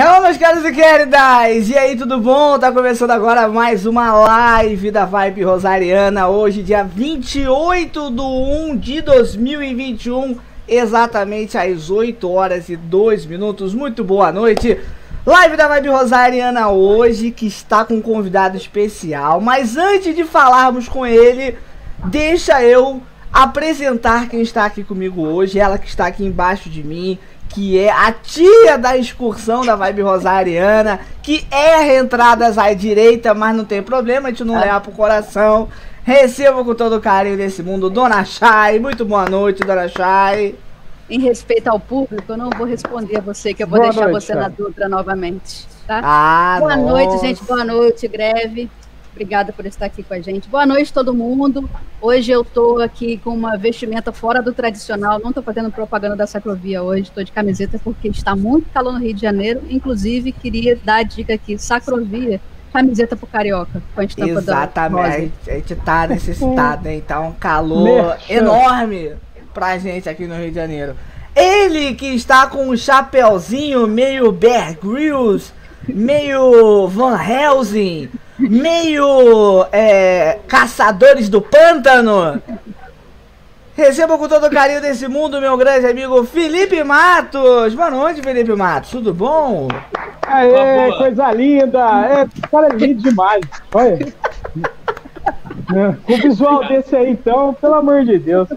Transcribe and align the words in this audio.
Hello, 0.00 0.22
meus 0.22 0.36
caros 0.36 0.64
e 0.64 0.70
queridas! 0.70 1.68
E 1.68 1.76
aí, 1.76 1.96
tudo 1.96 2.20
bom? 2.20 2.56
Tá 2.56 2.70
começando 2.70 3.10
agora 3.10 3.48
mais 3.48 3.84
uma 3.84 4.12
live 4.12 4.92
da 4.92 5.04
Vibe 5.04 5.42
Rosariana. 5.42 6.28
Hoje, 6.28 6.62
dia 6.62 6.84
28 6.84 8.08
de 8.08 8.20
1 8.20 8.76
de 8.76 9.00
2021, 9.00 10.38
exatamente 10.68 11.58
às 11.58 11.90
8 11.90 12.30
horas 12.30 12.68
e 12.68 12.76
2 12.76 13.26
minutos. 13.26 13.74
Muito 13.74 14.04
boa 14.04 14.30
noite! 14.30 14.78
Live 15.26 15.56
da 15.56 15.66
Vibe 15.66 15.88
Rosariana 15.88 16.68
hoje, 16.68 17.32
que 17.32 17.48
está 17.48 17.84
com 17.84 17.94
um 17.94 18.00
convidado 18.00 18.56
especial. 18.56 19.40
Mas 19.40 19.76
antes 19.76 20.14
de 20.14 20.22
falarmos 20.22 20.86
com 20.86 21.04
ele, 21.04 21.58
deixa 22.04 22.62
eu 22.62 23.02
apresentar 23.32 24.28
quem 24.28 24.42
está 24.42 24.64
aqui 24.64 24.84
comigo 24.84 25.22
hoje. 25.22 25.58
Ela 25.58 25.76
que 25.76 25.88
está 25.88 26.06
aqui 26.06 26.24
embaixo 26.24 26.70
de 26.70 26.84
mim, 26.84 27.18
que 27.48 27.78
é 27.78 27.90
a 27.90 28.12
tia 28.12 28.76
da 28.76 28.96
excursão 28.96 29.64
da 29.64 29.74
Vibe 29.74 30.02
Rosariana, 30.02 31.00
que 31.22 31.46
erra 31.50 31.96
entradas 31.96 32.58
à 32.58 32.72
direita, 32.72 33.34
mas 33.34 33.56
não 33.56 33.64
tem 33.64 33.82
problema, 33.82 34.28
a 34.28 34.30
gente 34.30 34.44
não 34.44 34.56
ah. 34.56 34.60
leva 34.60 34.80
pro 34.80 34.92
coração. 34.92 35.68
Recebo 36.04 36.64
com 36.64 36.74
todo 36.74 36.96
o 36.96 37.00
carinho 37.00 37.36
desse 37.36 37.62
mundo, 37.62 37.90
Dona 37.90 38.24
Chay. 38.24 38.78
Muito 38.78 39.04
boa 39.04 39.28
noite, 39.28 39.62
Dona 39.62 39.88
Chay. 39.88 40.54
Em 41.10 41.20
respeito 41.20 41.68
ao 41.68 41.78
público, 41.78 42.24
eu 42.28 42.36
não 42.36 42.50
vou 42.50 42.66
responder 42.66 43.18
a 43.18 43.20
você, 43.20 43.52
que 43.52 43.62
eu 43.62 43.66
vou 43.66 43.78
boa 43.78 43.90
deixar 43.90 44.08
noite, 44.08 44.24
você 44.24 44.32
cara. 44.32 44.48
na 44.48 44.48
dúvida 44.48 44.88
novamente. 44.88 45.66
Tá? 45.86 46.00
Ah, 46.02 46.56
boa 46.60 46.76
nossa. 46.76 46.90
noite, 46.90 47.26
gente. 47.26 47.44
Boa 47.44 47.64
noite, 47.64 48.08
greve. 48.08 48.70
Obrigada 49.18 49.52
por 49.52 49.66
estar 49.66 49.86
aqui 49.86 50.04
com 50.04 50.14
a 50.14 50.20
gente. 50.20 50.48
Boa 50.48 50.64
noite, 50.64 50.92
todo 50.92 51.12
mundo. 51.12 51.68
Hoje 52.00 52.30
eu 52.30 52.42
estou 52.42 52.80
aqui 52.80 53.18
com 53.18 53.30
uma 53.30 53.56
vestimenta 53.56 54.12
fora 54.12 54.40
do 54.40 54.52
tradicional. 54.52 55.18
Não 55.18 55.30
estou 55.30 55.42
fazendo 55.42 55.72
propaganda 55.72 56.14
da 56.14 56.24
Sacrovia 56.24 56.84
hoje. 56.84 57.02
Estou 57.02 57.24
de 57.24 57.32
camiseta 57.32 57.80
porque 57.82 58.06
está 58.06 58.36
muito 58.36 58.70
calor 58.70 58.92
no 58.92 59.00
Rio 59.00 59.12
de 59.12 59.20
Janeiro. 59.20 59.62
Inclusive, 59.68 60.30
queria 60.30 60.78
dar 60.84 60.98
a 60.98 61.02
dica 61.02 61.34
aqui: 61.34 61.58
Sacrovia, 61.58 62.40
camiseta 62.72 63.16
pro 63.16 63.26
carioca. 63.26 63.82
Com 63.92 64.00
a 64.00 64.04
estampa 64.04 64.38
Exatamente. 64.38 65.32
A 65.48 65.52
gente 65.54 65.72
está 65.72 66.06
necessitado, 66.06 66.86
hein? 66.86 67.02
Tá 67.04 67.18
um 67.18 67.32
calor 67.32 68.16
enorme 68.30 69.16
pra 69.52 69.78
gente 69.78 70.08
aqui 70.08 70.28
no 70.28 70.36
Rio 70.36 70.50
de 70.50 70.54
Janeiro. 70.54 70.94
Ele 71.34 71.92
que 71.96 72.06
está 72.14 72.46
com 72.46 72.68
um 72.68 72.76
chapéuzinho 72.76 73.84
meio 73.88 74.30
Bear 74.30 74.78
Grylls, 74.80 75.52
meio 75.86 76.88
Van 76.88 77.16
Helsing 77.16 78.10
meio 78.38 79.66
é, 79.72 80.38
caçadores 80.46 81.28
do 81.28 81.40
pântano. 81.42 82.40
Receba 83.76 84.18
com 84.18 84.28
todo 84.28 84.46
o 84.46 84.50
carinho 84.50 84.80
desse 84.80 85.06
mundo, 85.06 85.40
meu 85.40 85.56
grande 85.56 85.86
amigo 85.86 86.24
Felipe 86.24 86.82
Matos. 86.82 87.74
Boa 87.74 87.90
noite, 87.90 88.22
Felipe 88.22 88.52
Matos. 88.54 88.90
Tudo 88.90 89.14
bom? 89.14 89.68
Aê, 90.26 90.92
coisa 90.96 91.32
linda. 91.32 91.78
É, 92.06 92.48
cara 92.48 92.68
é 92.68 92.76
lindo 92.76 93.02
demais. 93.02 93.44
Olha. 93.72 94.12
É, 95.74 95.92
com 96.04 96.12
o 96.12 96.16
visual 96.16 96.66
desse 96.66 96.96
aí, 96.96 97.10
então, 97.10 97.54
pelo 97.54 97.74
amor 97.74 98.04
de 98.04 98.18
Deus. 98.18 98.48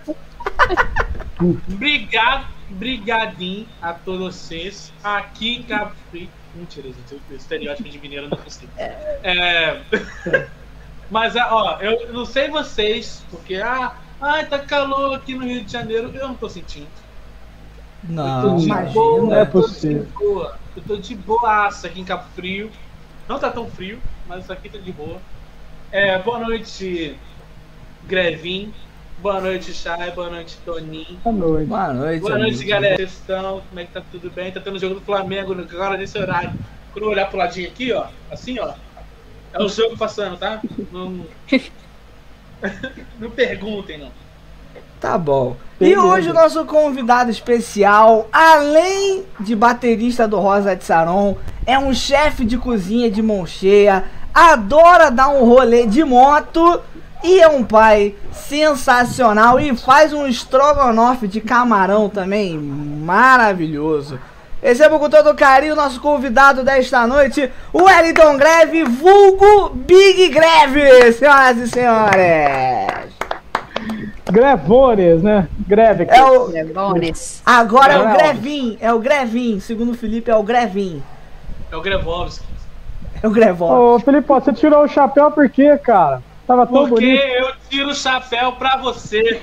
Obrigado, 1.72 2.46
brigadinho 2.70 3.68
a 3.82 3.94
todos 3.94 4.36
vocês. 4.36 4.92
Aqui 5.04 5.58
em 5.58 5.64
Cabo 5.64 5.92
Frio 6.10 6.30
Mentira, 6.56 6.88
gente, 6.88 7.22
o 7.30 7.36
estereótipo 7.36 7.90
de 7.90 8.00
mineiro 8.00 8.30
não 8.30 8.38
consigo. 8.38 8.72
É. 8.78 9.20
é... 9.24 9.82
Mas, 11.10 11.36
ó, 11.36 11.78
eu 11.82 12.14
não 12.14 12.26
sei 12.26 12.50
vocês, 12.50 13.24
porque, 13.30 13.56
ah, 13.56 13.94
ai, 14.20 14.46
tá 14.46 14.60
calor 14.60 15.16
aqui 15.16 15.36
no 15.36 15.46
Rio 15.46 15.64
de 15.64 15.72
Janeiro, 15.72 16.12
eu 16.14 16.28
não 16.28 16.36
tô 16.36 16.48
sentindo. 16.50 16.88
Não, 18.04 18.58
imagina, 18.60 18.92
boa, 18.92 19.22
não 19.22 19.36
é 19.36 19.46
possível. 19.46 20.00
Eu 20.00 20.06
tô 20.06 20.08
de 20.08 20.26
boa, 20.26 20.60
eu 20.76 20.84
tô 20.84 20.98
de 20.98 21.16
boaça 21.16 21.88
aqui 21.88 22.02
em 22.02 22.06
Cabo 22.06 22.26
Frio. 22.34 22.72
Não 23.28 23.40
tá 23.40 23.50
tão 23.50 23.70
frio, 23.70 24.00
mas 24.28 24.50
aqui 24.50 24.70
tá 24.70 24.78
de 24.78 24.92
boa. 24.92 25.22
É, 25.92 26.18
boa 26.18 26.40
noite, 26.40 27.16
Grevin. 28.08 28.74
Boa 29.22 29.40
noite, 29.40 29.72
Chay. 29.72 30.10
Boa 30.16 30.32
noite, 30.32 30.58
Toninho. 30.66 31.20
Boa 31.24 31.32
noite. 31.32 31.68
Boa 31.68 31.94
noite, 31.94 32.22
Boa 32.22 32.40
noite, 32.40 32.66
galera. 32.66 32.96
Vocês 32.96 33.12
estão? 33.12 33.62
Como 33.70 33.80
é 33.80 33.86
que 33.86 33.92
tá 33.92 34.02
tudo 34.12 34.32
bem? 34.32 34.52
Tá 34.52 34.60
tendo 34.60 34.80
jogo 34.80 34.96
do 34.96 35.02
Flamengo 35.02 35.54
agora 35.54 35.96
nesse 35.96 36.18
horário. 36.18 36.52
Quando 36.92 37.06
eu 37.06 37.12
olhar 37.12 37.30
pro 37.30 37.38
ladinho 37.38 37.68
aqui, 37.68 37.94
ó, 37.94 38.08
assim, 38.32 38.58
ó, 38.60 38.74
é 39.54 39.62
o 39.62 39.70
jogo 39.70 39.96
passando, 39.96 40.38
tá? 40.38 40.60
Não, 40.92 41.24
não 43.20 43.30
perguntem, 43.30 44.00
não. 44.00 44.12
Tá 45.00 45.20
bom. 45.20 45.56
E 45.80 45.96
hoje 45.96 46.32
o 46.32 46.34
nosso 46.34 46.66
convidado 46.66 47.30
especial, 47.30 48.28
além 48.34 49.24
de 49.40 49.56
baterista 49.56 50.28
do 50.28 50.40
Rosa 50.40 50.76
de 50.76 50.84
Saron, 50.84 51.38
é 51.68 51.78
um 51.78 51.94
chefe 51.94 52.44
de 52.44 52.58
cozinha 52.58 53.10
de 53.10 53.22
mão 53.22 53.46
cheia, 53.46 54.04
adora 54.34 55.12
dar 55.12 55.30
um 55.30 55.46
rolê 55.46 55.86
de 55.86 56.04
moto 56.04 56.82
e 57.24 57.40
é 57.40 57.48
um 57.48 57.64
pai 57.64 58.16
sensacional 58.32 59.60
e 59.60 59.76
faz 59.76 60.14
um 60.14 60.28
estrogonofe 60.28 61.28
de 61.28 61.42
camarão 61.42 62.10
também 62.10 62.58
maravilhoso. 62.58 64.20
Recebo 64.62 65.00
com 65.00 65.10
todo 65.10 65.34
carinho 65.36 65.74
o 65.74 65.76
nosso 65.76 66.00
convidado 66.00 66.64
desta 66.64 67.08
noite, 67.08 67.52
o 67.74 67.84
Wellington 67.84 68.38
Greve, 68.38 68.84
vulgo 68.84 69.70
Big 69.74 70.30
Greve, 70.30 71.12
senhoras 71.14 71.58
e 71.58 71.68
senhores. 71.68 73.12
Grevones, 74.32 75.24
né? 75.24 75.48
Greve. 75.68 76.06
É 76.08 76.24
o... 76.24 76.48
Grevones. 76.48 77.42
Agora 77.46 77.94
é 77.94 78.00
o 78.00 78.14
Grevin, 78.14 78.78
é 78.80 78.94
o 78.94 79.00
Grevin, 79.00 79.60
segundo 79.60 79.92
o 79.92 79.98
Felipe 79.98 80.30
é 80.30 80.36
o 80.36 80.44
Grevin. 80.44 81.02
É 81.72 81.76
o 81.76 81.82
Grevovski. 81.82 82.46
É 83.24 83.28
o 83.28 83.32
Grevovski. 83.32 83.76
Ô, 83.76 84.00
Felipe, 84.00 84.28
você 84.28 84.54
tirou 84.54 84.84
o 84.84 84.88
chapéu 84.88 85.32
por 85.32 85.50
quê, 85.50 85.78
cara? 85.78 86.22
Tava 86.52 86.68
tão 86.68 86.90
Porque 86.90 87.06
bonito. 87.06 87.24
eu 87.24 87.52
tiro 87.70 87.90
o 87.92 87.96
chapéu 87.96 88.52
pra 88.52 88.76
você. 88.76 89.42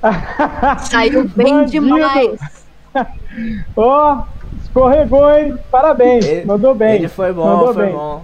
Saiu 0.88 1.28
bem 1.34 1.52
Bandido. 1.52 1.86
demais. 1.86 2.66
Ó, 3.76 4.18
oh, 4.18 4.62
escorregou, 4.62 5.28
hein? 5.36 5.58
Parabéns, 5.72 6.24
ele, 6.24 6.46
mandou 6.46 6.72
bem. 6.72 6.94
Ele 6.94 7.08
foi 7.08 7.32
bom, 7.32 7.44
mandou 7.44 7.74
foi 7.74 7.86
bem. 7.86 7.94
bom. 7.94 8.22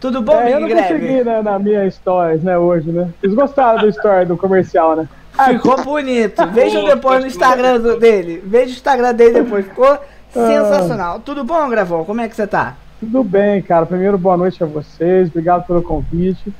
Tudo 0.00 0.22
bom, 0.22 0.40
é, 0.40 0.54
Eu 0.54 0.60
não 0.60 0.70
consegui 0.70 1.22
né, 1.22 1.42
na 1.42 1.58
minha 1.58 1.90
stories, 1.90 2.42
né, 2.42 2.56
hoje, 2.56 2.90
né? 2.90 3.10
Vocês 3.20 3.34
gostaram 3.34 3.80
do 3.80 3.88
story 3.90 4.24
do 4.24 4.38
comercial, 4.38 4.96
né? 4.96 5.06
Ficou 5.50 5.76
bonito. 5.84 6.46
Vejam 6.46 6.86
depois 6.86 7.20
no 7.20 7.26
Instagram 7.26 7.78
dele. 7.98 8.42
Veja 8.42 8.70
o 8.70 8.76
Instagram 8.76 9.12
dele 9.12 9.42
depois. 9.42 9.66
Ficou 9.66 9.86
ah. 9.86 10.00
sensacional. 10.32 11.20
Tudo 11.20 11.44
bom, 11.44 11.68
Gravão? 11.68 12.06
Como 12.06 12.22
é 12.22 12.28
que 12.28 12.34
você 12.34 12.46
tá? 12.46 12.74
Tudo 12.98 13.22
bem, 13.22 13.60
cara. 13.60 13.84
Primeiro, 13.84 14.16
boa 14.16 14.38
noite 14.38 14.64
a 14.64 14.66
vocês. 14.66 15.28
Obrigado 15.28 15.66
pelo 15.66 15.82
convite. 15.82 16.54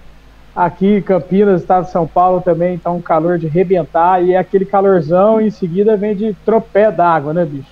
Aqui 0.58 1.00
Campinas, 1.02 1.60
estado 1.60 1.84
de 1.84 1.92
São 1.92 2.04
Paulo 2.04 2.40
também 2.40 2.76
tá 2.76 2.90
um 2.90 3.00
calor 3.00 3.38
de 3.38 3.46
rebentar 3.46 4.20
e 4.20 4.32
é 4.32 4.38
aquele 4.38 4.64
calorzão 4.64 5.40
e 5.40 5.46
em 5.46 5.50
seguida 5.50 5.96
vem 5.96 6.16
de 6.16 6.34
tropé 6.44 6.90
d'água, 6.90 7.32
né, 7.32 7.44
bicho? 7.44 7.70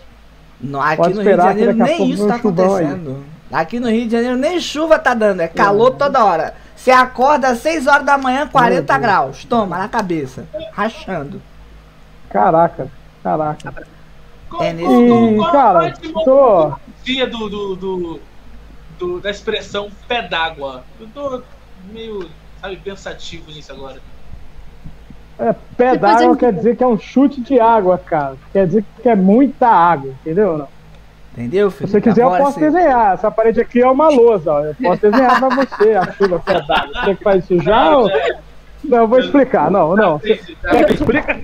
No, 0.60 0.80
aqui 0.80 0.96
Pode 0.96 1.14
no 1.14 1.22
Rio 1.22 1.36
de 1.36 1.42
Janeiro 1.42 1.72
nem 1.72 2.10
isso 2.12 2.28
tá 2.28 2.36
acontecendo. 2.36 3.24
Aí. 3.50 3.60
Aqui 3.60 3.80
no 3.80 3.90
Rio 3.90 4.04
de 4.04 4.12
Janeiro 4.12 4.36
nem 4.36 4.60
chuva 4.60 5.00
tá 5.00 5.14
dando, 5.14 5.40
é 5.40 5.48
calor 5.48 5.94
é. 5.94 5.96
toda 5.96 6.24
hora. 6.24 6.54
Você 6.76 6.92
acorda 6.92 7.48
às 7.48 7.58
6 7.58 7.88
horas 7.88 8.06
da 8.06 8.16
manhã, 8.16 8.46
40 8.46 8.98
graus. 8.98 9.44
Toma, 9.44 9.78
na 9.78 9.88
cabeça. 9.88 10.46
Rachando. 10.72 11.42
Caraca, 12.30 12.86
caraca. 13.20 13.74
É 14.60 14.72
nesse 14.72 14.94
e, 14.94 15.50
cara, 15.50 15.92
tô... 16.24 16.72
dia 17.02 17.26
do, 17.26 17.48
do, 17.48 17.74
do, 17.74 18.20
do, 18.96 19.20
da 19.20 19.28
expressão 19.28 19.90
pé 20.06 20.22
d'água. 20.22 20.84
Eu 21.00 21.08
tô 21.08 21.42
meio 21.92 22.30
sabe, 22.60 22.76
pensativo 22.76 23.50
nisso 23.50 23.72
agora. 23.72 24.00
É, 25.38 25.54
pé 25.76 25.96
d'água 25.96 26.36
quer 26.36 26.52
dizer 26.52 26.76
que 26.76 26.82
é 26.82 26.86
um 26.86 26.98
chute 26.98 27.40
de 27.42 27.60
água, 27.60 27.98
cara. 27.98 28.36
Quer 28.52 28.66
dizer 28.66 28.84
que 29.02 29.08
é 29.08 29.14
muita 29.14 29.68
água, 29.68 30.10
entendeu? 30.20 30.56
Não? 30.56 30.68
Entendeu, 31.32 31.70
filho? 31.70 31.86
Se 31.86 31.92
você 31.92 32.00
quiser, 32.00 32.22
Agora 32.22 32.40
eu 32.40 32.46
posso 32.46 32.58
desenhar. 32.58 33.12
Essa 33.12 33.30
parede 33.30 33.60
aqui 33.60 33.82
é 33.82 33.90
uma 33.90 34.08
lousa, 34.08 34.50
ó. 34.50 34.64
Eu 34.64 34.74
posso 34.74 35.02
desenhar 35.02 35.38
pra 35.38 35.48
você 35.50 35.92
a 35.92 36.12
chuva 36.12 36.38
pé 36.38 36.62
d'água. 36.62 37.04
Você 37.04 37.14
que 37.14 37.22
faz 37.22 37.44
isso 37.44 37.62
já? 37.62 37.90
Não, 37.90 38.00
ou... 38.00 38.10
não 38.84 38.98
eu 38.98 39.08
vou 39.08 39.18
explicar. 39.18 39.70
Não, 39.70 39.94
não. 39.94 40.18
Quer 40.18 40.38
que 40.38 40.94
explica? 40.94 41.34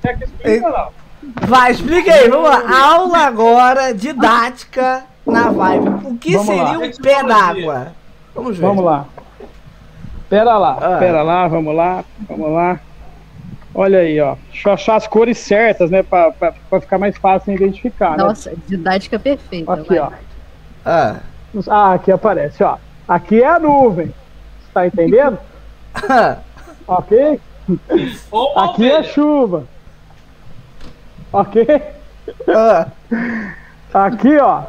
Quer 0.00 0.18
que 0.18 0.24
explica 0.24 0.70
não? 0.70 1.04
Vai, 1.46 1.72
explica 1.72 2.12
aí, 2.12 2.28
vamos 2.28 2.48
lá. 2.48 2.62
Aula 2.84 3.18
agora, 3.18 3.92
didática 3.92 5.04
na 5.26 5.50
vibe. 5.50 5.88
O 6.06 6.16
que 6.16 6.32
vamos 6.32 6.46
seria 6.46 6.62
lá. 6.62 6.78
um 6.78 6.90
pé 6.90 7.22
d'água? 7.22 7.92
Vamos 8.34 8.56
ver. 8.56 8.66
Vamos 8.66 8.84
lá. 8.84 9.06
Pera 10.28 10.56
lá, 10.58 10.78
ah. 10.80 10.98
pera 10.98 11.22
lá, 11.22 11.46
vamos 11.48 11.74
lá, 11.74 12.04
vamos 12.28 12.50
lá. 12.50 12.80
Olha 13.74 13.98
aí, 13.98 14.20
ó. 14.20 14.36
Deixa 14.52 14.68
eu 14.68 14.72
achar 14.72 14.96
as 14.96 15.06
cores 15.06 15.36
certas, 15.38 15.90
né? 15.90 16.02
Pra, 16.02 16.30
pra, 16.30 16.54
pra 16.70 16.80
ficar 16.80 16.98
mais 16.98 17.16
fácil 17.18 17.56
de 17.56 17.64
identificar. 17.64 18.16
Né? 18.16 18.18
Nossa, 18.18 18.50
né? 18.50 18.56
didática 18.68 19.18
perfeita. 19.18 19.72
Aqui, 19.72 19.88
vai. 19.88 19.98
ó. 19.98 20.10
Ah. 20.84 21.16
ah, 21.68 21.94
aqui 21.94 22.12
aparece, 22.12 22.62
ó. 22.62 22.76
Aqui 23.08 23.42
é 23.42 23.46
a 23.46 23.58
nuvem. 23.58 24.14
Tá 24.72 24.86
entendendo? 24.86 25.38
ok? 26.86 27.40
aqui 28.56 28.90
é 28.90 29.02
chuva. 29.02 29.64
Ok? 31.32 31.66
Ah. 32.48 32.86
Aqui, 33.92 34.38
ó. 34.38 34.62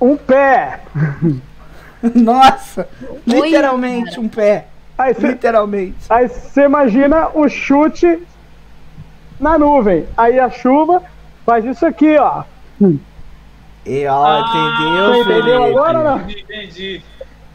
Um 0.00 0.16
pé. 0.16 0.80
Nossa, 2.14 2.88
literalmente 3.26 4.18
um 4.18 4.28
pé. 4.28 4.66
Aí 4.96 5.14
você 5.14 5.28
Literalmente. 5.28 5.96
aí 6.10 6.28
você 6.28 6.64
imagina 6.64 7.28
o 7.34 7.48
chute 7.48 8.22
na 9.38 9.58
nuvem. 9.58 10.06
Aí 10.16 10.38
a 10.38 10.50
chuva 10.50 11.02
faz 11.46 11.64
isso 11.64 11.84
aqui, 11.86 12.16
ó. 12.18 12.42
E 13.86 14.06
ó, 14.06 14.24
Ah, 14.24 14.40
entendeu, 14.48 15.24
Você 15.24 15.32
entendeu 15.32 15.64
agora 15.64 15.98
ou 15.98 16.04
não? 16.04 16.30
Entendi. 16.30 17.02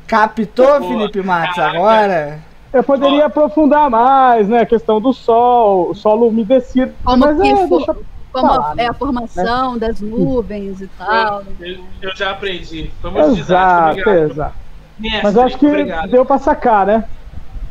Captou, 0.08 0.80
Boa. 0.80 0.82
Felipe 0.92 1.22
Matos, 1.22 1.56
Caraca. 1.56 1.78
agora? 1.78 2.40
Eu 2.74 2.84
poderia 2.84 3.26
aprofundar 3.28 3.90
mais, 3.90 4.48
né? 4.50 4.62
A 4.62 4.66
questão 4.66 5.00
do 5.00 5.14
sol, 5.14 5.92
o 5.92 5.96
solo 5.96 6.28
umedecido. 6.28 6.94
Como 7.04 7.18
mas 7.26 7.40
que 7.40 7.48
é, 7.48 7.68
for- 7.68 7.78
deixa 7.78 7.96
Como 8.42 8.54
falar, 8.54 8.72
é 8.74 8.76
né? 8.76 8.88
a 8.88 8.94
formação 8.94 9.78
das 9.78 10.02
nuvens 10.02 10.82
e 10.82 10.88
tal. 10.88 11.44
Eu, 11.60 11.80
eu 12.02 12.16
já 12.16 12.32
aprendi. 12.32 12.92
Foi 13.02 13.12
muito 13.12 13.36
didático. 13.36 14.10
Exato, 14.10 14.32
exato. 14.32 14.56
Mestre, 15.00 15.24
Mas 15.24 15.36
eu 15.36 15.42
acho 15.42 15.58
que 15.58 15.68
obrigado. 15.68 16.10
deu 16.10 16.26
pra 16.26 16.38
sacar, 16.38 16.86
né? 16.86 17.04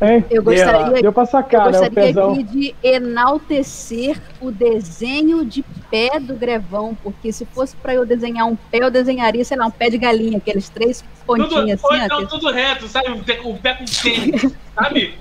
Hein? 0.01 0.25
Eu 0.29 0.43
gostaria, 0.43 1.01
Deu 1.01 1.13
pra 1.13 1.23
eu 1.23 1.27
sacar, 1.27 1.71
né? 1.71 1.77
O 1.77 1.81
gostaria 1.81 2.07
pezão. 2.07 2.33
aqui 2.33 2.43
de 2.43 2.75
enaltecer 2.83 4.21
o 4.41 4.51
desenho 4.51 5.45
de 5.45 5.63
pé 5.89 6.19
do 6.19 6.35
grevão, 6.35 6.97
porque 7.01 7.31
se 7.31 7.45
fosse 7.45 7.75
para 7.77 7.93
eu 7.93 8.05
desenhar 8.05 8.45
um 8.45 8.55
pé, 8.55 8.79
eu 8.81 8.91
desenharia, 8.91 9.45
sei 9.45 9.55
lá, 9.57 9.67
um 9.67 9.71
pé 9.71 9.89
de 9.89 9.97
galinha, 9.97 10.37
aqueles 10.37 10.67
três 10.67 11.01
Tudo, 11.01 11.47
pontinhos 11.47 11.81
ou 11.83 11.91
assim, 11.93 12.01
ó, 12.01 12.05
então 12.05 12.25
tudo 12.27 12.51
reto, 12.51 12.87
sabe? 12.89 13.09
Um 13.11 13.23
pé, 13.23 13.35
com 13.35 13.55
tênis, 13.55 14.53
sabe? 14.75 15.15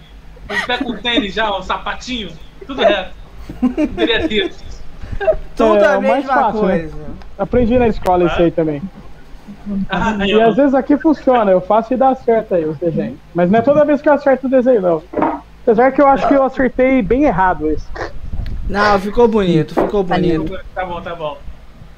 Um 0.51 0.67
pé 0.67 0.79
com 0.79 0.97
tênis 0.97 1.33
já, 1.35 1.57
um 1.57 1.63
sapatinho, 1.63 2.31
tudo 2.67 2.83
reto. 2.83 3.15
Teria 3.95 4.27
tido. 4.29 4.55
Tudo 5.57 5.85
É, 5.85 5.95
a 5.95 6.01
mesma 6.01 6.33
fácil, 6.33 6.63
né? 6.63 6.79
coisa. 6.79 6.97
Aprendi 7.39 7.79
na 7.79 7.89
escola 7.89 8.25
isso 8.25 8.43
aí 8.43 8.51
também. 8.51 8.83
Ah, 9.89 10.17
E 10.27 10.41
às 10.41 10.57
vezes 10.57 10.75
aqui 10.75 10.97
funciona, 10.97 11.51
eu 11.51 11.61
faço 11.61 11.95
e 11.95 11.97
dá 11.97 12.15
certo 12.15 12.55
aí 12.55 12.65
os 12.65 12.77
desenhos. 12.79 13.19
Mas 13.35 13.51
não 13.51 13.59
é 13.59 13.63
toda 13.63 13.85
vez 13.85 14.01
que 14.01 14.09
eu 14.09 14.13
acerto 14.13 14.47
o 14.47 14.51
desenho, 14.51 14.81
não. 14.81 15.03
Apesar 15.63 15.93
que 15.93 16.01
eu 16.01 16.07
acho 16.07 16.29
que 16.29 16.35
eu 16.35 16.43
acertei 16.43 17.01
bem 17.03 17.25
errado 17.25 17.71
esse. 17.71 17.87
Não, 18.69 18.99
ficou 18.99 19.27
bonito, 19.27 19.75
ficou 19.75 20.05
Tá 20.05 20.15
bonito. 20.15 20.59
Tá 20.75 20.85
bom, 20.85 21.01
tá 21.01 21.15
bom. 21.15 21.39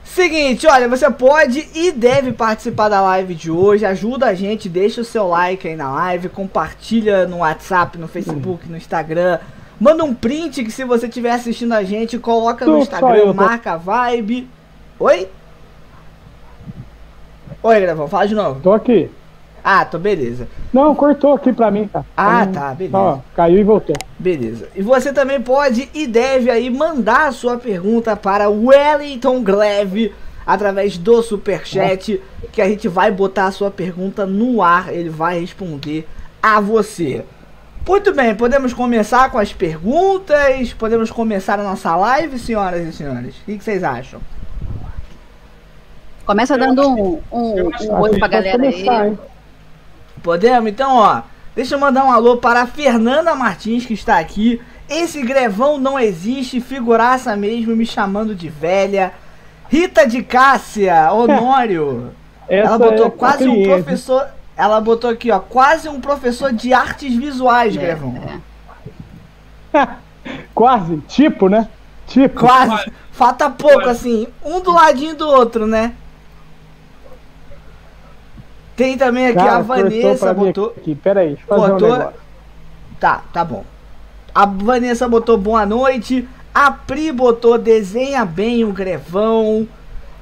Seguinte, 0.04 0.66
olha, 0.68 0.88
você 0.88 1.10
pode 1.10 1.68
e 1.74 1.90
deve 1.90 2.32
participar 2.32 2.88
da 2.88 3.00
live 3.02 3.34
de 3.34 3.50
hoje. 3.50 3.84
Ajuda 3.84 4.26
a 4.26 4.34
gente, 4.34 4.68
deixa 4.68 5.00
o 5.00 5.04
seu 5.04 5.26
like 5.26 5.66
aí 5.66 5.74
na 5.74 5.90
live, 5.90 6.28
compartilha 6.28 7.26
no 7.26 7.38
WhatsApp, 7.38 7.98
no 7.98 8.06
Facebook, 8.06 8.68
no 8.68 8.76
Instagram. 8.76 9.40
Manda 9.78 10.04
um 10.04 10.14
print 10.14 10.64
que 10.64 10.70
se 10.70 10.84
você 10.84 11.06
estiver 11.06 11.32
assistindo 11.32 11.72
a 11.72 11.82
gente, 11.82 12.18
coloca 12.18 12.64
no 12.64 12.78
Tô, 12.78 12.84
só 12.84 12.96
Instagram, 12.96 13.32
marca 13.34 13.72
a 13.72 13.76
vibe. 13.76 14.48
Oi? 14.98 15.28
Oi, 17.62 17.80
Gravão, 17.80 18.08
fala 18.08 18.26
de 18.26 18.34
novo. 18.34 18.60
Tô 18.60 18.72
aqui. 18.72 19.10
Ah, 19.62 19.84
tô 19.84 19.98
beleza. 19.98 20.48
Não, 20.72 20.94
cortou 20.94 21.34
aqui 21.34 21.52
pra 21.52 21.70
mim, 21.70 21.88
tá? 21.88 22.04
Ah, 22.16 22.42
Então, 22.44 22.52
tá, 22.52 22.74
beleza. 22.74 22.96
Ó, 22.96 23.18
caiu 23.34 23.58
e 23.58 23.64
voltou. 23.64 23.96
Beleza. 24.18 24.68
E 24.76 24.80
você 24.80 25.12
também 25.12 25.40
pode 25.40 25.90
e 25.92 26.06
deve 26.06 26.50
aí 26.50 26.70
mandar 26.70 27.26
a 27.26 27.32
sua 27.32 27.56
pergunta 27.58 28.14
para 28.16 28.48
o 28.48 28.66
Wellington 28.66 29.42
Gleve 29.42 30.14
através 30.46 30.96
do 30.96 31.20
Superchat, 31.20 32.22
que 32.52 32.62
a 32.62 32.68
gente 32.68 32.86
vai 32.86 33.10
botar 33.10 33.46
a 33.46 33.50
sua 33.50 33.70
pergunta 33.70 34.24
no 34.24 34.62
ar, 34.62 34.94
ele 34.94 35.10
vai 35.10 35.40
responder 35.40 36.06
a 36.40 36.60
você. 36.60 37.24
Muito 37.86 38.12
bem, 38.12 38.34
podemos 38.34 38.74
começar 38.74 39.30
com 39.30 39.38
as 39.38 39.52
perguntas, 39.52 40.72
podemos 40.72 41.08
começar 41.08 41.60
a 41.60 41.62
nossa 41.62 41.94
live, 41.94 42.36
senhoras 42.36 42.84
e 42.84 42.92
senhores. 42.92 43.36
O 43.36 43.44
que 43.44 43.58
que 43.58 43.62
vocês 43.62 43.84
acham? 43.84 44.20
Começa 46.26 46.54
Eu 46.54 46.58
dando 46.58 46.80
acho 46.82 46.90
um, 46.90 47.22
um, 47.30 47.70
um 47.70 48.00
oi 48.00 48.10
pra 48.18 48.28
Pode 48.28 48.32
galera 48.32 48.58
começar, 48.58 49.00
aí. 49.02 49.18
Podemos? 50.20 50.68
Então, 50.68 50.96
ó, 50.96 51.22
deixa 51.54 51.76
eu 51.76 51.78
mandar 51.78 52.04
um 52.04 52.10
alô 52.10 52.38
para 52.38 52.62
a 52.62 52.66
Fernanda 52.66 53.36
Martins, 53.36 53.86
que 53.86 53.94
está 53.94 54.18
aqui. 54.18 54.60
Esse 54.88 55.22
grevão 55.22 55.78
não 55.78 55.96
existe, 55.96 56.60
figuraça 56.60 57.36
mesmo, 57.36 57.76
me 57.76 57.86
chamando 57.86 58.34
de 58.34 58.48
velha. 58.48 59.12
Rita 59.68 60.04
de 60.08 60.24
Cássia, 60.24 61.12
Honório. 61.12 62.10
Essa 62.48 62.68
ela 62.68 62.78
botou 62.78 63.06
é 63.06 63.10
quase 63.10 63.48
um 63.48 63.62
professor. 63.62 64.26
Ela 64.56 64.80
botou 64.80 65.10
aqui, 65.10 65.30
ó, 65.30 65.38
quase 65.38 65.88
um 65.88 66.00
professor 66.00 66.52
de 66.52 66.72
artes 66.72 67.14
visuais, 67.14 67.76
É, 67.76 67.78
grevão. 67.80 68.14
é. 69.74 69.86
Quase, 70.54 70.96
tipo, 71.08 71.48
né? 71.48 71.68
Tipo. 72.06 72.40
Quase. 72.40 72.70
Quase. 72.70 72.92
Falta 73.12 73.50
pouco, 73.50 73.82
Quase. 73.82 73.90
assim, 73.90 74.26
um 74.44 74.60
do 74.60 74.72
ladinho 74.72 75.14
do 75.14 75.28
outro, 75.28 75.66
né? 75.66 75.94
Tem 78.74 78.96
também 78.98 79.26
aqui 79.28 79.36
Cara, 79.36 79.56
a 79.56 79.62
Vanessa, 79.62 80.34
botou. 80.34 80.74
Aqui. 80.76 80.94
Pera 80.94 81.20
aí, 81.20 81.28
deixa 81.28 81.42
eu 81.44 81.48
fazer 81.48 81.70
Cortou. 81.70 81.88
um 81.88 81.92
negócio. 81.98 82.20
Tá, 83.00 83.22
tá 83.32 83.44
bom. 83.44 83.64
A 84.34 84.44
Vanessa 84.46 85.08
botou 85.08 85.38
boa 85.38 85.64
noite. 85.64 86.28
A 86.54 86.70
Pri 86.70 87.10
botou 87.12 87.56
desenha 87.58 88.24
bem 88.24 88.64
o 88.64 88.72
grevão. 88.72 89.66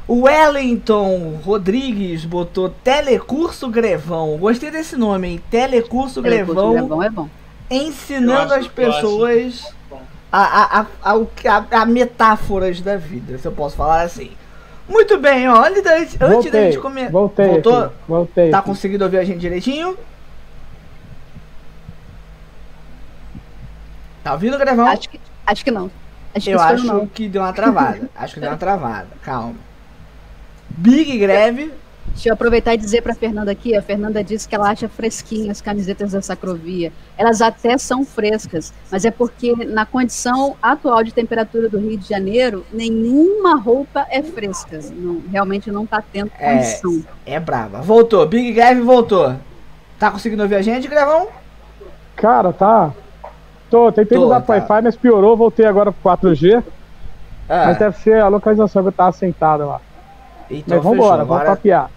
O 0.06 0.22
Wellington 0.22 1.40
Rodrigues 1.42 2.24
botou 2.26 2.68
telecurso 2.68 3.68
grevão. 3.68 4.36
Gostei 4.36 4.70
desse 4.70 4.96
nome, 4.96 5.28
hein? 5.28 5.42
Telecurso 5.50 6.20
Telecurso 6.22 6.54
grevão. 6.54 6.72
Grevão 6.72 7.02
é 7.02 7.08
bom. 7.10 7.28
Ensinando 7.70 8.52
as 8.52 8.68
pessoas 8.68 9.72
bom. 9.88 10.02
a, 10.30 10.42
a, 10.42 10.80
a, 10.80 10.86
a, 11.02 11.14
o 11.14 11.24
que- 11.26 11.48
a- 11.48 11.86
metáforas 11.86 12.82
da 12.82 12.96
vida, 12.98 13.38
se 13.38 13.46
eu 13.48 13.52
posso 13.52 13.76
falar 13.76 14.02
assim. 14.02 14.30
Muito 14.86 15.16
bem, 15.18 15.48
ó. 15.48 15.64
Antes 15.64 15.82
da, 15.82 15.94
antes 16.26 16.52
da 16.52 16.62
gente 16.64 16.78
começar. 16.78 17.10
voltei 17.10 17.46
Voltou? 17.48 17.84
aqui, 17.84 17.94
voltei. 18.06 18.50
Tá 18.50 18.58
aqui. 18.58 18.66
conseguindo 18.68 19.04
ouvir 19.04 19.16
a 19.16 19.24
gente 19.24 19.38
direitinho? 19.38 19.96
Tá 24.22 24.32
ouvindo, 24.32 24.58
Grevão? 24.58 24.86
Acho 24.86 25.08
que, 25.08 25.20
acho 25.46 25.64
que 25.64 25.70
não. 25.70 25.90
Acho 26.34 26.44
que 26.44 26.50
Eu 26.50 26.60
acho 26.60 26.86
não. 26.86 27.06
que 27.06 27.28
deu 27.28 27.40
uma 27.40 27.52
travada. 27.54 28.10
acho 28.16 28.34
que 28.34 28.40
deu 28.40 28.50
uma 28.50 28.56
travada. 28.58 29.06
Calma. 29.22 29.54
Big 30.76 31.18
Greve. 31.18 31.72
Deixa 32.08 32.28
eu 32.28 32.34
aproveitar 32.34 32.74
e 32.74 32.76
dizer 32.76 33.02
para 33.02 33.12
Fernanda 33.14 33.50
aqui, 33.50 33.74
a 33.76 33.82
Fernanda 33.82 34.22
disse 34.22 34.46
que 34.48 34.54
ela 34.54 34.70
acha 34.70 34.88
fresquinhas 34.88 35.50
as 35.52 35.60
camisetas 35.60 36.12
da 36.12 36.22
Sacrovia. 36.22 36.92
Elas 37.18 37.40
até 37.42 37.76
são 37.76 38.04
frescas, 38.04 38.72
mas 38.90 39.04
é 39.04 39.10
porque 39.10 39.52
na 39.66 39.84
condição 39.84 40.54
atual 40.62 41.02
de 41.02 41.12
temperatura 41.12 41.68
do 41.68 41.78
Rio 41.78 41.96
de 41.98 42.08
Janeiro, 42.08 42.64
nenhuma 42.72 43.56
roupa 43.56 44.06
é 44.10 44.22
fresca. 44.22 44.78
Não, 44.92 45.22
realmente 45.30 45.72
não 45.72 45.84
está 45.84 46.00
tendo 46.00 46.30
É. 46.38 46.52
condição. 46.54 47.04
É 47.26 47.40
brava. 47.40 47.80
Voltou. 47.82 48.24
Big 48.26 48.52
Greve 48.52 48.80
voltou. 48.82 49.34
Tá 49.98 50.10
conseguindo 50.10 50.42
ouvir 50.42 50.56
a 50.56 50.62
gente, 50.62 50.86
Grevão? 50.86 51.28
Cara, 52.14 52.52
tá. 52.52 52.92
Tô, 53.68 53.90
tentei 53.90 54.16
Tô, 54.16 54.24
mudar 54.24 54.40
pro 54.40 54.48
tá. 54.48 54.52
Wi-Fi, 54.60 54.82
mas 54.82 54.94
piorou, 54.96 55.36
voltei 55.36 55.66
agora 55.66 55.90
pro 55.90 56.12
4G. 56.12 56.62
Ah, 57.48 57.64
Mas 57.66 57.78
deve 57.78 57.96
ser 57.98 58.20
a 58.22 58.28
localização 58.28 58.82
que 58.82 58.88
eu 58.88 58.92
tava 58.92 59.12
sentado 59.12 59.66
lá. 59.66 59.80
Então 60.58 60.76
mas 60.78 60.84
vambora, 60.84 61.12
fechou. 61.12 61.26
vamos 61.26 61.32
Agora- 61.42 61.50
papiar. 61.56 61.90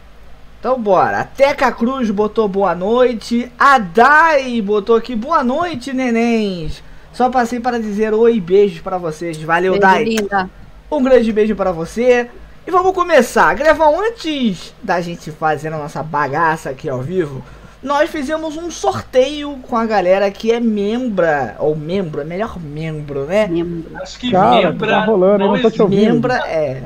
Então 0.60 0.82
bora. 0.82 1.20
A 1.20 1.24
Teca 1.24 1.72
Cruz 1.72 2.10
botou 2.10 2.48
boa 2.48 2.74
noite. 2.74 3.52
A 3.60 3.78
Dai 3.78 4.60
botou 4.62 4.96
aqui 4.96 5.16
boa 5.16 5.44
noite, 5.44 5.94
nenéns. 5.94 6.82
Só 7.14 7.30
passei 7.30 7.60
para 7.60 7.80
dizer 7.80 8.14
oi 8.14 8.36
e 8.38 8.42
beijos 8.42 8.80
para 8.82 8.98
vocês. 8.98 9.42
Valeu, 9.42 9.74
Beijo, 9.74 9.82
Dai. 9.88 10.04
linda. 10.04 10.50
Um 10.92 11.04
grande 11.04 11.32
beijo 11.32 11.56
para 11.56 11.72
você. 11.72 12.30
E 12.66 12.72
vamos 12.72 12.94
começar. 12.94 13.54
Grevão, 13.56 14.02
antes 14.02 14.74
da 14.84 15.00
gente 15.00 15.32
fazer 15.32 15.70
a 15.70 15.78
nossa 15.78 16.02
bagaça 16.04 16.70
aqui 16.72 16.90
ao 16.90 17.02
vivo, 17.02 17.44
nós 17.82 18.10
fizemos 18.10 18.58
um 18.58 18.70
sorteio 18.72 19.58
com 19.62 19.78
a 19.78 19.86
galera 19.86 20.30
que 20.32 20.52
é 20.52 20.60
membra, 20.60 21.56
ou 21.60 21.76
membro, 21.76 22.20
é 22.22 22.24
melhor 22.26 22.60
membro, 22.60 23.26
né? 23.26 23.48
Membro. 23.48 23.96
Acho 24.02 24.20
que 24.20 24.32
Cara, 24.32 24.72
membra 24.72 24.90
tá 24.90 25.06
rolando, 25.06 25.44
eu 25.44 25.48
não 25.48 25.54
não 25.56 25.62
tô 25.62 25.72
te 25.72 25.82
ouvindo. 25.82 26.14
Membra 26.14 26.36
é. 26.48 26.84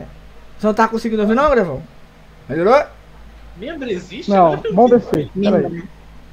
Você 0.62 0.68
não 0.68 0.74
tá 0.76 0.88
conseguindo 0.88 1.24
ouvir, 1.24 1.34
não, 1.34 1.50
Grevão? 1.50 1.82
Melhorou? 2.48 2.84
Membra 3.58 3.92
existe? 3.92 4.30
Não, 4.30 4.56
vamos 4.76 4.92
descer. 4.92 5.28
Pera 5.34 5.58
aí. 5.58 5.64
Membro. 5.64 5.88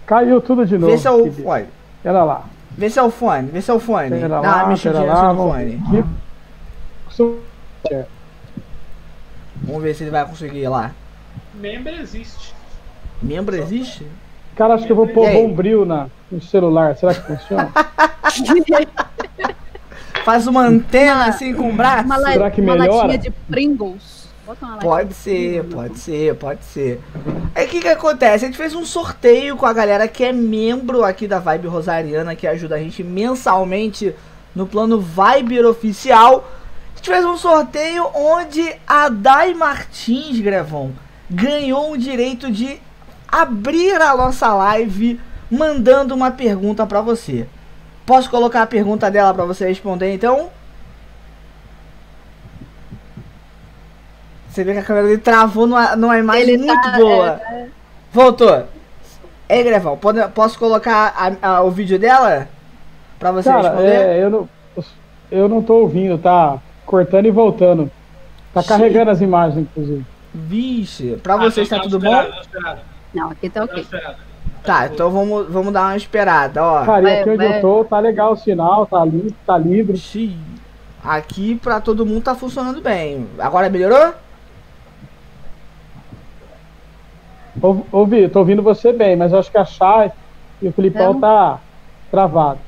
Caiu 0.06 0.38
tudo 0.42 0.66
de 0.66 0.76
novo. 0.76 0.92
Vê 0.92 0.98
se 0.98 1.08
é 1.08 1.10
o 1.10 1.32
fone. 1.32 1.64
Pera 2.02 2.22
lá. 2.24 2.44
Vê 2.76 2.90
se 2.90 2.98
é 2.98 3.02
o 3.02 3.10
fone, 3.10 3.48
vê 3.50 3.62
se 3.62 3.70
é 3.70 3.74
o 3.74 3.80
fone. 3.80 4.10
Pera 4.10 4.28
Dá 4.28 4.40
uma 4.40 4.46
lá, 4.46 4.54
pera 4.58 4.66
mexidinha 4.68 5.02
lá. 5.04 5.32
no 5.32 5.48
Vamos 5.48 5.54
fone. 5.54 5.82
ver. 7.90 8.06
Vamos 9.62 9.82
ver 9.82 9.94
se 9.94 10.04
ele 10.04 10.10
vai 10.10 10.26
conseguir 10.26 10.68
lá. 10.68 10.90
Membra 11.54 11.92
existe. 11.92 12.54
Membro 13.22 13.56
existe? 13.56 14.06
Cara, 14.54 14.74
acho 14.74 14.84
que 14.84 14.92
eu 14.92 14.96
vou 14.96 15.08
pôr 15.08 15.30
bombril 15.32 15.86
na, 15.86 16.08
no 16.30 16.42
celular. 16.42 16.94
Será 16.96 17.14
que 17.14 17.22
funciona? 17.22 17.72
Faz 20.22 20.46
uma 20.46 20.66
antena 20.66 21.24
assim 21.26 21.54
com 21.54 21.70
o 21.70 21.72
braço? 21.72 22.04
Uma, 22.04 22.18
la- 22.18 22.32
Será 22.32 22.50
que 22.50 22.60
uma 22.60 22.74
melhora? 22.76 22.96
latinha 22.98 23.16
de 23.18 23.30
Pringles. 23.30 24.17
Pode 24.80 25.10
de 25.10 25.14
ser, 25.14 25.64
pode 25.64 25.98
ser, 25.98 26.34
pode 26.36 26.64
ser. 26.64 27.00
Aí 27.54 27.66
o 27.66 27.68
que 27.68 27.80
que 27.80 27.88
acontece? 27.88 28.46
A 28.46 28.48
gente 28.48 28.56
fez 28.56 28.74
um 28.74 28.84
sorteio 28.84 29.56
com 29.58 29.66
a 29.66 29.72
galera 29.74 30.08
que 30.08 30.24
é 30.24 30.32
membro 30.32 31.04
aqui 31.04 31.28
da 31.28 31.38
Vibe 31.38 31.68
Rosariana, 31.68 32.34
que 32.34 32.46
ajuda 32.46 32.76
a 32.76 32.78
gente 32.78 33.04
mensalmente 33.04 34.14
no 34.54 34.66
plano 34.66 35.00
Viber 35.00 35.66
Oficial. 35.66 36.48
A 36.94 36.96
gente 36.96 37.10
fez 37.10 37.24
um 37.26 37.36
sorteio 37.36 38.08
onde 38.14 38.74
a 38.86 39.10
Dai 39.10 39.52
Martins, 39.52 40.40
Grevão, 40.40 40.92
ganhou 41.28 41.92
o 41.92 41.98
direito 41.98 42.50
de 42.50 42.80
abrir 43.30 44.00
a 44.00 44.16
nossa 44.16 44.54
live 44.54 45.20
mandando 45.50 46.14
uma 46.14 46.30
pergunta 46.30 46.86
para 46.86 47.02
você. 47.02 47.46
Posso 48.06 48.30
colocar 48.30 48.62
a 48.62 48.66
pergunta 48.66 49.10
dela 49.10 49.34
para 49.34 49.44
você 49.44 49.68
responder 49.68 50.14
então? 50.14 50.48
Você 54.58 54.64
vê 54.64 54.72
que 54.72 54.80
a 54.80 54.82
câmera 54.82 55.06
dele 55.06 55.20
travou 55.20 55.68
numa, 55.68 55.94
numa 55.94 56.18
imagem 56.18 56.42
Ele 56.42 56.58
muito 56.58 56.82
tá, 56.82 56.98
boa. 56.98 57.40
É, 57.48 57.54
é... 57.54 57.66
Voltou. 58.12 58.64
Ei, 59.48 59.62
Grevão, 59.62 59.96
pode, 59.96 60.26
posso 60.30 60.58
colocar 60.58 61.14
a, 61.16 61.48
a, 61.48 61.62
o 61.62 61.70
vídeo 61.70 61.96
dela? 61.96 62.48
Pra 63.20 63.30
você 63.30 63.48
Cara, 63.48 63.68
responder? 63.68 63.94
É, 63.94 64.20
eu 64.20 64.28
não, 64.28 64.48
eu 65.30 65.48
não 65.48 65.62
tô 65.62 65.74
ouvindo, 65.74 66.18
tá 66.18 66.58
cortando 66.84 67.26
e 67.26 67.30
voltando. 67.30 67.88
Tá 68.52 68.60
Sim. 68.60 68.68
carregando 68.68 69.12
as 69.12 69.20
imagens, 69.20 69.58
inclusive. 69.60 70.04
Vixe, 70.34 71.16
pra 71.22 71.34
ah, 71.34 71.36
vocês 71.36 71.68
tá, 71.68 71.78
tudo 71.78 72.00
bom? 72.00 72.26
Não, 73.14 73.30
aqui 73.30 73.48
tá 73.48 73.62
ok. 73.62 73.86
Tá, 74.64 74.86
então 74.88 75.08
vamos, 75.08 75.48
vamos 75.48 75.72
dar 75.72 75.82
uma 75.82 75.96
esperada, 75.96 76.64
ó. 76.64 76.84
Cara, 76.84 77.08
e 77.08 77.20
aqui 77.20 77.30
onde 77.30 77.44
eu 77.44 77.60
tô, 77.60 77.84
tá 77.84 78.00
legal 78.00 78.32
o 78.32 78.36
sinal, 78.36 78.86
tá 78.86 79.04
livre, 79.04 79.36
tá 79.46 79.56
livre. 79.56 79.96
Sim. 79.96 80.36
Aqui 81.04 81.54
pra 81.54 81.80
todo 81.80 82.04
mundo 82.04 82.24
tá 82.24 82.34
funcionando 82.34 82.80
bem. 82.80 83.28
Agora 83.38 83.70
melhorou? 83.70 84.14
Ouvi, 87.92 88.28
tô 88.28 88.40
ouvindo 88.40 88.62
você 88.62 88.92
bem, 88.92 89.16
mas 89.16 89.32
eu 89.32 89.38
acho 89.38 89.50
que 89.50 89.58
a 89.58 89.64
Chay 89.64 90.10
e 90.60 90.68
o 90.68 90.72
Filipão 90.72 91.16
é. 91.16 91.20
tá 91.20 91.60
travado. 92.10 92.58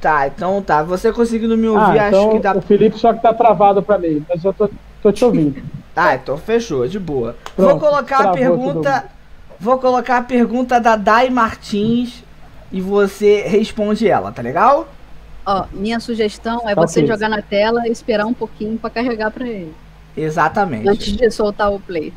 Tá, 0.00 0.26
então 0.26 0.62
tá. 0.62 0.82
Você 0.82 1.12
conseguindo 1.12 1.56
me 1.56 1.68
ouvir, 1.68 1.98
ah, 1.98 2.08
então 2.08 2.26
acho 2.26 2.30
que 2.36 2.38
dá. 2.38 2.56
O 2.56 2.62
Felipe 2.62 2.98
só 2.98 3.12
que 3.12 3.22
tá 3.22 3.32
travado 3.32 3.82
pra 3.82 3.98
mim, 3.98 4.24
mas 4.28 4.44
eu 4.44 4.52
tô, 4.52 4.70
tô 5.02 5.12
te 5.12 5.24
ouvindo. 5.24 5.62
tá, 5.94 6.14
então 6.14 6.36
fechou, 6.36 6.86
de 6.86 6.98
boa. 6.98 7.36
Pronto, 7.54 7.70
vou 7.70 7.90
colocar 7.90 8.28
a 8.28 8.32
pergunta. 8.32 9.04
Vou 9.60 9.78
colocar 9.78 10.18
a 10.18 10.22
pergunta 10.22 10.80
da 10.80 10.94
Dai 10.94 11.30
Martins 11.30 12.22
e 12.70 12.80
você 12.80 13.42
responde 13.42 14.08
ela, 14.08 14.30
tá 14.30 14.40
legal? 14.40 14.86
Ó, 15.44 15.64
minha 15.72 15.98
sugestão 15.98 16.60
é 16.68 16.74
tá 16.74 16.80
você 16.80 17.04
jogar 17.04 17.28
na 17.28 17.42
tela 17.42 17.88
e 17.88 17.90
esperar 17.90 18.26
um 18.26 18.34
pouquinho 18.34 18.78
para 18.78 18.90
carregar 18.90 19.32
para 19.32 19.48
ele. 19.48 19.74
Exatamente. 20.16 20.88
Antes 20.88 21.12
de 21.12 21.30
soltar 21.30 21.72
o 21.72 21.80
play. 21.80 22.12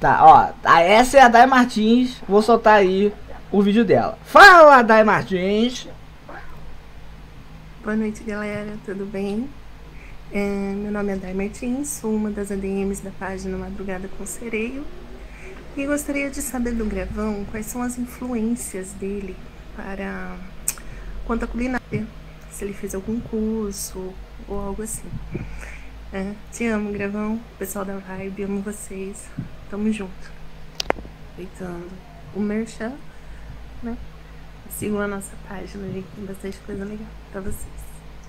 Tá, 0.00 0.24
ó. 0.24 0.70
Essa 0.78 1.18
é 1.18 1.20
a 1.22 1.28
Dai 1.28 1.46
Martins. 1.46 2.22
Vou 2.28 2.40
soltar 2.40 2.74
aí 2.74 3.12
o 3.50 3.60
vídeo 3.60 3.84
dela. 3.84 4.16
Fala, 4.24 4.82
Dai 4.82 5.02
Martins! 5.02 5.88
Boa 7.82 7.96
noite, 7.96 8.22
galera. 8.22 8.74
Tudo 8.84 9.04
bem? 9.04 9.48
É, 10.30 10.74
meu 10.76 10.92
nome 10.92 11.12
é 11.12 11.16
Dai 11.16 11.32
Martins, 11.32 11.88
sou 11.88 12.14
uma 12.14 12.30
das 12.30 12.52
ADMs 12.52 13.02
da 13.02 13.10
página 13.10 13.56
Madrugada 13.56 14.08
com 14.16 14.26
Sereio. 14.26 14.84
E 15.76 15.86
gostaria 15.86 16.30
de 16.30 16.42
saber 16.42 16.72
do 16.72 16.84
Gravão 16.84 17.44
quais 17.50 17.66
são 17.66 17.82
as 17.82 17.98
influências 17.98 18.92
dele 18.92 19.34
para 19.74 20.36
quanto 21.24 21.44
à 21.44 21.48
culinária. 21.48 22.06
Se 22.50 22.64
ele 22.64 22.74
fez 22.74 22.94
algum 22.94 23.18
curso 23.20 24.12
ou 24.46 24.60
algo 24.60 24.82
assim. 24.82 25.08
É, 26.12 26.32
te 26.52 26.66
amo, 26.66 26.92
Gravão. 26.92 27.40
Pessoal 27.58 27.84
da 27.84 27.96
Vibe, 27.96 28.44
amo 28.44 28.60
vocês. 28.60 29.24
Tamo 29.70 29.92
junto. 29.92 30.10
Aproveitando 31.32 31.90
o 32.34 32.40
Merchan, 32.40 32.92
né? 33.82 33.96
Sigam 34.70 35.00
a 35.00 35.08
nossa 35.08 35.32
página, 35.48 35.86
gente. 35.92 36.06
Tem 36.16 36.24
bastante 36.24 36.58
coisa 36.66 36.84
legal 36.84 37.06
pra 37.32 37.40
vocês. 37.40 37.78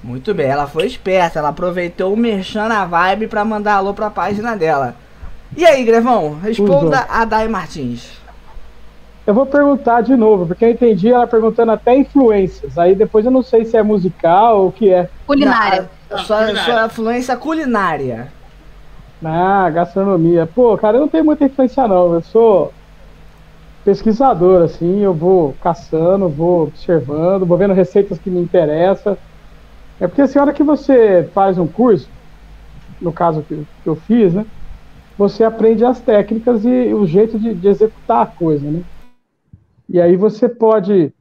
Muito 0.04 0.34
bem, 0.34 0.48
ela 0.48 0.68
foi 0.68 0.86
esperta. 0.86 1.40
Ela 1.40 1.50
aproveitou 1.50 2.14
o 2.14 2.18
Merchan 2.18 2.68
na 2.68 2.86
Vibe 2.86 3.28
pra 3.28 3.46
mandar 3.46 3.76
alô 3.76 3.94
pra 3.94 4.10
página 4.10 4.56
dela. 4.56 4.96
E 5.56 5.66
aí, 5.66 5.84
Grevão? 5.84 6.40
Responda 6.40 7.06
a 7.10 7.26
Dai 7.26 7.48
Martins. 7.48 8.20
Eu 9.26 9.34
vou 9.34 9.46
perguntar 9.46 10.02
de 10.02 10.16
novo, 10.16 10.48
porque 10.48 10.66
eu 10.66 10.72
entendi 10.72 11.10
ela 11.10 11.28
perguntando 11.28 11.72
até 11.72 11.96
influências. 11.96 12.78
Aí 12.78 12.96
depois 12.96 13.26
eu 13.26 13.32
não 13.32 13.44
sei 13.44 13.64
se 13.64 13.78
é 13.78 13.84
musical 13.84 14.62
ou 14.62 14.68
o 14.70 14.72
que 14.72 14.92
é. 14.92 15.10
Culinária. 15.28 15.90
Não, 16.10 16.18
sua, 16.20 16.56
sua 16.56 16.86
influência 16.86 17.38
culinária. 17.38 18.32
Ah, 19.24 19.70
gastronomia. 19.70 20.48
Pô, 20.48 20.78
cara, 20.78 20.98
eu 20.98 21.02
não 21.02 21.10
tenho 21.10 21.26
muita 21.26 21.46
influência 21.46 21.88
não. 21.88 22.14
Eu 22.14 22.22
sou 22.22 22.74
pesquisador, 23.84 24.62
assim, 24.64 25.00
eu 25.00 25.16
vou 25.16 25.56
caçando, 25.56 26.30
vou 26.30 26.64
observando, 26.64 27.46
vou 27.46 27.58
vendo 27.58 27.74
receitas 27.74 28.20
que 28.20 28.30
me 28.30 28.40
interessam. 28.40 29.18
É 30.00 30.08
porque 30.08 30.22
assim, 30.22 30.40
a 30.40 30.44
hora 30.44 30.54
que 30.54 30.64
você 30.64 31.30
faz 31.34 31.58
um 31.58 31.68
curso, 31.68 32.12
no 33.02 33.14
caso 33.14 33.44
que, 33.44 33.56
que 33.82 33.90
eu 33.90 33.96
fiz, 33.96 34.34
né? 34.34 34.46
Você 35.18 35.44
aprende 35.44 35.86
as 35.86 36.02
técnicas 36.02 36.66
e 36.66 36.94
o 36.94 37.06
jeito 37.06 37.40
de, 37.40 37.56
de 37.56 37.68
executar 37.68 38.24
a 38.24 38.28
coisa, 38.28 38.72
né? 38.72 38.84
E 39.90 40.00
aí 40.00 40.16
você 40.16 40.48
pode 40.48 41.14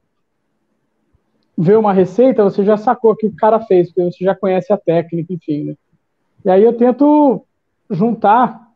ver 1.56 1.76
uma 1.76 1.92
receita, 1.92 2.44
você 2.44 2.64
já 2.64 2.76
sacou 2.76 3.12
o 3.12 3.16
que 3.16 3.26
o 3.26 3.34
cara 3.34 3.60
fez, 3.60 3.92
porque 3.92 4.12
você 4.12 4.24
já 4.24 4.34
conhece 4.34 4.72
a 4.72 4.78
técnica, 4.78 5.32
enfim, 5.32 5.64
né? 5.64 5.74
E 6.44 6.50
aí 6.50 6.62
eu 6.62 6.72
tento 6.76 7.44
juntar 7.90 8.68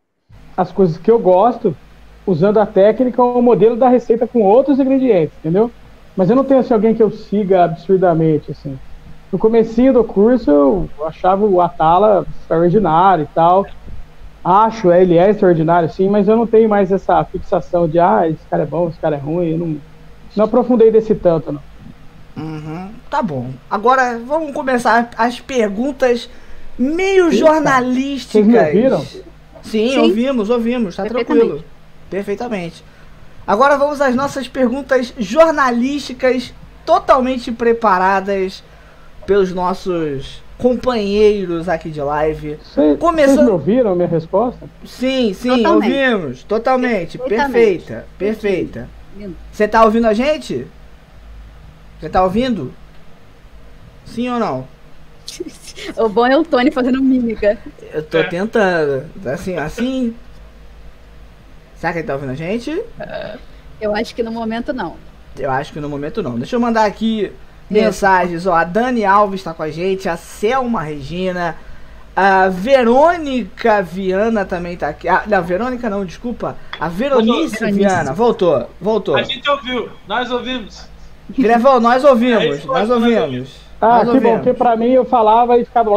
as 0.57 0.71
coisas 0.71 0.97
que 0.97 1.11
eu 1.11 1.19
gosto, 1.19 1.77
usando 2.27 2.59
a 2.59 2.67
técnica 2.67 3.23
ou 3.23 3.39
o 3.39 3.43
modelo 3.43 3.77
da 3.77 3.89
receita 3.89 4.27
com 4.27 4.43
outros 4.43 4.79
ingredientes, 4.79 5.37
entendeu? 5.39 5.71
Mas 6.17 6.31
eu 6.31 6.37
não 6.37 6.45
tenho 6.45 6.61
assim, 6.61 6.75
alguém 6.75 6.95
que 6.95 7.03
eu 7.03 7.11
siga 7.11 7.65
absurdamente, 7.65 8.51
assim. 8.51 8.79
No 9.33 9.39
comecinho 9.39 9.95
do 9.95 10.05
curso 10.05 10.51
eu 10.51 11.07
achava 11.07 11.45
o 11.45 11.61
Atala 11.61 12.27
extraordinário 12.41 13.25
e 13.25 13.35
tal. 13.35 13.67
Acho, 14.45 14.93
ele 14.93 15.17
é 15.17 15.31
extraordinário, 15.31 15.89
sim, 15.89 16.09
mas 16.09 16.29
eu 16.29 16.37
não 16.37 16.47
tenho 16.47 16.69
mais 16.69 16.91
essa 16.93 17.25
fixação 17.25 17.89
de, 17.89 17.99
ah, 17.99 18.29
esse 18.29 18.45
cara 18.51 18.65
é 18.65 18.67
bom, 18.67 18.89
esse 18.89 18.99
cara 18.99 19.17
é 19.17 19.19
ruim. 19.19 19.53
Eu 19.53 19.59
não, 19.59 19.77
não 20.37 20.45
aprofundei 20.45 20.91
desse 20.91 21.15
tanto, 21.15 21.53
não. 21.53 21.63
Uhum, 22.37 22.91
tá 23.09 23.23
bom. 23.23 23.51
Agora 23.71 24.19
vamos 24.19 24.53
começar 24.53 25.11
as 25.17 25.41
perguntas 25.41 26.29
meio 26.79 27.27
Eita. 27.27 27.37
jornalísticas. 27.37 28.33
Vocês 28.33 28.47
me 28.47 28.59
ouviram? 28.59 29.07
Sim, 29.63 29.91
Sim, 29.91 29.99
ouvimos, 29.99 30.51
ouvimos, 30.51 30.97
tá 30.97 31.05
tranquilo. 31.05 31.65
Perfeitamente. 32.11 32.85
Agora 33.47 33.77
vamos 33.77 34.01
às 34.01 34.15
nossas 34.15 34.49
perguntas 34.49 35.13
jornalísticas 35.19 36.53
totalmente 36.85 37.51
preparadas 37.51 38.63
pelos 39.27 39.53
nossos 39.53 40.43
companheiros 40.59 41.69
aqui 41.69 41.91
de 41.91 42.01
live. 42.01 42.59
Vocês 42.63 42.99
Começando... 42.99 43.45
me 43.45 43.51
ouviram 43.51 43.93
a 43.93 43.95
minha 43.95 44.09
resposta? 44.09 44.69
Sim, 44.85 45.35
sim, 45.35 45.49
totalmente. 45.57 45.93
ouvimos. 45.93 46.43
Totalmente. 46.45 47.19
Perfeita, 47.19 48.07
perfeita. 48.17 48.89
Você 49.51 49.67
tá 49.67 49.85
ouvindo 49.85 50.07
a 50.07 50.15
gente? 50.15 50.67
Você 52.01 52.09
tá 52.09 52.23
ouvindo? 52.23 52.73
Sim 54.05 54.29
ou 54.31 54.39
não? 54.39 54.67
o 55.97 56.09
bom 56.09 56.27
é 56.27 56.37
o 56.37 56.45
Tony 56.45 56.71
fazendo 56.71 57.03
mímica. 57.03 57.59
Eu 57.93 58.03
tô 58.03 58.23
tentando. 58.25 59.05
Assim, 59.27 59.57
assim. 59.57 60.17
Será 61.77 61.93
que 61.93 61.99
ele 62.01 62.07
tá 62.07 62.15
ouvindo 62.15 62.31
a 62.31 62.35
gente? 62.35 62.83
Eu 63.81 63.95
acho 63.95 64.15
que 64.15 64.23
no 64.23 64.31
momento 64.31 64.73
não. 64.73 64.97
Eu 65.39 65.51
acho 65.51 65.73
que 65.73 65.81
no 65.81 65.89
momento 65.89 66.23
não. 66.23 66.39
Deixa 66.39 66.57
eu 66.57 66.61
mandar 66.61 66.85
aqui 66.85 67.33
mensagens. 67.69 68.47
Ó, 68.47 68.55
a 68.55 68.65
Dani 68.65 69.05
Alves 69.05 69.41
está 69.41 69.55
com 69.55 69.63
a 69.63 69.71
gente, 69.71 70.09
a 70.09 70.17
Selma 70.17 70.83
Regina, 70.83 71.57
a 72.15 72.49
Verônica 72.49 73.83
Viana 73.83 74.45
também 74.45 74.75
está 74.75 74.89
aqui. 74.89 75.09
Ah, 75.09 75.25
não, 75.27 75.43
Verônica 75.43 75.89
não, 75.89 76.05
desculpa. 76.05 76.57
A 76.79 76.89
Veronice 76.89 77.59
voltou, 77.59 77.73
Viana, 77.73 78.13
voltou, 78.13 78.71
voltou. 78.81 79.17
A 79.17 79.23
gente 79.23 79.49
ouviu, 79.49 79.89
nós 80.07 80.31
ouvimos. 80.31 80.87
Grevão, 81.31 81.81
nós 81.81 82.05
ouvimos, 82.05 82.63
é 82.63 82.67
nós 82.67 82.91
ouvimos. 82.91 83.62
Ah, 83.85 84.07
que 84.07 84.21
bom, 84.21 84.35
porque 84.37 84.55
pra 84.55 84.77
mim 84.77 84.91
eu 84.91 85.05
falava 85.05 85.59
e 85.59 85.65
ficava. 85.65 85.91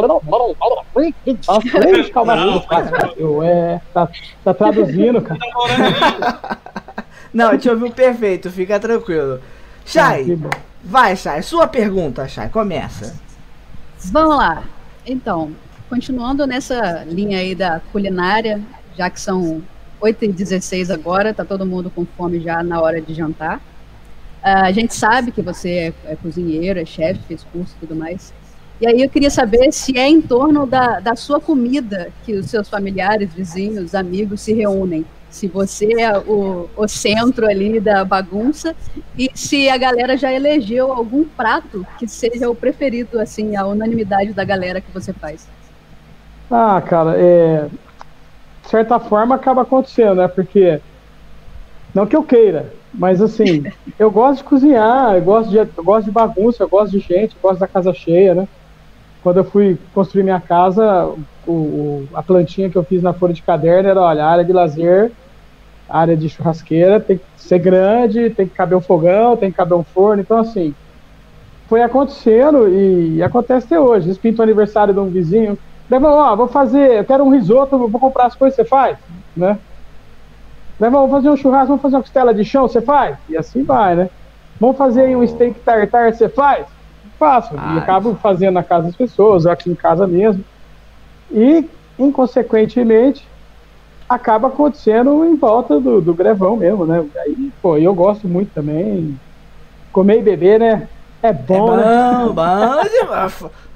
Eu, 3.16 3.44
é, 3.44 3.80
tá, 3.94 4.08
tá 4.42 4.52
traduzindo, 4.52 5.22
cara. 5.22 5.38
Não, 7.32 7.56
te 7.56 7.70
ouviu 7.70 7.92
perfeito, 7.92 8.50
fica 8.50 8.80
tranquilo. 8.80 9.40
Chay, 9.84 10.36
ah, 10.44 10.56
Vai, 10.82 11.14
Chay. 11.14 11.42
Sua 11.42 11.68
pergunta, 11.68 12.26
Chay. 12.26 12.48
Começa. 12.48 13.14
Vamos 14.06 14.36
lá. 14.36 14.64
Então, 15.06 15.52
continuando 15.88 16.44
nessa 16.44 17.04
linha 17.04 17.38
aí 17.38 17.54
da 17.54 17.80
culinária, 17.92 18.60
já 18.96 19.08
que 19.08 19.20
são 19.20 19.62
8h16 20.02 20.92
agora, 20.92 21.32
tá 21.32 21.44
todo 21.44 21.64
mundo 21.64 21.88
com 21.88 22.04
fome 22.04 22.40
já 22.40 22.64
na 22.64 22.80
hora 22.80 23.00
de 23.00 23.14
jantar. 23.14 23.60
Uh, 24.46 24.62
a 24.66 24.70
gente 24.70 24.94
sabe 24.94 25.32
que 25.32 25.42
você 25.42 25.92
é, 26.06 26.12
é 26.12 26.16
cozinheiro, 26.16 26.78
é 26.78 26.84
chefe, 26.84 27.20
fez 27.26 27.44
curso 27.52 27.74
e 27.76 27.80
tudo 27.80 27.96
mais. 27.96 28.32
E 28.80 28.86
aí 28.86 29.02
eu 29.02 29.10
queria 29.10 29.30
saber 29.30 29.72
se 29.72 29.98
é 29.98 30.06
em 30.06 30.20
torno 30.20 30.66
da, 30.66 31.00
da 31.00 31.16
sua 31.16 31.40
comida 31.40 32.12
que 32.24 32.34
os 32.34 32.46
seus 32.46 32.68
familiares, 32.68 33.34
vizinhos, 33.34 33.94
amigos 33.94 34.42
se 34.42 34.52
reúnem 34.52 35.04
se 35.36 35.46
você 35.48 36.00
é 36.00 36.18
o, 36.18 36.68
o 36.74 36.88
centro 36.88 37.46
ali 37.46 37.78
da 37.78 38.04
bagunça 38.04 38.74
e 39.18 39.30
se 39.34 39.68
a 39.68 39.76
galera 39.76 40.16
já 40.16 40.32
elegeu 40.32 40.90
algum 40.90 41.24
prato 41.24 41.86
que 41.98 42.08
seja 42.08 42.48
o 42.48 42.54
preferido, 42.54 43.20
assim, 43.20 43.54
a 43.54 43.66
unanimidade 43.66 44.32
da 44.32 44.44
galera 44.44 44.80
que 44.80 44.90
você 44.90 45.12
faz. 45.12 45.46
Ah, 46.50 46.80
cara, 46.80 47.16
é... 47.18 47.66
de 48.62 48.68
certa 48.70 48.98
forma, 48.98 49.34
acaba 49.34 49.62
acontecendo, 49.62 50.16
né? 50.16 50.28
Porque, 50.28 50.80
não 51.94 52.06
que 52.06 52.16
eu 52.16 52.22
queira, 52.22 52.72
mas 52.96 53.20
assim, 53.20 53.62
eu 53.98 54.10
gosto 54.10 54.38
de 54.38 54.44
cozinhar, 54.44 55.14
eu 55.14 55.22
gosto 55.22 55.50
de, 55.50 55.56
eu 55.56 55.84
gosto 55.84 56.06
de 56.06 56.10
bagunça, 56.12 56.62
eu 56.62 56.68
gosto 56.68 56.92
de 56.92 56.98
gente, 56.98 57.34
eu 57.34 57.42
gosto 57.42 57.60
da 57.60 57.68
casa 57.68 57.92
cheia, 57.92 58.34
né? 58.34 58.48
Quando 59.22 59.38
eu 59.38 59.44
fui 59.44 59.78
construir 59.94 60.22
minha 60.22 60.40
casa, 60.40 61.14
o, 61.46 62.04
a 62.14 62.22
plantinha 62.22 62.70
que 62.70 62.76
eu 62.76 62.84
fiz 62.84 63.02
na 63.02 63.12
folha 63.12 63.34
de 63.34 63.42
caderno 63.42 63.88
era, 63.88 64.00
olha, 64.00 64.24
área 64.24 64.44
de 64.44 64.52
lazer, 64.52 65.12
área 65.88 66.16
de 66.16 66.28
churrasqueira, 66.28 67.00
tem 67.00 67.18
que 67.18 67.24
ser 67.36 67.58
grande, 67.58 68.30
tem 68.30 68.46
que 68.46 68.54
caber 68.54 68.78
um 68.78 68.82
fogão, 68.82 69.36
tem 69.36 69.50
que 69.50 69.56
caber 69.56 69.76
um 69.76 69.84
forno, 69.84 70.22
então 70.22 70.38
assim, 70.38 70.74
foi 71.68 71.82
acontecendo 71.82 72.68
e 72.68 73.22
acontece 73.22 73.66
até 73.66 73.80
hoje. 73.80 74.06
Eles 74.06 74.18
pintam 74.18 74.40
o 74.40 74.42
aniversário 74.44 74.94
de 74.94 75.00
um 75.00 75.10
vizinho, 75.10 75.58
Leva, 75.88 76.08
ó, 76.10 76.36
vou 76.36 76.48
fazer, 76.48 76.98
eu 76.98 77.04
quero 77.04 77.24
um 77.24 77.30
risoto, 77.30 77.78
vou 77.78 78.00
comprar 78.00 78.26
as 78.26 78.34
coisas, 78.34 78.56
você 78.56 78.64
faz, 78.64 78.98
né? 79.36 79.58
Leva, 80.78 80.98
vou 80.98 81.08
fazer 81.08 81.30
um 81.30 81.36
churrasco, 81.36 81.68
vamos 81.68 81.82
fazer 81.82 81.96
uma 81.96 82.02
costela 82.02 82.34
de 82.34 82.44
chão, 82.44 82.68
você 82.68 82.80
faz? 82.80 83.16
E 83.28 83.36
assim 83.36 83.62
vai, 83.62 83.94
né? 83.94 84.10
Vamos 84.60 84.76
fazer 84.76 85.16
um 85.16 85.26
steak 85.26 85.60
tartar, 85.60 86.12
você 86.12 86.28
faz? 86.28 86.66
Faço. 87.18 87.54
E 87.54 87.78
acabo 87.78 88.14
fazendo 88.16 88.54
na 88.54 88.62
casa 88.62 88.88
das 88.88 88.96
pessoas, 88.96 89.46
aqui 89.46 89.70
em 89.70 89.74
casa 89.74 90.06
mesmo. 90.06 90.44
E, 91.30 91.64
inconsequentemente, 91.98 93.26
acaba 94.08 94.48
acontecendo 94.48 95.24
em 95.24 95.34
volta 95.34 95.80
do, 95.80 96.00
do 96.00 96.14
grevão 96.14 96.56
mesmo, 96.56 96.84
né? 96.84 97.04
Aí, 97.24 97.52
pô, 97.62 97.76
eu 97.78 97.94
gosto 97.94 98.28
muito 98.28 98.52
também. 98.52 99.18
Comer 99.92 100.18
e 100.18 100.22
beber, 100.22 100.60
né? 100.60 100.88
É 101.22 101.32
bom, 101.32 101.54
é 101.54 101.58
bom, 101.58 101.76
né? 101.76 102.24
bom 102.24 102.32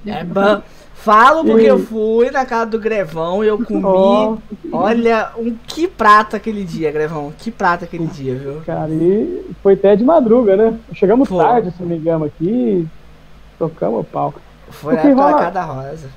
É 0.07 0.25
bom. 0.25 0.63
Falo 1.03 1.43
porque 1.45 1.65
eu 1.65 1.79
fui 1.79 2.31
na 2.31 2.45
casa 2.45 2.71
do 2.71 2.79
Grevão 2.79 3.43
e 3.43 3.49
eu 3.49 3.65
comi. 3.65 3.83
Oh. 3.85 4.39
Olha, 4.73 5.31
um 5.39 5.57
que 5.67 5.89
prato 5.89 6.37
aquele 6.37 6.63
dia, 6.63 6.93
Grevão. 6.93 7.33
Que 7.39 7.51
prato 7.51 7.85
aquele 7.85 8.07
dia, 8.07 8.35
viu? 8.35 8.61
Cara, 8.67 8.91
e 8.91 9.47
foi 9.63 9.75
até 9.75 9.97
de 9.97 10.05
madruga, 10.05 10.57
né? 10.57 10.79
Chegamos 10.93 11.27
foi. 11.27 11.43
tarde, 11.43 11.71
se 11.71 11.81
não 11.81 11.89
me 11.89 11.97
engano, 11.97 12.27
aqui. 12.27 12.87
Tocamos 13.59 14.01
o 14.01 14.05
pau. 14.05 14.35
Foi 14.69 14.95
porque 14.95 15.09
a 15.09 15.15
rola... 15.15 15.51
da 15.51 15.63
rosa. 15.63 16.09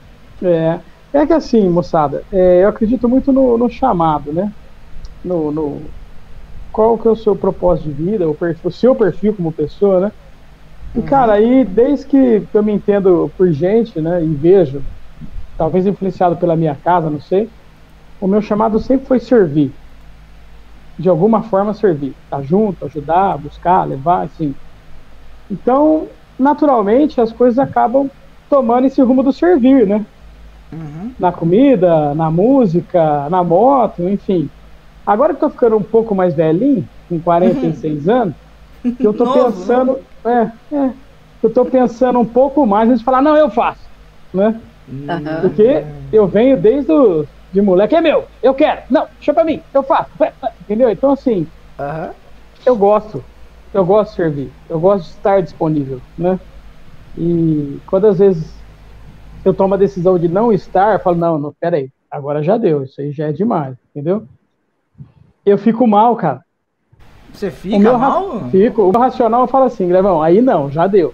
É. 0.41 0.79
É 1.13 1.25
que 1.27 1.33
assim, 1.33 1.69
moçada, 1.69 2.23
é, 2.33 2.63
eu 2.63 2.67
acredito 2.67 3.07
muito 3.07 3.31
no, 3.31 3.55
no 3.57 3.69
chamado, 3.69 4.33
né? 4.33 4.51
No, 5.23 5.51
no, 5.51 5.81
Qual 6.71 6.97
que 6.97 7.07
é 7.07 7.11
o 7.11 7.15
seu 7.15 7.35
propósito 7.35 7.89
de 7.89 8.03
vida, 8.03 8.27
o, 8.27 8.33
perfil, 8.33 8.69
o 8.69 8.71
seu 8.71 8.95
perfil 8.95 9.33
como 9.33 9.51
pessoa, 9.51 9.99
né? 9.99 10.11
E, 10.95 11.01
cara, 11.01 11.33
aí, 11.33 11.65
desde 11.65 12.05
que 12.05 12.43
eu 12.53 12.63
me 12.63 12.71
entendo 12.71 13.31
por 13.35 13.51
gente, 13.51 13.99
né, 13.99 14.23
e 14.23 14.27
vejo, 14.27 14.81
talvez 15.57 15.87
influenciado 15.87 16.35
pela 16.35 16.55
minha 16.55 16.75
casa, 16.75 17.09
não 17.09 17.19
sei, 17.19 17.49
o 18.21 18.27
meu 18.27 18.41
chamado 18.41 18.79
sempre 18.79 19.07
foi 19.07 19.19
servir. 19.19 19.73
De 20.97 21.09
alguma 21.09 21.41
forma, 21.41 21.73
servir. 21.73 22.13
Estar 22.25 22.37
tá 22.37 22.43
junto, 22.43 22.85
ajudar, 22.85 23.37
buscar, 23.37 23.83
levar, 23.87 24.23
assim. 24.23 24.53
Então, 25.49 26.07
naturalmente, 26.37 27.19
as 27.19 27.31
coisas 27.31 27.57
acabam 27.57 28.09
tomando 28.49 28.85
esse 28.85 29.01
rumo 29.01 29.23
do 29.23 29.33
servir, 29.33 29.87
né? 29.87 30.05
Uhum. 30.71 31.11
Na 31.19 31.31
comida, 31.31 32.13
na 32.13 32.29
música, 32.29 33.27
na 33.29 33.43
moto, 33.43 34.07
enfim. 34.07 34.47
Agora 35.05 35.33
que 35.33 35.43
eu 35.43 35.49
tô 35.49 35.53
ficando 35.53 35.75
um 35.75 35.83
pouco 35.83 36.13
mais 36.15 36.33
velhinho, 36.35 36.87
com 37.09 37.19
46 37.19 38.07
uhum. 38.07 38.13
anos, 38.13 38.35
eu 38.99 39.13
tô 39.13 39.25
Novo, 39.25 39.43
pensando. 39.45 39.99
É, 40.25 40.75
é. 40.75 40.93
Eu 41.41 41.49
tô 41.49 41.65
pensando 41.65 42.19
um 42.19 42.25
pouco 42.25 42.65
mais 42.65 42.87
antes 42.87 42.99
de 42.99 43.05
falar, 43.05 43.21
não, 43.21 43.35
eu 43.35 43.49
faço. 43.49 43.81
Né? 44.33 44.59
Uhum. 44.87 45.41
Porque 45.41 45.83
eu 46.11 46.27
venho 46.27 46.57
desde 46.57 46.91
o, 46.91 47.27
de 47.51 47.61
moleque, 47.61 47.95
é 47.95 48.01
meu, 48.01 48.25
eu 48.41 48.53
quero. 48.53 48.81
Não, 48.89 49.07
deixa 49.15 49.33
pra 49.33 49.43
mim, 49.43 49.61
eu 49.73 49.83
faço. 49.83 50.09
Entendeu? 50.61 50.89
Então, 50.89 51.11
assim, 51.11 51.47
uhum. 51.79 52.09
eu 52.65 52.75
gosto. 52.75 53.23
Eu 53.73 53.85
gosto 53.85 54.11
de 54.11 54.15
servir. 54.15 54.51
Eu 54.69 54.79
gosto 54.79 55.05
de 55.05 55.09
estar 55.11 55.41
disponível, 55.41 55.99
né? 56.17 56.39
E 57.17 57.79
quando 57.87 58.07
às 58.07 58.19
vezes 58.19 58.53
eu 59.43 59.53
tomo 59.53 59.73
a 59.73 59.77
decisão 59.77 60.17
de 60.17 60.27
não 60.27 60.51
estar, 60.51 60.93
eu 60.93 60.99
falo, 60.99 61.17
não, 61.17 61.37
não, 61.37 61.53
peraí, 61.59 61.91
agora 62.09 62.41
já 62.41 62.57
deu, 62.57 62.83
isso 62.83 63.01
aí 63.01 63.11
já 63.11 63.27
é 63.27 63.31
demais, 63.31 63.75
entendeu? 63.89 64.25
Eu 65.45 65.57
fico 65.57 65.85
mal, 65.85 66.15
cara. 66.15 66.42
Você 67.33 67.49
fica 67.49 67.75
o 67.75 67.79
meu 67.79 67.97
mal? 67.97 68.49
Fico. 68.49 68.83
O 68.83 68.91
meu 68.91 69.01
racional 69.01 69.47
fala 69.47 69.65
assim, 69.65 69.87
Grevão, 69.87 70.21
aí 70.21 70.41
não, 70.41 70.69
já 70.69 70.87
deu. 70.87 71.13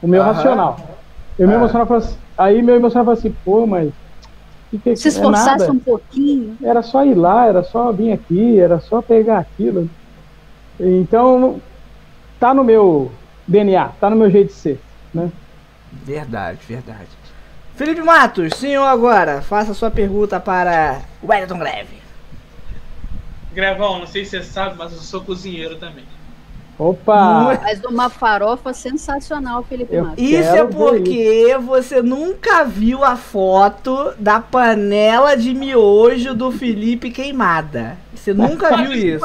O 0.00 0.06
meu 0.06 0.22
Aham. 0.22 0.32
racional. 0.32 0.76
E 1.38 1.44
o 1.44 1.48
meu 1.48 1.56
ah. 1.56 1.60
emocional 1.60 1.86
fala 1.86 2.00
assim, 2.00 2.16
aí 2.36 2.62
meu 2.62 2.76
emocional 2.76 3.04
fala 3.04 3.18
assim, 3.18 3.34
pô, 3.44 3.66
mas. 3.66 3.92
Que 4.70 4.78
que, 4.78 4.96
Se 4.96 5.08
é 5.08 5.10
esforçasse 5.10 5.64
é 5.64 5.72
um 5.72 5.78
pouquinho. 5.78 6.56
Era 6.62 6.82
só 6.82 7.04
ir 7.04 7.14
lá, 7.14 7.46
era 7.46 7.62
só 7.62 7.90
vir 7.90 8.12
aqui, 8.12 8.58
era 8.58 8.80
só 8.80 9.00
pegar 9.00 9.38
aquilo. 9.38 9.88
Então, 10.78 11.60
tá 12.38 12.52
no 12.52 12.62
meu 12.62 13.10
DNA, 13.46 13.88
tá 14.00 14.10
no 14.10 14.16
meu 14.16 14.30
jeito 14.30 14.48
de 14.48 14.52
ser, 14.52 14.80
né? 15.12 15.30
Verdade, 15.90 16.58
verdade. 16.68 17.08
Felipe 17.74 18.02
Matos, 18.02 18.54
senhor 18.54 18.84
agora, 18.84 19.40
faça 19.40 19.72
sua 19.72 19.90
pergunta 19.90 20.38
para 20.38 21.00
o 21.22 21.28
Wellington 21.28 21.58
Greve. 21.58 22.07
Grevão, 23.52 23.98
não 23.98 24.06
sei 24.06 24.24
se 24.24 24.30
você 24.30 24.42
sabe, 24.42 24.76
mas 24.78 24.92
eu 24.92 24.98
sou 24.98 25.20
cozinheiro 25.22 25.76
também. 25.76 26.04
Opa! 26.78 27.58
Mas 27.60 27.82
uma 27.82 28.08
farofa 28.08 28.72
sensacional, 28.72 29.64
Felipe 29.64 29.92
eu 29.92 30.04
Matos. 30.04 30.22
Isso 30.22 30.54
é 30.54 30.64
porque 30.64 31.56
você 31.60 32.00
nunca 32.00 32.62
viu 32.64 33.02
a 33.02 33.16
foto 33.16 34.14
da 34.16 34.38
panela 34.38 35.36
de 35.36 35.52
miojo 35.52 36.34
do 36.34 36.52
Felipe 36.52 37.10
queimada. 37.10 37.98
Você 38.14 38.32
nunca 38.32 38.76
viu 38.76 38.92
isso. 38.92 39.24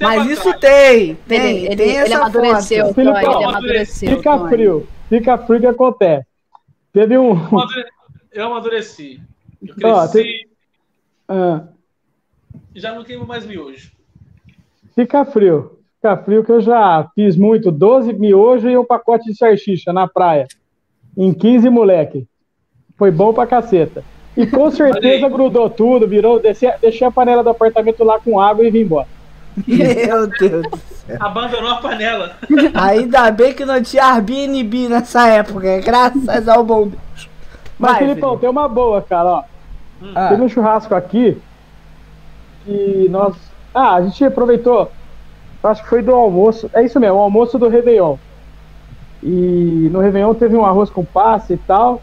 Mas 0.00 0.28
isso 0.28 0.52
tem, 0.58 1.14
tem, 1.28 1.66
ele, 1.66 1.76
tem 1.76 1.88
ele, 1.88 1.96
essa 1.98 2.06
ele 2.06 2.14
amadureceu, 2.14 2.86
foto. 2.86 2.94
Felipe, 2.94 3.18
ele 3.18 3.44
amadureceu. 3.44 4.16
Fica 4.16 4.48
frio, 4.48 4.88
fica 5.08 5.38
frio 5.38 5.60
que 5.60 5.66
acontece. 5.66 6.26
Teve 6.92 7.16
um. 7.16 7.38
Eu 8.32 8.46
amadureci. 8.46 9.22
Eu 9.62 9.74
cresci. 9.74 9.86
Ó, 9.86 10.08
tem... 10.08 10.48
ah 11.28 11.60
já 12.78 12.94
não 12.94 13.04
queimo 13.04 13.26
mais 13.26 13.46
miojo. 13.46 13.90
Fica 14.94 15.24
frio. 15.24 15.78
Fica 15.96 16.16
frio 16.16 16.44
que 16.44 16.52
eu 16.52 16.60
já 16.60 17.08
fiz 17.14 17.36
muito. 17.36 17.70
12 17.70 18.12
miojo 18.14 18.68
e 18.68 18.76
um 18.76 18.84
pacote 18.84 19.26
de 19.26 19.36
salsicha 19.36 19.92
na 19.92 20.06
praia. 20.06 20.46
Em 21.16 21.32
15 21.32 21.68
moleque. 21.68 22.26
Foi 22.96 23.10
bom 23.10 23.32
pra 23.32 23.46
caceta. 23.46 24.04
E 24.36 24.46
com 24.46 24.70
certeza 24.70 25.28
grudou 25.28 25.68
tudo, 25.68 26.06
virou, 26.06 26.38
desci, 26.38 26.66
deixei 26.80 27.06
a 27.06 27.10
panela 27.10 27.42
do 27.42 27.50
apartamento 27.50 28.04
lá 28.04 28.20
com 28.20 28.40
água 28.40 28.64
e 28.64 28.70
vim 28.70 28.80
embora. 28.80 29.08
Meu 29.66 30.28
Deus 30.28 30.62
do 30.70 30.76
céu. 30.76 31.16
Abandonou 31.18 31.70
a 31.70 31.76
panela. 31.76 32.36
Ainda 32.74 33.30
bem 33.32 33.52
que 33.52 33.64
não 33.64 33.82
tinha 33.82 34.04
Airbnb 34.04 34.88
nessa 34.88 35.28
época, 35.28 35.80
graças 35.80 36.48
ao 36.48 36.62
bom 36.62 36.86
Deus. 36.86 37.28
Mas, 37.78 37.92
Vai, 37.92 37.98
Filipão, 38.00 38.38
tem 38.38 38.48
uma 38.48 38.68
boa, 38.68 39.02
cara, 39.02 39.28
ó. 39.28 39.44
Hum. 40.02 40.14
Teve 40.28 40.42
um 40.42 40.48
churrasco 40.48 40.94
aqui, 40.94 41.36
que 42.68 43.08
nós. 43.08 43.34
Ah, 43.74 43.94
a 43.94 44.02
gente 44.02 44.22
aproveitou. 44.24 44.90
Acho 45.62 45.82
que 45.82 45.88
foi 45.88 46.02
do 46.02 46.12
almoço. 46.12 46.70
É 46.74 46.84
isso 46.84 47.00
mesmo, 47.00 47.16
o 47.16 47.20
almoço 47.20 47.58
do 47.58 47.68
Réveillon. 47.68 48.16
E 49.22 49.88
no 49.90 50.00
Réveillon 50.00 50.34
teve 50.34 50.54
um 50.56 50.64
arroz 50.64 50.90
com 50.90 51.04
passe 51.04 51.54
e 51.54 51.56
tal. 51.58 52.02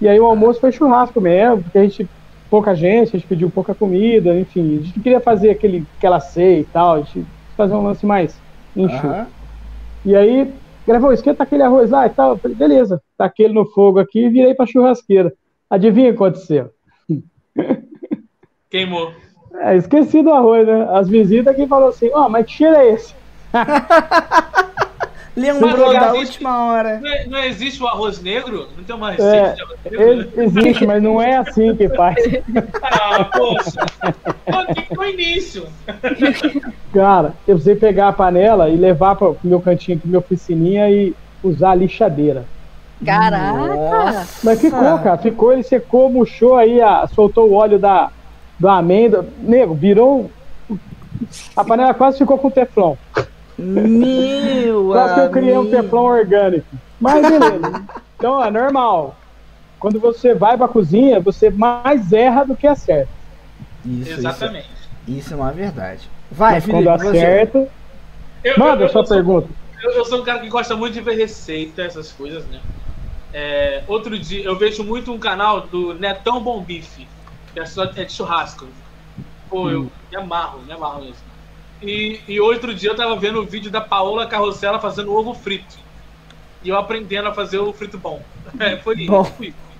E 0.00 0.08
aí 0.08 0.18
o 0.18 0.26
almoço 0.26 0.60
foi 0.60 0.72
churrasco 0.72 1.20
mesmo, 1.20 1.62
porque 1.62 1.78
a 1.78 1.82
gente. 1.82 2.08
Pouca 2.50 2.74
gente, 2.74 3.10
a 3.10 3.12
gente 3.12 3.28
pediu 3.28 3.48
pouca 3.48 3.72
comida, 3.76 4.36
enfim. 4.36 4.78
A 4.78 4.82
gente 4.82 4.96
não 4.96 5.02
queria 5.04 5.20
fazer 5.20 5.50
aquele, 5.50 5.86
aquela 5.96 6.18
ceia 6.18 6.58
e 6.58 6.64
tal. 6.64 6.94
A 6.94 6.98
gente 6.98 7.24
fazer 7.56 7.74
um 7.74 7.84
lance 7.84 8.04
mais 8.04 8.36
enxuto. 8.74 9.06
Uhum. 9.06 9.26
E 10.04 10.16
aí, 10.16 10.52
gravou, 10.84 11.12
esquenta 11.12 11.44
aquele 11.44 11.62
arroz 11.62 11.90
lá 11.90 12.06
e 12.06 12.10
tal. 12.10 12.30
Eu 12.30 12.38
falei, 12.38 12.56
beleza, 12.56 13.00
tá 13.16 13.26
aquele 13.26 13.54
no 13.54 13.66
fogo 13.66 14.00
aqui 14.00 14.24
e 14.24 14.28
virei 14.28 14.52
pra 14.52 14.66
churrasqueira. 14.66 15.32
Adivinha 15.70 16.08
o 16.08 16.10
que 16.10 16.16
aconteceu? 16.16 16.70
Queimou. 18.68 19.12
É, 19.54 19.76
esqueci 19.76 20.22
do 20.22 20.32
arroz, 20.32 20.66
né? 20.66 20.88
As 20.92 21.08
visitas 21.08 21.54
que 21.54 21.66
falou 21.66 21.88
assim, 21.88 22.10
ó, 22.12 22.26
oh, 22.26 22.28
mas 22.28 22.46
que 22.46 22.52
cheiro 22.52 22.76
é 22.76 22.92
esse? 22.92 23.14
Lembrou 25.36 25.92
da 25.92 26.12
última 26.12 26.66
hora. 26.66 26.98
Não, 27.00 27.08
é, 27.08 27.26
não, 27.26 27.38
existe 27.38 27.82
o 27.82 27.86
arroz 27.86 28.20
negro? 28.20 28.68
Não 28.76 28.84
tem 28.84 28.94
uma 28.94 29.12
receita 29.12 29.36
é, 29.36 29.52
de 29.54 29.62
arroz 29.62 29.78
negro? 29.84 30.42
Existe, 30.42 30.86
mas 30.86 31.02
não 31.02 31.22
é 31.22 31.36
assim 31.36 31.74
que 31.76 31.88
faz. 31.88 32.16
ah, 32.82 33.24
poxa. 33.24 33.80
No 34.94 35.04
início. 35.04 35.66
Cara, 36.92 37.34
eu 37.46 37.54
precisei 37.54 37.76
pegar 37.76 38.08
a 38.08 38.12
panela 38.12 38.68
e 38.68 38.76
levar 38.76 39.14
para 39.14 39.28
o 39.28 39.36
meu 39.42 39.60
cantinho 39.60 39.98
aqui, 39.98 40.06
minha 40.06 40.18
oficininha 40.18 40.90
e 40.90 41.14
usar 41.42 41.70
a 41.70 41.74
lixadeira. 41.74 42.44
Caraca! 43.04 44.26
Mas 44.44 44.60
ficou, 44.60 44.98
cara. 44.98 45.16
Ficou, 45.16 45.52
ele 45.52 45.62
secou, 45.62 46.10
murchou 46.10 46.56
aí, 46.56 46.82
a, 46.82 47.06
soltou 47.06 47.48
o 47.48 47.54
óleo 47.54 47.78
da, 47.78 48.10
do 48.60 48.68
amêndoa. 48.68 49.26
Nego, 49.38 49.74
virou. 49.74 50.30
A 51.56 51.64
panela 51.64 51.92
quase 51.94 52.18
ficou 52.18 52.38
com 52.38 52.50
teflon. 52.50 52.94
Meu 53.58 54.88
Quase 54.92 55.14
que 55.14 55.20
eu 55.20 55.30
criei 55.30 55.58
um 55.58 55.70
teflon 55.70 56.04
orgânico. 56.04 56.66
Mas 57.00 57.22
beleza. 57.22 57.84
então 58.16 58.42
é 58.44 58.50
normal. 58.50 59.16
Quando 59.78 59.98
você 59.98 60.34
vai 60.34 60.56
pra 60.56 60.68
cozinha, 60.68 61.18
você 61.20 61.50
mais 61.50 62.12
erra 62.12 62.44
do 62.44 62.54
que 62.56 62.66
acerta. 62.66 63.08
Isso, 63.84 64.12
Exatamente. 64.12 64.68
Isso, 65.08 65.18
isso 65.18 65.32
é 65.34 65.36
uma 65.36 65.52
verdade. 65.52 66.08
Vai, 66.30 66.54
Mas 66.54 66.64
Felipe, 66.64 66.84
quando 66.84 67.08
acerta. 67.08 67.68
Eu- 68.44 68.58
Manda 68.58 68.82
eu- 68.82 68.86
a 68.86 68.90
sua 68.90 69.00
eu 69.02 69.06
sou- 69.06 69.16
pergunta. 69.16 69.48
Eu, 69.82 69.90
eu 69.92 70.04
sou 70.04 70.20
um 70.20 70.24
cara 70.24 70.38
que 70.40 70.48
gosta 70.48 70.76
muito 70.76 70.92
de 70.94 71.00
ver 71.00 71.16
receita, 71.16 71.82
essas 71.82 72.12
coisas, 72.12 72.44
né? 72.46 72.60
É, 73.32 73.82
outro 73.88 74.18
dia, 74.18 74.44
eu 74.44 74.56
vejo 74.58 74.82
muito 74.84 75.10
um 75.12 75.18
canal 75.18 75.62
do 75.62 75.94
Netão 75.94 76.42
Bom 76.42 76.60
Bife, 76.62 77.06
que 77.52 77.60
é, 77.60 77.66
só, 77.66 77.84
é 77.84 78.04
de 78.04 78.12
churrasco. 78.12 78.72
Pô, 79.48 79.68
Hum. 79.68 79.70
eu 79.70 79.92
me 80.10 80.16
amarro, 80.16 80.64
me 80.64 80.72
amarro 80.72 81.04
nisso. 81.04 81.24
E, 81.80 82.22
e 82.28 82.40
outro 82.40 82.74
dia 82.74 82.90
eu 82.90 82.96
tava 82.96 83.16
vendo 83.18 83.40
o 83.40 83.46
vídeo 83.48 83.70
da 83.70 83.80
Paola 83.80 84.26
Carrossela 84.28 84.80
fazendo 84.80 85.12
ovo 85.12 85.34
frito. 85.34 85.74
E 86.62 86.68
eu 86.68 86.76
aprendendo 86.76 87.28
a 87.28 87.34
fazer 87.34 87.58
o 87.58 87.72
frito 87.72 87.98
bom. 87.98 88.22
É, 88.60 88.76
foi 88.78 88.94
Bom. 89.08 89.22
isso. 89.22 89.34
foi 89.36 89.46
isso. 89.48 89.70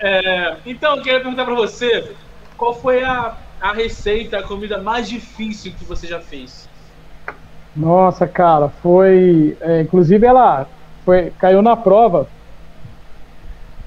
É, 0.00 0.62
então, 0.66 0.96
eu 0.96 1.02
queria 1.02 1.20
perguntar 1.20 1.44
pra 1.44 1.54
você, 1.54 2.16
qual 2.56 2.74
foi 2.80 3.02
a, 3.04 3.36
a 3.60 3.72
receita, 3.72 4.38
a 4.38 4.42
comida 4.42 4.82
mais 4.82 5.08
difícil 5.08 5.74
que 5.76 5.84
você 5.84 6.06
já 6.06 6.20
fez? 6.20 6.68
Nossa, 7.74 8.26
cara, 8.26 8.68
foi. 8.68 9.56
é, 9.60 9.80
inclusive, 9.82 10.26
ela 10.26 10.68
foi, 11.04 11.30
caiu 11.32 11.62
na 11.62 11.76
prova 11.76 12.30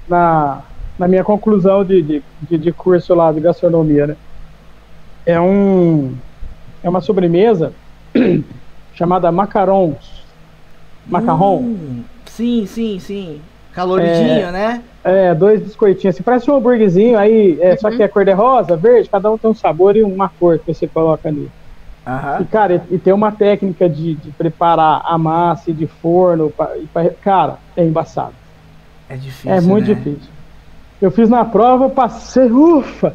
na, 0.06 0.73
na 0.98 1.08
minha 1.08 1.24
conclusão 1.24 1.84
de, 1.84 2.02
de, 2.02 2.22
de, 2.42 2.58
de 2.58 2.72
curso 2.72 3.14
lá 3.14 3.32
de 3.32 3.40
gastronomia, 3.40 4.06
né? 4.06 4.16
É 5.26 5.40
um 5.40 6.14
é 6.82 6.88
uma 6.88 7.00
sobremesa 7.00 7.72
chamada 8.94 9.32
macarons. 9.32 10.22
Macarrão. 11.06 11.56
Hum, 11.58 12.02
sim, 12.26 12.66
sim, 12.66 12.98
sim. 12.98 13.40
Caloridinho, 13.72 14.52
né? 14.52 14.82
É, 15.02 15.34
dois 15.34 15.60
biscoitinhos. 15.60 16.14
Assim, 16.14 16.22
parece 16.22 16.50
um 16.50 16.56
hambúrguerzinho, 16.56 17.18
aí 17.18 17.58
é, 17.60 17.76
só 17.76 17.90
que 17.90 18.02
é 18.02 18.08
cor 18.08 18.24
de 18.24 18.32
rosa, 18.32 18.76
verde, 18.76 19.08
cada 19.08 19.30
um 19.30 19.36
tem 19.36 19.50
um 19.50 19.54
sabor 19.54 19.96
e 19.96 20.02
uma 20.02 20.28
cor 20.28 20.58
que 20.58 20.72
você 20.72 20.86
coloca 20.86 21.28
ali. 21.28 21.50
E, 22.06 22.08
Aham. 22.10 22.44
cara, 22.44 22.84
e, 22.90 22.94
e 22.94 22.98
tem 22.98 23.12
uma 23.12 23.32
técnica 23.32 23.88
de, 23.88 24.14
de 24.14 24.30
preparar 24.30 25.02
a 25.04 25.18
massa 25.18 25.70
e 25.70 25.74
de 25.74 25.86
forno. 25.86 26.50
pra- 26.50 26.76
e 26.76 26.86
pra- 26.86 27.10
cara, 27.10 27.56
é 27.76 27.84
embaçado. 27.84 28.34
É 29.08 29.16
difícil. 29.16 29.50
é 29.50 29.60
muito 29.60 29.88
né? 29.88 29.94
difícil. 29.94 30.33
Eu 31.04 31.10
fiz 31.10 31.28
na 31.28 31.44
prova, 31.44 31.90
passei, 31.90 32.50
ufa! 32.50 33.14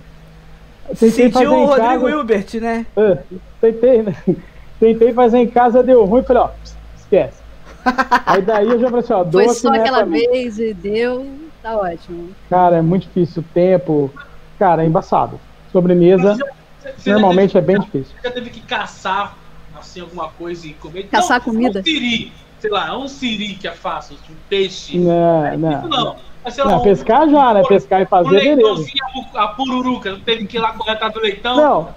Tentei 0.89 1.09
Sentiu 1.09 1.51
o 1.51 1.65
Rodrigo 1.65 1.87
casa, 1.87 2.09
Hilbert, 2.11 2.47
né? 2.61 2.85
é, 2.95 3.17
tentei, 3.59 4.03
né? 4.03 4.15
Tentei 4.79 5.11
fazer 5.11 5.39
em 5.39 5.47
casa, 5.47 5.81
deu 5.81 6.05
ruim, 6.05 6.21
falei, 6.21 6.43
ó, 6.43 6.49
esquece. 6.95 7.41
Aí 8.27 8.43
daí 8.43 8.67
eu 8.69 8.79
já 8.79 8.89
falei 8.91 9.03
assim, 9.03 9.13
ó, 9.13 9.23
Foi 9.23 9.45
doce 9.47 9.61
só 9.61 9.69
não 9.69 9.75
é 9.75 9.79
aquela 9.79 10.05
vez 10.05 10.59
e 10.59 10.71
deu. 10.71 11.25
Tá 11.63 11.77
ótimo. 11.77 12.29
Cara, 12.47 12.75
é 12.77 12.81
muito 12.83 13.07
difícil 13.07 13.41
o 13.41 13.53
tempo. 13.55 14.13
Cara, 14.59 14.83
é 14.83 14.85
embaçado. 14.85 15.39
Sobremesa, 15.71 16.35
Você 16.79 17.09
já 17.09 17.13
normalmente 17.13 17.57
é 17.57 17.61
teve- 17.61 17.73
bem 17.73 17.81
difícil. 17.81 18.15
já 18.23 18.29
teve 18.29 18.51
que 18.51 18.61
caçar 18.61 19.35
assim 19.79 20.01
alguma 20.01 20.29
coisa 20.29 20.67
e 20.67 20.73
comer? 20.75 21.07
Caçar 21.07 21.39
não, 21.39 21.45
comida? 21.45 21.79
Um 21.79 21.83
siri, 21.83 22.31
sei 22.59 22.69
lá, 22.69 22.95
um 22.99 23.07
siri 23.07 23.55
que 23.55 23.67
é 23.67 23.71
fácil, 23.71 24.15
um 24.29 24.35
peixe. 24.47 24.95
Não, 24.99 25.47
Isso 25.47 25.87
não. 25.87 25.89
não. 25.89 26.28
Mas, 26.43 26.53
sei 26.53 26.63
lá, 26.63 26.71
Não, 26.71 26.79
um- 26.79 26.83
pescar 26.83 27.29
já, 27.29 27.53
né? 27.53 27.63
Pescar 27.67 28.01
e 28.01 28.03
um 28.03 28.07
fazer, 28.07 28.29
beleza. 28.29 28.55
leitãozinho, 28.55 29.03
a 29.35 29.47
pururuca, 29.49 30.11
não 30.11 30.19
teve 30.21 30.45
que 30.47 30.57
ir 30.57 30.59
lá 30.59 30.71
correr 30.73 30.91
atrás 30.91 31.13
do 31.13 31.19
leitão. 31.19 31.55
Não, 31.57 31.89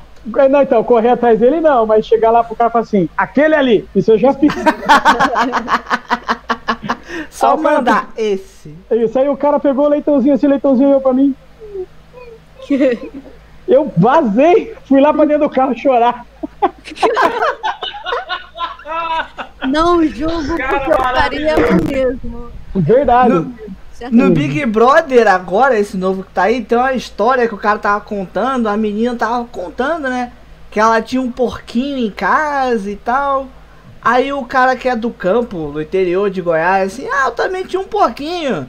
não, 0.48 0.62
então, 0.62 0.83
correr 0.85 1.11
atrás 1.11 1.38
dele 1.38 1.61
não, 1.61 1.87
mas 1.87 2.07
chegar 2.07 2.31
lá 2.31 2.42
pro 2.44 2.57
cara 2.57 2.68
e 2.68 2.72
falar 2.72 2.83
assim, 2.85 3.09
aquele 3.16 3.55
ali, 3.55 3.88
isso 3.94 4.12
eu 4.12 4.18
já 4.18 4.33
fiz. 4.35 4.52
Só 7.31 7.50
Ah, 7.50 7.55
o 7.55 7.62
cara- 7.62 7.76
mandar 7.78 8.09
esse. 8.16 8.74
Isso 8.90 9.18
aí 9.18 9.28
o 9.28 9.37
cara 9.37 9.59
pegou 9.61 9.87
o 9.87 9.88
leitãozinho, 9.88 10.35
esse 10.35 10.46
leitãozinho 10.46 10.88
olhou 10.90 11.00
pra 11.00 11.12
mim. 11.12 11.35
Eu 13.68 13.92
vazei, 13.96 14.74
fui 14.87 15.00
lá 15.00 15.14
pra 15.14 15.24
dentro 15.24 15.48
do 15.48 15.55
carro 15.55 15.76
chorar. 15.78 16.26
Não 19.68 20.05
julgo 20.07 20.57
Cara, 20.57 20.81
porque 20.81 20.92
eu 20.92 20.96
faria 20.96 21.55
o 21.57 21.85
mesmo. 21.87 22.50
Verdade. 22.74 23.35
No, 23.35 23.55
Certamente. 24.03 24.29
no 24.29 24.31
Big 24.35 24.67
Brother 24.67 25.29
agora, 25.29 25.79
esse 25.79 25.97
novo 25.97 26.23
que 26.25 26.33
tá 26.33 26.43
aí, 26.45 26.62
tem 26.62 26.77
uma 26.79 26.93
história 26.93 27.47
que 27.49 27.55
o 27.55 27.59
cara 27.59 27.79
tava 27.79 28.01
contando, 28.01 28.69
a 28.69 28.77
menina 28.77 29.15
tava 29.15 29.45
contando, 29.45 30.09
né? 30.09 30.33
Que 30.71 30.81
ela 30.81 31.01
tinha 31.03 31.21
um 31.23 31.31
porquinho 31.31 31.99
em 31.99 32.11
casa 32.11 32.91
e 32.91 32.97
tal. 32.97 33.47
Aí 34.05 34.33
o 34.33 34.45
cara 34.45 34.75
que 34.75 34.88
é 34.88 34.97
do 34.97 35.11
campo, 35.11 35.71
do 35.73 35.81
interior 35.81 36.29
de 36.31 36.43
Goiás, 36.43 36.93
assim, 36.95 37.07
ah, 37.09 37.27
eu 37.27 37.31
também 37.33 37.65
tinha 37.65 37.81
um 37.81 37.85
porquinho. 37.85 38.67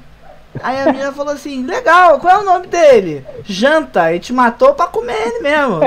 Aí 0.62 0.80
a 0.82 0.86
menina 0.92 1.12
falou 1.12 1.34
assim, 1.34 1.66
legal, 1.66 2.20
qual 2.20 2.36
é 2.36 2.40
o 2.42 2.46
nome 2.46 2.68
dele? 2.68 3.26
Janta, 3.44 4.04
a 4.04 4.14
gente 4.14 4.32
matou 4.32 4.74
pra 4.76 4.86
comer 4.86 5.16
ele 5.18 5.40
mesmo. 5.40 5.80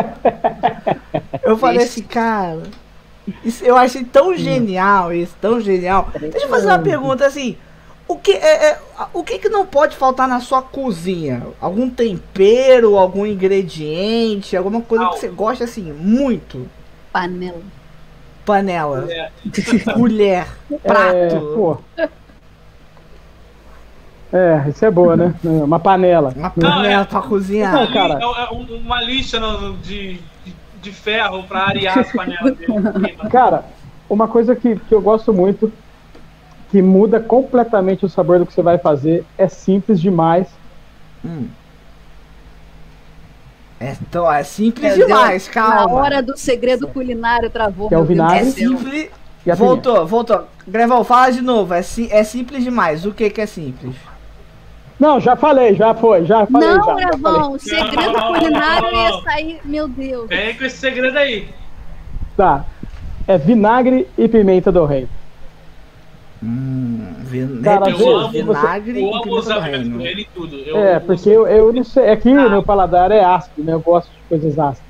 Eu 1.45 1.57
falei 1.57 1.85
assim, 1.85 2.03
cara, 2.03 2.63
isso- 3.45 3.65
eu 3.65 3.77
achei 3.77 4.03
tão 4.03 4.37
genial 4.37 5.13
isso, 5.13 5.37
tão 5.41 5.61
genial. 5.61 6.09
Deixa 6.19 6.47
eu 6.47 6.49
fazer 6.51 6.67
uma 6.67 6.79
pergunta 6.81 7.25
assim. 7.27 7.57
O 8.09 8.17
que, 8.17 8.33
é, 8.33 8.71
é- 8.71 8.79
o 9.13 9.25
que 9.25 9.39
que 9.39 9.49
não 9.49 9.67
pode 9.67 9.97
faltar 9.97 10.29
na 10.29 10.39
sua 10.41 10.63
cozinha? 10.63 11.43
Algum 11.61 11.91
tempero, 11.91 12.97
algum 12.97 13.27
ingrediente, 13.27 14.57
alguma 14.57 14.81
coisa 14.81 15.09
que 15.09 15.19
você 15.19 15.29
gosta 15.29 15.65
assim, 15.65 15.93
muito? 15.93 16.69
Panela. 17.13 17.61
Panela, 18.45 19.09
colher, 19.95 20.47
prato. 20.85 21.17
É, 21.17 21.29
pô. 21.31 21.79
É, 24.33 24.69
isso 24.69 24.85
é 24.85 24.91
boa, 24.91 25.17
né? 25.17 25.35
Uma 25.43 25.79
panela. 25.81 26.33
Uma 26.37 26.51
panela 26.51 27.05
pra 27.05 27.23
cozinhar. 27.23 27.73
Não, 27.73 27.93
cara. 27.93 28.19
É, 28.21 28.23
é 28.23 28.55
um- 28.55 28.77
uma 28.85 29.03
lixa 29.03 29.41
de, 29.83 30.21
de, 30.45 30.55
de 30.83 30.93
ferro 30.93 31.43
pra 31.45 31.63
arear 31.69 31.99
as 31.99 32.13
panelas 32.13 32.57
dele. 32.57 33.17
Cara, 33.31 33.65
uma 34.09 34.29
coisa 34.29 34.55
que, 34.55 34.77
que 34.77 34.95
eu 34.95 35.01
gosto 35.01 35.33
muito, 35.33 35.73
que 36.77 36.83
muda 36.83 37.19
completamente 37.19 38.05
o 38.05 38.09
sabor 38.09 38.39
do 38.39 38.45
que 38.45 38.53
você 38.53 38.61
vai 38.61 38.77
fazer, 38.77 39.25
é 39.39 39.49
simples 39.49 39.99
demais. 39.99 40.47
Hum. 41.25 41.47
É, 43.81 43.95
então, 44.03 44.31
é 44.31 44.43
simples 44.43 44.95
Deus, 44.95 45.07
demais, 45.09 45.47
Na 45.49 45.53
calma. 45.55 45.95
hora 45.95 46.23
do 46.23 46.37
segredo 46.37 46.87
culinário 46.89 47.49
travou. 47.49 47.89
Que 47.89 47.95
é 47.95 47.99
o 47.99 48.03
É 48.03 48.05
vinagre. 48.05 48.51
céu. 48.51 48.69
simples. 48.77 49.09
E 49.47 49.51
a 49.51 49.55
Voltou, 49.55 50.07
voltou. 50.07 50.45
Grevão, 50.69 51.03
fala 51.03 51.31
de 51.31 51.41
novo. 51.41 51.73
É, 51.73 51.81
si- 51.81 52.09
é 52.13 52.23
simples 52.23 52.63
demais. 52.63 53.07
O 53.07 53.13
que 53.15 53.31
que 53.31 53.41
é 53.41 53.47
simples? 53.47 53.97
Não, 55.01 55.19
já 55.19 55.35
falei, 55.35 55.75
já 55.75 55.95
foi, 55.95 56.27
já 56.27 56.45
falei. 56.47 56.69
Não, 56.69 56.85
já, 56.85 57.11
já 57.11 57.49
o 57.49 57.59
segredo 57.59 58.13
Não. 58.13 58.35
culinário 58.35 58.95
ia 58.95 59.23
sair. 59.23 59.61
Meu 59.65 59.89
Deus. 59.89 60.29
Vem 60.29 60.55
com 60.55 60.65
esse 60.65 60.77
segredo 60.77 61.17
aí. 61.17 61.49
Tá. 62.37 62.67
É 63.27 63.39
vinagre 63.39 64.07
e 64.19 64.29
pimenta 64.29 64.71
do 64.71 64.85
rei. 64.85 65.09
Hum, 66.43 67.15
vin... 67.25 67.63
Cara, 67.63 67.91
eu 67.91 68.17
amo- 68.19 68.29
vinagre 68.31 69.01
Eu 69.01 69.09
e 69.09 69.13
amo 69.15 69.35
usar 69.37 69.55
do 69.57 69.63
pimenta 69.65 69.79
reino. 69.79 69.99
do 69.99 70.05
reino 70.05 70.21
e 70.21 70.29
tudo. 70.35 70.57
Eu, 70.57 70.77
É, 70.77 71.01
porque 71.01 71.29
eu, 71.31 71.47
eu 71.47 71.73
não 71.73 71.85
sei. 71.85 72.05
É 72.05 72.17
que 72.17 72.29
Ah. 72.31 72.49
meu 72.49 72.63
paladar 72.65 73.11
é 73.11 73.25
ácido, 73.25 73.65
né? 73.65 73.73
Eu 73.73 73.81
gosto 73.81 74.11
de 74.13 74.23
coisas 74.29 74.59
ácidas. 74.59 74.87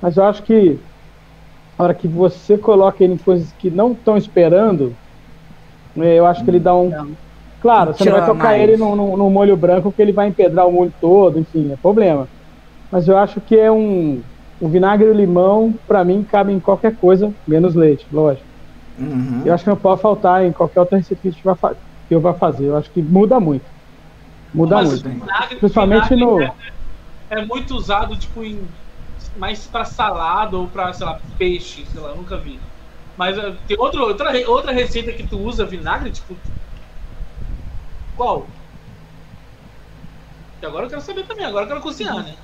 Mas 0.00 0.16
eu 0.16 0.24
acho 0.24 0.42
que 0.42 0.80
na 1.78 1.84
hora 1.86 1.94
que 1.94 2.06
você 2.08 2.56
coloca 2.58 3.02
ele 3.02 3.14
em 3.14 3.18
coisas 3.18 3.52
que 3.52 3.70
não 3.70 3.92
estão 3.92 4.16
esperando, 4.16 4.96
né, 5.94 6.14
eu 6.18 6.26
acho 6.26 6.44
que 6.44 6.50
ele 6.50 6.60
dá 6.60 6.74
um. 6.76 6.90
Claro, 7.60 7.94
você 7.94 8.04
não 8.04 8.12
vai 8.12 8.26
tocar 8.26 8.48
mais. 8.50 8.62
ele 8.62 8.76
num, 8.76 8.94
num, 8.94 9.16
num 9.16 9.30
molho 9.30 9.56
branco 9.56 9.92
que 9.92 10.02
ele 10.02 10.12
vai 10.12 10.28
empedrar 10.28 10.66
o 10.66 10.72
molho 10.72 10.92
todo, 11.00 11.38
enfim, 11.38 11.72
é 11.72 11.76
problema. 11.76 12.28
Mas 12.90 13.08
eu 13.08 13.16
acho 13.16 13.40
que 13.40 13.56
é 13.56 13.70
um. 13.70 14.24
O 14.60 14.68
vinagre 14.68 15.06
e 15.06 15.10
o 15.10 15.14
limão, 15.14 15.78
pra 15.86 16.04
mim, 16.04 16.24
cabe 16.24 16.52
em 16.52 16.60
qualquer 16.60 16.96
coisa, 16.96 17.34
menos 17.46 17.74
leite, 17.74 18.06
lógico. 18.12 18.46
Uhum. 18.96 19.42
Eu 19.44 19.52
acho 19.54 19.64
que 19.64 19.70
não 19.70 19.76
pode 19.76 20.00
faltar 20.00 20.44
em 20.44 20.52
qualquer 20.52 20.80
outra 20.80 20.98
receita 20.98 21.20
que, 21.20 21.28
a 21.28 21.30
gente 21.30 21.42
vai 21.42 21.54
que 22.06 22.14
eu 22.14 22.20
vá 22.20 22.34
fazer. 22.34 22.66
Eu 22.66 22.76
acho 22.76 22.90
que 22.92 23.02
muda 23.02 23.40
muito. 23.40 23.70
Muda 24.52 24.76
Mas 24.76 25.02
muito. 25.02 25.08
vinagre- 25.08 25.56
Principalmente 25.56 26.08
vinagre 26.14 26.24
no- 26.24 26.42
É, 26.42 27.40
é 27.40 27.44
muito 27.46 27.74
usado, 27.74 28.16
tipo, 28.18 28.44
em, 28.44 28.70
mais 29.36 29.66
pra 29.66 29.84
salada 29.84 30.56
ou 30.56 30.68
pra, 30.70 30.92
sei 30.92 31.06
lá, 31.06 31.20
peixe, 31.36 31.84
sei 31.86 32.00
lá, 32.00 32.14
nunca 32.14 32.38
vi. 32.38 32.60
Mas 33.16 33.36
eh, 33.38 33.56
tem 33.66 33.76
outro, 33.78 34.02
outra, 34.02 34.30
outra 34.48 34.72
receita 34.72 35.12
que 35.12 35.24
tu 35.24 35.38
usa 35.40 35.64
vinagre, 35.66 36.10
tipo. 36.10 36.40
Qual? 38.14 38.48
Que 40.60 40.66
agora 40.66 40.86
eu 40.86 40.90
quero 40.90 41.00
saber 41.02 41.26
também, 41.26 41.44
agora 41.44 41.64
eu 41.64 41.68
quero 41.68 41.80
cozinhar, 41.80 42.22
né? 42.24 42.34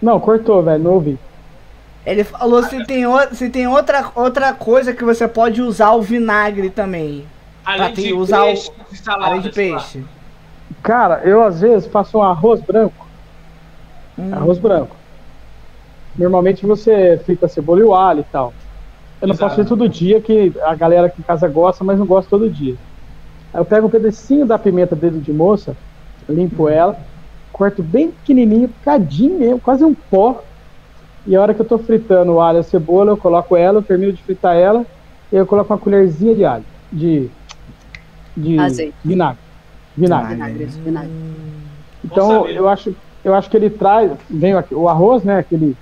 Não, 0.00 0.18
cortou, 0.20 0.62
velho, 0.62 0.82
não 0.82 0.94
ouvi. 0.94 1.18
Ele 2.04 2.24
falou 2.24 2.62
se 2.64 2.84
tem, 2.84 3.06
o... 3.06 3.34
se 3.34 3.48
tem 3.48 3.66
outra, 3.66 4.10
outra 4.14 4.52
coisa 4.52 4.92
que 4.92 5.04
você 5.04 5.28
pode 5.28 5.62
usar 5.62 5.92
o 5.92 6.02
vinagre 6.02 6.68
também. 6.70 7.24
Além 7.64 7.94
ter- 7.94 8.02
de 8.02 8.12
usar 8.12 8.42
o- 8.42 8.46
peixe, 8.46 8.70
de 8.90 8.98
salada. 8.98 9.26
além 9.26 9.40
de 9.40 9.48
lá. 9.48 9.54
peixe. 9.54 10.04
Cara, 10.82 11.20
eu 11.24 11.42
às 11.44 11.60
vezes 11.60 11.86
faço 11.86 12.18
um 12.18 12.22
arroz 12.22 12.60
branco. 12.60 13.06
Hum. 14.18 14.34
Arroz 14.34 14.58
branco. 14.58 14.96
Normalmente 16.18 16.66
você 16.66 17.20
frita 17.24 17.46
a 17.46 17.48
cebola 17.48 17.80
e 17.80 17.84
o 17.84 17.94
alho 17.94 18.20
e 18.20 18.24
tal. 18.24 18.52
Eu 19.20 19.28
não 19.28 19.34
Exato. 19.34 19.44
posso 19.50 19.56
fazer 19.56 19.68
todo 19.68 19.88
dia, 19.88 20.20
que 20.20 20.52
a 20.64 20.74
galera 20.74 21.06
aqui 21.06 21.20
em 21.20 21.24
casa 21.24 21.46
gosta, 21.48 21.84
mas 21.84 21.98
não 21.98 22.04
gosta 22.06 22.28
todo 22.28 22.50
dia. 22.50 22.74
Aí 23.54 23.60
eu 23.60 23.64
pego 23.64 23.86
um 23.86 23.90
pedacinho 23.90 24.44
da 24.44 24.58
pimenta 24.58 24.96
dedo 24.96 25.20
de 25.20 25.32
moça, 25.32 25.76
limpo 26.28 26.68
ela, 26.68 26.98
corto 27.52 27.82
bem 27.82 28.10
pequenininho, 28.10 28.68
picadinho 28.68 29.38
mesmo, 29.38 29.60
quase 29.60 29.84
um 29.84 29.94
pó. 29.94 30.42
E 31.26 31.36
a 31.36 31.40
hora 31.40 31.54
que 31.54 31.60
eu 31.60 31.66
tô 31.66 31.78
fritando 31.78 32.32
o 32.32 32.40
alho 32.40 32.58
e 32.58 32.60
a 32.60 32.62
cebola, 32.62 33.12
eu 33.12 33.16
coloco 33.16 33.56
ela, 33.56 33.78
eu 33.78 33.82
termino 33.84 34.12
de 34.12 34.22
fritar 34.24 34.56
ela, 34.56 34.84
e 35.30 35.36
eu 35.36 35.46
coloco 35.46 35.72
uma 35.72 35.78
colherzinha 35.78 36.34
de 36.34 36.44
alho, 36.44 36.66
de, 36.90 37.30
de 38.36 38.56
Azeite. 38.58 38.96
vinagre. 39.04 39.42
Vinagre. 39.96 40.34
Vinagre, 40.34 40.66
vinagre. 40.84 41.12
Então 42.04 42.28
saber. 42.28 42.56
eu 42.56 42.68
acho, 42.68 42.96
eu 43.22 43.34
acho 43.34 43.48
que 43.50 43.56
ele 43.56 43.70
traz, 43.70 44.18
vem 44.28 44.52
aqui- 44.54 44.74
o 44.74 44.88
arroz, 44.88 45.24
né? 45.24 45.38
Aquele. 45.38 45.76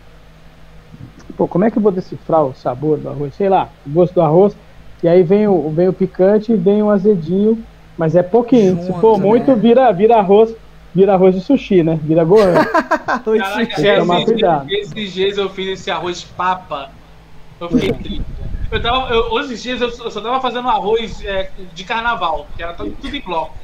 Pô, 1.36 1.48
como 1.48 1.64
é 1.64 1.70
que 1.70 1.78
eu 1.78 1.82
vou 1.82 1.92
decifrar 1.92 2.44
o 2.44 2.54
sabor 2.54 3.00
do 3.00 3.08
arroz? 3.08 3.34
Sei 3.34 3.48
lá, 3.48 3.70
o 3.84 3.90
gosto 3.90 4.14
do 4.14 4.20
arroz. 4.20 4.56
E 5.02 5.08
aí 5.08 5.22
vem 5.22 5.48
o, 5.48 5.70
vem 5.72 5.88
o 5.88 5.94
picante 5.94 6.52
e 6.52 6.56
vem 6.56 6.82
o 6.82 6.90
azedinho, 6.90 7.64
mas 7.96 8.14
é 8.14 8.22
pouquinho. 8.22 8.76
Se 8.82 8.92
Junto, 8.92 9.00
for 9.00 9.18
muito, 9.18 9.46
né? 9.48 9.56
vira, 9.56 9.90
vira 9.92 10.16
arroz, 10.16 10.50
vira 10.94 11.14
arroz 11.14 11.34
de 11.34 11.40
sushi, 11.40 11.82
né? 11.82 11.98
Vira 12.02 12.24
gourmet. 12.24 12.58
Arroz 13.06 13.40
Caraca, 13.40 13.64
sushi. 13.64 13.82
Tem 13.82 13.94
que 13.94 14.00
tomar 14.00 14.16
esses, 14.16 14.32
cuidado. 14.32 14.70
esses 14.70 15.12
dias 15.12 15.38
eu 15.38 15.50
fiz 15.50 15.68
esse 15.68 15.90
arroz 15.90 16.22
papa. 16.22 16.90
Eu 17.60 17.68
fiquei 17.68 17.92
triste. 17.92 18.24
Eu 18.70 18.80
tava, 18.80 19.12
eu, 19.12 19.48
dias 19.48 19.80
eu, 19.80 19.90
só 19.90 20.20
tava 20.20 20.40
fazendo 20.40 20.68
arroz 20.68 21.24
é, 21.24 21.50
de 21.74 21.82
carnaval, 21.82 22.46
que 22.56 22.62
era 22.62 22.72
tudo, 22.72 22.96
tudo 23.00 23.16
em 23.16 23.20
bloco. 23.20 23.54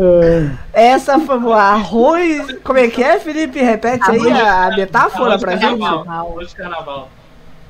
É, 0.00 0.92
Essa 0.92 1.18
foi 1.18 1.38
o 1.38 1.52
arroz. 1.52 2.56
Como 2.62 2.78
é 2.78 2.88
que 2.88 3.02
é, 3.02 3.18
Felipe? 3.18 3.60
Repete 3.60 4.08
aí 4.08 4.30
a, 4.30 4.70
metáfora 4.76 5.30
Arroz 5.30 5.40
pra 5.40 5.54
de 5.54 5.60
gente. 5.60 5.80
carnaval. 5.80 6.30
Arroz 6.30 6.48
de 6.50 6.54
carnaval. 6.54 7.10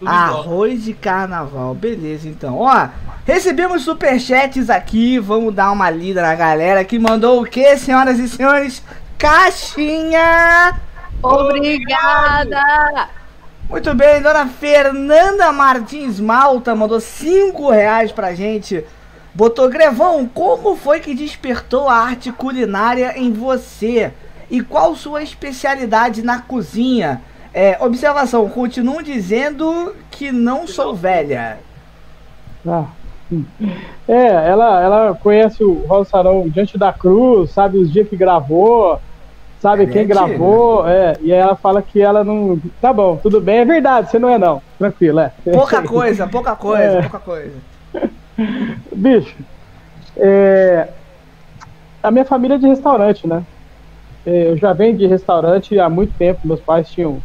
Arroz 0.07 0.85
de 0.85 0.95
carnaval, 0.95 1.75
beleza 1.75 2.29
então. 2.29 2.59
Ó, 2.59 2.89
recebemos 3.25 3.83
superchats 3.83 4.71
aqui, 4.71 5.19
vamos 5.19 5.55
dar 5.55 5.73
uma 5.73 5.91
lida 5.91 6.23
na 6.23 6.35
galera 6.35 6.85
que 6.85 6.99
mandou 6.99 7.43
o 7.43 7.47
que, 7.47 7.77
senhoras 7.77 8.19
e 8.19 8.29
senhores? 8.29 8.83
Caixinha! 9.19 10.81
Obrigada! 11.23 13.09
Muito 13.69 13.93
bem, 13.95 14.23
dona 14.23 14.47
Fernanda 14.47 15.53
Martins 15.53 16.19
Malta 16.19 16.75
mandou 16.75 17.01
5 17.01 17.71
reais 17.71 18.13
pra 18.13 18.35
gente. 18.35 18.85
Botou, 19.35 19.69
Grevão, 19.69 20.27
como 20.27 20.75
foi 20.75 21.01
que 21.01 21.15
despertou 21.15 21.89
a 21.89 21.97
arte 21.97 22.33
culinária 22.33 23.13
em 23.17 23.33
você? 23.33 24.13
E 24.51 24.63
qual 24.63 24.97
sua 24.97 25.23
especialidade 25.23 26.23
na 26.23 26.41
cozinha? 26.41 27.21
É, 27.61 27.77
observação, 27.81 28.49
continuo 28.49 29.03
dizendo 29.03 29.93
que 30.13 30.31
não 30.31 30.65
sou 30.65 30.95
velha. 30.95 31.59
ah. 32.65 32.85
É, 34.07 34.27
ela, 34.49 34.81
ela 34.81 35.15
conhece 35.21 35.65
o 35.65 35.85
Rosa 35.87 36.09
Sarão 36.09 36.49
diante 36.49 36.79
da 36.79 36.93
cruz, 36.93 37.51
sabe 37.51 37.77
os 37.77 37.93
dias 37.93 38.09
que 38.09 38.17
gravou, 38.17 39.01
sabe 39.61 39.83
é 39.83 39.87
quem 39.87 40.03
antiga. 40.03 40.15
gravou, 40.15 40.89
é, 40.89 41.17
e 41.21 41.33
aí 41.33 41.39
ela 41.39 41.57
fala 41.57 41.83
que 41.83 42.01
ela 42.01 42.23
não. 42.23 42.61
Tá 42.81 42.93
bom, 42.93 43.17
tudo 43.17 43.41
bem, 43.41 43.59
é 43.59 43.65
verdade, 43.65 44.09
você 44.09 44.21
não 44.21 44.29
é 44.31 44.39
não. 44.39 44.63
Tranquilo, 44.79 45.19
é. 45.19 45.33
Pouca 45.53 45.83
coisa, 45.87 46.29
pouca 46.29 46.55
coisa, 46.55 46.85
É. 46.99 47.03
pouca 47.03 47.19
coisa. 47.19 47.53
Bicho, 48.95 49.35
é, 50.17 50.89
a 52.03 52.11
minha 52.13 52.25
família 52.25 52.55
é 52.55 52.59
de 52.59 52.69
restaurante, 52.69 53.27
né? 53.27 53.43
É, 54.25 54.53
Eu 54.53 54.57
já 54.57 54.73
venho 54.73 54.97
de 54.97 55.07
restaurante 55.07 55.77
há 55.79 55.89
muito 55.91 56.15
tempo. 56.17 56.41
Meus 56.47 56.61
pais 56.61 56.89
tinham 56.89 57.21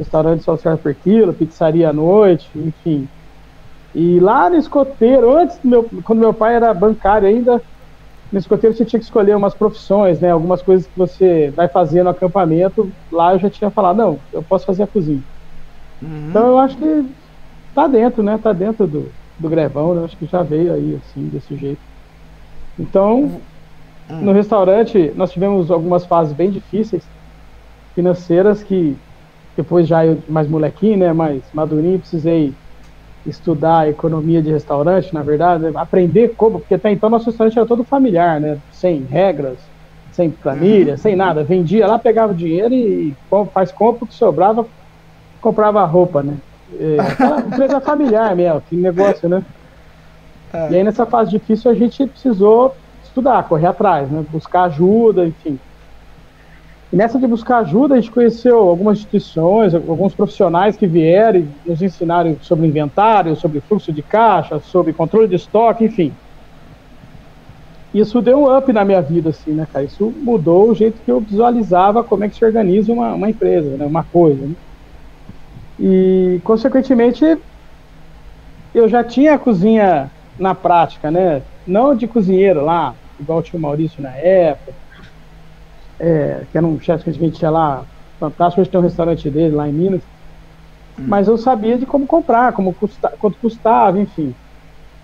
restaurante 0.00 0.42
social 0.42 0.78
por 0.78 0.94
quilo, 0.94 1.34
pizzaria 1.34 1.90
à 1.90 1.92
noite, 1.92 2.48
enfim. 2.56 3.06
E 3.94 4.18
lá 4.18 4.48
no 4.48 4.56
escoteiro, 4.56 5.36
antes 5.36 5.58
do 5.58 5.68
meu, 5.68 5.90
quando 6.04 6.20
meu 6.20 6.32
pai 6.32 6.54
era 6.54 6.72
bancário 6.72 7.28
ainda, 7.28 7.60
no 8.32 8.38
escoteiro 8.38 8.74
você 8.74 8.84
tinha 8.84 8.98
que 8.98 9.04
escolher 9.04 9.36
umas 9.36 9.52
profissões, 9.52 10.18
né? 10.20 10.30
Algumas 10.30 10.62
coisas 10.62 10.86
que 10.86 10.98
você 10.98 11.52
vai 11.54 11.68
fazer 11.68 12.02
no 12.02 12.10
acampamento. 12.10 12.90
Lá 13.12 13.34
eu 13.34 13.38
já 13.38 13.50
tinha 13.50 13.70
falado, 13.70 13.96
não, 13.96 14.18
eu 14.32 14.42
posso 14.42 14.64
fazer 14.64 14.84
a 14.84 14.86
cozinha. 14.86 15.22
Uhum. 16.00 16.28
Então 16.30 16.48
eu 16.48 16.58
acho 16.58 16.76
que 16.78 17.06
tá 17.74 17.86
dentro, 17.86 18.22
né? 18.22 18.38
Tá 18.42 18.52
dentro 18.52 18.86
do, 18.86 19.10
do 19.38 19.48
grevão, 19.48 19.94
né? 19.94 20.04
Acho 20.04 20.16
que 20.16 20.26
já 20.26 20.42
veio 20.42 20.72
aí, 20.72 20.98
assim, 21.04 21.28
desse 21.28 21.54
jeito. 21.56 21.80
Então, 22.78 23.40
no 24.08 24.32
restaurante, 24.32 25.12
nós 25.14 25.30
tivemos 25.30 25.70
algumas 25.70 26.06
fases 26.06 26.32
bem 26.32 26.50
difíceis, 26.50 27.02
financeiras, 27.94 28.62
que 28.62 28.96
depois 29.60 29.86
já 29.86 30.04
eu 30.06 30.18
mais 30.28 30.48
molequinho, 30.48 30.98
né? 30.98 31.12
Mais 31.12 31.42
madurinho, 31.52 31.98
precisei 31.98 32.52
estudar 33.26 33.88
economia 33.88 34.40
de 34.40 34.50
restaurante, 34.50 35.12
na 35.12 35.22
verdade, 35.22 35.66
aprender 35.74 36.34
como, 36.36 36.58
porque 36.58 36.74
até 36.74 36.90
então 36.90 37.10
nosso 37.10 37.26
restaurante 37.26 37.58
era 37.58 37.68
todo 37.68 37.84
familiar, 37.84 38.40
né? 38.40 38.58
Sem 38.72 39.02
regras, 39.02 39.58
sem 40.12 40.30
planilha, 40.30 40.96
sem 40.96 41.14
nada. 41.14 41.44
Vendia 41.44 41.86
lá, 41.86 41.98
pegava 41.98 42.32
o 42.32 42.36
dinheiro 42.36 42.72
e 42.72 43.14
faz 43.52 43.70
compra 43.70 44.04
o 44.04 44.06
que 44.06 44.14
sobrava, 44.14 44.66
comprava 45.42 45.84
roupa, 45.84 46.22
né? 46.22 46.36
É, 46.78 46.96
empresa 47.52 47.80
familiar 47.80 48.34
mesmo, 48.34 48.62
que 48.62 48.76
negócio, 48.76 49.28
né? 49.28 49.42
E 50.70 50.76
aí 50.76 50.82
nessa 50.82 51.04
fase 51.04 51.30
difícil 51.30 51.70
a 51.70 51.74
gente 51.74 52.06
precisou 52.06 52.74
estudar, 53.04 53.46
correr 53.46 53.66
atrás, 53.66 54.10
né? 54.10 54.24
Buscar 54.30 54.64
ajuda, 54.64 55.26
enfim. 55.26 55.58
E 56.92 56.96
nessa 56.96 57.18
de 57.18 57.26
buscar 57.26 57.58
ajuda, 57.58 57.94
a 57.94 58.00
gente 58.00 58.10
conheceu 58.10 58.58
algumas 58.58 58.98
instituições, 58.98 59.74
alguns 59.74 60.12
profissionais 60.12 60.76
que 60.76 60.88
vieram 60.88 61.40
e 61.40 61.48
nos 61.64 61.80
ensinaram 61.80 62.36
sobre 62.40 62.66
inventário, 62.66 63.36
sobre 63.36 63.60
fluxo 63.60 63.92
de 63.92 64.02
caixa, 64.02 64.58
sobre 64.58 64.92
controle 64.92 65.28
de 65.28 65.36
estoque, 65.36 65.84
enfim. 65.84 66.12
Isso 67.94 68.20
deu 68.20 68.38
um 68.38 68.56
up 68.56 68.72
na 68.72 68.84
minha 68.84 69.00
vida, 69.00 69.30
assim, 69.30 69.52
né, 69.52 69.66
cara? 69.72 69.84
Isso 69.84 70.12
mudou 70.22 70.70
o 70.70 70.74
jeito 70.74 71.00
que 71.02 71.10
eu 71.10 71.20
visualizava 71.20 72.02
como 72.02 72.24
é 72.24 72.28
que 72.28 72.36
se 72.36 72.44
organiza 72.44 72.92
uma, 72.92 73.14
uma 73.14 73.30
empresa, 73.30 73.76
né? 73.76 73.86
uma 73.86 74.02
coisa, 74.04 74.46
né? 74.46 74.54
E, 75.78 76.40
consequentemente, 76.44 77.38
eu 78.74 78.88
já 78.88 79.02
tinha 79.02 79.34
a 79.34 79.38
cozinha 79.38 80.10
na 80.38 80.54
prática, 80.54 81.10
né? 81.10 81.42
Não 81.66 81.94
de 81.94 82.06
cozinheiro 82.06 82.64
lá, 82.64 82.94
igual 83.18 83.42
tinha 83.42 83.58
o 83.58 83.62
Maurício 83.62 84.02
na 84.02 84.14
época, 84.16 84.72
é, 86.00 86.46
que 86.46 86.58
era 86.58 86.66
um 86.66 86.80
chefe 86.80 87.04
que 87.04 87.10
a 87.10 87.14
gente 87.14 87.38
tinha 87.38 87.50
lá, 87.50 87.88
fantástico, 88.18 88.60
hoje 88.62 88.70
tem 88.70 88.80
um 88.80 88.82
restaurante 88.84 89.30
dele 89.30 89.54
lá 89.54 89.68
em 89.68 89.74
Minas. 89.74 90.08
Mas 91.06 91.28
eu 91.28 91.36
sabia 91.38 91.78
de 91.78 91.86
como 91.86 92.06
comprar, 92.06 92.52
como 92.54 92.74
custa, 92.74 93.16
quanto 93.18 93.38
custava, 93.38 94.00
enfim. 94.00 94.36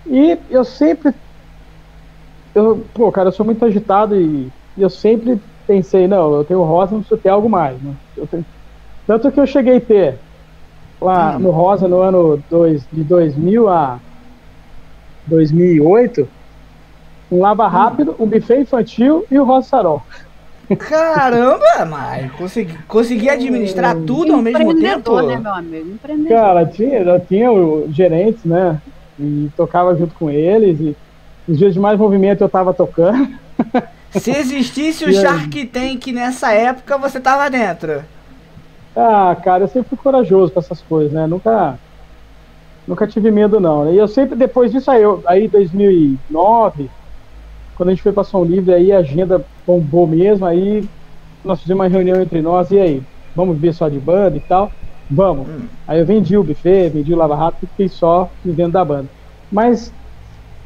E 0.06 0.44
eu 0.50 0.64
sempre. 0.64 1.14
Eu, 2.54 2.88
pô, 2.94 3.12
cara, 3.12 3.28
eu 3.28 3.32
sou 3.32 3.44
muito 3.44 3.64
agitado 3.64 4.16
e, 4.18 4.48
e 4.76 4.82
eu 4.82 4.88
sempre 4.90 5.40
pensei, 5.66 6.08
não, 6.08 6.34
eu 6.34 6.44
tenho 6.44 6.62
rosa, 6.64 6.92
não 6.92 7.00
preciso 7.00 7.20
ter 7.20 7.28
algo 7.28 7.48
mais. 7.48 7.80
Né? 7.82 7.96
Tenho- 8.30 8.46
Tanto 9.06 9.32
que 9.32 9.40
eu 9.40 9.46
cheguei 9.46 9.78
a 9.78 9.80
ter 9.86 10.24
lá 11.00 11.38
no 11.38 11.50
Rosa 11.52 11.88
no 11.88 12.00
ano 12.00 12.44
dois, 12.48 12.88
de 12.88 13.04
2000 13.04 13.68
a 13.68 14.02
2008 15.26 16.30
um 17.30 17.40
lava 17.40 17.68
rápido, 17.68 18.16
um 18.20 18.28
buffet 18.28 18.60
infantil 18.62 19.26
e 19.30 19.38
o 19.38 19.44
Rosa 19.44 19.68
Sarol. 19.68 20.04
Caramba, 20.74 21.84
mas 21.88 22.32
consegui, 22.32 22.76
consegui 22.88 23.30
administrar 23.30 23.94
tudo 23.94 24.32
ao 24.32 24.42
mesmo 24.42 24.74
tempo. 24.80 25.22
Né, 25.22 25.36
meu 25.38 25.52
amigo? 25.52 25.90
Empreendedor. 25.90 26.28
Cara, 26.28 26.66
tinha, 26.66 27.20
tinha 27.20 27.52
o 27.52 27.86
gerentes, 27.92 28.44
né? 28.44 28.80
E 29.18 29.48
tocava 29.56 29.94
junto 29.94 30.14
com 30.14 30.28
eles. 30.28 30.80
E 30.80 30.96
os 31.48 31.58
dias 31.58 31.74
de 31.74 31.78
mais 31.78 31.98
movimento 31.98 32.42
eu 32.42 32.48
tava 32.48 32.74
tocando. 32.74 33.28
Se 34.10 34.30
existisse 34.30 35.04
o? 35.04 35.12
Shark 35.12 35.66
Tank 35.66 36.06
nessa 36.12 36.52
época, 36.52 36.98
você 36.98 37.20
tava 37.20 37.48
dentro. 37.50 38.02
Ah, 38.96 39.36
cara, 39.44 39.64
eu 39.64 39.68
sempre 39.68 39.90
fui 39.90 39.98
corajoso 39.98 40.52
com 40.52 40.58
essas 40.58 40.80
coisas, 40.80 41.12
né? 41.12 41.26
Nunca, 41.26 41.78
nunca 42.88 43.06
tive 43.06 43.30
medo, 43.30 43.60
não. 43.60 43.84
né? 43.84 43.92
E 43.92 43.98
eu 43.98 44.08
sempre, 44.08 44.34
depois 44.34 44.72
disso, 44.72 44.90
aí, 44.90 45.02
eu, 45.02 45.22
aí 45.26 45.48
2009, 45.48 46.90
quando 47.76 47.90
a 47.90 47.92
gente 47.92 48.02
foi 48.02 48.12
pra 48.12 48.24
Som 48.24 48.44
Livre, 48.44 48.74
aí 48.74 48.90
a 48.90 48.98
agenda 48.98 49.44
bombou 49.66 50.06
mesmo, 50.06 50.46
aí 50.46 50.88
nós 51.44 51.60
fizemos 51.60 51.84
uma 51.84 51.88
reunião 51.88 52.20
entre 52.20 52.40
nós, 52.42 52.70
e 52.70 52.78
aí, 52.78 53.02
vamos 53.34 53.58
ver 53.58 53.72
só 53.74 53.88
de 53.88 53.98
banda 53.98 54.36
e 54.36 54.40
tal? 54.40 54.72
Vamos. 55.10 55.46
Aí 55.86 56.00
eu 56.00 56.06
vendi 56.06 56.36
o 56.36 56.42
buffet, 56.42 56.88
vendi 56.88 57.12
o 57.12 57.16
Lava 57.16 57.36
Rápido 57.36 57.64
e 57.64 57.66
fiquei 57.68 57.88
só 57.88 58.28
vivendo 58.44 58.72
da 58.72 58.84
banda. 58.84 59.06
Mas 59.52 59.92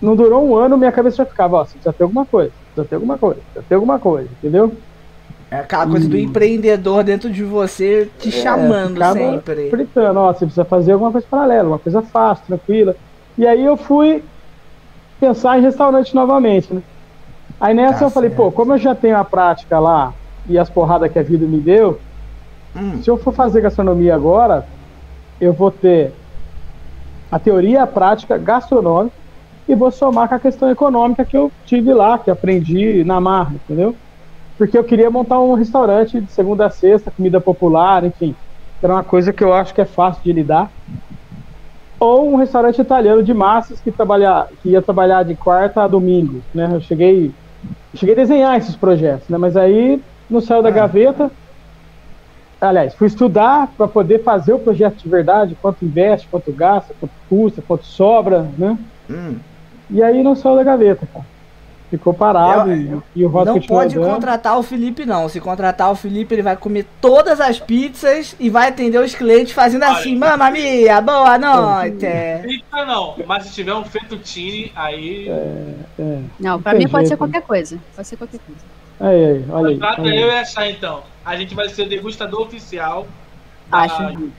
não 0.00 0.16
durou 0.16 0.48
um 0.48 0.56
ano, 0.56 0.78
minha 0.78 0.92
cabeça 0.92 1.18
já 1.18 1.26
ficava, 1.26 1.56
ó, 1.56 1.64
você 1.64 1.72
precisa 1.72 1.92
ter 1.92 2.04
alguma 2.04 2.24
coisa, 2.24 2.50
precisa 2.66 2.88
ter 2.88 2.94
alguma 2.94 3.18
coisa, 3.18 3.40
precisa 3.40 3.64
ter 3.68 3.74
alguma 3.74 3.98
coisa, 3.98 4.28
entendeu? 4.38 4.72
É 5.50 5.56
aquela 5.56 5.86
coisa 5.86 6.08
do 6.08 6.16
empreendedor 6.16 7.02
dentro 7.02 7.28
de 7.28 7.42
você 7.42 8.08
te 8.20 8.30
chamando 8.30 8.94
ficava 8.94 9.18
sempre. 9.18 9.68
Fritando, 9.68 10.20
ó, 10.20 10.32
você 10.32 10.46
precisa 10.46 10.64
fazer 10.64 10.92
alguma 10.92 11.10
coisa 11.10 11.26
paralela, 11.28 11.68
uma 11.68 11.78
coisa 11.78 12.00
fácil, 12.00 12.44
tranquila. 12.46 12.94
E 13.36 13.46
aí 13.46 13.64
eu 13.64 13.76
fui 13.76 14.22
pensar 15.18 15.58
em 15.58 15.62
restaurante 15.62 16.14
novamente, 16.14 16.72
né? 16.72 16.80
Aí 17.60 17.74
nessa 17.74 18.00
Tá 18.00 18.04
eu 18.06 18.10
falei, 18.10 18.30
certo. 18.30 18.42
pô, 18.44 18.52
como 18.52 18.72
eu 18.72 18.78
já 18.78 18.94
tenho 18.94 19.16
a 19.16 19.24
prática 19.24 19.78
lá 19.78 20.12
e 20.46 20.58
as 20.58 20.70
porradas 20.70 21.12
que 21.12 21.18
a 21.18 21.22
vida 21.22 21.46
me 21.46 21.60
deu, 21.60 22.00
Hum, 22.74 23.02
se 23.02 23.10
eu 23.10 23.16
for 23.18 23.34
fazer 23.34 23.60
gastronomia 23.60 24.14
agora, 24.14 24.64
eu 25.40 25.52
vou 25.52 25.70
ter 25.70 26.14
a 27.30 27.38
teoria, 27.38 27.82
a 27.82 27.86
prática 27.86 28.38
gastronômica 28.38 29.14
e 29.68 29.74
vou 29.74 29.90
somar 29.90 30.28
com 30.28 30.34
a 30.34 30.40
questão 30.40 30.70
econômica 30.70 31.24
que 31.24 31.36
eu 31.36 31.52
tive 31.64 31.92
lá, 31.92 32.18
que 32.18 32.30
aprendi 32.30 33.04
na 33.04 33.20
marra, 33.20 33.54
entendeu? 33.54 33.96
Porque 34.58 34.76
eu 34.76 34.84
queria 34.84 35.10
montar 35.10 35.40
um 35.40 35.54
restaurante 35.54 36.20
de 36.20 36.32
segunda 36.32 36.66
a 36.66 36.70
sexta, 36.70 37.10
comida 37.10 37.40
popular, 37.40 38.04
enfim. 38.04 38.34
Era 38.82 38.94
uma 38.94 39.04
coisa 39.04 39.32
que 39.32 39.44
eu 39.44 39.52
acho 39.52 39.74
que 39.74 39.80
é 39.80 39.84
fácil 39.86 40.22
de 40.22 40.32
lidar. 40.32 40.70
Ou 41.98 42.32
um 42.32 42.36
restaurante 42.36 42.80
italiano 42.80 43.22
de 43.22 43.34
massas 43.34 43.80
que, 43.80 43.92
trabalha, 43.92 44.46
que 44.60 44.70
ia 44.70 44.82
trabalhar 44.82 45.22
de 45.22 45.36
quarta 45.36 45.82
a 45.82 45.88
domingo, 45.88 46.42
né? 46.54 46.68
Eu 46.74 46.80
cheguei, 46.80 47.34
cheguei 47.94 48.14
a 48.14 48.18
desenhar 48.18 48.58
esses 48.58 48.76
projetos, 48.76 49.28
né? 49.28 49.38
Mas 49.38 49.56
aí 49.56 50.00
não 50.28 50.40
saiu 50.40 50.62
da 50.62 50.70
gaveta. 50.70 51.30
Aliás, 52.60 52.94
fui 52.94 53.06
estudar 53.06 53.68
para 53.76 53.88
poder 53.88 54.22
fazer 54.22 54.52
o 54.52 54.58
projeto 54.58 54.96
de 54.96 55.08
verdade, 55.08 55.56
quanto 55.60 55.84
investe, 55.84 56.28
quanto 56.28 56.52
gasta, 56.52 56.94
quanto 57.00 57.12
custa, 57.28 57.62
quanto 57.66 57.84
sobra, 57.84 58.46
né? 58.56 58.78
Hum. 59.08 59.36
E 59.88 60.02
aí 60.02 60.22
não 60.22 60.36
saiu 60.36 60.56
da 60.56 60.62
gaveta, 60.62 61.06
cara. 61.12 61.24
Ficou 61.90 62.14
parado 62.14 62.72
e, 62.72 63.00
e 63.16 63.24
o 63.24 63.28
Rosa 63.28 63.52
Não 63.52 63.60
pode 63.60 63.98
andando. 63.98 64.14
contratar 64.14 64.56
o 64.56 64.62
Felipe, 64.62 65.04
não. 65.04 65.28
Se 65.28 65.40
contratar 65.40 65.90
o 65.90 65.96
Felipe, 65.96 66.32
ele 66.34 66.42
vai 66.42 66.56
comer 66.56 66.86
todas 67.00 67.40
as 67.40 67.58
pizzas 67.58 68.36
e 68.38 68.48
vai 68.48 68.68
atender 68.68 68.98
os 69.00 69.12
clientes 69.12 69.52
fazendo 69.52 69.82
Olha. 69.84 69.92
assim: 69.98 70.16
Mamma 70.16 70.50
mia, 70.52 71.00
boa 71.00 71.36
noite. 71.36 72.06
Pizza 72.46 72.84
não, 72.86 73.16
mas 73.26 73.46
se 73.46 73.54
tiver 73.54 73.74
um 73.74 73.84
fettuccine, 73.84 74.70
aí. 74.76 75.28
É, 75.28 76.18
Não, 76.38 76.62
pra 76.62 76.72
tem 76.72 76.82
mim 76.82 76.88
pode 76.88 77.04
ser 77.04 77.08
jeito. 77.08 77.18
qualquer 77.18 77.42
coisa. 77.42 77.76
Pode 77.96 78.06
ser 78.06 78.16
qualquer 78.16 78.38
coisa. 78.38 78.60
aí, 79.00 79.24
aí, 79.24 79.44
olha 79.50 79.68
aí. 79.68 79.74
Contrata 79.74 80.00
olha 80.02 80.12
aí. 80.12 80.20
eu 80.20 80.28
e 80.28 80.44
a 80.56 80.70
então. 80.70 81.02
A 81.24 81.36
gente 81.36 81.54
vai 81.56 81.68
ser 81.68 81.82
o 81.82 81.88
degustador 81.88 82.42
oficial 82.42 83.04
da, 83.68 83.78
Acho. 83.78 84.30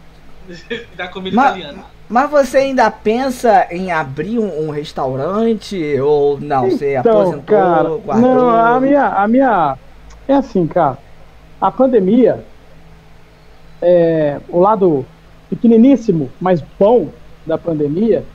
da 0.96 1.08
comida 1.10 1.36
Mas- 1.36 1.58
italiana. 1.58 1.84
Mas 2.12 2.30
você 2.30 2.58
ainda 2.58 2.92
pensa 2.92 3.68
em 3.72 3.90
abrir 3.90 4.38
um, 4.38 4.68
um 4.68 4.70
restaurante 4.70 5.98
ou 6.02 6.38
não? 6.42 6.70
Você 6.70 6.98
Então, 6.98 7.22
aposentou, 7.22 7.44
cara, 7.44 7.90
guardou? 7.90 8.22
não, 8.22 8.50
a 8.50 8.80
minha, 8.82 9.08
a 9.08 9.28
minha, 9.30 9.78
é 10.28 10.34
assim, 10.34 10.68
cara, 10.68 10.98
a 11.62 11.72
pandemia, 11.72 12.44
é, 13.82 14.42
o 14.50 14.60
lado 14.60 15.06
pequeniníssimo, 15.50 16.30
mas 16.40 16.62
bom 16.78 17.08
da 17.46 17.58
pandemia, 17.58 18.26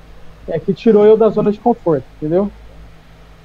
é 0.49 0.59
que 0.59 0.73
tirou 0.73 1.05
eu 1.05 1.15
da 1.15 1.29
zona 1.29 1.53
de 1.53 1.61
conforto, 1.61 2.05
entendeu? 2.17 2.51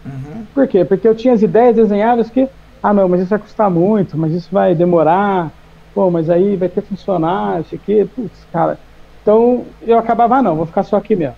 Uhum. 0.06 0.46
Por 0.54 0.66
quê? 0.66 0.86
Porque 0.86 1.10
eu 1.10 1.14
tinha 1.14 1.34
as 1.34 1.42
ideias 1.42 1.76
desenhadas 1.76 2.30
que, 2.30 2.48
ah, 2.82 2.94
não, 2.94 3.10
mas 3.10 3.20
isso 3.20 3.30
vai 3.32 3.40
custar 3.40 3.70
muito, 3.70 4.18
mas 4.18 4.32
isso 4.32 4.48
vai 4.50 4.74
demorar, 4.74 5.52
pô, 5.94 6.10
mas 6.10 6.30
aí 6.30 6.56
vai 6.56 6.70
ter 6.70 6.82
funcionário, 6.84 7.66
isso 7.66 7.76
aqui, 7.76 8.06
putz, 8.16 8.48
cara. 8.50 8.80
Então 9.22 9.66
eu 9.82 9.98
acabava, 9.98 10.38
ah, 10.38 10.42
não, 10.42 10.56
vou 10.56 10.66
ficar 10.66 10.84
só 10.84 10.98
aqui 10.98 11.16
mesmo. 11.16 11.36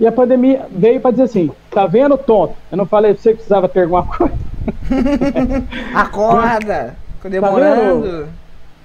E 0.00 0.06
a 0.06 0.12
pandemia 0.12 0.66
veio 0.70 1.00
para 1.00 1.10
dizer 1.10 1.24
assim, 1.24 1.50
tá 1.70 1.86
vendo, 1.86 2.16
tonto? 2.16 2.54
Eu 2.70 2.76
não 2.78 2.86
falei 2.86 3.12
pra 3.12 3.20
você 3.22 3.30
que 3.30 3.36
precisava 3.36 3.68
ter 3.68 3.82
alguma 3.82 4.04
coisa, 4.04 4.34
Acorda! 5.94 6.96
Ficou 7.16 7.22
Tá 7.22 7.28
demorando. 7.28 8.28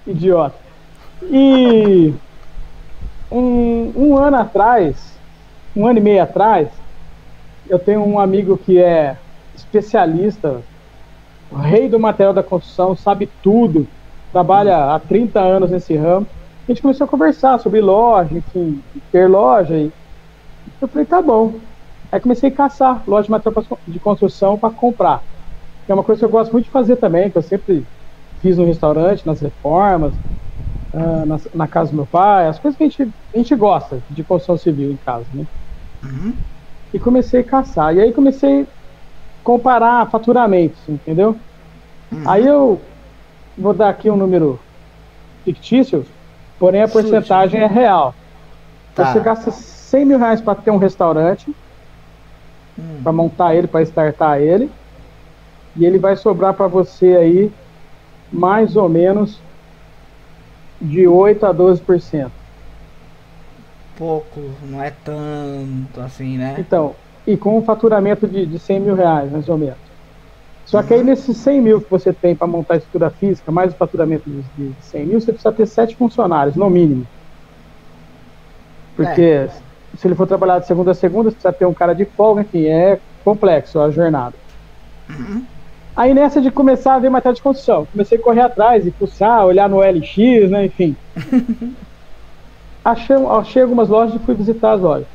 idiota. 0.07 0.55
E 1.21 2.13
um, 3.31 3.91
um 3.95 4.17
ano 4.17 4.37
atrás, 4.37 5.17
um 5.75 5.85
ano 5.87 5.99
e 5.99 6.01
meio 6.01 6.23
atrás, 6.23 6.67
eu 7.69 7.79
tenho 7.79 8.03
um 8.05 8.19
amigo 8.19 8.57
que 8.57 8.79
é 8.81 9.15
especialista, 9.55 10.61
rei 11.61 11.87
do 11.87 11.99
material 11.99 12.33
da 12.33 12.43
construção, 12.43 12.95
sabe 12.95 13.29
tudo, 13.41 13.87
trabalha 14.31 14.93
há 14.93 14.99
30 14.99 15.39
anos 15.39 15.69
nesse 15.69 15.95
ramo. 15.95 16.27
A 16.67 16.71
gente 16.71 16.81
começou 16.81 17.05
a 17.05 17.07
conversar 17.07 17.59
sobre 17.59 17.81
loja, 17.81 18.37
enfim, 18.37 18.81
ter 19.11 19.27
loja. 19.27 19.75
E 19.75 19.91
eu 20.81 20.87
falei, 20.87 21.05
tá 21.05 21.21
bom. 21.21 21.55
Aí 22.11 22.19
comecei 22.19 22.49
a 22.49 22.53
caçar 22.53 23.03
loja 23.07 23.25
de 23.25 23.31
material 23.31 23.65
de 23.87 23.99
construção 23.99 24.57
para 24.57 24.69
comprar. 24.69 25.21
Que 25.85 25.91
é 25.91 25.95
uma 25.95 26.03
coisa 26.03 26.19
que 26.19 26.25
eu 26.25 26.29
gosto 26.29 26.51
muito 26.53 26.65
de 26.65 26.71
fazer 26.71 26.95
também, 26.95 27.29
que 27.29 27.37
eu 27.37 27.41
sempre 27.41 27.85
fiz 28.41 28.57
no 28.57 28.65
restaurante, 28.65 29.25
nas 29.25 29.41
reformas, 29.41 30.13
ah, 30.93 31.25
na, 31.25 31.39
na 31.53 31.67
casa 31.67 31.89
do 31.89 31.95
meu 31.95 32.05
pai, 32.05 32.47
as 32.47 32.59
coisas 32.59 32.77
que 32.77 32.83
a 32.83 32.87
gente, 32.87 33.13
a 33.33 33.37
gente 33.37 33.55
gosta 33.55 33.99
de 34.09 34.23
construção 34.23 34.57
civil 34.57 34.91
em 34.91 34.97
casa, 34.97 35.25
né? 35.33 35.45
Uhum. 36.03 36.33
E 36.93 36.99
comecei 36.99 37.41
a 37.41 37.43
caçar. 37.43 37.95
E 37.95 37.99
aí 37.99 38.13
comecei 38.13 38.61
a 38.61 38.65
comparar 39.43 40.09
faturamentos, 40.09 40.77
entendeu? 40.87 41.35
Uhum. 42.11 42.29
Aí 42.29 42.45
eu 42.45 42.79
vou 43.57 43.73
dar 43.73 43.89
aqui 43.89 44.09
um 44.09 44.15
número 44.15 44.59
fictício, 45.43 46.05
porém 46.63 46.81
a 46.81 46.87
porcentagem 46.87 47.59
é 47.59 47.67
real. 47.67 48.15
Tá. 48.95 49.11
Você 49.11 49.19
gasta 49.19 49.51
100 49.51 50.05
mil 50.05 50.17
reais 50.17 50.39
para 50.39 50.55
ter 50.55 50.71
um 50.71 50.77
restaurante, 50.77 51.53
Hum. 52.79 53.01
para 53.03 53.11
montar 53.11 53.53
ele, 53.53 53.67
para 53.67 53.81
startar 53.81 54.39
ele, 54.39 54.71
e 55.75 55.85
ele 55.85 55.99
vai 55.99 56.15
sobrar 56.15 56.53
para 56.53 56.67
você 56.67 57.17
aí 57.17 57.51
mais 58.31 58.77
ou 58.77 58.87
menos 58.87 59.41
de 60.81 61.05
8 61.05 61.45
a 61.45 61.53
12%. 61.53 62.31
Pouco, 63.97 64.39
não 64.63 64.81
é 64.81 64.93
tanto 65.03 65.99
assim, 65.99 66.37
né? 66.37 66.55
Então, 66.57 66.95
e 67.27 67.35
com 67.35 67.57
um 67.57 67.61
faturamento 67.61 68.25
de, 68.25 68.45
de 68.45 68.57
100 68.57 68.79
mil 68.79 68.95
reais, 68.95 69.29
mais 69.29 69.49
ou 69.49 69.57
menos. 69.57 69.82
Só 70.65 70.81
que 70.81 70.93
aí 70.93 71.03
nesses 71.03 71.37
100 71.37 71.61
mil 71.61 71.81
que 71.81 71.89
você 71.89 72.13
tem 72.13 72.35
para 72.35 72.47
montar 72.47 72.75
a 72.75 72.77
estrutura 72.77 73.09
física, 73.09 73.51
mais 73.51 73.73
o 73.73 73.77
faturamento 73.77 74.29
de, 74.29 74.41
de 74.57 74.73
100 74.81 75.05
mil, 75.05 75.19
você 75.19 75.31
precisa 75.31 75.51
ter 75.51 75.65
sete 75.65 75.95
funcionários, 75.95 76.55
no 76.55 76.69
mínimo. 76.69 77.05
Porque 78.95 79.49
se 79.97 80.07
ele 80.07 80.15
for 80.15 80.27
trabalhar 80.27 80.59
de 80.59 80.67
segunda 80.67 80.91
a 80.91 80.95
segunda, 80.95 81.29
você 81.29 81.35
precisa 81.35 81.53
ter 81.53 81.65
um 81.65 81.73
cara 81.73 81.93
de 81.93 82.05
folga, 82.05 82.41
enfim, 82.41 82.65
é 82.65 82.99
complexo 83.23 83.79
a 83.79 83.91
jornada. 83.91 84.35
Aí 85.95 86.13
nessa 86.13 86.41
de 86.41 86.49
começar 86.49 86.95
a 86.95 86.99
ver 86.99 87.09
matéria 87.09 87.35
de 87.35 87.41
construção, 87.41 87.85
comecei 87.91 88.17
a 88.17 88.21
correr 88.21 88.41
atrás 88.41 88.85
e 88.85 88.91
fuçar, 88.91 89.45
olhar 89.45 89.69
no 89.69 89.79
LX, 89.79 90.49
né, 90.49 90.65
enfim. 90.65 90.95
achei, 92.83 93.15
achei 93.15 93.61
algumas 93.61 93.89
lojas 93.89 94.15
e 94.15 94.25
fui 94.25 94.33
visitar 94.33 94.73
as 94.73 94.81
lojas. 94.81 95.07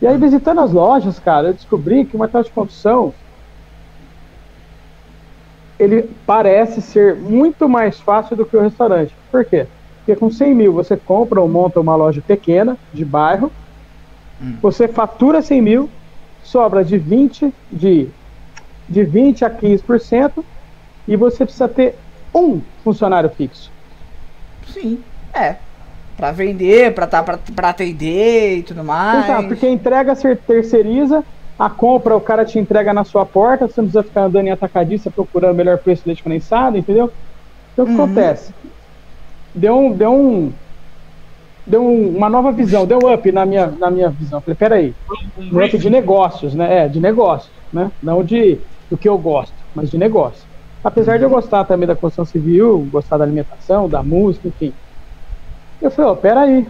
E 0.00 0.06
aí, 0.06 0.16
visitando 0.18 0.60
as 0.60 0.72
lojas, 0.72 1.18
cara, 1.18 1.48
eu 1.48 1.54
descobri 1.54 2.04
que 2.04 2.14
o 2.14 2.18
material 2.18 2.44
de 2.44 2.50
construção 2.50 3.14
ele 5.78 6.02
parece 6.26 6.80
ser 6.80 7.16
muito 7.16 7.68
mais 7.68 8.00
fácil 8.00 8.36
do 8.36 8.46
que 8.46 8.56
o 8.56 8.60
restaurante. 8.60 9.16
Por 9.30 9.44
quê? 9.44 9.68
Porque 9.98 10.18
com 10.18 10.30
100 10.30 10.54
mil 10.54 10.72
você 10.72 10.96
compra 10.96 11.40
ou 11.40 11.48
monta 11.48 11.80
uma 11.80 11.96
loja 11.96 12.22
pequena, 12.26 12.78
de 12.92 13.04
bairro, 13.04 13.50
Hum. 14.40 14.58
você 14.60 14.88
fatura 14.88 15.40
100 15.40 15.62
mil, 15.62 15.90
sobra 16.42 16.84
de 16.84 16.98
20, 16.98 17.52
de, 17.70 18.08
de 18.88 19.04
20 19.04 19.44
a 19.44 19.50
15%, 19.50 20.44
e 21.06 21.16
você 21.16 21.44
precisa 21.44 21.68
ter 21.68 21.96
um 22.34 22.60
funcionário 22.82 23.30
fixo. 23.30 23.70
Sim, 24.66 25.04
é. 25.36 25.58
Pra 26.16 26.30
vender, 26.32 26.94
pra, 26.94 27.06
tá, 27.06 27.22
pra, 27.22 27.38
pra 27.38 27.70
atender 27.70 28.58
e 28.58 28.62
tudo 28.62 28.84
mais. 28.84 29.24
Exato, 29.24 29.48
porque 29.48 29.66
a 29.66 29.70
entrega 29.70 30.14
você 30.14 30.36
terceiriza, 30.36 31.24
a 31.58 31.70
compra 31.70 32.16
o 32.16 32.20
cara 32.20 32.44
te 32.44 32.58
entrega 32.58 32.92
na 32.92 33.04
sua 33.04 33.24
porta, 33.24 33.68
você 33.68 33.80
não 33.80 33.86
precisa 33.88 34.04
ficar 34.04 34.24
andando 34.24 34.46
em 34.46 34.50
atacadista 34.52 35.10
procurando 35.10 35.52
o 35.52 35.56
melhor 35.56 35.78
preço 35.82 36.02
de 36.02 36.08
leite 36.08 36.22
condensado, 36.22 36.76
entendeu? 36.76 37.12
Então 37.72 37.84
o 37.84 37.88
que 37.88 37.94
Uhum. 37.94 38.02
acontece? 38.04 38.54
Deu 39.54 39.74
um. 39.76 39.96
Deu 39.96 40.12
um. 40.12 40.58
Deu 41.66 41.82
um- 41.82 42.16
uma 42.16 42.28
nova 42.28 42.52
visão, 42.52 42.86
deu 42.86 42.98
um 43.02 43.12
up 43.12 43.32
na 43.32 43.46
minha, 43.46 43.70
na 43.70 43.90
minha 43.90 44.10
visão. 44.10 44.42
Falei, 44.42 44.56
peraí, 44.56 44.96
Um 45.40 45.58
um 45.60 45.64
up 45.64 45.78
de 45.78 45.88
negócios, 45.88 46.54
né? 46.54 46.84
É, 46.84 46.88
de 46.88 47.00
negócios, 47.00 47.54
né? 47.72 47.90
Não 48.02 48.22
de 48.22 48.62
do 48.90 48.98
que 48.98 49.08
eu 49.08 49.18
gosto, 49.18 49.64
mas 49.74 49.90
de 49.90 49.96
negócio. 49.96 50.46
Apesar 50.82 51.18
de 51.18 51.24
eu 51.24 51.30
gostar 51.30 51.64
também 51.64 51.86
da 51.88 51.96
construção 51.96 52.26
civil, 52.26 52.84
gostar 52.90 53.16
da 53.16 53.24
alimentação, 53.24 53.88
da 53.88 54.02
música, 54.02 54.46
enfim. 54.48 54.76
Eu 55.80 55.90
falei, 55.90 56.10
ó, 56.10 56.14
peraí, 56.16 56.66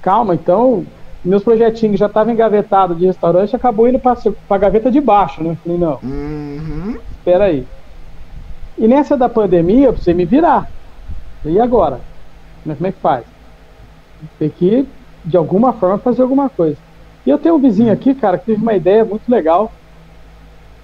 calma, 0.00 0.34
então, 0.34 0.86
meus 1.28 1.44
projetinhos 1.44 1.94
que 1.94 1.98
já 2.00 2.06
estavam 2.06 2.32
engavetados 2.32 2.98
de 2.98 3.06
restaurante, 3.06 3.54
acabou 3.56 3.88
indo 3.88 4.00
para 4.00 4.14
a 4.50 4.58
gaveta 4.58 4.90
de 4.90 5.00
baixo, 5.00 5.42
né? 5.42 5.50
Eu 5.52 5.56
falei, 5.62 5.78
não, 5.78 6.02
Uhum. 6.02 7.00
espera 7.10 7.44
aí. 7.46 7.68
E 8.78 8.86
nessa 8.88 9.16
da 9.18 9.28
pandemia, 9.28 9.86
eu 9.86 9.92
precisei 9.92 10.14
me 10.14 10.24
virar. 10.24 10.70
E 11.44 11.60
agora? 11.60 12.06
Como 12.64 12.86
é 12.86 12.92
que 12.92 13.00
faz? 13.00 13.26
Tem 14.38 14.50
que, 14.50 14.88
de 15.24 15.36
alguma 15.36 15.72
forma, 15.78 15.98
fazer 15.98 16.22
alguma 16.22 16.48
coisa. 16.50 16.80
E 17.24 17.30
eu 17.30 17.38
tenho 17.38 17.56
um 17.56 17.60
vizinho 17.60 17.92
aqui, 17.92 18.14
cara, 18.14 18.38
que 18.38 18.46
teve 18.46 18.62
uma 18.62 18.74
ideia 18.74 19.04
muito 19.04 19.28
legal. 19.28 19.76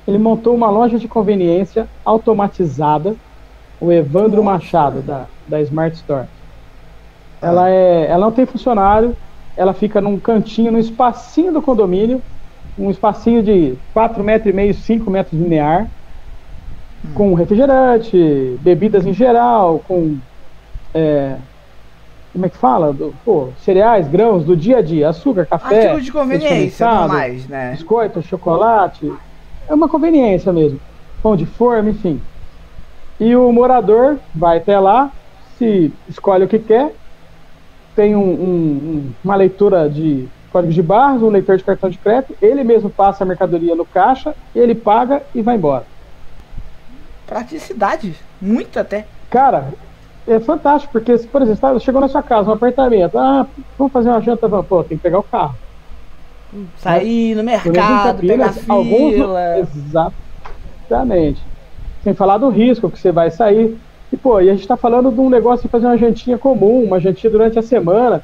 Ele 0.06 0.18
montou 0.18 0.54
uma 0.54 0.70
loja 0.70 0.96
de 0.98 1.08
conveniência 1.08 1.90
automatizada, 2.04 3.16
o 3.80 3.92
Evandro 3.92 4.44
Machado, 4.44 5.02
da, 5.02 5.30
da 5.46 5.60
Smart 5.62 5.96
Store. 5.96 6.28
Ela, 7.40 7.70
é, 7.70 8.06
ela 8.10 8.26
não 8.26 8.32
tem 8.32 8.46
funcionário, 8.46 9.16
ela 9.56 9.72
fica 9.72 10.00
num 10.00 10.18
cantinho, 10.18 10.72
num 10.72 10.78
espacinho 10.78 11.52
do 11.52 11.62
condomínio, 11.62 12.22
um 12.78 12.90
espacinho 12.90 13.42
de 13.42 13.74
4 13.92 14.22
metros 14.24 14.52
e 14.52 14.56
meio, 14.56 14.74
5 14.74 15.10
metros 15.10 15.40
linear, 15.40 15.88
com 17.14 17.34
refrigerante, 17.34 18.58
bebidas 18.60 19.04
em 19.04 19.12
geral, 19.12 19.82
com 19.86 20.16
é, 20.94 21.36
como 22.32 22.46
é 22.46 22.48
que 22.48 22.56
fala? 22.56 22.92
Do, 22.92 23.14
pô, 23.24 23.48
cereais, 23.62 24.08
grãos 24.08 24.44
do 24.44 24.56
dia 24.56 24.78
a 24.78 24.82
dia, 24.82 25.10
açúcar, 25.10 25.46
café. 25.46 25.88
Artigo 25.88 26.00
de 26.00 26.12
conveniência, 26.12 26.86
mais, 27.06 27.46
né? 27.46 27.72
Biscoito, 27.72 28.22
chocolate. 28.22 29.12
É 29.68 29.74
uma 29.74 29.88
conveniência 29.88 30.50
mesmo. 30.52 30.80
Pão 31.22 31.36
de 31.36 31.44
forma, 31.44 31.90
enfim. 31.90 32.20
E 33.20 33.36
o 33.36 33.52
morador 33.52 34.18
vai 34.34 34.56
até 34.56 34.78
lá, 34.80 35.12
se 35.58 35.92
escolhe 36.08 36.44
o 36.44 36.48
que 36.48 36.58
quer, 36.58 36.94
tem 37.94 38.16
um, 38.16 38.20
um, 38.20 39.12
uma 39.22 39.36
leitura 39.36 39.88
de 39.88 40.28
código 40.52 40.72
de 40.72 40.82
barras, 40.82 41.22
um 41.22 41.28
leitor 41.28 41.56
de 41.56 41.64
cartão 41.64 41.88
de 41.88 41.98
crédito, 41.98 42.36
ele 42.42 42.62
mesmo 42.62 42.90
passa 42.90 43.24
a 43.24 43.26
mercadoria 43.26 43.74
no 43.74 43.86
caixa, 43.86 44.34
ele 44.54 44.74
paga 44.74 45.22
e 45.34 45.40
vai 45.40 45.56
embora. 45.56 45.84
Praticidade, 47.26 48.14
muito 48.40 48.78
até. 48.78 49.06
Cara, 49.30 49.68
é 50.28 50.38
fantástico, 50.38 50.92
porque, 50.92 51.16
por 51.18 51.42
exemplo, 51.42 51.60
tá, 51.60 51.78
chegou 51.78 52.00
na 52.00 52.08
sua 52.08 52.22
casa, 52.22 52.50
um 52.50 52.52
apartamento, 52.52 53.18
ah, 53.18 53.46
vamos 53.78 53.92
fazer 53.92 54.10
uma 54.10 54.20
janta, 54.20 54.48
pô, 54.62 54.84
tem 54.84 54.98
que 54.98 55.02
pegar 55.02 55.18
o 55.18 55.22
carro. 55.22 55.56
Sair 56.76 57.34
no 57.34 57.42
mercado, 57.42 58.16
Campinas, 58.16 58.58
pegar 58.58 58.74
alguns, 58.74 59.14
Exatamente. 60.86 61.42
Sem 62.04 62.12
falar 62.12 62.36
do 62.36 62.50
risco 62.50 62.90
que 62.90 62.98
você 62.98 63.10
vai 63.10 63.30
sair. 63.30 63.78
E, 64.12 64.16
pô, 64.16 64.40
e 64.40 64.50
a 64.50 64.54
gente 64.54 64.68
tá 64.68 64.76
falando 64.76 65.10
de 65.10 65.20
um 65.20 65.30
negócio 65.30 65.64
de 65.64 65.70
fazer 65.70 65.86
uma 65.86 65.96
jantinha 65.96 66.36
comum, 66.36 66.84
uma 66.84 67.00
jantinha 67.00 67.30
durante 67.30 67.58
a 67.58 67.62
semana. 67.62 68.22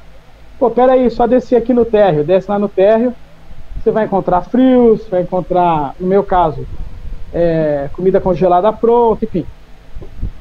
Pô, 0.59 0.69
peraí, 0.69 1.09
só 1.09 1.25
descer 1.25 1.55
aqui 1.55 1.73
no 1.73 1.85
térreo, 1.85 2.23
desce 2.23 2.49
lá 2.49 2.59
no 2.59 2.69
térreo, 2.69 3.13
você 3.81 3.91
vai 3.91 4.05
encontrar 4.05 4.41
frios, 4.41 5.07
vai 5.07 5.21
encontrar, 5.21 5.95
no 5.99 6.05
meu 6.05 6.23
caso, 6.23 6.67
é, 7.33 7.89
comida 7.93 8.19
congelada 8.19 8.71
pronta, 8.71 9.25
enfim. 9.25 9.45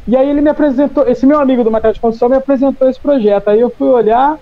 E 0.06 0.16
aí 0.16 0.28
ele 0.28 0.40
me 0.40 0.50
apresentou, 0.50 1.06
esse 1.06 1.24
meu 1.24 1.38
amigo 1.40 1.62
do 1.62 1.70
material 1.70 1.94
de 1.94 2.00
construção 2.00 2.28
me 2.28 2.36
apresentou 2.36 2.88
esse 2.88 2.98
projeto. 2.98 3.48
Aí 3.48 3.60
eu 3.60 3.70
fui 3.70 3.88
olhar, 3.88 4.38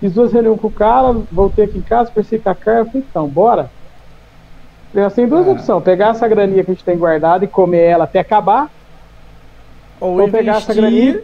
fiz 0.00 0.12
duas 0.12 0.32
reuniões 0.32 0.60
com 0.60 0.68
o 0.68 0.72
cara, 0.72 1.16
voltei 1.30 1.66
aqui 1.66 1.78
em 1.78 1.82
casa, 1.82 2.10
pensei 2.12 2.38
com 2.38 2.50
a 2.50 2.54
cara, 2.54 2.84
falei, 2.84 3.04
então, 3.08 3.28
bora. 3.28 3.70
Eu 4.94 5.06
assim, 5.06 5.26
duas 5.26 5.46
é. 5.46 5.50
opções, 5.50 5.82
pegar 5.82 6.10
essa 6.10 6.26
graninha 6.26 6.64
que 6.64 6.70
a 6.70 6.74
gente 6.74 6.84
tem 6.84 6.96
guardada 6.96 7.44
e 7.44 7.48
comer 7.48 7.82
ela 7.82 8.04
até 8.04 8.20
acabar, 8.20 8.70
ou, 10.04 10.20
ou 10.20 10.30
pegar 10.30 10.58
essa 10.58 10.74
graninha, 10.74 11.22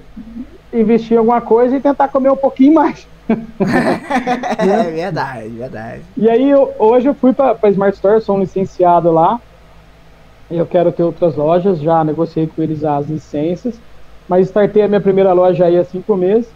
investir 0.72 1.14
em 1.14 1.18
alguma 1.18 1.40
coisa 1.40 1.76
e 1.76 1.80
tentar 1.80 2.08
comer 2.08 2.30
um 2.30 2.36
pouquinho 2.36 2.74
mais. 2.74 3.06
é 3.28 4.90
verdade, 4.90 5.48
verdade. 5.50 6.02
E 6.16 6.28
aí 6.28 6.50
eu, 6.50 6.72
hoje 6.78 7.06
eu 7.06 7.14
fui 7.14 7.32
para 7.32 7.68
Smart 7.68 7.94
Store, 7.94 8.20
sou 8.20 8.36
um 8.36 8.40
licenciado 8.40 9.12
lá, 9.12 9.38
eu 10.50 10.66
quero 10.66 10.90
ter 10.90 11.02
outras 11.02 11.36
lojas, 11.36 11.78
já 11.78 12.02
negociei 12.02 12.46
com 12.46 12.62
eles 12.62 12.82
as 12.82 13.06
licenças, 13.06 13.78
mas 14.26 14.48
startei 14.48 14.82
a 14.82 14.88
minha 14.88 15.00
primeira 15.00 15.32
loja 15.32 15.66
aí 15.66 15.78
há 15.78 15.84
cinco 15.84 16.16
meses. 16.16 16.50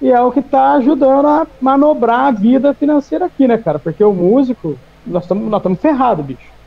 E 0.00 0.10
é 0.12 0.20
o 0.20 0.30
que 0.30 0.40
está 0.40 0.74
ajudando 0.74 1.26
a 1.26 1.46
manobrar 1.60 2.26
a 2.26 2.30
vida 2.30 2.74
financeira 2.74 3.26
aqui, 3.26 3.48
né, 3.48 3.58
cara? 3.58 3.78
Porque 3.78 4.02
o 4.04 4.12
músico, 4.12 4.78
nós 5.06 5.24
estamos 5.24 5.50
nós 5.50 5.80
ferrados, 5.80 6.24
bicho. 6.24 6.57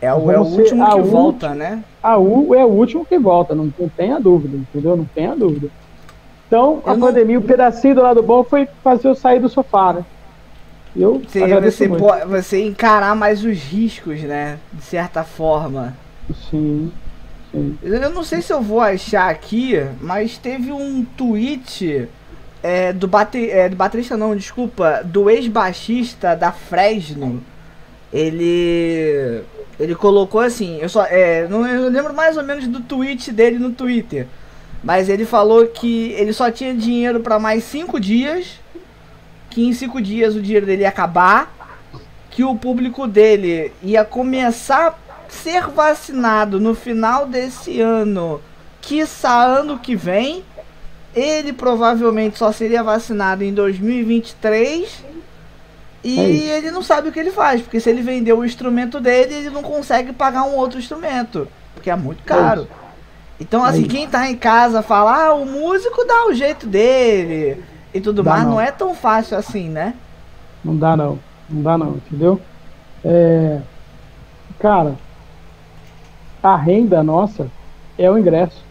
É 0.00 0.12
o, 0.12 0.30
é 0.30 0.38
o 0.38 0.42
último 0.42 0.90
que 0.90 1.02
volta, 1.02 1.54
né? 1.54 1.84
A 2.02 2.16
U 2.16 2.54
é 2.54 2.64
o 2.64 2.68
último 2.68 3.04
que 3.04 3.18
volta, 3.18 3.54
não, 3.54 3.72
não 3.78 3.88
tenha 3.88 4.18
dúvida, 4.18 4.56
entendeu? 4.56 4.96
Não 4.96 5.04
tenha 5.04 5.36
dúvida. 5.36 5.68
Então, 6.46 6.82
eu 6.84 6.92
a 6.92 6.96
não... 6.96 7.06
pandemia, 7.06 7.38
o 7.38 7.42
um 7.42 7.46
pedacinho 7.46 7.94
do 7.94 8.02
lado 8.02 8.22
bom 8.22 8.42
foi 8.42 8.66
fazer 8.82 9.08
eu 9.08 9.14
sair 9.14 9.40
do 9.40 9.48
sofá, 9.48 9.92
né? 9.92 10.04
Eu 10.96 11.22
Seria 11.28 11.60
você, 11.60 11.86
você 11.86 12.64
encarar 12.64 13.14
mais 13.14 13.44
os 13.44 13.58
riscos, 13.58 14.22
né? 14.22 14.58
De 14.72 14.82
certa 14.82 15.22
forma. 15.22 15.94
Sim, 16.50 16.90
sim. 17.52 17.78
Eu 17.82 18.10
não 18.10 18.24
sei 18.24 18.42
se 18.42 18.52
eu 18.52 18.60
vou 18.60 18.80
achar 18.80 19.30
aqui, 19.30 19.74
mas 20.00 20.36
teve 20.38 20.72
um 20.72 21.04
tweet 21.16 22.08
é, 22.62 22.92
do, 22.92 23.06
bate, 23.06 23.50
é, 23.50 23.68
do 23.68 23.76
baterista, 23.76 24.16
não, 24.16 24.34
desculpa, 24.34 25.02
do 25.04 25.30
ex-baixista 25.30 26.34
da 26.34 26.50
Fresno. 26.50 27.40
Ele. 28.12 29.42
Ele 29.80 29.94
colocou 29.96 30.40
assim, 30.40 30.78
eu 30.80 30.88
só. 30.88 31.04
É, 31.06 31.48
não, 31.48 31.66
eu 31.66 31.90
lembro 31.90 32.14
mais 32.14 32.36
ou 32.36 32.44
menos 32.44 32.68
do 32.68 32.80
tweet 32.80 33.32
dele 33.32 33.58
no 33.58 33.72
Twitter. 33.72 34.28
Mas 34.84 35.08
ele 35.08 35.24
falou 35.24 35.66
que 35.66 36.12
ele 36.12 36.32
só 36.32 36.50
tinha 36.50 36.74
dinheiro 36.74 37.20
para 37.20 37.38
mais 37.38 37.64
cinco 37.64 37.98
dias 37.98 38.60
que 39.50 39.66
em 39.66 39.72
cinco 39.72 40.00
dias 40.00 40.36
o 40.36 40.40
dinheiro 40.40 40.64
dele 40.64 40.82
ia 40.82 40.88
acabar, 40.88 41.52
que 42.30 42.44
o 42.44 42.54
público 42.54 43.08
dele 43.08 43.72
ia 43.82 44.04
começar 44.04 44.88
a 44.88 45.28
ser 45.28 45.66
vacinado 45.66 46.60
no 46.60 46.74
final 46.74 47.26
desse 47.26 47.80
ano, 47.80 48.40
quiçá 48.80 49.44
ano 49.44 49.78
que 49.78 49.96
vem. 49.96 50.44
Ele 51.12 51.52
provavelmente 51.52 52.38
só 52.38 52.52
seria 52.52 52.84
vacinado 52.84 53.42
em 53.42 53.52
2023. 53.52 55.04
E 56.02 56.18
é 56.18 56.58
ele 56.58 56.70
não 56.70 56.82
sabe 56.82 57.08
o 57.08 57.12
que 57.12 57.18
ele 57.18 57.30
faz, 57.30 57.60
porque 57.60 57.78
se 57.78 57.90
ele 57.90 58.02
vender 58.02 58.32
o 58.32 58.44
instrumento 58.44 59.00
dele, 59.00 59.34
ele 59.34 59.50
não 59.50 59.62
consegue 59.62 60.12
pagar 60.12 60.44
um 60.44 60.56
outro 60.56 60.78
instrumento, 60.78 61.46
porque 61.74 61.90
é 61.90 61.96
muito 61.96 62.22
caro. 62.22 62.66
É 62.76 62.80
então, 63.40 63.64
assim, 63.64 63.84
é 63.84 63.88
quem 63.88 64.08
tá 64.08 64.30
em 64.30 64.36
casa 64.36 64.82
fala, 64.82 65.26
ah, 65.26 65.34
o 65.34 65.46
músico 65.46 66.04
dá 66.04 66.26
o 66.26 66.34
jeito 66.34 66.66
dele 66.66 67.62
e 67.92 68.00
tudo 68.00 68.22
dá 68.22 68.30
mais, 68.30 68.44
não. 68.44 68.52
não. 68.52 68.60
é 68.60 68.70
tão 68.70 68.94
fácil 68.94 69.36
assim, 69.36 69.68
né? 69.68 69.94
Não 70.64 70.76
dá 70.76 70.96
não, 70.96 71.18
não 71.48 71.62
dá 71.62 71.78
não, 71.78 71.96
entendeu? 71.96 72.40
É, 73.04 73.60
cara, 74.58 74.94
a 76.42 76.56
renda 76.56 77.02
nossa 77.02 77.50
é 77.98 78.10
o 78.10 78.18
ingresso. 78.18 78.62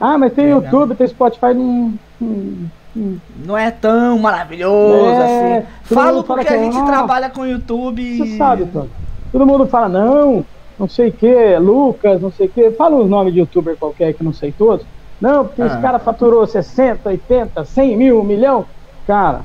Ah, 0.00 0.16
mas 0.16 0.32
tem 0.32 0.46
é, 0.46 0.50
YouTube, 0.50 0.94
tem 0.94 1.06
Spotify, 1.06 1.52
não, 1.54 1.94
não, 2.20 2.70
não 2.94 3.56
é 3.56 3.70
tão 3.70 4.18
maravilhoso 4.18 5.22
é, 5.22 5.58
assim. 5.58 5.66
Falo 5.94 6.24
porque 6.24 6.44
que, 6.44 6.52
a 6.54 6.58
gente 6.58 6.76
ah, 6.76 6.84
trabalha 6.84 7.30
com 7.30 7.46
YouTube. 7.46 8.18
Você 8.18 8.36
sabe, 8.36 8.66
Tony. 8.66 8.90
Todo 9.30 9.46
mundo 9.46 9.66
fala, 9.66 9.88
não, 9.88 10.44
não 10.78 10.88
sei 10.88 11.08
o 11.08 11.12
que, 11.12 11.56
Lucas, 11.58 12.20
não 12.20 12.32
sei 12.32 12.46
o 12.46 12.50
que. 12.50 12.70
Fala 12.72 12.96
os 12.96 13.08
nomes 13.08 13.32
de 13.32 13.40
youtuber 13.40 13.76
qualquer 13.76 14.12
que 14.14 14.24
não 14.24 14.32
sei 14.32 14.52
todos. 14.52 14.84
Não, 15.20 15.44
porque 15.44 15.62
ah. 15.62 15.66
esse 15.66 15.78
cara 15.78 15.98
faturou 15.98 16.46
60, 16.46 17.08
80, 17.08 17.64
100 17.64 17.96
mil, 17.96 18.20
um 18.20 18.24
milhão. 18.24 18.64
Cara, 19.06 19.42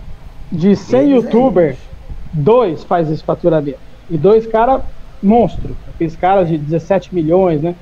de 0.52 0.76
100 0.76 1.00
Eles 1.00 1.24
youtubers, 1.24 1.76
é 1.76 1.80
dois 2.34 2.84
faz 2.84 3.12
esse 3.12 3.24
faturamento. 3.24 3.80
E 4.10 4.18
dois 4.18 4.48
caras 4.48 4.82
monstro. 5.22 5.76
Aqueles 5.94 6.16
caras 6.16 6.48
de 6.48 6.58
17 6.58 7.14
milhões, 7.14 7.62
né? 7.62 7.76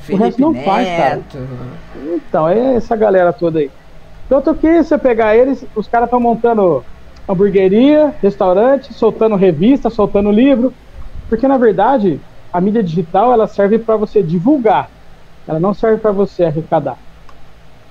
Felipe 0.00 0.22
o 0.22 0.24
resto 0.24 0.40
não 0.40 0.52
Neto. 0.52 0.64
faz, 0.64 0.88
cara. 0.88 1.22
Então, 2.14 2.48
é 2.48 2.74
essa 2.74 2.96
galera 2.96 3.32
toda 3.32 3.58
aí. 3.58 3.70
Tanto 4.28 4.54
que 4.54 4.82
você 4.82 4.98
pegar 4.98 5.36
eles, 5.36 5.64
os 5.74 5.86
caras 5.86 6.06
estão 6.06 6.20
montando 6.20 6.84
hamburgueria, 7.28 8.14
restaurante, 8.22 8.92
soltando 8.92 9.36
revista, 9.36 9.90
soltando 9.90 10.30
livro. 10.30 10.72
Porque 11.28 11.46
na 11.46 11.58
verdade, 11.58 12.20
a 12.52 12.60
mídia 12.60 12.82
digital 12.82 13.32
ela 13.32 13.46
serve 13.46 13.78
para 13.78 13.96
você 13.96 14.22
divulgar. 14.22 14.90
Ela 15.46 15.60
não 15.60 15.74
serve 15.74 15.98
para 15.98 16.12
você 16.12 16.44
arrecadar. 16.44 16.98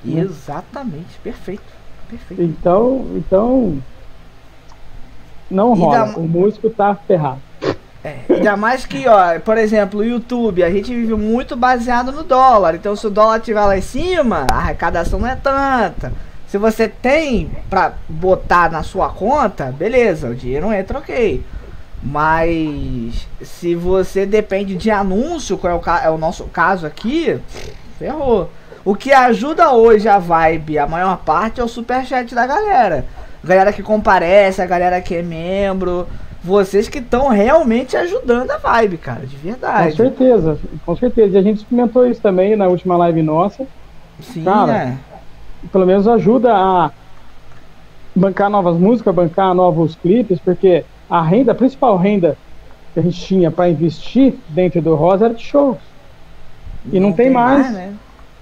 Exatamente, 0.06 1.18
perfeito. 1.24 1.64
perfeito. 2.10 2.42
Então, 2.42 3.06
então 3.16 3.78
não 5.50 5.74
rola. 5.74 6.06
Da... 6.06 6.18
O 6.18 6.28
músico 6.28 6.70
tá 6.70 6.96
ferrado. 6.96 7.40
É, 8.06 8.20
ainda 8.30 8.56
mais 8.56 8.86
que, 8.86 9.08
ó, 9.08 9.40
por 9.40 9.58
exemplo, 9.58 10.02
o 10.02 10.06
YouTube, 10.06 10.64
a 10.64 10.70
gente 10.70 10.94
vive 10.94 11.16
muito 11.16 11.56
baseado 11.56 12.12
no 12.12 12.22
dólar. 12.22 12.76
Então, 12.76 12.96
se 12.96 13.08
o 13.08 13.10
dólar 13.10 13.38
estiver 13.38 13.66
lá 13.66 13.76
em 13.76 13.82
cima, 13.82 14.46
a 14.48 14.58
arrecadação 14.58 15.20
não 15.20 15.28
é 15.28 15.36
tanta. 15.36 16.14
Se 16.48 16.60
você 16.60 16.88
tem 16.88 17.50
pra 17.68 17.94
botar 18.08 18.70
na 18.70 18.84
sua 18.84 19.10
conta, 19.10 19.74
beleza, 19.76 20.30
o 20.30 20.36
dinheiro 20.36 20.72
entra 20.72 21.00
ok. 21.00 21.44
Mas 22.04 23.28
se 23.42 23.74
você 23.74 24.24
depende 24.24 24.76
de 24.76 24.92
anúncio, 24.92 25.58
qual 25.58 25.74
é 25.74 25.76
o, 25.76 26.06
é 26.06 26.10
o 26.12 26.18
nosso 26.20 26.44
caso 26.44 26.86
aqui, 26.86 27.42
ferrou. 27.98 28.52
O 28.86 28.94
que 28.94 29.12
ajuda 29.12 29.72
hoje 29.72 30.08
a 30.08 30.20
vibe, 30.20 30.78
a 30.78 30.86
maior 30.86 31.18
parte, 31.18 31.60
é 31.60 31.64
o 31.64 31.68
superchat 31.68 32.36
da 32.36 32.46
galera. 32.46 33.04
Galera 33.44 33.74
que 33.74 33.82
comparece, 33.82 34.62
a 34.62 34.68
galera 34.68 35.02
que 35.02 35.16
é 35.16 35.24
membro. 35.24 36.08
Vocês 36.46 36.88
que 36.88 37.00
estão 37.00 37.30
realmente 37.30 37.98
ajudando 37.98 38.52
a 38.52 38.58
vibe, 38.58 38.98
cara, 38.98 39.26
de 39.26 39.36
verdade. 39.36 39.92
Com 39.92 39.98
certeza, 39.98 40.60
com 40.86 40.96
certeza. 40.96 41.36
E 41.36 41.40
a 41.40 41.42
gente 41.42 41.58
experimentou 41.58 42.06
isso 42.06 42.22
também 42.22 42.56
na 42.56 42.68
última 42.68 42.96
live 42.98 43.24
nossa. 43.24 43.66
Sim, 44.22 44.44
cara, 44.44 44.68
né? 44.68 45.00
Pelo 45.72 45.88
menos 45.88 46.08
ajuda 46.08 46.54
a 46.54 46.92
bancar 48.16 48.50
novas 48.50 48.78
músicas, 48.78 49.16
bancar 49.16 49.56
novos 49.56 49.96
clipes, 49.96 50.40
porque 50.40 50.86
a 51.10 51.22
renda, 51.24 51.52
a 51.52 51.56
principal 51.56 51.98
renda 51.98 52.38
que 52.94 53.00
a 53.00 53.04
gente 53.04 53.20
tinha 53.20 53.50
para 53.50 53.68
investir 53.68 54.36
dentro 54.50 54.80
do 54.84 54.94
Rosa 54.94 55.26
era 55.26 55.34
de 55.34 55.44
shows. 55.44 55.80
E 56.92 57.00
não, 57.00 57.10
não 57.10 57.16
tem, 57.16 57.26
tem, 57.26 57.34
mais. 57.34 57.64
mais 57.64 57.74
né? 57.74 57.94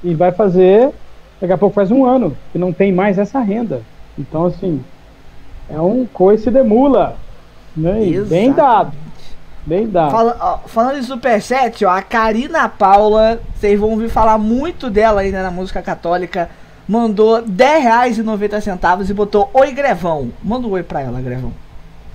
e 0.04 0.14
vai 0.14 0.34
fazer, 0.34 0.91
daqui 1.39 1.54
a 1.54 1.58
pouco 1.58 1.74
faz 1.74 1.89
um 1.89 2.06
ano, 2.06 2.36
que 2.51 2.58
não 2.58 2.74
tem 2.74 2.91
mais 2.91 3.18
essa 3.18 3.39
renda. 3.39 3.82
Então, 4.20 4.45
assim, 4.45 4.84
é 5.70 5.80
um 5.80 6.06
coice 6.06 6.51
de 6.51 6.62
mula. 6.62 7.16
Né? 7.76 8.21
bem 8.28 8.51
dado. 8.51 8.93
Bem 9.65 9.88
dado. 9.88 10.11
Fala, 10.11 10.38
ó, 10.39 10.67
falando 10.67 10.97
em 10.97 11.03
Superchat, 11.03 11.86
ó, 11.86 11.89
a 11.89 12.01
Karina 12.01 12.67
Paula, 12.67 13.39
vocês 13.55 13.80
vão 13.80 13.91
ouvir 13.91 14.09
falar 14.09 14.38
muito 14.38 14.89
dela 14.89 15.21
ainda 15.21 15.41
na 15.41 15.51
música 15.51 15.82
católica. 15.82 16.49
mandou 16.88 17.41
10 17.41 17.84
reais 17.84 18.17
e 18.17 18.24
90 18.24 18.59
centavos 18.59 19.09
e 19.09 19.13
botou 19.13 19.49
Oi 19.53 19.71
Grevão. 19.71 20.32
Manda 20.43 20.67
um 20.67 20.71
oi 20.71 20.84
pra 20.84 21.01
ela, 21.01 21.21
Grevão. 21.21 21.53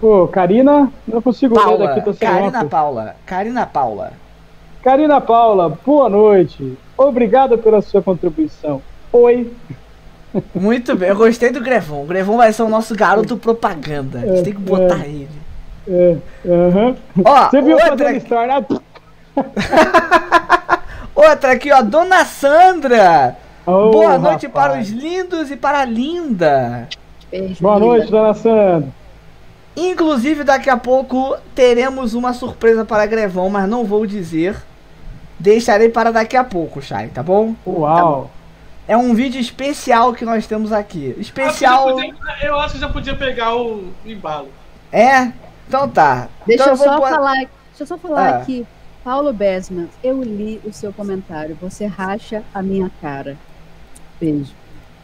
Pô, 0.00 0.28
Karina, 0.28 0.92
não 1.06 1.20
consigo 1.20 1.54
Paula, 1.54 1.78
ler 1.78 1.88
daqui, 1.88 2.00
tô 2.02 2.12
sem 2.12 2.28
Karina 2.28 2.46
óculos. 2.48 2.70
Paula, 2.70 3.16
Karina 3.26 3.66
Paula. 3.66 4.12
Karina 4.82 5.20
Paula, 5.20 5.76
boa 5.84 6.09
noite. 6.09 6.78
Obrigado 6.96 7.59
pela 7.59 7.80
sua 7.80 8.02
contribuição. 8.02 8.80
Oi. 9.12 9.50
Muito 10.54 10.94
bem, 10.94 11.09
eu 11.09 11.16
gostei 11.16 11.50
do 11.50 11.61
Grevão. 11.61 12.02
O 12.02 12.06
Grevão 12.06 12.36
vai 12.36 12.52
ser 12.52 12.62
o 12.62 12.68
nosso 12.68 12.94
garoto 12.94 13.36
propaganda. 13.36 14.18
A 14.18 14.26
gente 14.26 14.44
tem 14.44 14.52
que 14.52 14.61
botar 14.61 15.06
ele. 15.06 15.28
É. 15.89 16.16
Ó, 17.24 17.49
Você 17.51 17.62
viu 17.62 17.76
outra, 17.76 17.97
fazendo 17.97 18.16
história? 18.16 18.66
Ah, 19.36 20.80
outra 21.14 21.53
aqui, 21.53 21.72
ó, 21.72 21.82
Dona 21.82 22.24
Sandra. 22.24 23.36
ô, 23.66 23.91
Boa 23.91 24.18
noite 24.18 24.47
rapaz. 24.47 24.53
para 24.72 24.80
os 24.80 24.89
lindos 24.91 25.51
e 25.51 25.57
para 25.57 25.80
a 25.80 25.84
linda. 25.84 26.89
Boa 27.61 27.78
noite, 27.78 28.11
dona 28.11 28.34
Sandra. 28.34 28.89
Inclusive, 29.76 30.43
daqui 30.45 30.68
a 30.68 30.76
pouco 30.76 31.36
teremos 31.55 32.14
uma 32.14 32.32
surpresa 32.32 32.84
para 32.84 33.07
Grevão, 33.07 33.49
mas 33.49 33.68
não 33.68 33.84
vou 33.84 34.07
dizer. 34.07 34.57
Deixarei 35.39 35.89
para 35.89 36.11
daqui 36.12 36.36
a 36.36 36.43
pouco, 36.43 36.82
Chay, 36.82 37.09
tá 37.09 37.22
bom? 37.22 37.55
Uau. 37.64 38.28
É 38.89 38.97
um 38.97 39.14
vídeo 39.14 39.41
especial 39.41 40.12
que 40.14 40.24
nós 40.24 40.47
temos 40.49 40.72
aqui. 40.72 41.14
Acho 41.20 41.32
que 41.32 41.41
já 41.41 41.47
Especial. 41.49 41.84
podia- 41.93 42.14
eu 42.43 42.59
acho 42.59 42.74
que 42.74 42.80
já 42.80 42.89
podia 42.89 43.14
pegar 43.14 43.55
o 43.55 43.84
embalo. 44.05 44.49
É? 44.91 45.30
Então 45.68 45.88
tá. 45.88 46.28
Deixa 46.46 46.62
então 46.64 46.72
eu 46.72 46.76
só 46.78 46.98
vou 46.98 47.08
falar, 47.08 47.34
deixa 47.34 47.50
eu 47.80 47.86
só 47.86 47.98
falar 47.98 48.28
Ah. 48.28 48.36
aqui. 48.38 48.66
Paulo 49.04 49.32
Besman, 49.32 49.88
eu 50.02 50.22
li 50.22 50.60
o 50.64 50.72
seu 50.72 50.92
comentário. 50.92 51.56
Você 51.60 51.86
racha 51.86 52.42
a 52.54 52.62
minha 52.62 52.90
cara. 53.00 53.36
Beijo. 54.20 54.52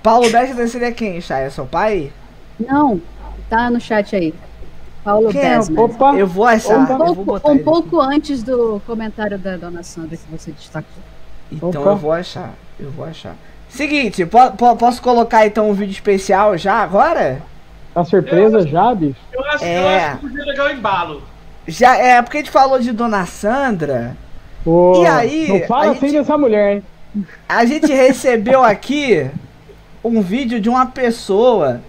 Paulo 0.02 0.28
Besta 0.30 0.66
seria 0.66 0.90
quem, 0.92 1.20
Chay? 1.20 1.44
É 1.44 1.50
seu 1.50 1.64
pai? 1.64 2.12
Não, 2.58 3.00
tá 3.48 3.70
no 3.70 3.80
chat 3.80 4.14
aí. 4.16 4.34
Paulo 5.02 5.30
Quem 5.30 5.40
é? 5.40 5.56
Besman. 5.56 5.84
Opa. 5.84 6.14
Eu 6.16 6.26
vou 6.26 6.44
achar. 6.46 6.78
Um 6.78 6.86
pouco, 7.14 7.50
um 7.50 7.58
pouco 7.58 8.00
antes 8.00 8.42
do 8.42 8.80
comentário 8.86 9.38
da 9.38 9.56
dona 9.56 9.82
Sandra 9.82 10.16
que 10.16 10.30
você 10.30 10.50
destacou. 10.52 11.02
Então 11.52 11.68
Opa. 11.70 11.90
eu 11.90 11.96
vou 11.96 12.12
achar. 12.12 12.52
Eu 12.80 12.90
vou 12.90 13.04
achar. 13.04 13.36
Seguinte, 13.68 14.24
po- 14.26 14.50
po- 14.52 14.76
posso 14.76 15.00
colocar 15.02 15.46
então 15.46 15.68
um 15.70 15.74
vídeo 15.74 15.92
especial 15.92 16.56
já 16.58 16.74
agora? 16.74 17.42
Tá 17.94 18.04
surpresa 18.04 18.66
já, 18.66 18.92
bicho? 18.94 19.20
Eu 19.32 19.44
acho, 19.44 19.64
eu 19.64 19.68
É. 19.88 20.04
acho 20.08 20.18
que 20.18 20.26
podia 20.28 20.44
pegar 20.44 20.64
o 20.66 20.70
embalo. 20.72 21.22
Já 21.66 21.96
é 21.96 22.20
porque 22.20 22.38
a 22.38 22.40
gente 22.40 22.50
falou 22.50 22.78
de 22.80 22.92
Dona 22.92 23.24
Sandra. 23.24 24.16
Pô, 24.64 25.00
E 25.02 25.06
aí, 25.06 25.48
Não 25.60 25.66
fala 25.68 25.92
assim 25.92 26.08
gente- 26.08 26.12
dessa 26.18 26.36
mulher, 26.36 26.74
hein? 26.76 26.82
A 27.48 27.64
gente 27.64 27.92
recebeu 27.92 28.64
aqui 28.64 29.30
um 30.02 30.20
vídeo 30.20 30.60
de 30.60 30.68
uma 30.68 30.86
pessoa 30.86 31.80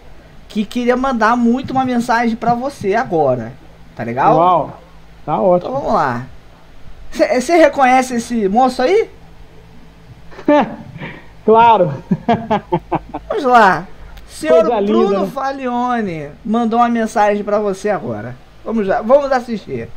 que 0.48 0.64
queria 0.64 0.96
mandar 0.96 1.36
muito 1.36 1.72
uma 1.72 1.84
mensagem 1.84 2.36
pra 2.36 2.54
você 2.54 2.94
agora. 2.94 3.52
Tá 3.96 4.04
legal? 4.04 4.38
Uau. 4.38 4.80
Tá 5.26 5.34
Então 5.34 5.44
ótimo. 5.46 5.72
vamos 5.72 5.94
lá. 5.94 6.24
Você 7.12 7.56
reconhece 7.58 8.16
esse 8.16 8.48
moço 8.48 8.82
aí? 8.82 9.10
Claro. 11.46 12.04
Vamos 13.30 13.44
lá. 13.44 13.86
Senhor 14.36 14.66
Coisa 14.66 14.80
linda, 14.82 14.92
Bruno 14.92 15.22
né? 15.22 15.32
Falione 15.32 16.30
mandou 16.44 16.80
uma 16.80 16.90
mensagem 16.90 17.42
pra 17.42 17.58
você 17.58 17.90
agora. 17.90 18.36
Vamos 18.66 18.86
lá, 18.86 19.02
vamos 19.02 19.32
assistir. 19.32 19.88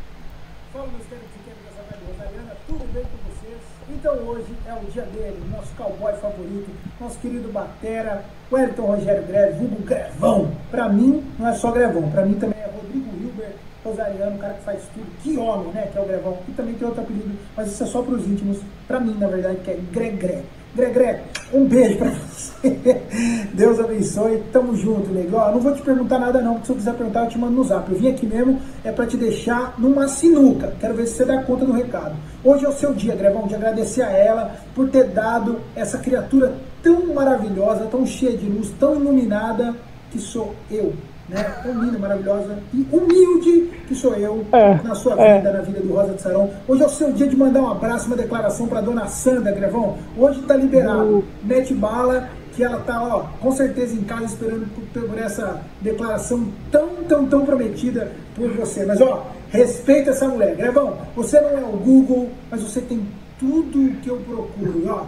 Fala, 0.71 0.87
meus 0.87 1.05
caros 1.09 1.25
pequenos 1.35 1.59
dessa 1.65 1.83
Rádio 1.91 2.07
Rosariana, 2.07 2.55
tudo 2.65 2.93
bem 2.93 3.03
com 3.03 3.17
vocês? 3.29 3.59
Então 3.89 4.13
hoje 4.25 4.53
é 4.65 4.73
o 4.73 4.91
dia 4.91 5.01
dele, 5.01 5.43
nosso 5.51 5.75
cowboy 5.75 6.13
favorito, 6.13 6.69
nosso 7.01 7.19
querido 7.19 7.51
Batera, 7.51 8.23
Wellington 8.49 8.81
Rogério 8.83 9.23
Greve, 9.23 9.57
vulgo 9.57 9.83
Grevão. 9.83 10.51
Pra 10.71 10.87
mim, 10.87 11.21
não 11.37 11.49
é 11.49 11.53
só 11.55 11.71
Grevão, 11.71 12.09
pra 12.09 12.25
mim 12.25 12.35
também 12.35 12.59
é 12.61 12.71
Rodrigo 12.73 13.09
Hilbert 13.21 13.55
Rosariano, 13.83 14.37
o 14.37 14.39
cara 14.39 14.53
que 14.53 14.63
faz 14.63 14.83
tudo. 14.93 15.05
Que 15.21 15.37
homem, 15.37 15.73
né, 15.73 15.89
que 15.91 15.97
é 15.97 16.01
o 16.01 16.05
Grevão. 16.05 16.37
E 16.47 16.51
também 16.53 16.75
tem 16.75 16.87
outro 16.87 17.03
apelido, 17.03 17.37
mas 17.57 17.67
isso 17.67 17.83
é 17.83 17.87
só 17.87 18.01
pros 18.01 18.25
íntimos. 18.25 18.59
Pra 18.87 19.01
mim, 19.01 19.17
na 19.19 19.27
verdade, 19.27 19.57
que 19.57 19.71
é 19.71 19.79
Gregre. 19.91 20.45
Gregre, 20.75 21.21
um 21.51 21.65
beijo 21.65 21.97
pra 21.97 22.11
você. 22.11 22.49
Deus 23.53 23.79
abençoe. 23.79 24.43
Tamo 24.51 24.75
junto, 24.75 25.09
nego. 25.11 25.37
Ó, 25.37 25.51
não 25.51 25.59
vou 25.59 25.73
te 25.73 25.81
perguntar 25.81 26.19
nada 26.19 26.41
não, 26.41 26.53
porque 26.53 26.67
se 26.67 26.71
eu 26.71 26.75
quiser 26.75 26.93
perguntar, 26.93 27.23
eu 27.23 27.29
te 27.29 27.37
mando 27.37 27.53
no 27.53 27.63
zap. 27.63 27.91
Eu 27.91 27.97
vim 27.97 28.09
aqui 28.09 28.27
mesmo 28.27 28.59
é 28.83 28.91
pra 28.91 29.07
te 29.07 29.17
deixar 29.17 29.73
numa 29.79 30.07
sinuca. 30.07 30.73
Quero 30.79 30.93
ver 30.93 31.07
se 31.07 31.15
você 31.15 31.25
dá 31.25 31.41
conta 31.43 31.65
do 31.65 31.71
recado. 31.71 32.15
Hoje 32.43 32.65
é 32.65 32.69
o 32.69 32.73
seu 32.73 32.93
dia, 32.93 33.15
Grevão, 33.15 33.47
de 33.47 33.55
agradecer 33.55 34.03
a 34.03 34.11
ela 34.11 34.55
por 34.75 34.89
ter 34.89 35.05
dado 35.05 35.59
essa 35.75 35.97
criatura 35.97 36.53
tão 36.83 37.13
maravilhosa, 37.13 37.85
tão 37.85 38.05
cheia 38.05 38.37
de 38.37 38.45
luz, 38.45 38.71
tão 38.79 38.95
iluminada 38.95 39.75
que 40.11 40.19
sou 40.19 40.53
eu. 40.69 40.93
Né? 41.29 41.43
Tão 41.61 41.83
linda, 41.83 41.99
maravilhosa 41.99 42.57
e 42.73 42.87
humilde 42.91 43.69
que 43.87 43.93
sou 43.93 44.15
eu 44.15 44.43
É, 44.51 44.79
na 44.83 44.95
sua 44.95 45.13
é. 45.21 45.37
vida, 45.37 45.53
na 45.53 45.61
vida 45.61 45.79
do 45.79 45.93
Rosa 45.93 46.13
de 46.13 46.21
Sarão. 46.21 46.49
Hoje 46.67 46.81
é 46.81 46.85
o 46.85 46.89
seu 46.89 47.11
dia 47.13 47.27
de 47.27 47.35
mandar 47.37 47.61
um 47.61 47.69
abraço, 47.69 48.07
uma 48.07 48.15
declaração 48.15 48.67
para 48.67 48.81
dona 48.81 49.07
Sandra 49.07 49.51
Grevão. 49.51 49.97
Hoje 50.17 50.41
tá 50.43 50.55
liberado. 50.55 51.23
Mete 51.43 51.73
bala, 51.73 52.29
que 52.55 52.63
ela 52.63 52.79
tá, 52.79 53.01
ó, 53.03 53.25
com 53.39 53.51
certeza 53.51 53.93
em 53.95 54.01
casa 54.03 54.25
esperando 54.25 54.65
por, 54.73 55.03
por 55.07 55.17
essa 55.19 55.61
declaração 55.81 56.47
tão, 56.71 56.87
tão, 57.07 57.25
tão 57.27 57.45
prometida 57.45 58.11
por 58.35 58.49
você. 58.49 58.83
Mas, 58.85 58.99
ó, 58.99 59.27
respeita 59.49 60.09
essa 60.09 60.27
mulher. 60.27 60.55
Grevão, 60.55 60.97
você 61.15 61.39
não 61.39 61.49
é 61.51 61.61
o 61.61 61.77
Google, 61.77 62.29
mas 62.49 62.61
você 62.63 62.81
tem 62.81 63.05
tudo 63.39 63.79
o 63.85 63.95
que 63.97 64.09
eu 64.09 64.17
procuro, 64.17 64.83
ó. 64.89 65.03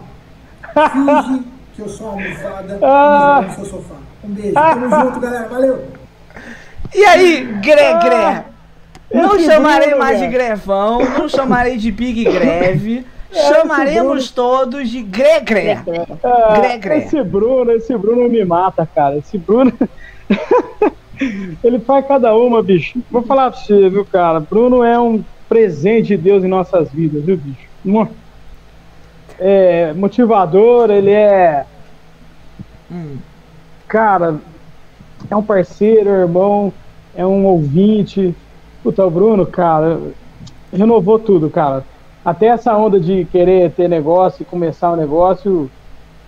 Finge 0.90 1.42
que 1.74 1.82
eu 1.82 1.88
sou 1.88 2.10
almofada 2.10 2.78
Ah. 2.80 3.40
e 3.42 3.48
no 3.48 3.54
seu 3.56 3.64
sofá. 3.64 3.96
Um 4.24 4.28
beijo. 4.28 4.54
Tamo 4.54 4.88
junto, 4.88 5.20
galera. 5.20 5.48
Valeu. 5.48 5.82
E 6.94 7.04
aí, 7.04 7.44
Gregre? 7.62 8.44
Não 9.12 9.36
esse 9.36 9.46
chamarei 9.46 9.94
mais 9.94 10.18
de. 10.18 10.26
Grevão, 10.26 11.00
não 11.00 11.28
chamarei 11.28 11.76
de 11.76 11.90
Big 11.90 12.24
Greve. 12.24 13.06
Chamaremos 13.32 14.30
todos 14.30 14.90
de 14.90 15.02
Gregre. 15.02 15.78
Ah, 16.22 16.58
Gregre. 16.60 16.98
Esse 16.98 17.22
Bruno, 17.22 17.72
esse 17.72 17.96
Bruno 17.96 18.28
me 18.28 18.44
mata, 18.44 18.86
cara. 18.86 19.16
Esse 19.16 19.38
Bruno. 19.38 19.72
Ele 21.64 21.78
faz 21.78 22.06
cada 22.06 22.34
uma, 22.36 22.62
bicho. 22.62 23.00
Vou 23.10 23.22
falar 23.22 23.50
pra 23.50 23.58
você, 23.58 23.88
viu, 23.88 24.04
cara? 24.04 24.38
Bruno 24.38 24.84
é 24.84 24.98
um 24.98 25.24
presente 25.48 26.08
de 26.08 26.16
Deus 26.18 26.44
em 26.44 26.48
nossas 26.48 26.90
vidas, 26.90 27.24
viu, 27.24 27.38
bicho? 27.38 28.08
É 29.38 29.92
motivador, 29.94 30.90
ele 30.90 31.10
é. 31.10 31.64
Hum. 32.90 33.16
Cara, 33.88 34.36
é 35.30 35.36
um 35.36 35.42
parceiro, 35.42 36.10
irmão, 36.10 36.72
é 37.14 37.26
um 37.26 37.46
ouvinte. 37.46 38.34
Puta, 38.82 39.04
o 39.06 39.10
Bruno, 39.10 39.46
cara, 39.46 40.14
renovou 40.72 41.18
tudo, 41.18 41.50
cara. 41.50 41.84
Até 42.24 42.46
essa 42.46 42.76
onda 42.76 43.00
de 43.00 43.24
querer 43.26 43.74
ter 43.74 43.88
negócio 43.88 44.42
e 44.42 44.46
começar 44.46 44.92
um 44.92 44.96
negócio, 44.96 45.70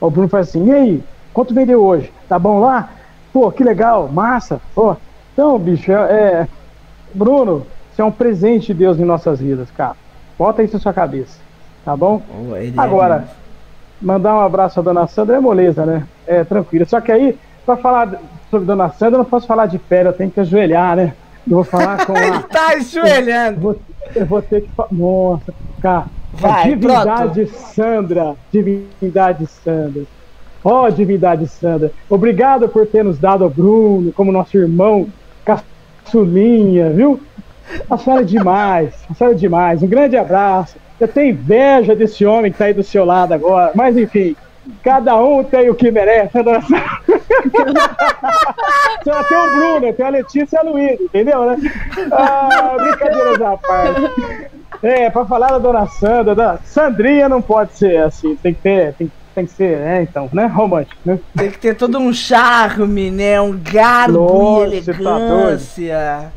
o 0.01 0.11
Bruno 0.11 0.29
faz 0.29 0.49
assim, 0.49 0.67
e 0.67 0.73
aí, 0.73 1.05
quanto 1.33 1.55
vendeu 1.55 1.83
hoje? 1.85 2.13
Tá 2.29 2.39
bom 2.39 2.61
lá? 2.61 2.91
Pô, 3.33 3.51
que 3.51 3.65
legal, 3.65 4.11
massa. 4.13 4.61
Pô, 4.75 4.97
então, 5.33 5.59
bicho, 5.59 5.91
é, 5.93 6.43
é- 6.43 6.49
Bruno, 7.15 7.67
você 7.91 8.03
é 8.03 8.05
um 8.05 8.13
presente 8.13 8.69
de 8.69 8.75
Deus 8.75 8.99
em 8.99 9.05
nossas 9.05 9.41
vidas, 9.41 9.71
cara. 9.71 9.97
Bota 10.39 10.63
isso 10.63 10.75
na 10.75 10.81
sua 10.81 10.93
cabeça, 10.93 11.39
tá 11.85 11.97
bom? 11.97 12.27
Oh, 12.29 12.81
Agora, 12.81 13.29
mandar 14.01 14.35
um 14.35 14.41
abraço 14.41 14.81
à 14.81 14.83
dona 14.83 15.07
Sandra 15.07 15.37
é 15.37 15.41
moleza, 15.41 15.87
né? 15.87 16.07
É 16.27 16.45
tranquilo. 16.45 16.89
Só 16.89 17.01
que 17.01 17.13
aí, 17.13 17.39
pra 17.65 17.77
falar 17.77 18.21
sobre 18.55 18.67
dona 18.67 18.89
Sandra, 18.91 19.15
eu 19.17 19.19
não 19.19 19.25
posso 19.25 19.47
falar 19.47 19.67
de 19.67 19.79
pé, 19.79 20.07
eu 20.07 20.13
tenho 20.13 20.31
que 20.31 20.41
ajoelhar, 20.41 20.97
né? 20.97 21.13
Eu 21.47 21.57
vou 21.57 21.65
falar 21.65 22.07
com 22.07 22.17
Ele 22.17 22.31
a. 22.37 22.41
tá 22.41 22.69
ajoelhando. 22.77 23.61
vou- 23.61 23.77
eu 24.15 24.25
vou 24.27 24.41
ter 24.41 24.63
que 24.63 24.69
falar. 24.77 24.89
Nossa, 24.93 25.53
cara. 25.83 26.07
Vai, 26.33 26.69
divindade 26.69 27.47
Sandra. 27.49 28.35
Divindade 28.53 29.47
Sandra. 29.47 30.03
Ó, 30.65 30.89
divindade 30.89 31.47
Sandra. 31.49 31.91
Obrigado 32.09 32.69
por 32.69 32.87
ter 32.87 33.05
nos 33.05 33.19
dado 33.19 33.45
o 33.45 33.51
Bruno 33.51 34.13
como 34.13 34.33
nosso 34.33 34.57
irmão 34.57 35.07
caçulinha, 36.05 36.91
viu? 36.91 37.21
A 37.91 37.97
senhora 37.99 38.23
é 38.23 38.25
demais. 38.25 38.95
A 39.11 39.15
senhora 39.15 39.35
é 39.37 39.39
demais. 39.39 39.83
Um 39.83 39.87
grande 39.89 40.17
abraço. 40.17 40.77
Eu 41.01 41.09
tenho 41.09 41.31
inveja 41.31 41.95
desse 41.95 42.25
homem 42.25 42.53
que 42.53 42.59
tá 42.59 42.67
aí 42.67 42.75
do 42.75 42.83
seu 42.83 43.05
lado 43.05 43.33
agora. 43.33 43.73
Mas 43.75 43.97
enfim, 43.97 44.37
cada 44.83 45.17
um 45.17 45.43
tem 45.45 45.71
o 45.71 45.75
que 45.75 45.91
merece. 45.91 46.37
né, 46.37 46.43
dona 46.43 46.61
Sandra? 46.63 46.85
Só 49.05 49.23
tem 49.25 49.37
o 49.39 49.51
Bruno, 49.53 49.93
tem 49.93 50.07
a 50.07 50.11
Letícia 50.11 50.57
e 50.57 50.59
a 50.59 50.63
Luísa, 50.63 51.03
entendeu, 51.03 51.45
né? 51.45 51.57
Ah, 52.13 52.77
brincadeiras 52.79 53.43
à 53.43 53.57
parte. 53.57 54.51
É, 54.83 55.09
pra 55.11 55.25
falar 55.25 55.49
da 55.49 55.59
dona 55.59 55.87
Sandra, 55.87 56.35
da 56.35 56.59
Sandrinha 56.65 57.29
não 57.29 57.41
pode 57.41 57.77
ser 57.77 58.03
assim, 58.03 58.37
tem 58.37 58.53
que 58.53 58.61
ter, 58.61 58.95
tem, 58.95 59.11
tem 59.35 59.47
que 59.47 59.53
ser, 59.53 59.79
é, 59.79 60.03
então, 60.03 60.29
né, 60.33 60.47
romântico, 60.47 61.01
né? 61.05 61.19
Tem 61.37 61.51
que 61.51 61.59
ter 61.59 61.75
todo 61.75 61.99
um 61.99 62.13
charme, 62.13 63.11
né? 63.11 63.41
Um 63.41 63.59
garbo 63.59 64.19
Nossa, 64.19 64.75
e 64.77 64.83
tá 64.83 64.93
elegância. 64.93 66.33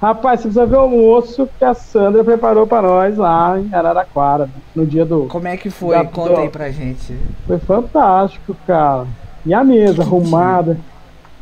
Rapaz, 0.00 0.40
você 0.40 0.48
precisa 0.48 0.66
ver 0.66 0.76
o 0.76 0.80
almoço 0.80 1.48
que 1.58 1.64
a 1.64 1.72
Sandra 1.72 2.22
preparou 2.22 2.66
pra 2.66 2.82
nós 2.82 3.16
lá 3.16 3.58
em 3.58 3.72
Araraquara, 3.74 4.48
no 4.74 4.84
dia 4.84 5.06
do... 5.06 5.22
Como 5.26 5.48
é 5.48 5.56
que 5.56 5.70
foi? 5.70 5.96
Da- 5.96 6.04
Conta 6.04 6.34
do- 6.34 6.40
aí 6.42 6.48
pra 6.50 6.70
gente. 6.70 7.16
Foi 7.46 7.58
fantástico, 7.58 8.54
cara. 8.66 9.06
E 9.46 9.54
a 9.54 9.64
mesa 9.64 10.02
arrumada. 10.02 10.76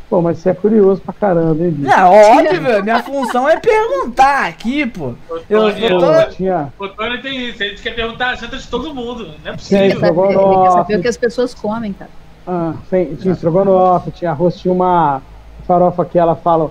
Pô, 0.09 0.20
mas 0.20 0.38
você 0.38 0.50
é 0.50 0.55
curioso 0.55 1.00
pra 1.00 1.12
caramba, 1.12 1.64
hein, 1.64 1.70
bicho? 1.72 1.88
Não, 1.96 2.12
óbvio, 2.12 2.82
minha 2.84 3.02
função 3.02 3.48
é 3.48 3.59
perguntar 3.59 4.46
aqui, 4.46 4.86
pô. 4.86 5.14
Eu, 5.50 5.68
eu 5.70 5.98
tô... 5.98 6.30
Tinha, 6.30 6.72
O 6.78 6.86
Tony 6.88 7.18
tem 7.22 7.48
isso, 7.48 7.61
ele 7.61 7.76
quer 7.76 7.94
perguntar 7.96 8.28
a 8.28 8.34
janta 8.36 8.57
de 8.57 8.68
todo 8.68 8.94
mundo. 8.94 9.30
Não 9.44 9.52
é 9.52 9.57
Sim, 9.59 9.76
Quer 9.76 9.94
possível. 9.94 10.00
saber, 10.00 10.20
ele 10.20 10.28
quer 10.28 10.42
estrogonofe. 10.42 10.72
saber 10.78 10.96
o 10.98 11.02
que 11.02 11.09
as 11.09 11.16
pessoas 11.16 11.55
comem, 11.55 11.92
cara. 11.92 12.11
ah, 12.46 12.74
tem- 12.88 13.16
tinha 13.16 13.32
estrogonofe, 13.32 14.11
tinha 14.12 14.30
arroz, 14.30 14.57
tinha 14.61 14.72
uma 14.72 15.20
farofa 15.66 16.05
que 16.05 16.18
ela 16.18 16.36
fala 16.36 16.70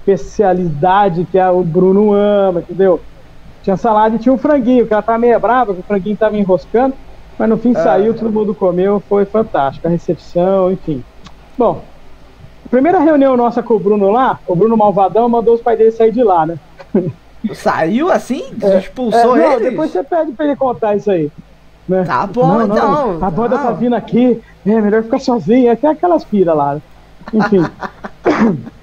especialidade 0.00 1.26
que 1.30 1.38
a- 1.38 1.52
o 1.52 1.62
Bruno 1.62 2.12
ama, 2.12 2.60
entendeu? 2.60 3.00
Tinha 3.62 3.76
salada 3.76 4.16
e 4.16 4.18
tinha 4.18 4.32
um 4.32 4.38
franguinho, 4.38 4.86
que 4.86 4.92
ela 4.92 5.02
tava 5.02 5.18
meio 5.18 5.38
brava, 5.38 5.74
que 5.74 5.80
o 5.80 5.84
franguinho 5.84 6.16
tava 6.16 6.36
enroscando, 6.36 6.94
mas 7.38 7.48
no 7.48 7.56
fim 7.58 7.72
Ah. 7.76 7.82
saiu, 7.82 8.14
todo 8.14 8.32
mundo 8.32 8.54
comeu, 8.54 9.00
foi 9.08 9.24
fantástico. 9.24 9.86
A 9.86 9.90
recepção, 9.90 10.72
enfim. 10.72 11.04
Bom, 11.58 11.82
primeira 12.70 12.98
reunião 13.00 13.36
nossa 13.36 13.62
com 13.62 13.74
o 13.74 13.78
Bruno 13.78 14.10
lá, 14.10 14.38
o 14.46 14.54
Bruno 14.56 14.76
Malvadão 14.76 15.28
mandou 15.28 15.54
os 15.54 15.60
pais 15.60 15.76
dele 15.78 15.90
sair 15.92 16.12
de 16.12 16.22
lá, 16.22 16.46
né? 16.46 16.58
Saiu 17.54 18.10
assim? 18.12 18.44
É, 18.62 18.78
Expulsou 18.78 19.36
é, 19.36 19.40
não, 19.40 19.52
eles? 19.52 19.70
depois 19.70 19.90
você 19.90 20.02
pede 20.04 20.32
pra 20.32 20.44
ele 20.46 20.56
contar 20.56 20.96
isso 20.96 21.10
aí. 21.10 21.30
né? 21.88 22.04
Tá 22.04 22.26
bom, 22.26 22.46
Não, 22.46 22.66
não, 22.66 22.76
então. 22.76 23.18
A 23.26 23.30
banda 23.30 23.56
Não. 23.56 23.64
tá 23.64 23.70
vindo 23.72 23.94
aqui, 23.96 24.40
é 24.66 24.80
melhor 24.80 25.02
ficar 25.02 25.18
sozinha, 25.18 25.72
até 25.72 25.88
aquelas 25.88 26.22
piras 26.24 26.54
lá. 26.56 26.74
né? 26.74 26.82
Enfim. 27.34 27.64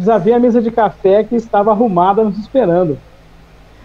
Precisa 0.00 0.18
ver 0.18 0.32
a 0.32 0.38
mesa 0.38 0.62
de 0.62 0.70
café 0.70 1.22
que 1.22 1.36
estava 1.36 1.70
arrumada 1.72 2.24
nos 2.24 2.38
esperando. 2.38 2.98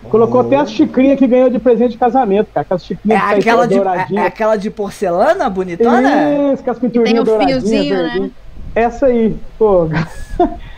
Colocou 0.10 0.40
até 0.40 0.56
as 0.56 0.72
xicrinhas 0.72 1.20
que 1.20 1.28
ganhou 1.28 1.50
de 1.50 1.60
presente 1.60 1.92
de 1.92 1.98
casamento, 1.98 2.48
cara. 2.54 2.62
Aquelas 2.62 2.84
É 2.84 2.86
xicrinhas 2.86 3.22
que 3.22 3.40
aquela, 3.40 3.68
de, 3.68 3.80
é, 3.80 4.16
é 4.16 4.26
aquela 4.26 4.56
de 4.56 4.70
porcelana 4.70 5.50
bonitona? 5.50 6.54
Isso, 6.54 6.64
com 6.64 6.72
as 6.72 6.80
pinturinhas 6.80 7.12
Tem 7.12 7.20
o 7.20 7.24
douradinhas, 7.26 7.64
fiozinho, 7.64 8.04
né? 8.22 8.32
Essa 8.74 9.08
aí, 9.08 9.36
pô. 9.58 9.90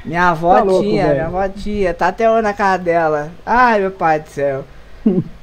Minha 0.06 0.30
avó 0.30 0.56
Tá 0.56 0.64
louco, 0.64 0.84
tinha, 0.84 1.04
velho. 1.04 1.16
minha 1.16 1.26
avó 1.28 1.50
tinha, 1.50 1.94
tá 1.94 2.08
até 2.08 2.32
hoje 2.32 2.42
na 2.42 2.54
casa 2.54 2.82
dela. 2.82 3.30
Ai, 3.46 3.82
meu 3.82 3.92
pai 3.92 4.20
do 4.22 4.30
céu. 4.30 4.64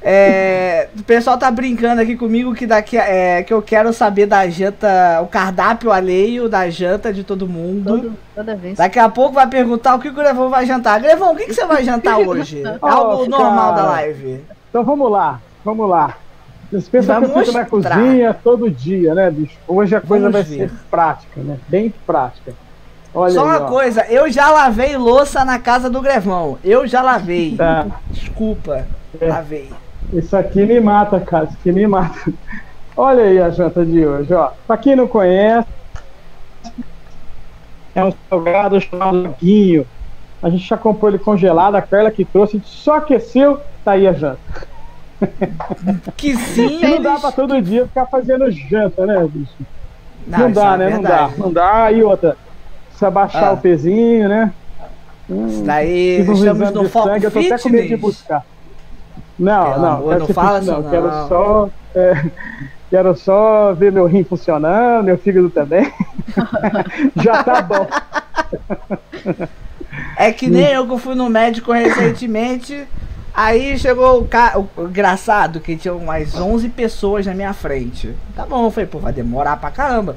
É, 0.03 0.89
o 0.99 1.03
pessoal 1.03 1.39
tá 1.39 1.51
brincando 1.51 2.01
aqui 2.03 2.17
comigo 2.17 2.55
que 2.55 2.67
daqui 2.67 2.97
é, 2.99 3.43
que 3.43 3.53
eu 3.53 3.63
quero 3.63 3.93
saber 3.93 4.27
da 4.27 4.49
janta, 4.49 5.21
o 5.23 5.27
cardápio 5.27 5.91
alheio 5.91 6.49
da 6.49 6.69
janta 6.69 7.13
de 7.13 7.25
todo 7.25 7.49
mundo. 7.49 7.85
Todo, 7.91 8.19
toda 8.35 8.55
vez. 8.57 8.77
Daqui 8.77 8.99
a 8.99 9.09
pouco 9.09 9.35
vai 9.35 9.47
perguntar 9.47 9.95
o 9.95 9.99
que 9.99 10.09
o 10.09 10.13
Grevão 10.13 10.51
vai 10.51 10.67
jantar. 10.67 11.01
Grevão, 11.01 11.33
o 11.33 11.37
que, 11.37 11.47
que 11.47 11.55
você 11.55 11.65
vai 11.65 11.83
jantar 11.85 12.19
hoje? 12.27 12.63
Ó, 12.83 12.87
Algo 12.87 13.29
normal 13.29 13.75
cara. 13.75 13.83
da 13.83 13.91
live. 13.93 14.41
Então 14.69 14.85
vamos 14.85 15.11
lá, 15.11 15.41
vamos 15.65 15.89
lá. 15.89 16.17
Vocês 16.71 16.89
pensam 16.89 17.19
que 17.21 17.25
eu 17.25 17.29
Vamos 17.29 17.47
fico 17.47 17.59
na 17.59 17.65
cozinha 17.65 18.35
todo 18.35 18.71
dia, 18.71 19.15
né, 19.15 19.31
bicho? 19.31 19.57
Hoje 19.69 19.95
a 19.95 20.01
coisa 20.01 20.29
Vamos 20.29 20.47
vai 20.49 20.59
ver. 20.59 20.69
ser 20.69 20.77
prática, 20.91 21.41
né? 21.41 21.59
Bem 21.69 21.93
prática. 22.07 22.53
Olha 23.15 23.33
Só 23.33 23.43
aí, 23.43 23.47
uma 23.47 23.67
ó. 23.67 23.69
coisa, 23.69 24.05
eu 24.07 24.29
já 24.31 24.51
lavei 24.51 24.97
louça 24.97 25.45
na 25.45 25.59
casa 25.61 25.89
do 25.89 26.01
Grevão. 26.03 26.59
Eu 26.65 26.85
já 26.87 27.01
lavei. 27.01 27.55
Tá. 27.57 27.87
Desculpa, 28.11 28.85
É. 29.21 29.67
Isso 30.13 30.37
aqui 30.37 30.65
me 30.65 30.81
mata, 30.81 31.19
cara. 31.21 31.45
Isso 31.47 31.57
aqui 31.61 31.73
me 31.73 31.87
mata. 31.87 32.33
Olha 32.97 33.25
aí 33.25 33.41
a 33.41 33.51
janta 33.51 33.85
de 33.85 34.05
hoje, 34.07 34.33
ó. 34.35 34.51
Pra 34.67 34.77
quem 34.77 34.95
não 34.95 35.07
conhece, 35.09 35.67
é 37.95 38.05
um 38.05 38.13
salgado 38.29 38.81
chamado 38.81 39.35
guinho. 39.41 39.87
A 40.43 40.51
gente 40.51 40.67
já 40.67 40.77
comprou 40.77 41.11
ele 41.11 41.19
congelado, 41.19 41.75
a 41.77 41.83
Carla 41.83 42.11
que 42.11 42.25
trouxe, 42.25 42.57
a 42.57 42.61
gente 42.61 42.69
só 42.71 42.97
aqueceu, 42.97 43.59
tá 43.85 43.93
aí 43.93 44.07
a 44.07 44.13
janta. 44.13 44.39
Que 46.17 46.37
sim, 46.37 46.81
não 46.83 47.01
dá 47.01 47.19
pra 47.19 47.33
todo 47.33 47.61
dia 47.63 47.87
ficar 47.87 48.05
fazendo 48.07 48.51
janta, 48.51 49.07
né, 49.07 49.27
bicho? 49.31 49.53
Não, 50.27 50.47
isso 50.51 50.55
dá, 50.55 50.75
é 50.75 50.77
né? 50.77 50.91
Não 50.91 51.03
dá. 51.03 51.09
verdade. 51.09 51.41
Não 51.41 51.53
dá. 51.53 51.93
E 51.93 52.03
outra, 52.03 52.37
precisa 52.89 53.11
baixar 53.11 53.49
Ah. 53.49 53.53
o 53.53 53.57
pezinho, 53.57 54.29
né? 54.29 54.53
Hum, 55.31 55.47
Isso 55.47 55.63
daí, 55.63 56.21
estamos 56.21 56.73
no 56.73 56.89
foco 56.91 57.09
sangue, 57.09 57.25
eu 57.25 57.31
tô 57.31 57.39
até 57.39 57.59
com 57.59 57.69
medo 57.71 57.83
de 57.83 57.89
fitness. 57.89 58.01
buscar. 58.01 58.45
Não, 59.39 59.73
Pelo 59.73 59.83
não, 59.83 59.93
amor, 59.93 60.09
quero 60.09 60.19
não 60.21 60.27
ser 60.27 60.35
fala 60.35 60.61
não, 60.61 60.81
isso 60.81 60.91
quero 60.91 61.07
não. 61.09 61.29
só 61.29 61.71
é, 61.95 62.25
quero 62.91 63.17
só 63.17 63.75
ver 63.75 63.93
meu 63.93 64.07
rim 64.07 64.25
funcionando, 64.25 65.05
meu 65.05 65.19
fígado 65.19 65.51
também. 65.51 65.93
Já 67.17 67.43
tá 67.43 67.63
bom. 67.63 67.87
É 70.17 70.33
que 70.33 70.49
nem 70.49 70.73
eu 70.73 70.87
que 70.87 70.99
fui 70.99 71.15
no 71.15 71.29
médico 71.29 71.73
recentemente. 71.73 72.87
Aí 73.35 73.77
chegou 73.79 74.21
o 74.21 74.29
cara. 74.29 74.61
O 74.61 74.69
engraçado 74.79 75.59
que 75.59 75.77
tinha 75.77 75.93
umas 75.93 76.35
11 76.37 76.69
pessoas 76.69 77.27
na 77.27 77.35
minha 77.35 77.53
frente. 77.53 78.15
Tá 78.37 78.47
bom, 78.47 78.67
eu 78.67 78.71
falei, 78.71 78.87
pô, 78.87 78.99
vai 78.99 79.13
demorar 79.13 79.57
pra 79.57 79.71
caramba. 79.71 80.17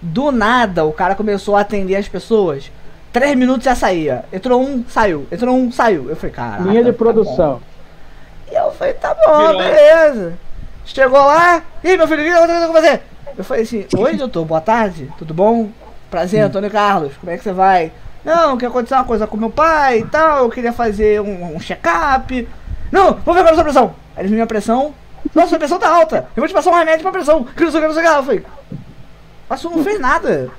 Do 0.00 0.30
nada, 0.30 0.84
o 0.84 0.92
cara 0.92 1.14
começou 1.14 1.56
a 1.56 1.60
atender 1.60 1.96
as 1.96 2.08
pessoas. 2.08 2.70
Três 3.10 3.34
minutos 3.36 3.64
já 3.64 3.74
saía. 3.74 4.24
Entrou 4.30 4.62
um, 4.62 4.84
saiu. 4.86 5.26
Entrou 5.32 5.56
um, 5.56 5.72
saiu. 5.72 6.10
Eu 6.10 6.16
falei, 6.16 6.34
cara. 6.34 6.62
Linha 6.62 6.84
de 6.84 6.92
produção. 6.92 7.60
E 8.50 8.54
eu 8.54 8.70
falei, 8.72 8.94
tá 8.94 9.14
bom, 9.14 9.38
Virou. 9.38 9.58
beleza. 9.58 10.38
Chegou 10.84 11.18
lá, 11.24 11.62
e 11.84 11.96
meu 11.96 12.08
filho, 12.08 12.22
o 12.22 12.24
que 12.24 12.30
tá 12.32 12.38
acontecendo 12.38 12.66
com 12.66 12.72
você? 12.72 13.00
Eu 13.36 13.44
falei 13.44 13.62
assim, 13.62 13.86
oi 13.96 14.16
doutor, 14.16 14.44
boa 14.44 14.60
tarde, 14.60 15.12
tudo 15.18 15.34
bom? 15.34 15.68
Prazer, 16.10 16.40
Antônio 16.40 16.70
Carlos, 16.70 17.12
como 17.20 17.30
é 17.30 17.36
que 17.36 17.42
você 17.44 17.52
vai? 17.52 17.92
Não, 18.24 18.56
que 18.56 18.64
aconteceu 18.64 18.96
uma 18.96 19.04
coisa 19.04 19.26
com 19.26 19.36
meu 19.36 19.50
pai 19.50 19.98
e 19.98 20.06
tal, 20.06 20.44
eu 20.44 20.50
queria 20.50 20.72
fazer 20.72 21.20
um, 21.20 21.54
um 21.56 21.60
check-up. 21.60 22.48
Não, 22.90 23.12
vou 23.24 23.34
ver 23.34 23.42
qual 23.42 23.48
é 23.48 23.50
a 23.50 23.54
sua 23.54 23.64
pressão. 23.64 23.94
Aí 24.16 24.22
ele 24.22 24.28
viu 24.28 24.36
minha 24.36 24.46
pressão, 24.46 24.94
nossa, 25.34 25.48
sua 25.50 25.58
pressão 25.58 25.78
tá 25.78 25.88
alta, 25.90 26.26
eu 26.34 26.40
vou 26.40 26.48
te 26.48 26.54
passar 26.54 26.70
um 26.70 26.74
remédio 26.78 27.02
pra 27.02 27.12
pressão, 27.12 27.44
que 27.44 27.62
não 27.64 27.70
sei 27.70 27.80
o 27.80 27.82
que, 27.82 27.88
não 27.88 27.94
sei 27.94 28.02
o 28.04 28.06
que. 28.10 28.16
Eu 28.16 28.22
falei, 28.24 28.44
mas 29.48 29.62
não 29.64 29.84
fez 29.84 30.00
nada. 30.00 30.50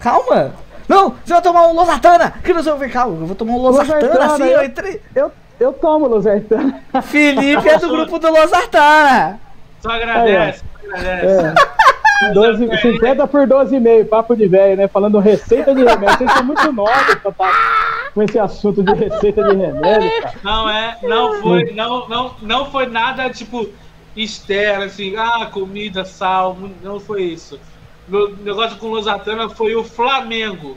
Calma. 0.00 0.52
Não, 0.88 1.10
você 1.24 1.32
vai 1.32 1.42
tomar 1.42 1.66
um 1.68 1.74
losartana, 1.74 2.32
que 2.42 2.52
não 2.52 2.62
sei 2.62 2.72
o 2.72 2.78
que. 2.78 2.88
Calma, 2.88 3.16
eu 3.20 3.26
vou 3.26 3.36
tomar 3.36 3.52
um 3.52 3.58
losartana 3.58 4.00
Losartana, 4.00 4.34
assim, 4.34 4.42
eu- 4.44 4.58
eu 4.60 4.64
entrei... 4.64 5.02
Eu, 5.14 5.32
eu 5.62 5.72
tomo, 5.72 6.06
Luzertana. 6.06 6.82
Felipe 7.02 7.68
é 7.68 7.78
do 7.78 7.88
grupo 7.88 8.18
do 8.18 8.30
Losartana. 8.30 9.40
Só 9.80 9.90
agradece, 9.90 10.62
só 10.80 10.96
agradece. 10.96 11.44
É. 11.58 12.32
12, 12.32 12.78
50 12.78 13.26
por 13.26 13.48
12,5, 13.48 14.08
papo 14.08 14.36
de 14.36 14.46
velho, 14.46 14.76
né? 14.76 14.86
Falando 14.86 15.18
receita 15.18 15.74
de 15.74 15.82
remédio. 15.82 16.18
Vocês 16.18 16.32
são 16.32 16.44
muito 16.44 16.72
novos 16.72 17.14
pra 17.16 17.30
estar 17.30 18.10
com 18.14 18.22
esse 18.22 18.38
assunto 18.38 18.82
de 18.82 18.92
receita 18.94 19.42
de 19.42 19.56
remédio, 19.56 20.22
cara. 20.22 20.34
Não 20.44 20.70
é, 20.70 20.96
não 21.02 21.34
foi, 21.40 21.72
não, 21.72 22.08
não, 22.08 22.34
não 22.40 22.66
foi 22.66 22.86
nada 22.86 23.28
tipo 23.30 23.68
externo, 24.14 24.84
assim, 24.84 25.16
ah, 25.16 25.48
comida, 25.50 26.04
sal, 26.04 26.56
não 26.82 27.00
foi 27.00 27.22
isso. 27.22 27.58
Meu 28.06 28.36
negócio 28.36 28.76
com 28.78 28.88
Losatana 28.88 29.48
foi 29.48 29.74
o 29.74 29.82
Flamengo. 29.82 30.76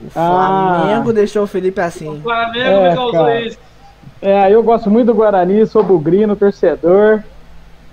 O 0.00 0.10
Flamengo 0.10 1.12
deixou 1.12 1.42
o 1.42 1.46
Felipe 1.46 1.80
O 1.80 1.84
assim. 1.84 2.20
Flamengo 2.22 2.58
É, 2.58 2.90
me 2.90 2.94
causou 2.94 3.24
cara. 3.24 3.40
isso. 3.40 3.58
É, 4.20 4.50
eu 4.52 4.62
gosto 4.62 4.90
muito 4.90 5.06
do 5.06 5.14
Guarani, 5.14 5.66
sou 5.66 5.82
bugrino, 5.82 6.36
torcedor. 6.36 7.22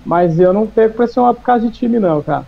Mas 0.04 0.38
eu 0.38 0.52
não 0.52 0.66
pego 0.66 0.94
pressão 0.94 1.26
alta 1.26 1.40
por 1.40 1.46
causa 1.46 1.66
de 1.66 1.72
time, 1.72 1.98
não, 1.98 2.22
cara. 2.22 2.46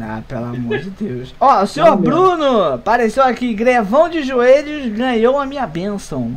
Ah, 0.00 0.20
pelo 0.26 0.46
amor 0.46 0.78
de 0.78 0.90
Deus. 0.90 1.34
Ó, 1.40 1.62
o 1.62 1.66
senhor 1.66 1.90
Não. 1.90 1.96
Bruno 1.96 2.74
apareceu 2.74 3.22
aqui, 3.22 3.54
grevão 3.54 4.08
de 4.08 4.24
joelhos, 4.24 4.92
ganhou 4.92 5.38
a 5.38 5.46
minha 5.46 5.66
bênção. 5.66 6.34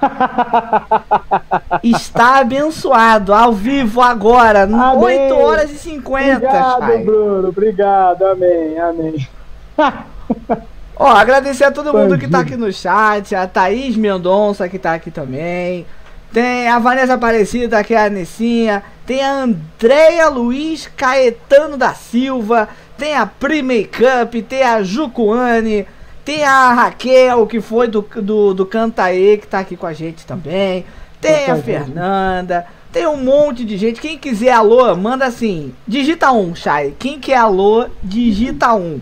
Está 1.82 2.38
abençoado, 2.38 3.34
ao 3.34 3.52
vivo 3.52 4.00
agora, 4.00 4.62
Amém. 4.62 5.28
8 5.28 5.34
horas 5.34 5.70
e 5.72 5.78
50. 5.78 6.36
Obrigado, 6.36 6.86
Chay. 6.86 7.04
Bruno. 7.04 7.48
Obrigado. 7.48 8.22
Amém. 8.24 8.78
Amém. 8.78 9.28
Ó, 10.94 11.08
agradecer 11.08 11.64
a 11.64 11.72
todo 11.72 11.92
mundo 11.92 12.16
que 12.16 12.28
tá 12.28 12.40
aqui 12.40 12.56
no 12.56 12.72
chat, 12.72 13.34
a 13.34 13.48
Thaís 13.48 13.96
Mendonça 13.96 14.68
que 14.68 14.78
tá 14.78 14.94
aqui 14.94 15.10
também. 15.10 15.84
Tem 16.32 16.66
a 16.68 16.78
Vanessa 16.78 17.14
Aparecida, 17.14 17.84
que 17.84 17.92
é 17.92 18.06
a 18.06 18.10
Nessinha. 18.10 18.82
Tem 19.04 19.22
a 19.22 19.42
Andréia 19.42 20.28
Luiz 20.28 20.90
Caetano 20.96 21.76
da 21.76 21.92
Silva. 21.92 22.68
Tem 22.96 23.14
a 23.14 23.26
Pri 23.26 23.62
Makeup. 23.62 24.40
Tem 24.42 24.62
a 24.62 24.82
Jucuane. 24.82 25.86
Tem 26.24 26.44
a 26.44 26.72
Raquel, 26.72 27.46
que 27.46 27.60
foi 27.60 27.88
do, 27.88 28.00
do, 28.00 28.54
do 28.54 28.64
Cantaê, 28.64 29.36
que 29.36 29.46
tá 29.46 29.58
aqui 29.58 29.76
com 29.76 29.86
a 29.86 29.92
gente 29.92 30.24
também. 30.24 30.86
Tem 31.20 31.50
a. 31.50 31.56
Fernanda. 31.56 32.66
Tem 32.92 33.06
um 33.06 33.16
monte 33.16 33.64
de 33.64 33.76
gente. 33.76 34.00
Quem 34.00 34.16
quiser 34.16 34.52
alô, 34.52 34.94
manda 34.96 35.26
assim. 35.26 35.74
Digita 35.86 36.30
um, 36.32 36.54
Chay. 36.54 36.94
Quem 36.98 37.18
quer 37.18 37.36
alô, 37.36 37.86
digita 38.02 38.74
um. 38.74 39.00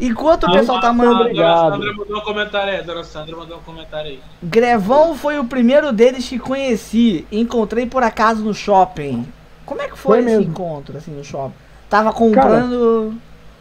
Enquanto 0.00 0.44
o 0.44 0.52
pessoal 0.52 0.80
tá 0.80 0.88
Ah, 0.88 0.92
mandando. 0.92 1.14
Dona 1.18 1.24
Obrigado. 1.30 1.72
Sandra 1.72 1.92
mandou 1.94 2.16
um 2.16 2.20
comentário 2.20 2.72
aí, 2.72 2.82
Dona 2.82 3.04
Sandra 3.04 3.36
mandou 3.36 3.58
um 3.58 3.62
comentário 3.62 4.10
aí. 4.12 4.20
Grevão 4.42 5.14
foi 5.14 5.38
o 5.38 5.44
primeiro 5.44 5.92
deles 5.92 6.28
que 6.28 6.38
conheci. 6.38 7.26
Encontrei 7.30 7.86
por 7.86 8.02
acaso 8.02 8.42
no 8.42 8.54
shopping. 8.54 9.26
Como 9.66 9.80
é 9.82 9.88
que 9.88 9.98
foi, 9.98 10.16
Foi 10.22 10.26
esse 10.26 10.36
mesmo. 10.38 10.52
encontro, 10.52 10.96
assim, 10.96 11.10
no 11.12 11.22
shopping? 11.22 11.52
Tava 11.88 12.12
comprando. 12.12 13.14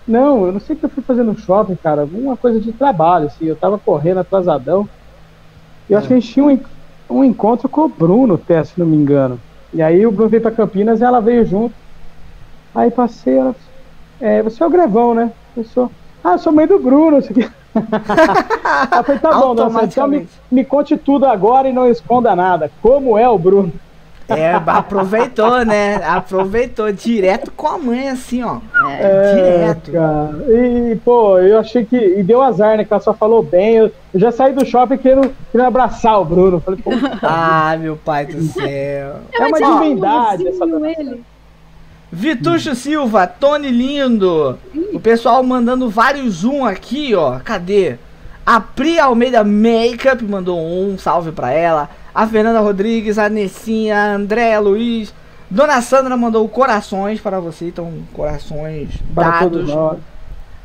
Não, 0.07 0.45
eu 0.45 0.51
não 0.53 0.59
sei 0.59 0.75
o 0.75 0.79
que 0.79 0.85
eu 0.85 0.89
fui 0.89 1.03
fazer 1.03 1.23
no 1.23 1.37
shopping, 1.37 1.75
cara. 1.75 2.01
Alguma 2.01 2.35
coisa 2.37 2.59
de 2.59 2.71
trabalho, 2.71 3.27
assim. 3.27 3.45
Eu 3.45 3.55
tava 3.55 3.77
correndo 3.77 4.19
atrasadão. 4.19 4.87
Eu 5.89 5.97
acho 5.97 6.07
que 6.07 6.13
a 6.13 6.19
gente 6.19 6.31
tinha 6.33 6.45
um, 6.45 6.59
um 7.09 7.23
encontro 7.23 7.67
com 7.67 7.81
o 7.81 7.89
Bruno, 7.89 8.35
até, 8.35 8.63
se 8.63 8.73
não 8.79 8.85
me 8.87 8.95
engano. 8.95 9.39
E 9.73 9.81
aí 9.81 10.05
o 10.07 10.11
Bruno 10.11 10.29
veio 10.29 10.41
pra 10.41 10.51
Campinas 10.51 11.01
e 11.01 11.03
ela 11.03 11.19
veio 11.19 11.45
junto. 11.45 11.75
Aí 12.73 12.89
passei, 12.89 13.37
ela. 13.37 13.55
É, 14.21 14.41
você 14.41 14.63
é 14.63 14.65
o 14.65 14.69
Grevão, 14.69 15.13
né? 15.13 15.31
Eu 15.55 15.63
sou. 15.63 15.91
Ah, 16.23 16.37
sou 16.37 16.51
mãe 16.51 16.67
do 16.67 16.79
Bruno. 16.79 17.19
Isso 17.19 17.31
aqui. 17.31 17.41
eu 17.75 19.03
falei, 19.03 19.19
tá 19.19 19.31
bom, 19.31 19.83
então 19.83 20.07
me, 20.07 20.27
me 20.51 20.65
conte 20.65 20.97
tudo 20.97 21.25
agora 21.25 21.69
e 21.69 21.73
não 21.73 21.87
esconda 21.87 22.35
nada. 22.35 22.71
Como 22.81 23.17
é 23.17 23.27
o 23.29 23.37
Bruno? 23.37 23.71
É, 24.29 24.53
aproveitou, 24.53 25.65
né? 25.65 25.95
Aproveitou 25.95 26.91
direto 26.91 27.51
com 27.51 27.67
a 27.67 27.77
mãe, 27.77 28.09
assim, 28.09 28.43
ó. 28.43 28.59
É, 28.87 29.01
é 29.01 29.33
direto. 29.33 29.91
Cara. 29.91 30.35
E, 30.49 30.95
pô, 31.03 31.39
eu 31.39 31.59
achei 31.59 31.83
que. 31.83 31.97
E 31.97 32.21
deu 32.21 32.41
azar, 32.41 32.77
né? 32.77 32.85
Que 32.85 32.93
ela 32.93 33.01
só 33.01 33.13
falou 33.13 33.41
bem. 33.41 33.75
Eu, 33.75 33.91
eu 34.13 34.19
já 34.19 34.31
saí 34.31 34.53
do 34.53 34.65
shopping 34.65 34.97
querendo, 34.97 35.31
querendo 35.51 35.67
abraçar 35.67 36.21
o 36.21 36.25
Bruno. 36.25 36.59
Falei, 36.59 36.79
pô. 36.79 36.91
ah, 37.23 37.75
meu 37.79 37.97
pai 37.97 38.27
do 38.27 38.41
céu. 38.43 39.15
É 39.33 39.45
uma 39.45 39.57
divindade 39.57 40.47
essa 40.47 40.65
ele. 40.65 41.23
Vitucho 42.11 42.75
Silva, 42.75 43.27
Tony 43.27 43.69
Lindo. 43.69 44.57
O 44.93 44.99
pessoal 44.99 45.43
mandando 45.43 45.89
vários 45.89 46.35
zoom 46.35 46.65
aqui, 46.65 47.13
ó. 47.13 47.39
Cadê? 47.39 47.97
A 48.45 48.59
Pri 48.59 48.99
Almeida 48.99 49.43
Makeup 49.43 50.23
mandou 50.23 50.59
um 50.59 50.97
salve 50.97 51.31
pra 51.31 51.51
ela 51.51 51.89
a 52.13 52.27
Fernanda 52.27 52.59
Rodrigues, 52.59 53.17
a 53.17 53.29
Nessinha, 53.29 53.95
a 53.95 54.15
Andréa 54.15 54.59
Luiz. 54.59 55.13
Dona 55.49 55.81
Sandra 55.81 56.17
mandou 56.17 56.47
corações 56.49 57.19
para 57.19 57.39
você, 57.39 57.67
então 57.67 57.91
corações 58.13 58.89
para 59.15 59.29
dados. 59.29 59.51
Todos 59.51 59.73
nós. 59.73 59.99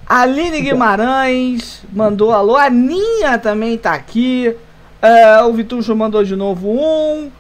Aline 0.07 0.61
Guimarães 0.61 1.83
mandou 1.93 2.33
alô. 2.33 2.57
A 2.57 2.69
Ninha 2.69 3.39
também 3.39 3.79
tá 3.79 3.95
aqui. 3.95 4.55
Uh, 5.03 5.47
o 5.49 5.53
Vitucho 5.53 5.95
mandou 5.95 6.25
de 6.25 6.37
novo 6.37 6.69
um. 6.71 7.31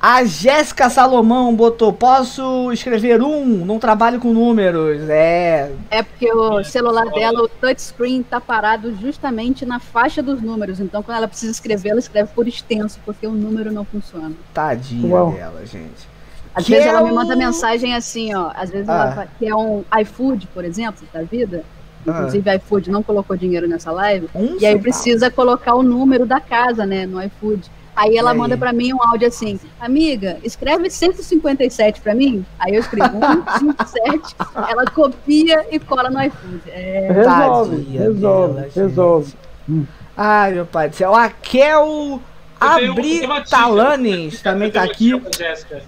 A 0.00 0.24
Jéssica 0.24 0.88
Salomão 0.88 1.54
botou: 1.54 1.92
Posso 1.92 2.72
escrever 2.72 3.22
um? 3.22 3.44
Não 3.66 3.78
trabalho 3.78 4.18
com 4.18 4.32
números. 4.32 5.06
É. 5.10 5.70
É 5.90 6.02
porque 6.02 6.32
o 6.32 6.64
celular 6.64 7.04
dela, 7.10 7.42
o 7.42 7.48
touchscreen, 7.48 8.22
tá 8.22 8.40
parado 8.40 8.96
justamente 8.96 9.66
na 9.66 9.78
faixa 9.78 10.22
dos 10.22 10.40
números. 10.40 10.80
Então, 10.80 11.02
quando 11.02 11.18
ela 11.18 11.28
precisa 11.28 11.52
escrever, 11.52 11.90
ela 11.90 11.98
escreve 11.98 12.30
por 12.34 12.48
extenso, 12.48 12.98
porque 13.04 13.26
o 13.26 13.32
número 13.32 13.70
não 13.70 13.84
funciona. 13.84 14.32
Tadinha 14.54 15.14
Uau. 15.14 15.32
dela, 15.32 15.66
gente. 15.66 16.08
Às 16.54 16.64
que 16.64 16.72
vezes 16.72 16.86
é 16.86 16.88
ela 16.88 17.02
me 17.02 17.12
manda 17.12 17.36
mensagem 17.36 17.94
assim, 17.94 18.34
ó. 18.34 18.52
Às 18.54 18.70
vezes 18.70 18.88
ah. 18.88 19.12
ela 19.12 19.28
quer 19.38 19.54
um 19.54 19.84
iFood, 20.00 20.46
por 20.54 20.64
exemplo, 20.64 21.06
da 21.12 21.22
vida. 21.22 21.62
Ah. 22.06 22.10
Inclusive, 22.10 22.48
ah. 22.48 22.56
iFood 22.56 22.90
não 22.90 23.02
colocou 23.02 23.36
dinheiro 23.36 23.68
nessa 23.68 23.92
live. 23.92 24.30
Um 24.34 24.56
e 24.58 24.64
aí 24.64 24.78
precisa 24.78 25.30
colocar 25.30 25.74
o 25.74 25.82
número 25.82 26.24
da 26.24 26.40
casa, 26.40 26.86
né, 26.86 27.04
no 27.04 27.22
iFood. 27.22 27.70
Aí 28.00 28.16
ela 28.16 28.30
aí. 28.30 28.38
manda 28.38 28.56
para 28.56 28.72
mim 28.72 28.94
um 28.94 29.02
áudio 29.02 29.28
assim: 29.28 29.60
Amiga, 29.78 30.38
escreve 30.42 30.88
157 30.88 32.00
para 32.00 32.14
mim. 32.14 32.46
Aí 32.58 32.74
eu 32.74 32.80
escrevo 32.80 33.20
157, 33.58 34.36
ela 34.70 34.86
copia 34.86 35.66
e 35.70 35.78
cola 35.78 36.08
no 36.08 36.18
iFood. 36.22 36.62
É... 36.68 37.12
Resolve, 37.12 37.98
resolve, 37.98 38.54
dela, 38.54 38.68
resolve. 38.74 39.34
Hum. 39.68 39.84
Ai, 40.16 40.52
meu 40.52 40.64
pai 40.64 40.88
do 40.88 40.96
céu. 40.96 41.14
A 41.14 41.28
Kel 41.28 42.22
Abritalanes 42.58 44.40
também 44.40 44.70
tá 44.70 44.82
aqui. 44.82 45.10
Jéssica, 45.36 45.82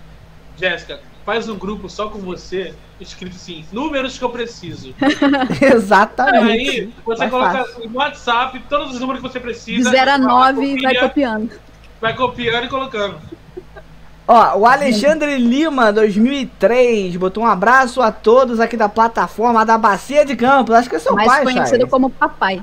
Jéssica, 0.59 1.01
faz 1.25 1.49
um 1.49 1.57
grupo 1.57 1.89
só 1.89 2.11
com 2.11 2.19
você, 2.19 2.75
escrito 3.01 3.37
assim, 3.37 3.65
números 3.73 4.19
que 4.19 4.25
eu 4.25 4.29
preciso. 4.29 4.95
Exatamente. 5.63 6.81
Aí 6.83 6.93
você 7.07 7.27
coloca 7.31 7.65
fácil. 7.65 7.89
no 7.89 7.97
WhatsApp 7.97 8.63
todos 8.69 8.93
os 8.93 9.01
números 9.01 9.23
que 9.23 9.29
você 9.31 9.41
precisa. 9.41 9.91
De 9.91 9.97
0 9.97 10.11
a 10.11 10.19
9 10.19 10.63
e 10.63 10.83
vai 10.83 10.95
copiando 10.97 11.72
vai 12.03 12.15
copiando 12.17 12.65
e 12.65 12.69
colocando. 12.69 13.15
Ó, 14.27 14.59
o 14.59 14.67
Alexandre 14.67 15.39
Lima, 15.39 15.93
2003, 15.93 17.15
botou 17.17 17.45
um 17.45 17.47
abraço 17.47 18.03
a 18.03 18.11
todos 18.11 18.59
aqui 18.59 18.77
da 18.77 18.89
plataforma 18.89 19.65
da 19.65 19.79
Bacia 19.79 20.25
de 20.25 20.35
Campos. 20.35 20.75
Acho 20.75 20.91
que 20.91 20.97
é 20.97 20.99
seu 20.99 21.15
Mais 21.15 21.29
pai, 21.29 21.45
Mais 21.45 21.55
conhecido 21.55 21.83
Chay. 21.83 21.91
como 21.91 22.11
papai. 22.11 22.63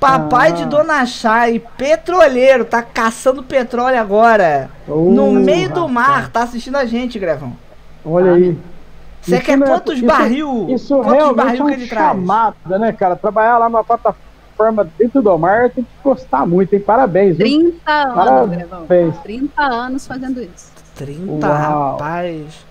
Papai 0.00 0.48
ah. 0.48 0.52
de 0.52 0.64
Dona 0.64 1.04
Chay, 1.04 1.60
petroleiro, 1.76 2.64
tá 2.64 2.82
caçando 2.82 3.42
petróleo 3.42 4.00
agora. 4.00 4.70
Uh, 4.86 5.10
no 5.10 5.32
meio 5.32 5.68
do 5.70 5.88
mar, 5.88 6.30
tá 6.30 6.42
assistindo 6.42 6.76
a 6.76 6.86
gente, 6.86 7.18
Grevão. 7.18 7.54
Olha 8.04 8.32
ah. 8.32 8.34
aí. 8.36 8.56
Você 9.20 9.40
quer 9.40 9.60
é- 9.60 9.66
quantos 9.66 10.00
barril? 10.00 10.66
Isso 10.70 10.94
quantos 10.94 11.12
realmente 11.12 11.36
barril 11.36 11.60
é 11.60 11.62
um 11.62 11.66
que 11.66 11.74
ele 11.74 11.86
chamada, 11.86 12.56
traz? 12.66 12.80
né, 12.80 12.92
cara? 12.92 13.16
Trabalhar 13.16 13.58
lá 13.58 13.68
numa 13.68 13.84
plataforma 13.84 14.27
forma 14.58 14.90
dentro 14.98 15.22
do 15.22 15.38
mar 15.38 15.70
tem 15.70 15.84
que 15.84 15.90
gostar 16.02 16.44
muito, 16.44 16.74
hein? 16.74 16.80
Parabéns. 16.80 17.36
30 17.36 17.90
anos, 17.92 18.14
Parabéns. 18.66 19.16
30 19.18 19.62
anos 19.62 20.06
fazendo 20.06 20.42
isso. 20.42 20.72
30, 20.96 21.46
Uau. 21.46 21.92
rapaz. 21.92 22.66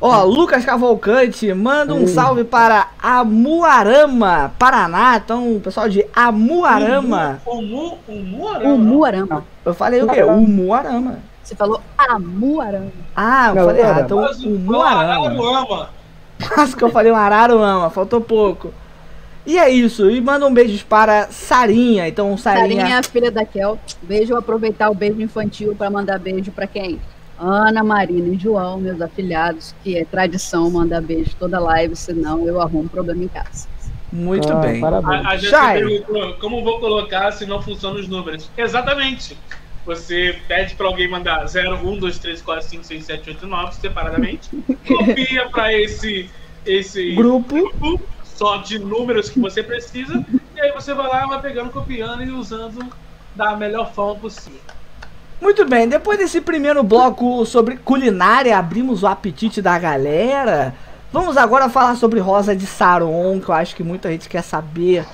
Ó, 0.00 0.22
Lucas 0.24 0.64
Cavalcante, 0.64 1.52
manda 1.54 1.92
um 1.94 2.06
salve 2.06 2.44
para 2.44 2.88
Amuarama, 3.02 4.52
Paraná. 4.58 5.16
Então, 5.16 5.60
pessoal 5.62 5.88
de 5.88 6.04
Amuarama. 6.14 7.40
Umu, 7.46 7.98
Umuarama. 8.08 8.74
Umuarama. 8.74 9.44
Eu 9.64 9.74
falei 9.74 10.02
o 10.02 10.08
quê? 10.08 10.22
Umuarama. 10.22 11.18
Você 11.42 11.56
falou 11.56 11.80
Amuarama. 11.96 12.90
Ah, 13.16 13.48
eu 13.48 13.54
Não, 13.54 13.64
falei 13.64 13.82
errado. 13.82 14.04
Então, 14.04 14.30
Umuarama. 14.44 15.90
Quase 16.54 16.76
que 16.76 16.84
eu 16.84 16.90
falei 16.90 17.10
um 17.10 17.16
Araruama, 17.16 17.90
faltou 17.90 18.20
pouco. 18.20 18.72
E 19.48 19.56
é 19.56 19.70
isso. 19.70 20.10
E 20.10 20.20
manda 20.20 20.46
um 20.46 20.52
beijo 20.52 20.84
para 20.84 21.28
Sarinha. 21.30 22.06
Então, 22.06 22.36
Sarinha. 22.36 22.82
Sarinha, 22.82 23.02
filha 23.02 23.30
da 23.30 23.46
Kel. 23.46 23.78
Beijo, 24.02 24.36
aproveitar 24.36 24.90
o 24.90 24.94
beijo 24.94 25.22
infantil 25.22 25.74
para 25.74 25.88
mandar 25.88 26.18
beijo 26.18 26.52
para 26.52 26.66
quem? 26.66 27.00
Ana, 27.38 27.82
Marina 27.82 28.34
e 28.34 28.38
João, 28.38 28.78
meus 28.78 29.00
afilhados, 29.00 29.74
que 29.82 29.96
é 29.96 30.04
tradição 30.04 30.70
mandar 30.70 31.00
beijo 31.00 31.34
toda 31.38 31.58
live, 31.58 31.96
senão 31.96 32.46
eu 32.46 32.60
arrumo 32.60 32.90
problema 32.90 33.24
em 33.24 33.28
casa. 33.28 33.66
Muito 34.12 34.52
ah, 34.52 34.56
bem. 34.56 34.82
Parabéns. 34.82 35.24
A, 35.24 35.28
a 35.30 35.36
gente 35.38 35.50
perguntou 35.50 36.34
como 36.34 36.62
vou 36.62 36.78
colocar 36.78 37.32
se 37.32 37.46
não 37.46 37.62
funcionam 37.62 37.98
os 37.98 38.06
números. 38.06 38.50
Exatamente. 38.54 39.34
Você 39.86 40.36
pede 40.46 40.74
para 40.74 40.86
alguém 40.86 41.08
mandar 41.08 41.46
0, 41.46 41.88
1, 41.88 41.98
2, 41.98 42.18
3, 42.18 42.42
4, 42.42 42.68
5, 42.68 42.84
6, 42.84 43.04
7, 43.04 43.30
8, 43.30 43.46
9 43.46 43.74
separadamente. 43.76 44.50
copia 44.86 45.48
para 45.48 45.72
esse, 45.72 46.28
esse 46.66 47.14
grupo. 47.14 47.54
grupo 47.54 48.17
só 48.38 48.58
de 48.58 48.78
números 48.78 49.28
que 49.28 49.40
você 49.40 49.64
precisa, 49.64 50.24
e 50.54 50.60
aí 50.60 50.70
você 50.70 50.94
vai 50.94 51.08
lá, 51.08 51.26
vai 51.26 51.42
pegando, 51.42 51.70
copiando 51.70 52.22
e 52.22 52.30
usando 52.30 52.86
da 53.34 53.56
melhor 53.56 53.92
forma 53.92 54.14
possível. 54.14 54.60
Muito 55.40 55.64
bem, 55.64 55.88
depois 55.88 56.18
desse 56.18 56.40
primeiro 56.40 56.84
bloco 56.84 57.44
sobre 57.44 57.78
culinária, 57.78 58.56
abrimos 58.56 59.02
o 59.02 59.08
apetite 59.08 59.60
da 59.60 59.76
galera. 59.76 60.72
Vamos 61.12 61.36
agora 61.36 61.68
falar 61.68 61.96
sobre 61.96 62.20
Rosa 62.20 62.54
de 62.54 62.64
Saron, 62.64 63.40
que 63.40 63.48
eu 63.48 63.54
acho 63.54 63.74
que 63.74 63.82
muita 63.82 64.08
gente 64.08 64.28
quer 64.28 64.42
saber 64.42 65.04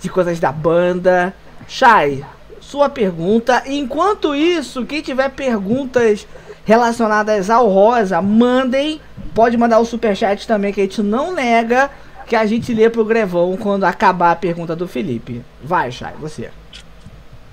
de 0.00 0.08
coisas 0.08 0.38
da 0.38 0.52
banda. 0.52 1.34
Chay, 1.66 2.24
sua 2.60 2.88
pergunta. 2.88 3.64
Enquanto 3.66 4.36
isso, 4.36 4.86
quem 4.86 5.02
tiver 5.02 5.30
perguntas 5.30 6.28
relacionadas 6.64 7.50
ao 7.50 7.66
Rosa, 7.68 8.22
mandem. 8.22 9.00
Pode 9.34 9.56
mandar 9.56 9.80
o 9.80 9.84
superchat 9.84 10.46
também, 10.46 10.72
que 10.72 10.80
a 10.80 10.84
gente 10.84 11.02
não 11.02 11.32
nega 11.32 11.90
que 12.28 12.36
a 12.36 12.44
gente 12.44 12.74
lê 12.74 12.90
pro 12.90 13.04
Grevão 13.04 13.56
quando 13.56 13.84
acabar 13.84 14.32
a 14.32 14.36
pergunta 14.36 14.76
do 14.76 14.86
Felipe. 14.86 15.42
Vai, 15.62 15.90
Chay, 15.90 16.12
você. 16.20 16.50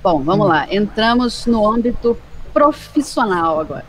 Bom, 0.03 0.21
vamos 0.21 0.45
hum. 0.45 0.49
lá. 0.49 0.67
Entramos 0.73 1.45
no 1.45 1.65
âmbito 1.67 2.17
profissional 2.53 3.61
agora. 3.61 3.85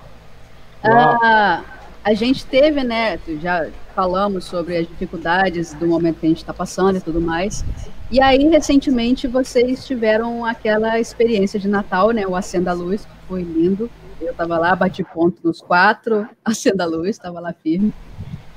Ah, 0.82 1.62
a 2.04 2.14
gente 2.14 2.46
teve, 2.46 2.84
né? 2.84 3.18
Já 3.40 3.68
falamos 3.94 4.44
sobre 4.44 4.76
as 4.76 4.86
dificuldades 4.86 5.74
do 5.74 5.86
momento 5.88 6.20
que 6.20 6.26
a 6.26 6.28
gente 6.28 6.38
está 6.38 6.54
passando 6.54 6.98
e 6.98 7.00
tudo 7.00 7.20
mais. 7.20 7.64
E 8.08 8.20
aí, 8.20 8.48
recentemente, 8.48 9.26
vocês 9.26 9.84
tiveram 9.84 10.44
aquela 10.44 11.00
experiência 11.00 11.58
de 11.58 11.66
Natal, 11.66 12.12
né? 12.12 12.24
O 12.24 12.36
Acenda 12.36 12.72
Luz, 12.72 13.04
que 13.04 13.26
foi 13.26 13.42
lindo. 13.42 13.90
Eu 14.20 14.30
estava 14.30 14.56
lá, 14.56 14.76
bati 14.76 15.02
ponto 15.02 15.40
nos 15.42 15.60
quatro, 15.60 16.28
Acenda 16.44 16.86
Luz, 16.86 17.08
estava 17.08 17.40
lá 17.40 17.52
firme. 17.52 17.92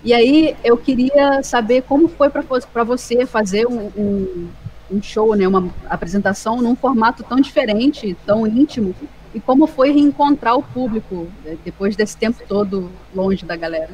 E 0.04 0.14
aí 0.14 0.56
eu 0.64 0.78
queria 0.78 1.44
saber 1.44 1.84
como 1.84 2.08
foi 2.08 2.30
para 2.30 2.84
você 2.84 3.26
fazer 3.26 3.68
um, 3.68 3.92
um, 3.98 4.50
um, 4.92 5.02
show, 5.02 5.36
né, 5.36 5.48
uma 5.48 5.70
apresentação 5.90 6.62
num 6.62 6.76
formato 6.76 7.24
tão 7.24 7.40
diferente, 7.40 8.16
tão 8.26 8.48
íntimo, 8.48 8.96
e 9.34 9.40
como 9.40 9.68
foi 9.68 9.92
reencontrar 9.92 10.56
o 10.56 10.64
público 10.64 11.28
né, 11.44 11.58
depois 11.66 11.96
desse 11.96 12.16
tempo 12.16 12.42
todo 12.48 12.90
longe 13.14 13.46
da 13.46 13.56
galera. 13.56 13.92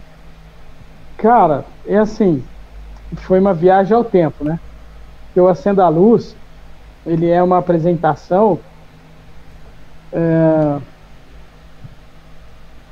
Cara, 1.17 1.65
é 1.87 1.97
assim, 1.97 2.43
foi 3.15 3.39
uma 3.39 3.53
viagem 3.53 3.95
ao 3.95 4.03
tempo, 4.03 4.43
né? 4.43 4.59
Eu 5.35 5.47
Acendo 5.47 5.81
a 5.81 5.89
Luz, 5.89 6.35
ele 7.05 7.29
é 7.29 7.41
uma 7.41 7.57
apresentação 7.57 8.59
é, 10.11 10.79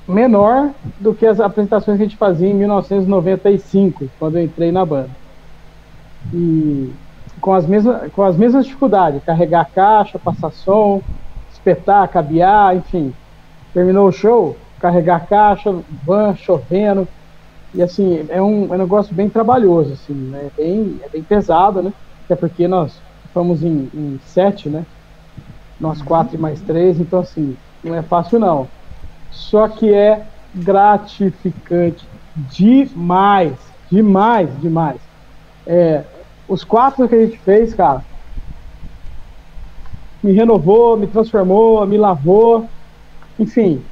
menor 0.08 0.72
do 1.00 1.14
que 1.14 1.26
as 1.26 1.40
apresentações 1.40 1.98
que 1.98 2.04
a 2.04 2.06
gente 2.08 2.18
fazia 2.18 2.50
em 2.50 2.54
1995, 2.54 4.10
quando 4.20 4.38
eu 4.38 4.44
entrei 4.44 4.72
na 4.72 4.86
banda. 4.86 5.10
E 6.34 6.92
com 7.40 7.54
as 7.54 7.66
mesmas, 7.66 8.12
com 8.14 8.24
as 8.24 8.38
mesmas 8.38 8.66
dificuldades, 8.66 9.24
carregar 9.24 9.70
caixa, 9.74 10.20
passar 10.20 10.52
som, 10.52 11.02
espetar, 11.52 12.08
cabear, 12.08 12.76
enfim. 12.76 13.14
Terminou 13.74 14.08
o 14.08 14.12
show, 14.12 14.58
carregar 14.80 15.26
caixa, 15.28 15.74
van 16.06 16.36
chovendo. 16.36 17.08
E 17.74 17.82
assim, 17.82 18.26
é 18.30 18.42
um, 18.42 18.72
é 18.72 18.76
um 18.76 18.78
negócio 18.78 19.14
bem 19.16 19.30
trabalhoso, 19.30 19.94
assim, 19.94 20.14
né? 20.14 20.50
Bem, 20.56 21.00
é 21.04 21.10
bem 21.10 21.24
pesado, 21.24 21.82
né? 21.82 21.92
Até 22.26 22.36
porque 22.36 22.68
nós 22.68 23.02
fomos 23.34 23.64
em, 23.64 23.90
em 23.94 24.20
sete, 24.26 24.70
né? 24.70 24.86
Nós 25.80 26.02
quatro 26.02 26.36
e 26.36 26.40
mais 26.40 26.62
três, 26.62 27.00
então 27.00 27.20
assim, 27.20 27.58
não 27.84 27.96
é 27.96 28.02
fácil 28.02 28.40
não. 28.40 28.68
Só 29.34 29.68
que 29.68 29.94
é 29.94 30.26
gratificante 30.56 32.08
demais, 32.36 33.54
demais, 33.92 34.62
demais. 34.62 35.02
É, 35.66 36.04
os 36.48 36.64
quatro 36.64 37.08
que 37.10 37.16
a 37.16 37.26
gente 37.26 37.38
fez, 37.40 37.74
cara, 37.74 38.04
me 40.22 40.32
renovou, 40.32 40.96
me 40.96 41.08
transformou, 41.08 41.86
me 41.86 41.98
lavou, 41.98 42.70
enfim, 43.38 43.84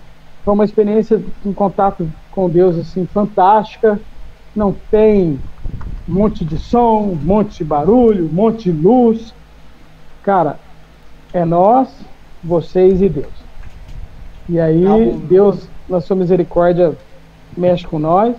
foi 0.45 0.53
uma 0.53 0.65
experiência 0.65 1.21
em 1.45 1.53
contato 1.53 2.09
com 2.31 2.49
Deus 2.49 2.77
assim 2.77 3.05
fantástica. 3.05 3.99
Não 4.55 4.73
tem 4.73 5.41
um 6.07 6.13
monte 6.13 6.45
de 6.45 6.57
som, 6.57 7.11
um 7.11 7.15
monte 7.15 7.57
de 7.57 7.63
barulho, 7.63 8.25
um 8.25 8.33
monte 8.33 8.71
de 8.71 8.71
luz. 8.71 9.33
Cara, 10.23 10.59
é 11.33 11.43
nós, 11.43 11.89
vocês 12.43 13.01
e 13.01 13.09
Deus. 13.09 13.40
E 14.51 14.59
aí, 14.59 14.83
Deus, 15.29 15.65
na 15.87 16.01
sua 16.01 16.17
misericórdia, 16.17 16.93
mexe 17.55 17.87
com 17.87 17.97
nós, 17.97 18.35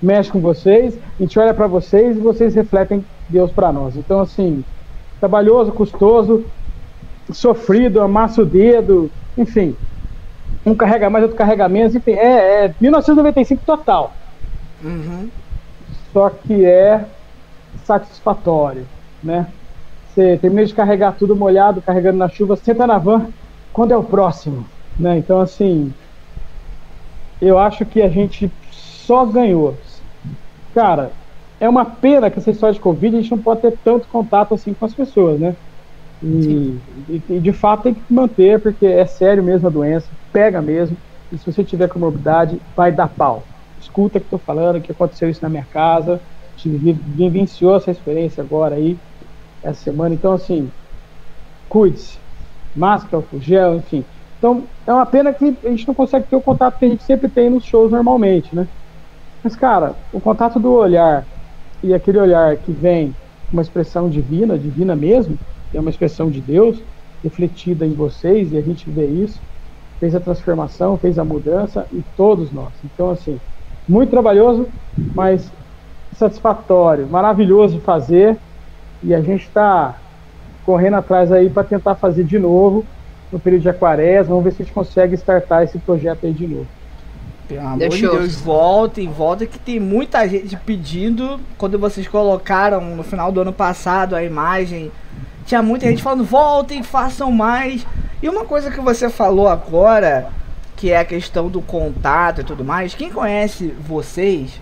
mexe 0.00 0.30
com 0.30 0.38
vocês, 0.38 0.96
a 1.18 1.20
gente 1.20 1.36
olha 1.36 1.52
para 1.52 1.66
vocês 1.66 2.16
e 2.16 2.20
vocês 2.20 2.54
refletem 2.54 3.04
Deus 3.28 3.50
para 3.50 3.72
nós. 3.72 3.96
Então, 3.96 4.20
assim, 4.20 4.64
trabalhoso, 5.18 5.72
custoso, 5.72 6.44
sofrido, 7.32 8.00
amassa 8.00 8.42
o 8.42 8.46
dedo, 8.46 9.10
enfim. 9.36 9.74
Um 10.64 10.76
carrega 10.76 11.10
mais, 11.10 11.24
outro 11.24 11.36
carrega 11.36 11.68
menos, 11.68 11.92
enfim, 11.92 12.12
é, 12.12 12.66
é 12.66 12.74
1995 12.80 13.60
total. 13.66 14.12
Uhum. 14.84 15.28
Só 16.12 16.30
que 16.30 16.64
é 16.64 17.04
satisfatório, 17.84 18.86
né? 19.20 19.48
Você 20.14 20.38
termina 20.38 20.64
de 20.64 20.72
carregar 20.72 21.16
tudo 21.18 21.34
molhado, 21.34 21.82
carregando 21.82 22.18
na 22.18 22.28
chuva, 22.28 22.54
senta 22.54 22.86
na 22.86 22.96
van, 22.96 23.26
quando 23.72 23.90
é 23.90 23.96
o 23.96 24.04
próximo, 24.04 24.64
né? 24.98 25.18
Então, 25.18 25.40
assim, 25.40 25.92
eu 27.40 27.58
acho 27.58 27.84
que 27.86 28.02
a 28.02 28.08
gente 28.08 28.50
só 28.70 29.24
ganhou. 29.24 29.74
Cara, 30.74 31.12
é 31.60 31.68
uma 31.68 31.84
pena 31.84 32.30
que 32.30 32.38
essa 32.38 32.50
história 32.50 32.74
de 32.74 32.80
Covid 32.80 33.16
a 33.16 33.20
gente 33.20 33.30
não 33.30 33.38
pode 33.38 33.60
ter 33.60 33.76
tanto 33.84 34.08
contato 34.08 34.54
assim 34.54 34.74
com 34.74 34.84
as 34.84 34.94
pessoas, 34.94 35.40
né? 35.40 35.56
E, 36.22 36.78
e, 37.08 37.38
de 37.38 37.52
fato 37.52 37.84
tem 37.84 37.94
que 37.94 38.02
manter, 38.12 38.60
porque 38.60 38.86
é 38.86 39.06
sério 39.06 39.42
mesmo 39.42 39.68
a 39.68 39.70
doença, 39.70 40.08
pega 40.32 40.60
mesmo. 40.60 40.96
E 41.32 41.38
se 41.38 41.46
você 41.46 41.62
tiver 41.62 41.88
comorbidade, 41.88 42.60
vai 42.76 42.90
dar 42.90 43.08
pau. 43.08 43.44
Escuta 43.80 44.18
o 44.18 44.20
que 44.20 44.26
estou 44.26 44.38
falando, 44.38 44.80
que 44.80 44.90
aconteceu 44.90 45.30
isso 45.30 45.42
na 45.42 45.48
minha 45.48 45.66
casa, 45.72 46.20
vivenciou 46.64 47.76
essa 47.76 47.90
experiência 47.90 48.42
agora 48.42 48.74
aí, 48.74 48.98
essa 49.62 49.84
semana. 49.84 50.14
Então, 50.14 50.32
assim, 50.32 50.70
cuide-se. 51.68 52.18
Máscara, 52.74 53.22
gel, 53.40 53.76
enfim. 53.76 54.04
Então, 54.38 54.62
é 54.86 54.92
uma 54.92 55.04
pena 55.04 55.32
que 55.32 55.56
a 55.64 55.68
gente 55.68 55.86
não 55.86 55.94
consegue 55.94 56.26
ter 56.28 56.36
o 56.36 56.40
contato 56.40 56.78
que 56.78 56.84
a 56.84 56.88
gente 56.88 57.02
sempre 57.02 57.28
tem 57.28 57.50
nos 57.50 57.64
shows 57.64 57.90
normalmente, 57.90 58.54
né? 58.54 58.68
Mas, 59.42 59.56
cara, 59.56 59.94
o 60.12 60.20
contato 60.20 60.60
do 60.60 60.72
olhar 60.72 61.24
e 61.82 61.92
aquele 61.92 62.18
olhar 62.18 62.56
que 62.56 62.72
vem 62.72 63.14
uma 63.52 63.62
expressão 63.62 64.08
divina, 64.08 64.56
divina 64.56 64.94
mesmo, 64.94 65.38
é 65.74 65.80
uma 65.80 65.90
expressão 65.90 66.30
de 66.30 66.40
Deus 66.40 66.80
refletida 67.22 67.84
em 67.84 67.92
vocês, 67.92 68.52
e 68.52 68.56
a 68.56 68.60
gente 68.60 68.88
vê 68.88 69.06
isso, 69.06 69.40
fez 69.98 70.14
a 70.14 70.20
transformação, 70.20 70.96
fez 70.96 71.18
a 71.18 71.24
mudança 71.24 71.86
em 71.92 72.04
todos 72.16 72.52
nós. 72.52 72.72
Então, 72.84 73.10
assim, 73.10 73.40
muito 73.88 74.10
trabalhoso, 74.10 74.68
mas 75.14 75.50
satisfatório, 76.16 77.08
maravilhoso 77.08 77.80
fazer, 77.80 78.36
e 79.02 79.14
a 79.14 79.20
gente 79.20 79.44
está 79.44 79.96
correndo 80.64 80.94
atrás 80.94 81.32
aí 81.32 81.50
para 81.50 81.64
tentar 81.64 81.96
fazer 81.96 82.24
de 82.24 82.38
novo 82.38 82.84
no 83.32 83.38
período 83.38 83.62
de 83.62 83.68
aquarés, 83.68 84.26
vamos 84.26 84.44
ver 84.44 84.52
se 84.52 84.62
a 84.62 84.64
gente 84.64 84.74
consegue 84.74 85.14
startar 85.14 85.62
esse 85.62 85.78
projeto 85.78 86.26
aí 86.26 86.32
de 86.32 86.46
novo. 86.46 86.66
Pelo 87.48 87.60
amor 87.60 87.78
Deixa 87.78 87.96
de 87.96 88.16
Deus, 88.16 88.36
voltem, 88.36 89.08
voltem, 89.08 89.48
que 89.48 89.58
tem 89.58 89.80
muita 89.80 90.28
gente 90.28 90.56
pedindo. 90.56 91.40
Quando 91.56 91.78
vocês 91.78 92.06
colocaram 92.06 92.80
no 92.94 93.02
final 93.02 93.32
do 93.32 93.40
ano 93.40 93.52
passado 93.52 94.14
a 94.14 94.22
imagem, 94.22 94.92
tinha 95.46 95.62
muita 95.62 95.86
gente 95.86 96.02
falando: 96.02 96.24
voltem, 96.24 96.82
façam 96.82 97.32
mais. 97.32 97.86
E 98.22 98.28
uma 98.28 98.44
coisa 98.44 98.70
que 98.70 98.80
você 98.80 99.08
falou 99.08 99.48
agora, 99.48 100.28
que 100.76 100.90
é 100.90 100.98
a 100.98 101.04
questão 101.04 101.48
do 101.48 101.62
contato 101.62 102.42
e 102.42 102.44
tudo 102.44 102.64
mais, 102.64 102.94
quem 102.94 103.10
conhece 103.10 103.72
vocês 103.80 104.60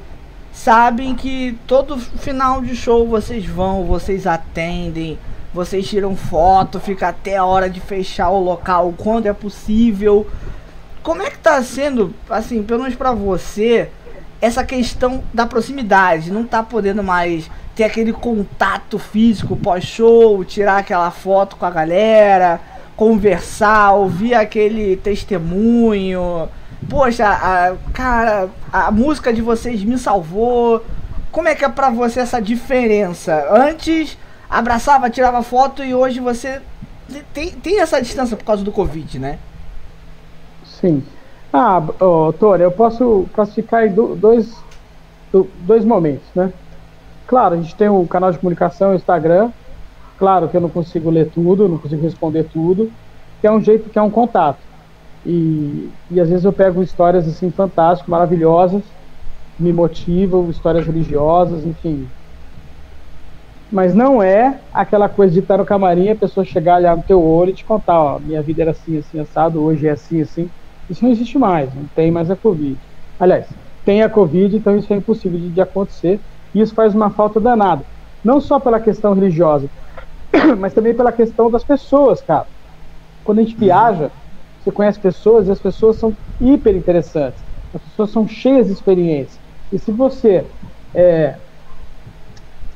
sabem 0.52 1.14
que 1.14 1.58
todo 1.66 1.98
final 1.98 2.62
de 2.62 2.74
show 2.74 3.06
vocês 3.06 3.44
vão, 3.44 3.84
vocês 3.84 4.26
atendem, 4.26 5.18
vocês 5.56 5.88
tiram 5.88 6.14
foto, 6.14 6.78
fica 6.78 7.08
até 7.08 7.38
a 7.38 7.44
hora 7.44 7.70
de 7.70 7.80
fechar 7.80 8.28
o 8.28 8.38
local 8.38 8.92
quando 8.94 9.26
é 9.26 9.32
possível. 9.32 10.26
Como 11.02 11.22
é 11.22 11.30
que 11.30 11.38
tá 11.38 11.62
sendo, 11.62 12.14
assim, 12.28 12.62
pelo 12.62 12.82
menos 12.82 12.94
pra 12.94 13.12
você, 13.12 13.88
essa 14.38 14.62
questão 14.62 15.24
da 15.32 15.46
proximidade? 15.46 16.30
Não 16.30 16.44
tá 16.44 16.62
podendo 16.62 17.02
mais 17.02 17.50
ter 17.74 17.84
aquele 17.84 18.12
contato 18.12 18.98
físico 18.98 19.56
pós-show, 19.56 20.44
tirar 20.44 20.76
aquela 20.76 21.10
foto 21.10 21.56
com 21.56 21.64
a 21.64 21.70
galera, 21.70 22.60
conversar, 22.94 23.92
ouvir 23.92 24.34
aquele 24.34 24.96
testemunho. 24.96 26.50
Poxa, 26.86 27.26
a, 27.26 27.76
cara, 27.94 28.50
a 28.70 28.90
música 28.90 29.32
de 29.32 29.40
vocês 29.40 29.82
me 29.82 29.96
salvou. 29.96 30.84
Como 31.32 31.48
é 31.48 31.54
que 31.54 31.64
é 31.64 31.68
pra 31.68 31.88
você 31.88 32.20
essa 32.20 32.42
diferença? 32.42 33.46
Antes 33.50 34.18
abraçava, 34.48 35.10
tirava 35.10 35.42
foto 35.42 35.82
e 35.82 35.94
hoje 35.94 36.20
você 36.20 36.60
tem, 37.32 37.50
tem 37.50 37.80
essa 37.80 38.00
distância 38.00 38.36
por 38.36 38.44
causa 38.44 38.64
do 38.64 38.72
Covid, 38.72 39.18
né? 39.18 39.38
Sim. 40.64 41.02
Ah, 41.52 41.82
Tony, 42.38 42.62
eu 42.62 42.70
posso 42.70 43.26
classificar 43.32 43.86
em 43.86 43.92
dois, 43.92 44.54
dois 45.60 45.84
momentos, 45.84 46.26
né? 46.34 46.52
Claro, 47.26 47.54
a 47.54 47.56
gente 47.56 47.74
tem 47.74 47.88
o 47.88 48.06
canal 48.06 48.30
de 48.30 48.38
comunicação, 48.38 48.92
o 48.92 48.94
Instagram. 48.94 49.50
Claro 50.18 50.48
que 50.48 50.56
eu 50.56 50.60
não 50.60 50.68
consigo 50.68 51.10
ler 51.10 51.30
tudo, 51.30 51.68
não 51.68 51.78
consigo 51.78 52.02
responder 52.02 52.44
tudo, 52.44 52.90
que 53.40 53.46
é 53.46 53.50
um 53.50 53.60
jeito 53.60 53.90
que 53.90 53.98
é 53.98 54.02
um 54.02 54.10
contato. 54.10 54.58
E, 55.24 55.90
e 56.10 56.20
às 56.20 56.28
vezes 56.28 56.44
eu 56.44 56.52
pego 56.52 56.82
histórias 56.82 57.26
assim 57.26 57.50
fantásticas, 57.50 58.08
maravilhosas, 58.08 58.82
me 59.58 59.72
motivam, 59.72 60.48
histórias 60.50 60.86
religiosas, 60.86 61.64
enfim. 61.64 62.08
Mas 63.70 63.94
não 63.94 64.22
é 64.22 64.60
aquela 64.72 65.08
coisa 65.08 65.32
de 65.32 65.40
estar 65.40 65.58
no 65.58 65.64
camarim 65.64 66.08
a 66.08 66.16
pessoa 66.16 66.44
chegar, 66.44 66.76
olhar 66.76 66.96
no 66.96 67.02
teu 67.02 67.22
olho 67.22 67.50
e 67.50 67.54
te 67.54 67.64
contar, 67.64 68.00
ó, 68.00 68.18
minha 68.20 68.42
vida 68.42 68.62
era 68.62 68.70
assim, 68.70 68.96
assim, 68.96 69.18
assado, 69.18 69.62
hoje 69.62 69.86
é 69.86 69.90
assim, 69.90 70.20
assim. 70.20 70.48
Isso 70.88 71.04
não 71.04 71.10
existe 71.10 71.36
mais, 71.36 71.74
não 71.74 71.86
tem 71.94 72.10
mais 72.10 72.30
a 72.30 72.36
Covid. 72.36 72.78
Aliás, 73.18 73.48
tem 73.84 74.02
a 74.02 74.08
Covid, 74.08 74.56
então 74.56 74.76
isso 74.76 74.92
é 74.92 74.96
impossível 74.96 75.38
de, 75.38 75.50
de 75.50 75.60
acontecer. 75.60 76.20
E 76.54 76.60
isso 76.60 76.74
faz 76.74 76.94
uma 76.94 77.10
falta 77.10 77.40
danada. 77.40 77.84
Não 78.24 78.40
só 78.40 78.60
pela 78.60 78.80
questão 78.80 79.14
religiosa, 79.14 79.68
mas 80.58 80.72
também 80.72 80.94
pela 80.94 81.12
questão 81.12 81.50
das 81.50 81.64
pessoas, 81.64 82.22
cara. 82.22 82.46
Quando 83.24 83.40
a 83.40 83.42
gente 83.42 83.56
viaja, 83.56 84.10
você 84.58 84.70
conhece 84.70 85.00
pessoas 85.00 85.48
e 85.48 85.50
as 85.50 85.60
pessoas 85.60 85.98
são 85.98 86.16
hiper 86.40 86.76
interessantes. 86.76 87.44
As 87.74 87.82
pessoas 87.82 88.10
são 88.10 88.26
cheias 88.26 88.66
de 88.66 88.72
experiência. 88.72 89.40
E 89.72 89.78
se 89.78 89.90
você 89.92 90.46
é, 90.94 91.36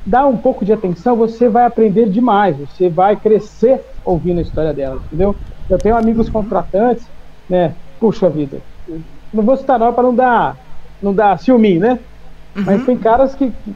dá 0.05 0.25
um 0.25 0.37
pouco 0.37 0.65
de 0.65 0.73
atenção, 0.73 1.15
você 1.15 1.47
vai 1.47 1.65
aprender 1.65 2.09
demais. 2.09 2.57
Você 2.57 2.89
vai 2.89 3.15
crescer 3.15 3.81
ouvindo 4.03 4.39
a 4.39 4.41
história 4.41 4.73
delas, 4.73 5.01
entendeu? 5.05 5.35
Eu 5.69 5.77
tenho 5.77 5.95
amigos 5.95 6.29
contratantes, 6.29 7.05
né? 7.49 7.73
puxa 8.01 8.27
vida, 8.27 8.59
não 9.31 9.43
vou 9.43 9.55
citar 9.55 9.77
nome 9.77 9.93
para 9.93 10.03
não 10.03 10.15
dar, 10.15 10.57
não 10.99 11.13
dar 11.13 11.37
ciúme, 11.37 11.77
né? 11.77 11.99
Uhum. 12.55 12.63
Mas 12.65 12.83
tem 12.83 12.97
caras 12.97 13.35
que, 13.35 13.51
que 13.51 13.75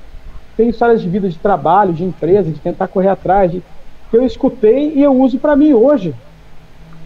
têm 0.57 0.69
histórias 0.69 0.99
de 0.99 1.07
vida, 1.07 1.29
de 1.29 1.37
trabalho, 1.37 1.93
de 1.93 2.03
empresa, 2.03 2.51
de 2.51 2.59
tentar 2.59 2.87
correr 2.87 3.09
atrás, 3.09 3.51
de, 3.51 3.63
que 4.09 4.17
eu 4.17 4.23
escutei 4.23 4.93
e 4.95 5.03
eu 5.03 5.13
uso 5.13 5.37
para 5.37 5.55
mim 5.55 5.73
hoje. 5.73 6.13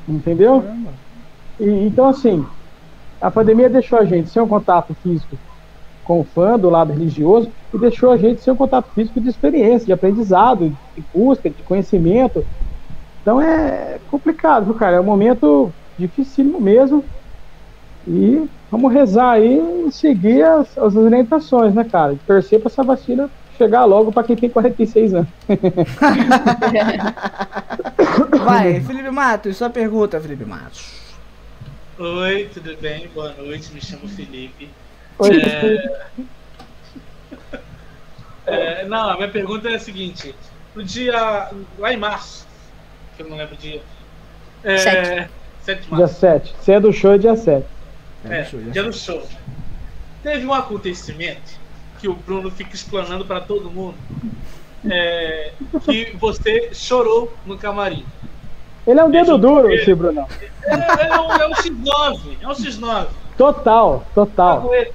Entendeu? 0.07 0.63
E, 1.59 1.69
então, 1.85 2.07
assim, 2.07 2.43
a 3.21 3.29
pandemia 3.29 3.69
deixou 3.69 3.99
a 3.99 4.05
gente 4.05 4.29
sem 4.29 4.41
um 4.41 4.47
contato 4.47 4.95
físico 5.03 5.37
com 6.05 6.21
o 6.21 6.23
fã 6.23 6.57
do 6.57 6.69
lado 6.69 6.93
religioso 6.93 7.51
e 7.73 7.77
deixou 7.77 8.11
a 8.11 8.17
gente 8.17 8.41
sem 8.41 8.51
um 8.51 8.57
contato 8.57 8.89
físico 8.93 9.21
de 9.21 9.29
experiência, 9.29 9.85
de 9.85 9.93
aprendizado, 9.93 10.75
de 10.95 11.03
busca, 11.13 11.49
de 11.49 11.63
conhecimento. 11.63 12.45
Então 13.21 13.41
é 13.41 13.99
complicado, 14.09 14.65
viu, 14.65 14.73
cara? 14.73 14.97
É 14.97 14.99
um 14.99 15.03
momento 15.03 15.71
dificílimo 15.97 16.59
mesmo. 16.59 17.05
E 18.07 18.49
vamos 18.71 18.91
rezar 18.91 19.31
aí 19.31 19.85
e 19.87 19.91
seguir 19.91 20.43
as, 20.43 20.77
as 20.77 20.95
orientações, 20.95 21.73
né, 21.73 21.83
cara? 21.83 22.17
Torcer 22.25 22.59
para 22.59 22.69
essa 22.69 22.83
vacina 22.83 23.29
chegar 23.57 23.85
logo 23.85 24.11
para 24.11 24.23
quem 24.23 24.35
tem 24.35 24.49
46 24.49 25.13
anos. 25.13 25.29
Vai, 28.43 28.79
Felipe 28.79 29.11
Matos, 29.11 29.57
sua 29.57 29.69
pergunta, 29.69 30.19
Felipe 30.19 30.45
Matos. 30.45 30.97
Oi, 31.99 32.49
tudo 32.53 32.75
bem? 32.77 33.09
Boa 33.13 33.33
noite, 33.33 33.73
me 33.73 33.81
chamo 33.81 34.07
Felipe. 34.07 34.69
Oi. 35.19 35.41
É... 35.41 35.99
É, 38.49 38.85
não, 38.85 39.09
a 39.09 39.15
minha 39.15 39.29
pergunta 39.29 39.69
é 39.69 39.75
a 39.75 39.79
seguinte: 39.79 40.35
no 40.75 40.83
dia. 40.83 41.49
lá 41.77 41.93
em 41.93 41.97
março. 41.97 42.47
Que 43.15 43.23
eu 43.23 43.29
não 43.29 43.37
lembro 43.37 43.55
o 43.55 43.57
dia. 43.57 43.81
É, 44.63 44.77
Sete. 44.77 45.29
7 45.63 45.81
de 45.81 45.87
Dia 45.87 45.97
março. 45.97 46.15
7. 46.19 46.55
Se 46.61 46.71
é 46.71 46.79
do 46.79 46.91
show, 46.93 47.13
é 47.13 47.17
dia 47.17 47.35
7. 47.35 47.65
É, 48.25 48.43
show, 48.45 48.59
já 48.61 48.71
dia 48.71 48.83
do 48.83 48.93
show. 48.93 49.21
Teve 50.23 50.45
um 50.45 50.53
acontecimento 50.53 51.59
que 51.99 52.07
o 52.07 52.13
Bruno 52.13 52.49
fica 52.51 52.73
explanando 52.75 53.25
pra 53.25 53.39
todo 53.41 53.69
mundo. 53.69 53.95
é, 54.89 55.51
que 55.83 56.15
você 56.19 56.69
chorou 56.73 57.33
no 57.45 57.57
camarim. 57.57 58.05
Ele 58.87 58.99
é 58.99 59.03
um 59.03 59.11
dedo 59.11 59.37
duro, 59.37 59.71
esse 59.71 59.93
Brunão. 59.93 60.25
É, 60.63 61.07
é 61.07 61.19
um, 61.19 61.31
é 61.33 61.47
um 61.47 61.51
X9, 61.53 62.19
é 62.41 62.47
um 62.47 62.51
X9. 62.51 63.07
Total, 63.37 64.05
total. 64.15 64.61
Cagueta, 64.63 64.93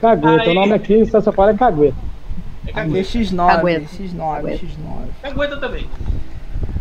Cagueta. 0.00 0.42
Aí- 0.42 0.48
O 0.50 0.54
nome 0.54 0.72
aqui 0.72 0.94
em 0.94 1.04
São 1.04 1.20
Paulo 1.32 1.50
é 1.50 1.54
Cagueta. 1.56 1.96
É 2.66 2.72
cagueta. 2.72 3.08
X9, 3.18 3.50
Aguenta. 3.50 3.88
X9, 3.96 4.38
Aguenta. 4.38 4.66
X9. 4.66 5.06
Cagueta 5.22 5.56
também. 5.56 5.88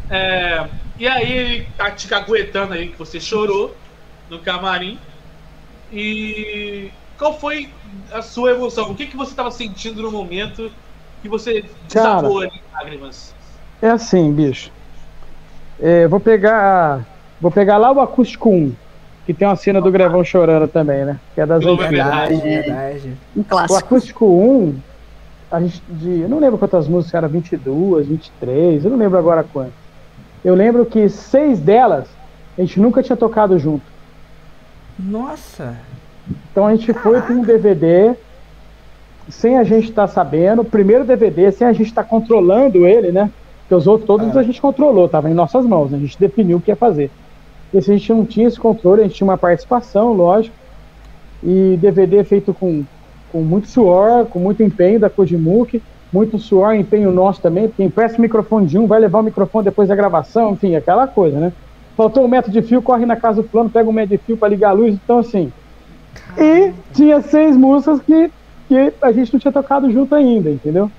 É, 0.09 0.67
e 0.99 1.07
aí 1.07 1.31
ele 1.31 1.67
tá 1.77 1.89
te 1.91 2.07
caguetando 2.07 2.73
aí 2.73 2.89
que 2.89 2.99
você 2.99 3.19
chorou 3.19 3.75
no 4.29 4.39
camarim. 4.39 4.99
E 5.91 6.91
qual 7.17 7.37
foi 7.37 7.69
a 8.11 8.21
sua 8.21 8.51
emoção? 8.51 8.91
O 8.91 8.95
que, 8.95 9.05
que 9.07 9.17
você 9.17 9.31
estava 9.31 9.51
sentindo 9.51 10.01
no 10.01 10.11
momento 10.11 10.71
que 11.21 11.27
você 11.29 11.61
Cara. 11.91 12.15
desabou 12.15 12.39
ali 12.39 12.49
em 12.49 12.73
lágrimas? 12.75 13.33
É 13.81 13.89
assim, 13.89 14.31
bicho. 14.31 14.71
É, 15.79 16.07
vou 16.07 16.19
pegar. 16.19 17.05
Vou 17.39 17.49
pegar 17.51 17.77
lá 17.77 17.91
o 17.91 17.99
acústico 17.99 18.51
1, 18.51 18.75
que 19.25 19.33
tem 19.33 19.47
uma 19.47 19.55
cena 19.55 19.81
do 19.81 19.89
Grevão 19.91 20.23
chorando 20.23 20.67
também, 20.67 21.03
né? 21.03 21.19
Que 21.33 21.41
é 21.41 21.45
das 21.45 21.65
antigas. 21.65 21.89
verdade. 21.89 22.35
Verdade. 22.35 23.13
Um 23.35 23.41
O 23.41 23.43
clássico. 23.43 23.79
acústico 23.79 24.25
1, 24.27 24.79
a 25.51 25.59
gente. 25.59 25.81
De, 25.89 26.21
eu 26.21 26.29
não 26.29 26.39
lembro 26.39 26.57
quantas 26.57 26.87
músicas 26.87 27.15
eram, 27.15 27.29
22, 27.29 28.07
23, 28.07 28.85
eu 28.85 28.91
não 28.91 28.97
lembro 28.97 29.17
agora 29.17 29.43
quantas. 29.43 29.73
Eu 30.43 30.55
lembro 30.55 30.85
que 30.85 31.07
seis 31.09 31.59
delas 31.59 32.07
a 32.57 32.61
gente 32.61 32.79
nunca 32.79 33.03
tinha 33.03 33.15
tocado 33.15 33.57
junto. 33.59 33.83
Nossa. 34.97 35.75
Então 36.51 36.67
a 36.67 36.75
gente 36.75 36.93
foi 36.93 37.21
com 37.21 37.33
um 37.33 37.43
DVD, 37.43 38.15
sem 39.29 39.57
a 39.57 39.63
gente 39.63 39.89
estar 39.89 40.07
sabendo, 40.07 40.63
primeiro 40.63 41.03
DVD, 41.03 41.51
sem 41.51 41.67
a 41.67 41.73
gente 41.73 41.87
estar 41.87 42.03
controlando 42.03 42.85
ele, 42.85 43.11
né? 43.11 43.29
Porque 43.61 43.75
os 43.75 43.87
outros 43.87 44.07
todos 44.07 44.35
a 44.35 44.43
gente 44.43 44.61
controlou, 44.61 45.07
tava 45.07 45.29
em 45.29 45.33
nossas 45.33 45.65
mãos, 45.65 45.91
né? 45.91 45.97
a 45.97 46.01
gente 46.01 46.19
definiu 46.19 46.57
o 46.57 46.61
que 46.61 46.71
ia 46.71 46.75
fazer. 46.75 47.09
Esse 47.73 47.91
a 47.91 47.97
gente 47.97 48.11
não 48.11 48.25
tinha 48.25 48.47
esse 48.47 48.59
controle, 48.59 49.01
a 49.01 49.03
gente 49.05 49.15
tinha 49.15 49.27
uma 49.27 49.37
participação, 49.37 50.11
lógico, 50.11 50.55
e 51.41 51.77
DVD 51.81 52.23
feito 52.23 52.53
com, 52.53 52.83
com 53.31 53.41
muito 53.41 53.67
suor, 53.67 54.25
com 54.25 54.39
muito 54.39 54.61
empenho 54.61 54.99
da 54.99 55.09
Kojimuk, 55.09 55.81
muito 56.11 56.37
suor 56.37 56.75
e 56.75 56.79
empenho 56.79 57.11
nosso 57.11 57.41
também, 57.41 57.67
porque 57.67 57.83
empresta 57.83 58.17
o 58.17 58.21
microfone 58.21 58.67
de 58.67 58.77
um, 58.77 58.85
vai 58.85 58.99
levar 58.99 59.19
o 59.19 59.23
microfone 59.23 59.65
depois 59.65 59.87
da 59.87 59.95
gravação, 59.95 60.51
enfim, 60.53 60.75
aquela 60.75 61.07
coisa, 61.07 61.39
né? 61.39 61.53
Faltou 61.95 62.25
um 62.25 62.27
metro 62.27 62.51
de 62.51 62.61
fio, 62.61 62.81
corre 62.81 63.05
na 63.05 63.15
casa 63.15 63.41
do 63.41 63.47
plano, 63.47 63.69
pega 63.69 63.89
um 63.89 63.93
metro 63.93 64.17
de 64.17 64.23
fio 64.23 64.37
para 64.37 64.49
ligar 64.49 64.69
a 64.69 64.73
luz, 64.73 64.93
então 64.93 65.19
assim. 65.19 65.51
E 66.37 66.73
tinha 66.93 67.21
seis 67.21 67.55
músicas 67.55 68.01
que, 68.01 68.29
que 68.67 68.93
a 69.01 69.11
gente 69.11 69.31
não 69.31 69.39
tinha 69.39 69.53
tocado 69.53 69.89
junto 69.89 70.13
ainda, 70.13 70.49
entendeu? 70.49 70.91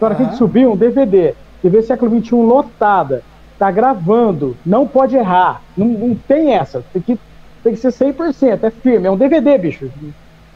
Hora 0.00 0.14
que 0.14 0.22
a 0.22 0.24
gente 0.24 0.32
Aham. 0.32 0.38
subiu, 0.38 0.72
um 0.72 0.76
DVD, 0.76 1.34
TV 1.62 1.82
século 1.82 2.20
XXI 2.20 2.34
lotada, 2.36 3.22
tá 3.58 3.70
gravando, 3.70 4.56
não 4.64 4.86
pode 4.86 5.16
errar, 5.16 5.62
não, 5.76 5.86
não 5.86 6.14
tem 6.14 6.54
essa, 6.54 6.84
tem 6.92 7.02
que, 7.02 7.18
tem 7.62 7.72
que 7.72 7.78
ser 7.80 7.92
100%, 7.92 8.64
é 8.64 8.70
firme, 8.70 9.06
é 9.06 9.10
um 9.10 9.16
DVD, 9.16 9.56
bicho. 9.58 9.90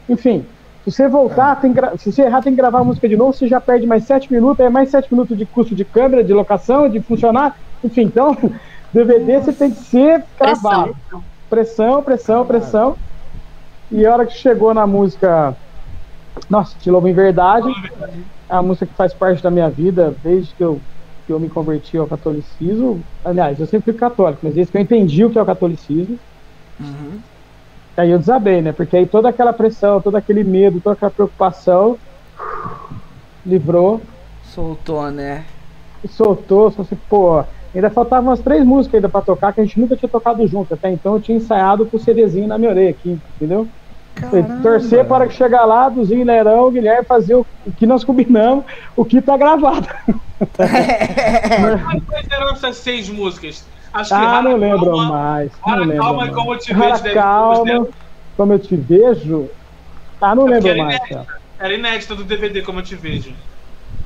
Enfim, 0.07 0.45
se 0.83 0.91
você 0.91 1.07
voltar, 1.09 1.55
tem 1.57 1.71
gra- 1.73 1.97
se 1.97 2.11
você 2.11 2.23
errar, 2.23 2.41
tem 2.41 2.53
que 2.53 2.57
gravar 2.61 2.79
a 2.79 2.83
música 2.83 3.07
de 3.07 3.15
novo, 3.17 3.33
você 3.33 3.47
já 3.47 3.61
perde 3.61 3.85
mais 3.85 4.05
7 4.05 4.31
minutos, 4.31 4.65
é 4.65 4.69
mais 4.69 4.89
7 4.89 5.07
minutos 5.11 5.37
de 5.37 5.45
custo 5.45 5.75
de 5.75 5.85
câmera, 5.85 6.23
de 6.23 6.33
locação, 6.33 6.89
de 6.89 7.01
funcionar, 7.03 7.55
enfim, 7.83 8.03
então, 8.03 8.35
DVD 8.91 9.39
você 9.41 9.53
tem 9.53 9.69
que 9.71 9.77
ser 9.77 10.25
gravado. 10.39 10.93
Pressão. 10.93 11.25
Pressão, 11.49 12.03
pressão, 12.03 12.47
pressão. 12.47 12.97
E 13.91 14.05
a 14.05 14.13
hora 14.13 14.25
que 14.25 14.33
chegou 14.33 14.73
na 14.73 14.87
música 14.87 15.55
Nossa, 16.49 16.77
Te 16.77 16.89
Louvo 16.89 17.07
em 17.07 17.13
Verdade, 17.13 17.69
é 18.49 18.55
a 18.55 18.61
música 18.63 18.87
que 18.87 18.95
faz 18.95 19.13
parte 19.13 19.41
da 19.43 19.51
minha 19.51 19.69
vida 19.69 20.15
desde 20.21 20.55
que 20.55 20.63
eu, 20.63 20.83
que 21.25 21.33
eu 21.33 21.39
me 21.39 21.49
converti 21.49 21.97
ao 21.97 22.07
catolicismo. 22.07 23.05
Aliás, 23.23 23.59
eu 23.59 23.67
sempre 23.67 23.91
fui 23.91 23.99
católico, 23.99 24.41
mas 24.43 24.55
desde 24.55 24.71
que 24.71 24.77
eu 24.77 24.81
entendi 24.81 25.23
o 25.25 25.29
que 25.31 25.37
é 25.37 25.41
o 25.41 25.45
catolicismo, 25.45 26.19
Uhum. 26.79 27.21
Aí 27.97 28.11
eu 28.11 28.19
desabei, 28.19 28.61
né? 28.61 28.71
Porque 28.71 28.97
aí 28.97 29.05
toda 29.05 29.29
aquela 29.29 29.53
pressão, 29.53 30.01
todo 30.01 30.15
aquele 30.15 30.43
medo, 30.43 30.81
toda 30.81 30.93
aquela 30.93 31.11
preocupação 31.11 31.97
livrou 33.45 34.01
Soltou, 34.43 35.09
né? 35.09 35.45
soltou, 36.09 36.71
só 36.71 36.81
assim, 36.81 36.97
pô, 37.07 37.43
ainda 37.73 37.89
faltavam 37.89 38.29
umas 38.29 38.41
três 38.41 38.65
músicas 38.65 38.95
ainda 38.95 39.07
pra 39.07 39.21
tocar 39.21 39.53
que 39.53 39.61
a 39.61 39.63
gente 39.63 39.79
nunca 39.79 39.95
tinha 39.95 40.09
tocado 40.09 40.45
junto. 40.45 40.73
Até 40.73 40.91
então 40.91 41.13
eu 41.13 41.21
tinha 41.21 41.37
ensaiado 41.37 41.85
com 41.85 41.95
o 41.95 41.99
CDzinho 41.99 42.47
na 42.47 42.57
minha 42.57 42.71
orelha 42.71 42.89
aqui, 42.89 43.17
entendeu? 43.35 43.67
Torcer 44.61 45.05
para 45.05 45.25
que 45.25 45.33
chegar 45.33 45.63
lá, 45.63 45.87
Duzinho, 45.87 46.25
Lerão, 46.25 46.69
Guilherme, 46.69 47.05
fazer 47.05 47.35
o, 47.35 47.45
o 47.65 47.71
que 47.71 47.85
nós 47.85 48.03
combinamos, 48.03 48.65
o 48.95 49.05
que 49.05 49.21
tá 49.21 49.37
gravado. 49.37 49.87
Quais 52.07 52.27
eram 52.29 52.51
essas 52.51 52.75
seis 52.77 53.07
músicas? 53.09 53.65
Acho 53.93 54.09
que 54.09 54.15
Ah, 54.15 54.19
Rara 54.19 54.43
não 54.43 54.57
lembro 54.57 54.85
Calma, 54.91 55.09
mais. 55.09 55.53
Não 55.65 55.73
Rara 55.73 55.85
lembro 55.85 56.03
Calma 56.03 56.23
e 56.23 56.25
mais. 56.25 56.35
Como 56.35 56.53
Eu 56.53 56.59
Te 56.59 56.73
Rara 56.73 56.97
Vejo 56.97 57.13
Calma, 57.13 57.63
deve- 57.63 57.93
como 58.37 58.53
eu 58.53 58.59
te 58.59 58.77
vejo. 58.77 59.49
Ah, 60.19 60.35
não 60.35 60.45
É 60.45 60.51
lembro 60.51 60.69
era 60.69 60.77
mais. 60.77 60.95
inédita. 60.95 61.15
cara. 61.25 61.41
Era 61.59 61.73
inédita 61.75 62.15
do 62.15 62.23
DVD, 62.23 62.61
Como 62.63 62.79
Eu 62.79 62.83
Te 62.83 62.95
Vejo. 62.95 63.35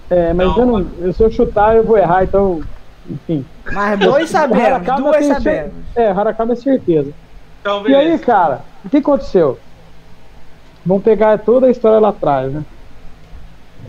É, 0.10 0.34
mas 0.34 0.48
Não. 0.48 0.60
eu 0.60 0.66
não, 0.66 1.06
eu, 1.06 1.14
se 1.14 1.24
eu 1.24 1.32
chutar, 1.32 1.76
eu 1.76 1.86
vou 1.86 1.98
errar, 1.98 2.24
então, 2.24 2.60
enfim. 3.06 3.50
Mas 3.72 4.00
dois 4.00 4.30
sabemos, 4.30 4.86
duas 4.96 5.26
sabemos. 5.26 5.92
É, 5.98 6.08
Haracaba 6.08 6.54
é 6.54 6.56
certeza. 6.56 7.14
Então, 7.60 7.88
E 7.88 7.96
aí, 7.96 8.20
cara, 8.20 8.66
o 8.84 8.90
que 8.90 8.98
aconteceu? 8.98 9.62
Vamos 10.86 11.04
pegar 11.04 11.40
toda 11.40 11.68
a 11.68 11.72
história 11.72 12.00
lá 12.00 12.10
atrás, 12.10 12.54
né? 12.54 12.64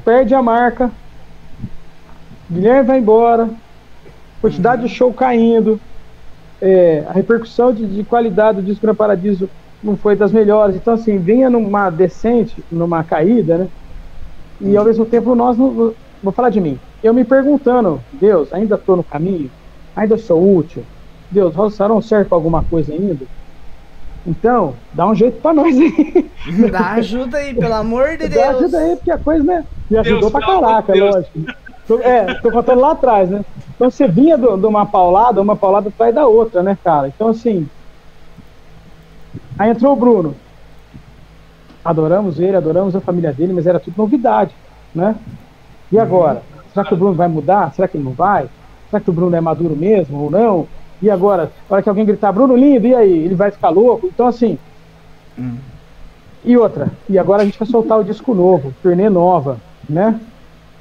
Perde 0.05 0.35
a 0.35 0.43
marca, 0.43 0.97
Guilherme 2.51 2.87
vai 2.89 2.99
embora, 2.99 3.55
quantidade 4.41 4.83
de 4.83 4.89
show 4.89 5.13
caindo, 5.13 5.81
é, 6.61 7.01
a 7.07 7.13
repercussão 7.13 7.73
de, 7.73 7.87
de 7.87 8.05
qualidade 8.05 8.61
do 8.61 8.65
disco 8.65 8.87
na 8.87 8.95
Paradiso 8.95 9.49
não 9.83 9.97
foi 9.97 10.17
das 10.17 10.33
melhores. 10.33 10.77
Então, 10.77 10.95
assim, 10.95 11.19
vinha 11.19 11.51
numa 11.51 11.91
descente, 11.91 12.65
numa 12.71 13.05
caída, 13.05 13.59
né? 13.59 13.69
E 14.61 14.77
ao 14.77 14.85
mesmo 14.85 15.05
tempo 15.07 15.35
nós 15.35 15.57
não. 15.59 15.95
Vou 16.23 16.33
falar 16.33 16.51
de 16.51 16.61
mim. 16.61 16.79
Eu 17.03 17.13
me 17.13 17.25
perguntando, 17.25 18.01
Deus, 18.13 18.53
ainda 18.53 18.75
estou 18.77 18.97
no 18.97 19.05
caminho? 19.05 19.51
Ainda 19.95 20.17
sou 20.17 20.57
útil? 20.57 20.85
Deus, 21.31 21.55
Rossarão 21.55 22.01
serve 22.01 22.29
para 22.29 22.39
alguma 22.39 22.63
coisa 22.65 22.93
ainda? 22.93 23.27
Então, 24.27 24.75
dá 24.93 25.07
um 25.07 25.15
jeito 25.15 25.41
para 25.41 25.55
nós 25.55 25.77
aí. 25.79 26.31
Dá 26.73 26.93
ajuda 26.95 27.39
aí, 27.39 27.55
pelo 27.55 27.75
amor 27.75 28.17
de 28.17 28.29
Dá 28.29 28.51
Deus. 28.51 28.57
ajuda 28.63 28.79
aí, 28.79 28.97
porque 28.97 29.11
a 29.11 29.19
coisa, 29.19 29.45
né? 29.45 29.65
Me 29.89 29.99
ajudou 29.99 30.21
Deus, 30.21 30.33
pra 30.33 30.41
caraca, 30.41 30.95
lógico. 30.95 31.39
É, 32.03 32.35
tô 32.35 32.51
contando 32.51 32.81
lá 32.81 32.93
atrás, 32.93 33.31
né? 33.31 33.45
Então 33.77 33.91
você 33.91 34.09
vinha 34.09 34.37
de 34.37 34.67
uma 34.67 34.87
paulada, 34.87 35.41
uma 35.41 35.55
paulada 35.55 35.91
atrás 35.91 36.15
da 36.15 36.27
outra, 36.27 36.63
né, 36.63 36.77
cara? 36.83 37.09
Então, 37.09 37.29
assim. 37.29 37.69
Aí 39.59 39.71
entrou 39.71 39.93
o 39.93 39.97
Bruno. 39.97 40.35
Adoramos 41.85 42.41
ele, 42.41 42.57
adoramos 42.57 42.97
a 42.97 43.01
família 43.01 43.33
dele, 43.33 43.53
mas 43.53 43.67
era 43.67 43.79
tudo 43.79 43.95
novidade, 43.97 44.55
né? 44.95 45.15
E 45.93 45.99
agora? 45.99 46.43
Será 46.73 46.85
que 46.85 46.95
o 46.95 46.97
Bruno 46.97 47.15
vai 47.15 47.29
mudar? 47.29 47.73
Será 47.75 47.87
que 47.87 47.97
ele 47.97 48.05
não 48.05 48.13
vai? 48.13 48.49
Será 48.91 49.01
que 49.01 49.11
o 49.11 49.13
Bruno 49.13 49.37
é 49.37 49.41
maduro 49.41 49.77
mesmo 49.77 50.25
ou 50.25 50.31
não? 50.31 50.67
E 51.01 51.11
agora? 51.11 51.53
Na 51.69 51.77
hora 51.77 51.83
que 51.83 51.89
alguém 51.89 52.07
gritar, 52.07 52.33
Bruno 52.33 52.57
lindo, 52.57 52.87
e 52.87 52.95
aí? 52.95 53.19
Ele 53.25 53.35
vai 53.35 53.51
ficar 53.51 53.69
louco? 53.69 54.07
Então, 54.07 54.27
assim. 54.27 54.59
Hum. 55.39 55.59
E 56.45 56.57
outra, 56.57 56.93
e 57.09 57.19
agora 57.19 57.43
a 57.43 57.45
gente 57.45 57.59
vai 57.59 57.67
soltar 57.69 57.99
o 57.99 58.05
disco 58.05 58.33
novo, 58.33 58.73
turnê 58.81 59.11
nova, 59.11 59.59
né? 59.89 60.19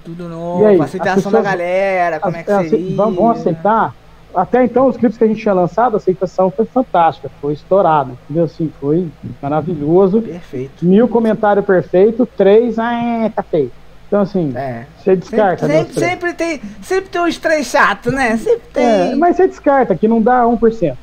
Tudo 0.06 0.26
E 0.26 0.28
novo, 0.28 0.66
aí, 0.66 0.80
aceitação 0.80 1.32
da 1.32 1.42
galera, 1.42 2.20
como 2.20 2.38
é 2.38 2.44
que 2.44 2.70
seria? 2.70 2.96
vamos, 2.96 3.40
aceitar? 3.40 3.94
Até 4.36 4.64
então, 4.66 4.88
os 4.88 4.98
clipes 4.98 5.18
que 5.18 5.24
a 5.24 5.28
gente 5.28 5.42
tinha 5.42 5.54
lançado, 5.54 5.94
a 5.94 5.98
aceitação 5.98 6.52
foi 6.52 6.66
fantástica, 6.66 7.30
foi 7.42 7.54
estourada, 7.54 8.12
entendeu? 8.26 8.44
Assim, 8.44 8.72
foi 8.82 9.08
maravilhoso. 9.42 10.22
Perfeito. 10.22 10.86
Mil 10.86 11.08
comentário 11.08 11.64
perfeito, 11.64 12.26
três, 12.38 12.78
ah, 12.78 12.94
é, 12.94 13.30
tá 13.30 13.42
feio. 13.42 13.72
Então, 14.08 14.22
assim, 14.22 14.52
É. 14.56 14.86
você 15.00 15.16
descarta. 15.16 15.68
né, 15.68 15.76
Sempre, 15.78 15.90
os 15.90 15.96
três. 15.96 16.10
sempre, 16.12 16.34
tem, 16.34 16.62
sempre 16.82 17.10
tem 17.10 17.22
uns 17.22 17.38
três 17.38 17.66
chatos, 17.68 18.14
né? 18.14 18.38
Sempre 18.38 18.68
tem. 18.74 18.84
É, 19.12 19.16
mas 19.16 19.38
você 19.38 19.48
descarta, 19.48 19.96
que 19.96 20.08
não 20.08 20.22
dá 20.22 20.46
1%. 20.46 20.96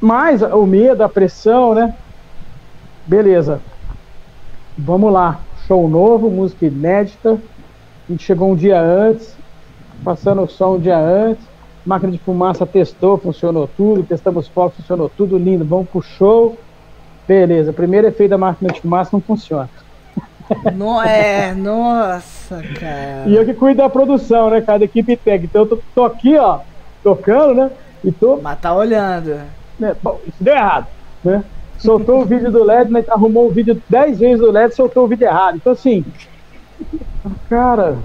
Mas 0.00 0.42
o 0.42 0.66
medo, 0.66 1.02
a 1.04 1.08
pressão, 1.08 1.74
né? 1.74 1.94
Beleza. 3.06 3.60
Vamos 4.76 5.12
lá. 5.12 5.40
Show 5.66 5.88
novo, 5.88 6.30
música 6.30 6.66
inédita. 6.66 7.38
A 8.08 8.12
gente 8.12 8.24
chegou 8.24 8.50
um 8.50 8.56
dia 8.56 8.80
antes, 8.80 9.36
passando 10.02 10.42
o 10.42 10.48
som 10.48 10.76
um 10.76 10.78
dia 10.78 10.98
antes. 10.98 11.44
Máquina 11.84 12.10
de 12.12 12.18
fumaça 12.18 12.66
testou, 12.66 13.18
funcionou 13.18 13.68
tudo. 13.76 14.02
Testamos 14.02 14.48
fogo, 14.48 14.70
funcionou 14.70 15.10
tudo 15.14 15.36
lindo. 15.36 15.64
Vamos 15.64 15.88
pro 15.90 16.00
show. 16.00 16.58
Beleza. 17.26 17.72
Primeiro 17.72 18.06
efeito 18.06 18.30
da 18.30 18.38
máquina 18.38 18.72
de 18.72 18.80
fumaça 18.80 19.10
não 19.12 19.20
funciona. 19.20 19.68
No, 20.74 21.02
é, 21.02 21.52
nossa, 21.52 22.62
cara. 22.80 23.24
E 23.26 23.34
eu 23.34 23.44
que 23.44 23.52
cuido 23.52 23.78
da 23.78 23.88
produção, 23.90 24.48
né, 24.48 24.62
cara, 24.62 24.78
da 24.78 24.84
equipe 24.86 25.14
técnica. 25.14 25.44
Então 25.44 25.62
eu 25.62 25.68
tô, 25.68 25.78
tô 25.94 26.04
aqui, 26.04 26.38
ó, 26.38 26.60
tocando, 27.02 27.54
né? 27.54 27.70
E 28.02 28.10
tô. 28.10 28.38
Mas 28.38 28.58
tá 28.58 28.74
olhando. 28.74 29.38
Né, 29.78 29.94
bom, 30.02 30.18
isso 30.26 30.42
deu 30.42 30.54
errado, 30.54 30.86
né? 31.22 31.44
Soltou 31.76 32.22
o 32.22 32.24
vídeo 32.24 32.50
do 32.50 32.64
LED, 32.64 32.90
né, 32.90 33.04
arrumou 33.08 33.46
o 33.46 33.50
vídeo 33.50 33.80
10 33.88 34.18
vezes 34.18 34.40
do 34.40 34.50
LED, 34.50 34.74
soltou 34.74 35.04
o 35.04 35.06
vídeo 35.06 35.26
errado. 35.26 35.56
Então, 35.56 35.72
assim, 35.74 36.04
cara. 37.48 37.96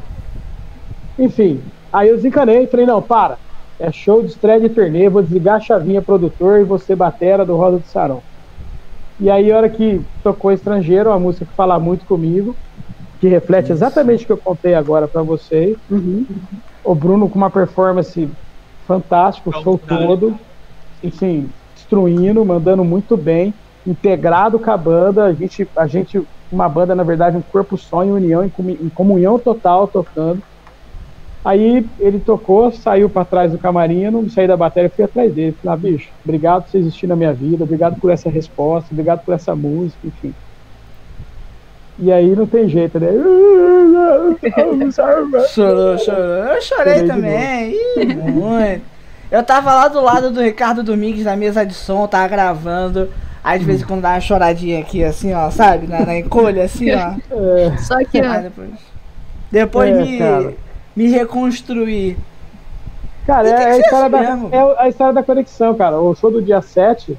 Enfim, 1.18 1.62
aí 1.92 2.10
eu 2.10 2.16
desencanei 2.16 2.64
e 2.64 2.68
falei: 2.68 2.86
não, 2.86 3.02
para. 3.02 3.38
É 3.80 3.92
show 3.92 4.22
de 4.22 4.30
estreia 4.30 4.60
de 4.60 4.70
turnê, 4.70 5.10
vou 5.10 5.22
desligar 5.22 5.56
a 5.56 5.60
chavinha 5.60 6.02
produtor 6.02 6.60
e 6.60 6.64
você 6.64 6.96
batera 6.96 7.46
do 7.46 7.56
Rosa 7.56 7.80
de 7.80 7.88
Sarão. 7.88 8.22
E 9.20 9.30
aí, 9.30 9.52
a 9.52 9.58
hora 9.58 9.70
que 9.70 10.02
tocou 10.24 10.52
Estrangeiro, 10.52 11.10
uma 11.10 11.20
música 11.20 11.46
que 11.46 11.54
fala 11.54 11.80
muito 11.80 12.06
comigo, 12.06 12.56
que 13.20 13.28
reflete 13.28 13.72
exatamente 13.72 14.24
o 14.24 14.28
que 14.28 14.34
eu 14.34 14.38
contei 14.38 14.74
agora 14.76 15.08
para 15.08 15.22
vocês. 15.22 15.78
Uhum. 15.90 16.26
O 16.84 16.96
Bruno 16.96 17.30
com 17.30 17.38
uma 17.38 17.50
performance 17.50 18.30
fantástica, 18.88 19.50
o 19.50 19.64
show 19.64 19.78
todo, 19.78 20.38
assim, 21.06 21.50
destruindo, 21.76 22.44
mandando 22.44 22.84
muito 22.84 23.16
bem, 23.16 23.54
integrado 23.86 24.60
com 24.60 24.72
a 24.72 24.78
banda, 24.78 25.26
a 25.26 25.34
gente, 25.34 25.68
a 25.76 25.88
gente 25.88 26.22
uma 26.54 26.70
banda, 26.70 26.94
na 26.96 27.04
verdade, 27.04 27.36
um 27.38 27.42
corpo 27.42 27.78
só, 27.78 28.04
em 28.04 28.12
união, 28.12 28.44
em 28.44 28.50
comu- 28.50 28.70
em 28.82 28.90
comunhão 28.90 29.40
total, 29.40 29.88
tocando. 29.88 30.42
Aí 31.44 31.86
ele 32.00 32.20
tocou, 32.20 32.72
saiu 32.72 33.10
para 33.10 33.26
trás 33.26 33.52
do 33.52 33.58
camarim, 33.58 34.04
eu 34.04 34.12
não 34.12 34.30
saí 34.30 34.48
da 34.48 34.56
bateria, 34.56 34.90
fui 34.90 35.04
atrás 35.04 35.34
dele. 35.34 35.56
Falei, 35.62 35.74
ah, 35.74 35.78
bicho, 35.78 36.10
obrigado 36.24 36.64
por 36.64 36.72
você 36.72 36.78
existir 36.78 37.08
na 37.08 37.16
minha 37.18 37.34
vida, 37.34 37.64
obrigado 37.66 38.00
por 38.00 38.12
essa 38.12 38.30
resposta, 38.30 38.90
obrigado 38.92 39.26
por 39.26 39.34
essa 39.34 39.54
música, 39.56 40.00
enfim. 40.08 40.34
E 42.00 42.12
aí 42.12 42.34
não 42.36 42.48
tem 42.48 42.68
jeito, 42.70 42.98
né? 43.00 43.08
Chorou, 45.48 45.98
chorou. 45.98 46.24
Eu 46.46 46.62
chorei 46.62 46.94
Chorei 46.96 47.08
também. 47.08 47.76
Ih, 47.98 48.06
muito. 48.16 48.82
Eu 49.32 49.44
tava 49.44 49.74
lá 49.74 49.88
do 49.88 50.00
lado 50.02 50.32
do 50.32 50.42
Ricardo 50.42 50.84
Domingues 50.84 51.26
na 51.26 51.36
mesa 51.36 51.66
de 51.66 51.74
som, 51.74 52.08
tava 52.08 52.28
gravando. 52.28 53.10
Aí 53.44 53.60
de 53.60 53.66
vez 53.66 53.82
em 53.82 53.86
quando 53.86 54.02
dá 54.02 54.12
uma 54.12 54.22
choradinha 54.22 54.80
aqui, 54.80 55.04
assim, 55.04 55.34
ó, 55.34 55.52
sabe? 55.52 55.86
Na, 55.86 56.06
na 56.06 56.18
encolha, 56.18 56.64
assim, 56.64 56.92
ó. 56.92 57.16
É, 57.30 57.78
Só 57.78 57.98
que, 58.06 58.22
ó, 58.22 58.32
Aí 58.32 58.44
depois. 58.44 58.70
Depois 59.52 59.90
É, 59.96 60.02
me, 60.04 60.18
cara. 60.18 60.54
me 60.96 61.08
reconstruir. 61.10 62.18
Cara, 63.28 63.48
é, 63.48 63.72
a 63.74 63.78
história 63.78 64.18
assim 64.18 64.50
da, 64.50 64.58
é 64.58 64.76
a 64.80 64.90
história 64.90 65.14
da 65.14 65.24
conexão, 65.24 65.76
cara. 65.76 66.00
O 66.00 66.16
show 66.16 66.32
do 66.32 66.42
dia 66.42 66.62
7, 66.62 67.18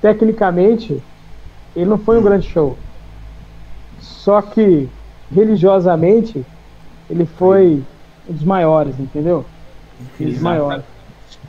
tecnicamente, 0.00 1.02
ele 1.74 1.86
não 1.86 1.98
foi 1.98 2.18
um 2.18 2.22
grande 2.22 2.46
show. 2.48 2.76
Só 4.00 4.40
que, 4.42 4.88
religiosamente, 5.34 6.44
ele 7.08 7.26
foi 7.26 7.82
um 8.28 8.32
dos 8.32 8.44
maiores, 8.44 8.98
entendeu? 8.98 9.44
Um 10.20 10.24
dos 10.24 10.40
maiores. 10.40 10.84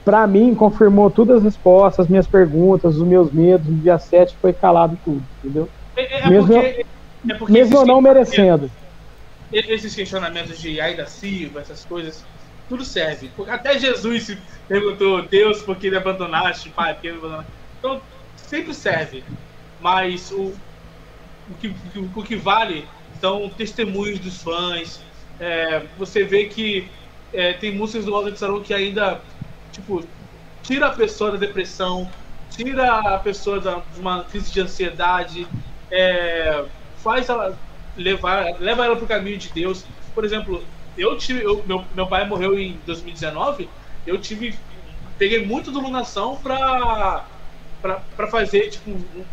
Pra 0.04 0.26
mim, 0.26 0.54
confirmou 0.54 1.10
todas 1.10 1.38
as 1.38 1.44
respostas, 1.44 2.04
as 2.06 2.10
minhas 2.10 2.26
perguntas, 2.26 2.96
os 2.96 3.06
meus 3.06 3.30
medos. 3.32 3.68
No 3.68 3.80
dia 3.80 3.98
7 3.98 4.36
foi 4.40 4.52
calado 4.52 4.98
tudo, 5.04 5.24
entendeu? 5.38 5.68
É, 5.96 6.20
é 6.20 6.28
Mesmo- 6.28 6.52
porque, 6.52 6.86
é 7.30 7.34
porque 7.34 7.52
Mesmo 7.52 7.76
eu 7.78 7.86
não 7.86 8.00
merecendo. 8.00 8.70
Esses 9.52 9.94
questionamentos 9.94 10.58
de 10.58 10.80
Aida 10.80 11.06
Silva, 11.06 11.60
essas 11.60 11.84
coisas, 11.84 12.24
tudo 12.68 12.84
serve. 12.84 13.30
Até 13.48 13.78
Jesus 13.78 14.24
se 14.24 14.38
perguntou, 14.66 15.22
Deus, 15.28 15.62
por 15.62 15.76
que 15.76 15.90
me 15.90 15.96
abandonaste? 15.96 16.70
Pai, 16.70 16.94
por 16.94 17.02
que 17.02 17.12
me 17.12 17.18
abandonaste? 17.18 17.52
Então, 17.78 18.00
sempre 18.34 18.72
serve. 18.74 19.22
Mas 19.78 20.30
o, 20.30 20.52
o, 21.50 21.54
que, 21.60 21.74
o 22.16 22.22
que 22.22 22.36
vale 22.36 22.86
são 23.20 23.48
testemunhos 23.50 24.18
dos 24.18 24.42
fãs. 24.42 25.00
É, 25.38 25.82
você 25.98 26.24
vê 26.24 26.46
que 26.46 26.88
é, 27.32 27.52
tem 27.54 27.74
músicas 27.74 28.04
do 28.04 28.12
Rosa 28.12 28.32
de 28.32 28.38
Sarão 28.38 28.62
que 28.62 28.72
ainda, 28.74 29.20
tipo, 29.72 30.06
tira 30.62 30.86
a 30.86 30.92
pessoa 30.92 31.32
da 31.32 31.36
depressão, 31.38 32.12
tira 32.50 32.98
a 33.14 33.18
pessoa 33.18 33.60
da, 33.60 33.80
de 33.80 33.98
uma 34.00 34.24
crise 34.24 34.52
de 34.52 34.60
ansiedade, 34.60 35.46
é, 35.90 36.64
faz 36.96 37.28
ela 37.28 37.58
levar, 37.96 38.44
leva 38.60 38.84
ela 38.84 38.96
pro 38.96 39.06
caminho 39.06 39.38
de 39.38 39.48
Deus. 39.52 39.84
Por 40.14 40.24
exemplo, 40.24 40.64
eu 40.96 41.16
tive, 41.16 41.42
eu- 41.42 41.64
meu, 41.66 41.84
meu 41.94 42.06
pai 42.06 42.26
morreu 42.26 42.58
em 42.58 42.78
2019, 42.86 43.68
eu 44.06 44.20
tive, 44.20 44.58
peguei 45.18 45.44
muito 45.44 45.70
do 45.72 45.80
Lunação 45.80 46.36
pra, 46.36 47.26
pra, 47.80 47.94
pra 48.16 48.26
fazer 48.28 48.68
tipo 48.70 48.90
um, 48.90 49.24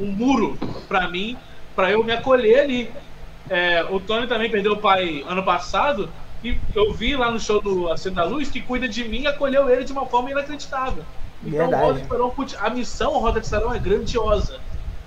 um 0.00 0.12
muro 0.12 0.58
pra 0.88 1.08
mim, 1.08 1.38
pra 1.74 1.90
eu 1.90 2.02
me 2.04 2.12
acolher 2.12 2.60
ali. 2.60 2.92
É, 3.48 3.84
o 3.84 4.00
Tony 4.00 4.26
também 4.26 4.50
perdeu 4.50 4.72
o 4.72 4.80
pai 4.80 5.22
ano 5.26 5.44
passado 5.44 6.10
e 6.44 6.58
eu 6.74 6.92
vi 6.92 7.16
lá 7.16 7.30
no 7.30 7.40
show 7.40 7.60
do 7.60 7.90
Acendo 7.90 8.16
da 8.16 8.24
Luz 8.24 8.50
que 8.50 8.60
cuida 8.60 8.86
de 8.88 9.02
mim 9.08 9.22
e 9.22 9.26
acolheu 9.26 9.68
ele 9.70 9.84
de 9.84 9.92
uma 9.92 10.04
forma 10.06 10.30
inacreditável. 10.30 11.02
Então, 11.44 11.58
Verdade. 11.58 11.82
o 11.82 11.86
Roda 11.86 12.00
de 12.00 12.08
Sarão, 12.08 12.30
putz, 12.30 12.56
a 12.60 12.70
missão 12.70 13.12
Roda 13.18 13.40
de 13.40 13.46
Sarão 13.46 13.74
é 13.74 13.78
grandiosa. 13.78 14.58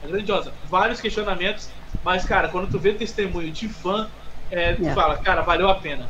É 0.03 0.07
grandiosa. 0.07 0.51
Vários 0.69 0.99
questionamentos, 1.01 1.69
mas, 2.03 2.25
cara, 2.25 2.47
quando 2.47 2.69
tu 2.69 2.77
vê 2.79 2.93
testemunho 2.93 3.51
de 3.51 3.67
fã, 3.69 4.07
é, 4.51 4.73
tu 4.73 4.88
É. 4.88 4.93
fala, 4.93 5.17
cara, 5.17 5.41
valeu 5.41 5.69
a 5.69 5.75
pena. 5.75 6.05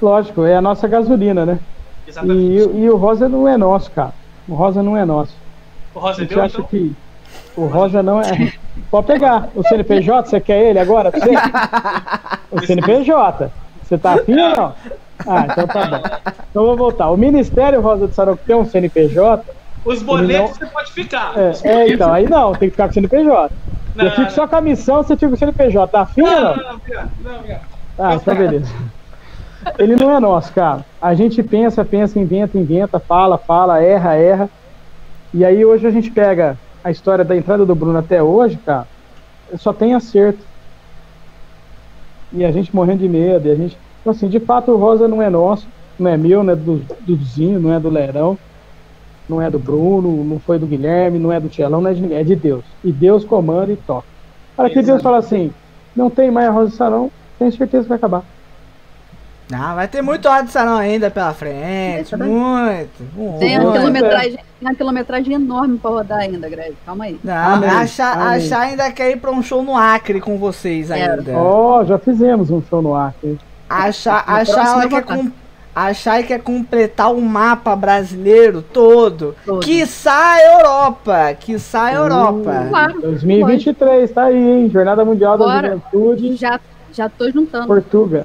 Lógico, 0.00 0.44
é 0.44 0.56
a 0.56 0.60
nossa 0.60 0.86
gasolina, 0.88 1.44
né? 1.46 1.58
E, 2.06 2.10
Exatamente. 2.10 2.76
e 2.78 2.88
o 2.90 2.96
Rosa 2.96 3.28
não 3.28 3.46
é 3.48 3.56
nosso, 3.56 3.90
cara. 3.90 4.12
O 4.48 4.54
Rosa 4.54 4.82
não 4.82 4.96
é 4.96 5.04
nosso. 5.04 5.34
o 5.94 5.98
Rosa 5.98 6.20
gente 6.20 6.34
deu, 6.34 6.42
acha 6.42 6.56
então? 6.58 6.66
que 6.66 6.94
o 7.56 7.66
Rosa 7.66 8.02
não 8.02 8.20
é. 8.20 8.52
Pode 8.90 9.06
pegar. 9.06 9.48
O 9.54 9.62
CNPJ, 9.66 10.28
você 10.28 10.40
quer 10.40 10.62
ele 10.70 10.78
agora? 10.78 11.10
Você? 11.10 11.30
O 12.50 12.60
CNPJ. 12.64 13.50
Você 13.86 13.96
tá 13.96 14.14
afim 14.14 14.32
ou 14.32 14.56
não? 14.56 14.74
Ah, 15.26 15.46
então 15.46 15.66
tá 15.68 15.86
bom. 15.86 16.02
Então 16.50 16.66
vou 16.66 16.76
voltar. 16.76 17.10
O 17.10 17.16
Ministério 17.16 17.80
Rosa 17.80 18.08
de 18.08 18.14
Saroco 18.14 18.42
tem 18.44 18.56
um 18.56 18.64
CNPJ. 18.64 19.44
Os 19.84 20.02
boletos 20.02 20.50
não- 20.50 20.54
você 20.56 20.66
pode 20.66 20.92
ficar. 20.92 21.38
É, 21.38 21.68
é, 21.68 21.88
então, 21.92 22.12
aí 22.12 22.28
não, 22.28 22.52
tem 22.52 22.68
que 22.68 22.72
ficar 22.72 22.84
com 22.84 22.90
o 22.90 22.94
CNPJ. 22.94 23.54
Não, 23.94 24.04
eu 24.04 24.10
fico 24.10 24.22
não, 24.22 24.30
só 24.30 24.48
com 24.48 24.56
a 24.56 24.60
missão, 24.60 24.96
você 25.02 25.14
fica 25.14 25.28
com 25.28 25.34
o 25.34 25.38
CNPJ. 25.38 25.86
Tá 25.92 26.00
afim 26.02 26.22
ou 26.22 26.30
Não, 26.30 26.42
não? 26.42 26.56
não, 26.56 26.62
não, 26.64 26.74
obrigado. 26.76 27.10
Não, 27.18 27.36
obrigado. 27.36 27.66
Ah, 27.98 28.14
então 28.16 28.34
beleza. 28.34 28.74
Ele 29.78 29.96
não 29.96 30.10
é 30.14 30.20
nosso, 30.20 30.52
cara. 30.52 30.84
A 31.00 31.14
gente 31.14 31.42
pensa, 31.42 31.84
pensa, 31.84 32.18
inventa, 32.18 32.58
inventa, 32.58 32.98
fala, 33.00 33.38
fala, 33.38 33.80
erra, 33.82 34.14
erra. 34.16 34.50
E 35.32 35.44
aí 35.44 35.64
hoje 35.64 35.86
a 35.86 35.90
gente 35.90 36.10
pega 36.10 36.58
a 36.82 36.90
história 36.90 37.24
da 37.24 37.36
entrada 37.36 37.64
do 37.64 37.74
Bruno 37.74 37.98
até 37.98 38.22
hoje, 38.22 38.58
cara, 38.58 38.86
só 39.56 39.72
tem 39.72 39.94
acerto. 39.94 40.44
E 42.32 42.44
a 42.44 42.50
gente 42.50 42.74
morrendo 42.74 42.98
de 43.00 43.08
medo, 43.08 43.48
e 43.48 43.50
a 43.50 43.54
gente. 43.54 43.78
Então, 44.06 44.14
assim, 44.14 44.28
de 44.28 44.38
fato 44.38 44.70
o 44.70 44.76
Rosa 44.76 45.08
não 45.08 45.20
é 45.20 45.28
nosso, 45.28 45.66
não 45.98 46.08
é 46.08 46.16
meu, 46.16 46.44
não 46.44 46.52
é 46.52 46.56
do, 46.56 46.76
do 47.00 47.16
Zinho, 47.24 47.58
não 47.58 47.74
é 47.74 47.80
do 47.80 47.90
Lerão, 47.90 48.38
não 49.28 49.42
é 49.42 49.50
do 49.50 49.58
Bruno, 49.58 50.22
não 50.22 50.38
foi 50.38 50.60
do 50.60 50.66
Guilherme, 50.66 51.18
não 51.18 51.32
é 51.32 51.40
do 51.40 51.48
Tielão, 51.48 51.80
não 51.80 51.90
é 51.90 51.94
de 51.94 52.02
ninguém, 52.02 52.18
é 52.18 52.22
de 52.22 52.36
Deus. 52.36 52.64
E 52.84 52.92
Deus 52.92 53.24
comanda 53.24 53.72
e 53.72 53.76
toca. 53.76 54.06
Para 54.56 54.70
que 54.70 54.80
Deus 54.80 55.02
fala 55.02 55.18
assim, 55.18 55.52
não 55.96 56.08
tem 56.08 56.30
mais 56.30 56.46
a 56.46 56.52
Rosa 56.52 56.70
de 56.70 56.76
Sarão, 56.76 57.10
tenho 57.36 57.50
certeza 57.50 57.82
que 57.82 57.88
vai 57.88 57.98
acabar. 57.98 58.22
Não, 59.50 59.74
vai 59.74 59.88
ter 59.88 60.02
muito 60.02 60.28
hora 60.28 60.44
de 60.44 60.52
salão 60.52 60.76
ainda 60.76 61.10
pela 61.10 61.34
frente. 61.34 62.16
Muito. 62.16 62.90
tem 63.40 63.58
muito. 63.58 63.66
uma, 63.66 63.72
quilometragem, 63.72 64.36
tem 64.36 64.44
uma 64.68 64.74
quilometragem 64.74 65.34
enorme 65.34 65.78
pra 65.78 65.90
rodar 65.90 66.18
ainda, 66.18 66.48
Greg. 66.48 66.76
Calma 66.86 67.04
aí. 67.04 67.18
Não, 67.24 67.54
Amém, 67.54 67.70
achar, 67.70 68.16
amém. 68.16 68.36
achar 68.36 68.60
ainda 68.60 68.90
quer 68.92 69.10
ir 69.10 69.16
pra 69.16 69.32
um 69.32 69.42
show 69.42 69.64
no 69.64 69.76
Acre 69.76 70.20
com 70.20 70.36
vocês 70.38 70.92
É. 70.92 71.10
ainda. 71.10 71.36
Ó, 71.36 71.84
já 71.84 71.98
fizemos 71.98 72.50
um 72.50 72.62
show 72.62 72.80
no 72.80 72.94
Acre. 72.94 73.38
Achar, 73.68 74.24
achar 74.26 74.80
vou 74.80 74.88
quer 74.88 75.02
com, 75.02 75.30
achar 75.74 76.22
que 76.22 76.28
quer 76.28 76.40
completar 76.40 77.12
o 77.12 77.20
mapa 77.20 77.74
brasileiro 77.74 78.62
todo. 78.62 79.34
Todo. 79.44 79.60
Quiçá 79.60 80.34
a 80.34 80.42
Europa. 80.42 81.34
Quiçá 81.40 81.84
a 81.84 81.94
Europa. 81.94 82.66
Claro. 82.68 83.00
2023, 83.00 84.10
tá 84.10 84.24
aí, 84.24 84.36
hein? 84.36 84.70
Jornada 84.72 85.04
Mundial 85.04 85.36
da 85.36 85.44
Bora. 85.44 85.68
Juventude, 85.68 86.36
Já, 86.36 86.60
já 86.92 87.08
tô 87.08 87.30
juntando. 87.30 87.66
Portugal. 87.66 88.24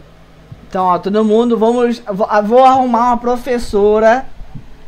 Então, 0.69 0.85
ó, 0.85 0.97
todo 0.97 1.26
mundo, 1.26 1.57
vamos. 1.57 1.99
Vou, 1.99 2.27
vou 2.43 2.63
arrumar 2.63 3.07
uma 3.07 3.18
professora 3.18 4.26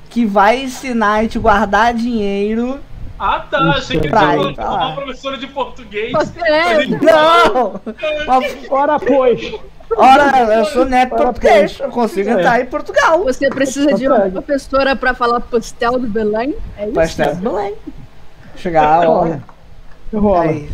que 0.09 0.25
vai 0.25 0.63
ensinar 0.63 1.15
a 1.15 1.21
gente 1.23 1.39
guardar 1.39 1.93
dinheiro. 1.93 2.79
Ah, 3.19 3.39
tá. 3.39 3.59
Achei 3.71 3.99
que 3.99 4.07
tinha 4.07 4.39
uma, 4.39 4.85
uma 4.85 4.95
professora 4.95 5.37
de 5.37 5.47
português. 5.47 6.13
É, 6.37 6.85
Não! 6.85 7.81
Mas, 8.27 8.57
Ora, 8.69 8.99
pois. 8.99 9.55
Ora, 9.97 10.53
eu 10.55 10.65
sou 10.65 10.85
neto 10.85 11.15
português. 11.15 11.79
Eu 11.79 11.89
consigo 11.89 12.29
É. 12.29 12.33
entrar 12.33 12.61
em 12.61 12.65
Portugal. 12.65 13.23
Você 13.23 13.49
precisa 13.49 13.93
de 13.93 14.07
uma 14.07 14.29
professora 14.29 14.95
pra 14.95 15.13
falar 15.13 15.39
pastel 15.39 15.99
do 15.99 16.07
Belém? 16.07 16.55
É 16.77 16.85
isso? 16.85 16.93
Pastel 16.93 17.35
de 17.35 17.41
Belém. 17.41 17.75
Chegar 18.55 19.03
a 19.03 19.09
hora. 19.09 19.43
Rola. 20.13 20.43
Aí. 20.43 20.69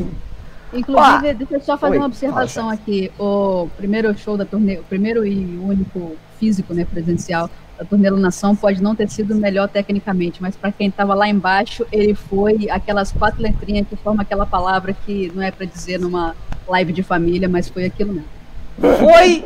Inclusive, 0.73 1.33
deixa 1.33 1.55
eu 1.55 1.61
só 1.61 1.77
fazer 1.77 1.93
Oi, 1.93 1.97
uma 1.97 2.07
observação 2.07 2.65
fala, 2.65 2.73
aqui. 2.75 3.11
O 3.17 3.67
primeiro 3.77 4.15
show 4.17 4.37
da 4.37 4.45
turnê, 4.45 4.77
o 4.77 4.83
primeiro 4.83 5.25
e 5.25 5.57
único 5.57 6.15
físico, 6.39 6.73
né, 6.73 6.85
presencial 6.85 7.49
da 7.77 7.85
turnê 7.85 8.09
Nação 8.11 8.55
pode 8.55 8.81
não 8.83 8.93
ter 8.93 9.09
sido 9.09 9.33
o 9.33 9.37
melhor 9.37 9.67
tecnicamente, 9.67 10.41
mas 10.41 10.55
para 10.55 10.71
quem 10.71 10.89
estava 10.89 11.13
lá 11.13 11.27
embaixo, 11.27 11.85
ele 11.91 12.13
foi 12.13 12.67
aquelas 12.69 13.11
quatro 13.11 13.41
letrinhas 13.41 13.87
que 13.87 13.95
formam 13.95 14.21
aquela 14.21 14.45
palavra 14.45 14.93
que 14.93 15.31
não 15.33 15.41
é 15.41 15.49
para 15.49 15.65
dizer 15.65 15.97
numa 15.99 16.35
live 16.67 16.93
de 16.93 17.01
família, 17.01 17.47
mas 17.47 17.69
foi 17.69 17.85
aquilo 17.85 18.13
mesmo. 18.13 18.38
Foi 18.79 19.45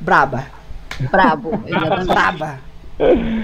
braba. 0.00 0.44
Brabo. 1.10 1.50
Braba. 2.06 2.58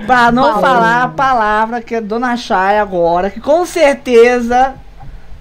Pra 0.07 0.31
não 0.31 0.45
Falou. 0.45 0.61
falar 0.61 1.03
a 1.03 1.09
palavra 1.09 1.81
que 1.83 1.95
é 1.97 2.01
Dona 2.01 2.37
Chay 2.37 2.79
agora, 2.79 3.31
que 3.31 3.41
com 3.41 3.67
certeza 3.67 4.75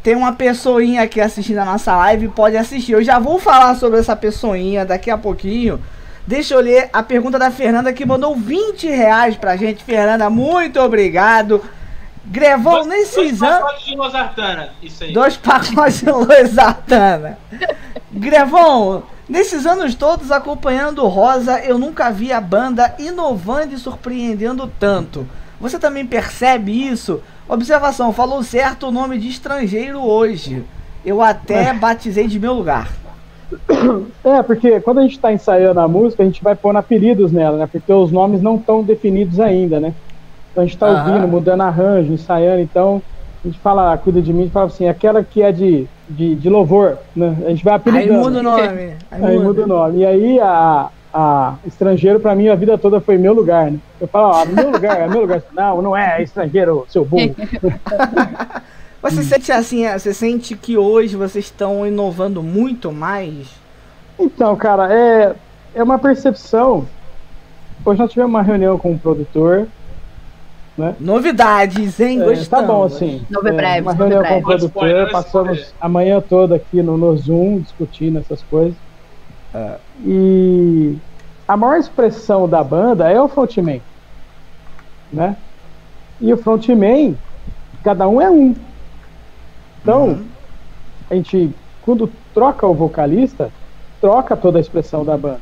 tem 0.02 0.16
uma 0.16 0.34
pessoinha 0.34 1.04
aqui 1.04 1.22
assistindo 1.22 1.60
a 1.60 1.66
nossa 1.66 1.96
live 1.96 2.26
e 2.26 2.30
pode 2.30 2.58
assistir. 2.58 2.94
Eu 2.94 3.04
já 3.04 3.20
vou 3.20 3.38
falar 3.40 3.76
sobre 3.76 4.00
essa 4.00 4.16
pessoinha 4.16 4.86
daqui 4.86 5.12
a 5.12 5.18
pouquinho. 5.18 5.80
Deixa 6.26 6.54
eu 6.54 6.60
ler 6.62 6.90
a 6.94 7.04
pergunta 7.04 7.38
da 7.38 7.52
Fernanda 7.52 7.92
que 7.94 8.06
mandou 8.06 8.36
20 8.36 8.88
reais 8.88 9.36
pra 9.36 9.56
gente. 9.56 9.84
Fernanda, 9.84 10.30
muito 10.30 10.80
obrigado. 10.80 11.62
Grevão, 12.26 12.86
nesses 12.86 13.16
Dois 13.16 13.44
anos. 13.44 13.60
pacotes 13.60 13.86
de 13.86 13.96
Losartana, 13.96 14.70
isso 14.84 15.04
aí. 15.04 15.14
Dois 15.14 15.38
pacotes 15.38 16.00
de 16.02 16.12
luz 16.12 16.58
Artana. 16.60 17.38
Grevão, 18.12 19.04
nesses 19.30 19.66
anos 19.66 19.96
todos 19.96 20.32
acompanhando 20.32 21.08
Rosa, 21.08 21.60
eu 21.60 21.78
nunca 21.78 22.12
vi 22.12 22.34
a 22.34 22.42
banda 22.42 22.96
inovando 23.00 23.74
e 23.74 23.78
surpreendendo 23.78 24.70
tanto. 24.80 25.26
Você 25.62 25.78
também 25.78 26.06
percebe 26.06 26.72
isso? 26.72 27.22
Observação, 27.48 28.12
falou 28.12 28.44
certo 28.44 28.88
o 28.88 28.92
nome 28.92 29.18
de 29.18 29.30
estrangeiro 29.30 30.00
hoje. 30.00 30.64
Eu 31.06 31.22
até 31.22 31.74
batizei 31.74 32.28
de 32.28 32.40
meu 32.40 32.54
lugar. 32.54 32.90
É, 34.24 34.44
porque 34.44 34.80
quando 34.80 35.00
a 35.00 35.02
gente 35.02 35.16
está 35.16 35.34
ensaiando 35.34 35.80
a 35.80 35.88
música, 35.88 36.22
a 36.22 36.26
gente 36.26 36.44
vai 36.44 36.56
pondo 36.56 36.78
apelidos 36.78 37.32
nela, 37.32 37.58
né? 37.58 37.68
Porque 37.72 37.92
os 37.92 38.12
nomes 38.12 38.42
não 38.42 38.58
estão 38.58 38.84
definidos 38.84 39.40
ainda, 39.40 39.80
né? 39.80 39.94
Então 40.52 40.64
a 40.64 40.66
gente 40.66 40.76
está 40.76 40.88
ouvindo, 40.88 41.28
mudando 41.28 41.62
arranjo, 41.62 42.14
ensaiando, 42.14 42.62
então 42.62 43.02
a 43.44 43.48
gente 43.48 43.60
fala, 43.60 43.94
ah, 43.94 43.98
cuida 43.98 44.22
de 44.22 44.34
mim, 44.34 44.50
fala 44.50 44.68
assim, 44.68 44.88
aquela 44.88 45.24
que 45.24 45.42
é 45.42 45.52
de, 45.52 45.88
de, 46.10 46.36
de 46.36 46.50
louvor, 46.50 46.98
né? 47.16 47.38
A 47.46 47.50
gente 47.50 47.64
vai 47.64 47.74
Aí 47.74 47.78
apelidando. 47.78 48.20
muda 48.20 48.40
o 48.40 48.44
nome. 48.44 48.94
Aí, 49.12 49.24
Aí 49.24 49.40
muda 49.40 49.64
o 49.64 49.68
nome. 49.68 50.00
E 50.00 50.06
aí 50.06 50.40
a, 50.42 50.90
a 51.14 51.56
estrangeiro 51.66 52.20
pra 52.20 52.36
mim 52.36 52.50
a 52.50 52.56
vida 52.56 52.78
toda 52.78 53.00
foi 53.00 53.18
meu 53.18 53.34
lugar, 53.34 53.72
né? 53.72 53.80
Eu 54.00 54.08
falo, 54.08 54.34
ó, 54.34 54.46
meu 54.46 54.72
lugar, 54.72 55.00
é 55.00 55.08
meu 55.08 55.22
lugar. 55.22 55.42
Não, 55.54 55.82
não 55.82 55.96
é 55.96 56.22
estrangeiro, 56.22 56.86
seu 56.90 57.06
burro. 57.06 57.34
Você 59.02 59.24
sente 59.24 59.50
assim, 59.50 59.88
você 59.88 60.14
sente 60.14 60.58
que 60.58 60.78
hoje 60.78 61.16
vocês 61.16 61.46
estão 61.46 61.88
inovando 61.88 62.44
muito 62.44 62.92
mais? 62.92 63.48
Então, 64.20 64.54
cara, 64.58 64.94
é, 64.94 65.34
é 65.74 65.82
uma 65.82 65.98
percepção. 65.98 66.86
Hoje 67.86 67.98
nós 67.98 68.12
tivemos 68.12 68.30
uma 68.30 68.42
reunião 68.42 68.78
com 68.78 68.92
o 68.92 69.00
produtor. 69.00 69.68
Novidades, 71.00 72.00
hein? 72.00 72.22
É, 72.22 72.26
Gostamos. 72.26 72.48
tá 72.48 72.62
bom, 72.62 72.84
assim. 72.84 73.22
Nove 73.30 73.50
é, 73.50 73.54
breves, 73.54 73.84
Uma 73.84 73.94
reunião 73.94 74.24
com 74.24 74.38
o 74.38 74.42
produtor, 74.42 75.12
passamos 75.12 75.74
a 75.80 75.90
manhã 75.90 76.22
toda 76.22 76.56
aqui 76.56 76.82
no, 76.82 76.98
no 76.98 77.16
Zoom 77.18 77.60
discutindo 77.60 78.20
essas 78.20 78.42
coisas. 78.44 78.76
É. 79.54 79.76
E 80.06 80.98
a 81.48 81.58
maior 81.58 81.78
expressão 81.78 82.48
da 82.48 82.64
banda 82.64 83.10
é 83.10 83.20
o 83.22 83.28
frontman, 83.28 83.82
né? 85.12 85.36
E 86.22 86.32
o 86.34 86.38
frontman, 86.38 87.18
cada 87.84 88.08
um 88.08 88.22
é 88.22 88.30
um. 88.30 88.56
Então, 89.82 90.08
Uhum. 90.10 90.26
a 91.10 91.16
gente, 91.16 91.54
quando 91.82 92.12
troca 92.34 92.68
o 92.68 92.74
vocalista, 92.74 93.50
troca 94.00 94.36
toda 94.38 94.58
a 94.58 94.62
expressão 94.62 95.04
da 95.04 95.18
banda. 95.18 95.40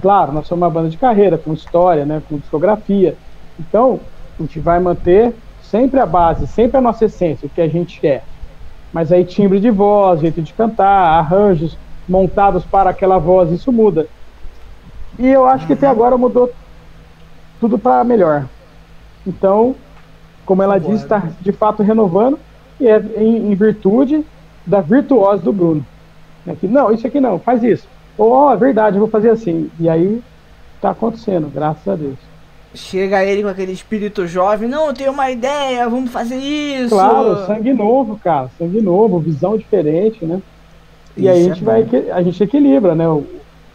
Claro, 0.00 0.32
nós 0.32 0.46
somos 0.46 0.62
uma 0.62 0.70
banda 0.70 0.88
de 0.88 0.96
carreira, 0.96 1.36
com 1.36 1.52
história, 1.52 2.06
né, 2.06 2.22
com 2.28 2.38
discografia. 2.38 3.16
Então, 3.58 4.00
a 4.42 4.46
gente 4.46 4.58
vai 4.58 4.80
manter 4.80 5.34
sempre 5.62 6.00
a 6.00 6.06
base, 6.06 6.46
sempre 6.46 6.78
a 6.78 6.80
nossa 6.80 7.04
essência, 7.04 7.46
o 7.46 7.50
que 7.50 7.60
a 7.60 7.68
gente 7.68 8.00
quer. 8.00 8.24
Mas 8.92 9.12
aí 9.12 9.24
timbre 9.24 9.60
de 9.60 9.70
voz, 9.70 10.20
jeito 10.20 10.42
de 10.42 10.52
cantar, 10.52 11.18
arranjos 11.18 11.76
montados 12.08 12.64
para 12.64 12.90
aquela 12.90 13.18
voz, 13.18 13.52
isso 13.52 13.70
muda. 13.70 14.06
E 15.18 15.28
eu 15.28 15.46
acho 15.46 15.66
que 15.66 15.74
até 15.74 15.86
agora 15.86 16.16
mudou 16.16 16.50
tudo 17.60 17.78
para 17.78 18.02
melhor. 18.02 18.46
Então, 19.26 19.76
como 20.44 20.62
ela 20.62 20.78
disse, 20.78 21.04
está 21.04 21.28
de 21.40 21.52
fato 21.52 21.82
renovando 21.82 22.38
e 22.80 22.88
é 22.88 22.98
em, 23.16 23.52
em 23.52 23.54
virtude 23.54 24.24
da 24.66 24.80
virtuose 24.80 25.42
do 25.42 25.52
Bruno. 25.52 25.84
É 26.46 26.54
que, 26.54 26.66
não, 26.66 26.90
isso 26.90 27.06
aqui 27.06 27.20
não, 27.20 27.38
faz 27.38 27.62
isso. 27.62 27.86
Ou, 28.16 28.32
ó, 28.32 28.52
é 28.54 28.56
verdade, 28.56 28.96
eu 28.96 29.00
vou 29.00 29.10
fazer 29.10 29.30
assim. 29.30 29.70
E 29.78 29.88
aí 29.88 30.22
tá 30.80 30.90
acontecendo, 30.90 31.52
graças 31.52 31.86
a 31.86 31.94
Deus. 31.94 32.29
Chega 32.72 33.24
ele 33.24 33.42
com 33.42 33.48
aquele 33.48 33.72
espírito 33.72 34.26
jovem, 34.28 34.68
não, 34.68 34.86
eu 34.86 34.94
tenho 34.94 35.10
uma 35.10 35.28
ideia, 35.28 35.88
vamos 35.88 36.10
fazer 36.10 36.36
isso. 36.36 36.90
Claro, 36.90 37.44
sangue 37.46 37.72
novo, 37.72 38.16
cara, 38.22 38.48
sangue 38.56 38.80
novo, 38.80 39.18
visão 39.18 39.56
diferente, 39.58 40.24
né? 40.24 40.40
E 41.16 41.28
aí 41.28 41.34
a 41.34 41.40
Isso 41.40 41.48
gente 41.48 41.62
é 41.62 41.66
vai, 41.66 41.82
bom. 41.82 42.12
a 42.14 42.22
gente 42.22 42.42
equilibra, 42.42 42.94
né? 42.94 43.08
O- 43.08 43.26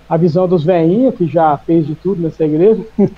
a 0.08 0.16
visão 0.16 0.48
dos 0.48 0.64
velhinhos, 0.64 1.16
que 1.16 1.28
já 1.28 1.58
fez 1.58 1.86
de 1.86 1.94
tudo 1.96 2.22
nessa 2.22 2.46
igreja, 2.46 2.82
e 2.98 3.10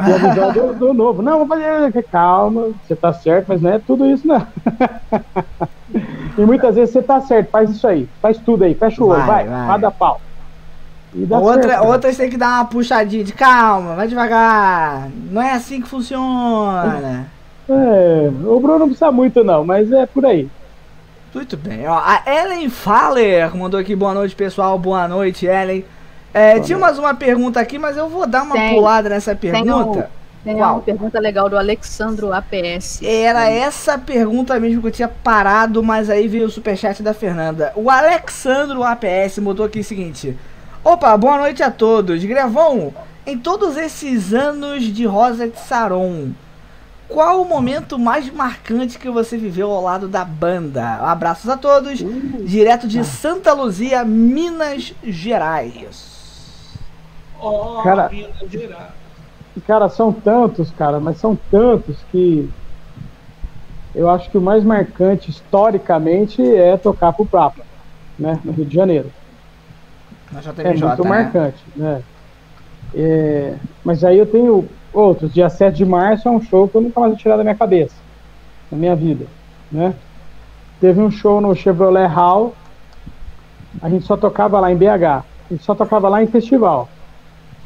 a 0.00 0.16
visão 0.16 0.52
do, 0.52 0.74
do 0.74 0.94
novo. 0.94 1.22
Não, 1.22 1.46
vamos 1.46 1.48
fazer, 1.64 2.02
calma, 2.10 2.70
você 2.82 2.96
tá 2.96 3.12
certo, 3.12 3.46
mas 3.48 3.62
não 3.62 3.70
é 3.70 3.78
tudo 3.78 4.04
isso, 4.06 4.26
não. 4.26 4.44
e 6.36 6.40
muitas 6.40 6.74
vezes 6.74 6.92
você 6.92 7.02
tá 7.02 7.20
certo, 7.20 7.50
faz 7.50 7.70
isso 7.70 7.86
aí, 7.86 8.08
faz 8.20 8.38
tudo 8.38 8.64
aí, 8.64 8.74
fecha 8.74 9.04
o 9.04 9.06
olho, 9.08 9.22
Vai, 9.22 9.46
vai, 9.46 9.78
vai. 9.78 9.90
pau. 9.92 10.20
Outra, 11.30 11.62
certo, 11.62 11.68
né? 11.68 11.80
outras 11.80 12.16
tem 12.16 12.30
que 12.30 12.38
dar 12.38 12.56
uma 12.60 12.64
puxadinha 12.64 13.22
de 13.22 13.32
calma, 13.32 13.94
vai 13.94 14.08
devagar. 14.08 15.10
Não 15.30 15.42
é 15.42 15.52
assim 15.52 15.80
que 15.80 15.88
funciona. 15.88 17.26
É, 17.68 18.30
o 18.44 18.58
Bruno 18.58 18.78
não 18.78 18.86
precisa 18.86 19.12
muito 19.12 19.44
não, 19.44 19.64
mas 19.64 19.92
é 19.92 20.06
por 20.06 20.24
aí. 20.24 20.48
Muito 21.34 21.56
bem, 21.56 21.86
ó. 21.86 21.98
A 21.98 22.22
Ellen 22.26 22.68
Faller 22.68 23.54
mandou 23.56 23.78
aqui 23.78 23.94
boa 23.94 24.12
noite, 24.12 24.34
pessoal. 24.34 24.78
Boa 24.78 25.06
noite, 25.06 25.46
Ellen. 25.46 25.84
É, 26.32 26.60
tinha 26.60 26.78
mais 26.78 26.98
uma 26.98 27.14
pergunta 27.14 27.60
aqui, 27.60 27.78
mas 27.78 27.96
eu 27.96 28.08
vou 28.08 28.26
dar 28.26 28.42
uma 28.42 28.54
Tem. 28.54 28.74
pulada 28.74 29.08
nessa 29.08 29.34
Tem, 29.34 29.52
pergunta. 29.52 30.10
um, 30.10 30.44
tem 30.44 30.56
uma 30.56 30.80
pergunta 30.80 31.20
legal 31.20 31.48
do 31.48 31.56
Alexandro 31.56 32.32
APS. 32.32 33.00
Era 33.02 33.48
essa 33.48 33.98
pergunta 33.98 34.58
mesmo 34.58 34.80
que 34.80 34.88
eu 34.88 34.92
tinha 34.92 35.08
parado, 35.08 35.82
mas 35.82 36.08
aí 36.08 36.26
veio 36.26 36.46
o 36.46 36.50
superchat 36.50 37.02
da 37.02 37.14
Fernanda. 37.14 37.72
O 37.76 37.90
Alexandro 37.90 38.82
APS 38.82 39.38
botou 39.38 39.66
aqui 39.66 39.80
o 39.80 39.84
seguinte: 39.84 40.36
Opa, 40.84 41.16
boa 41.16 41.38
noite 41.38 41.62
a 41.62 41.70
todos. 41.70 42.24
Grevão, 42.24 42.92
em 43.26 43.38
todos 43.38 43.76
esses 43.76 44.34
anos 44.34 44.82
de 44.84 45.06
Rosa 45.06 45.48
de 45.48 45.58
Saron, 45.58 46.30
qual 47.08 47.40
o 47.42 47.48
momento 47.48 47.98
mais 47.98 48.28
marcante 48.32 48.98
que 48.98 49.08
você 49.10 49.36
viveu 49.36 49.70
ao 49.70 49.82
lado 49.82 50.08
da 50.08 50.24
banda? 50.24 50.94
Abraços 50.96 51.48
a 51.48 51.56
todos, 51.56 51.98
direto 52.44 52.88
de 52.88 53.04
Santa 53.04 53.52
Luzia, 53.52 54.04
Minas 54.04 54.92
Gerais. 55.04 56.72
Ó, 57.40 57.82
Cara- 57.82 58.08
Minas 58.08 58.50
Gerais. 58.50 59.02
Cara, 59.66 59.88
são 59.88 60.10
tantos, 60.12 60.70
cara, 60.70 60.98
mas 60.98 61.18
são 61.18 61.38
tantos 61.50 61.96
que 62.10 62.48
eu 63.94 64.08
acho 64.08 64.30
que 64.30 64.38
o 64.38 64.40
mais 64.40 64.64
marcante 64.64 65.30
historicamente 65.30 66.42
é 66.42 66.76
tocar 66.78 67.12
pro 67.12 67.26
Papa, 67.26 67.60
né, 68.18 68.40
no 68.42 68.50
Rio 68.52 68.64
de 68.64 68.74
Janeiro. 68.74 69.12
Na 70.32 70.40
É 70.40 70.74
muito 70.74 71.04
né? 71.04 71.08
marcante, 71.08 71.62
né? 71.76 72.02
É, 72.94 73.54
mas 73.84 74.02
aí 74.04 74.18
eu 74.18 74.26
tenho 74.26 74.68
outros. 74.92 75.32
Dia 75.32 75.48
7 75.48 75.76
de 75.76 75.84
março 75.84 76.28
é 76.28 76.30
um 76.30 76.40
show 76.40 76.68
que 76.68 76.74
eu 76.74 76.80
nunca 76.80 77.00
mais 77.00 77.12
vou 77.12 77.18
tirar 77.18 77.36
da 77.36 77.42
minha 77.42 77.54
cabeça, 77.54 77.94
na 78.70 78.78
minha 78.78 78.96
vida, 78.96 79.26
né? 79.70 79.94
Teve 80.80 81.00
um 81.00 81.10
show 81.10 81.40
no 81.40 81.54
Chevrolet 81.54 82.06
Hall, 82.06 82.54
a 83.80 83.88
gente 83.88 84.04
só 84.04 84.16
tocava 84.16 84.58
lá 84.58 84.70
em 84.72 84.76
BH, 84.76 85.04
a 85.04 85.24
gente 85.50 85.64
só 85.64 85.74
tocava 85.74 86.08
lá 86.08 86.22
em 86.22 86.26
festival, 86.26 86.88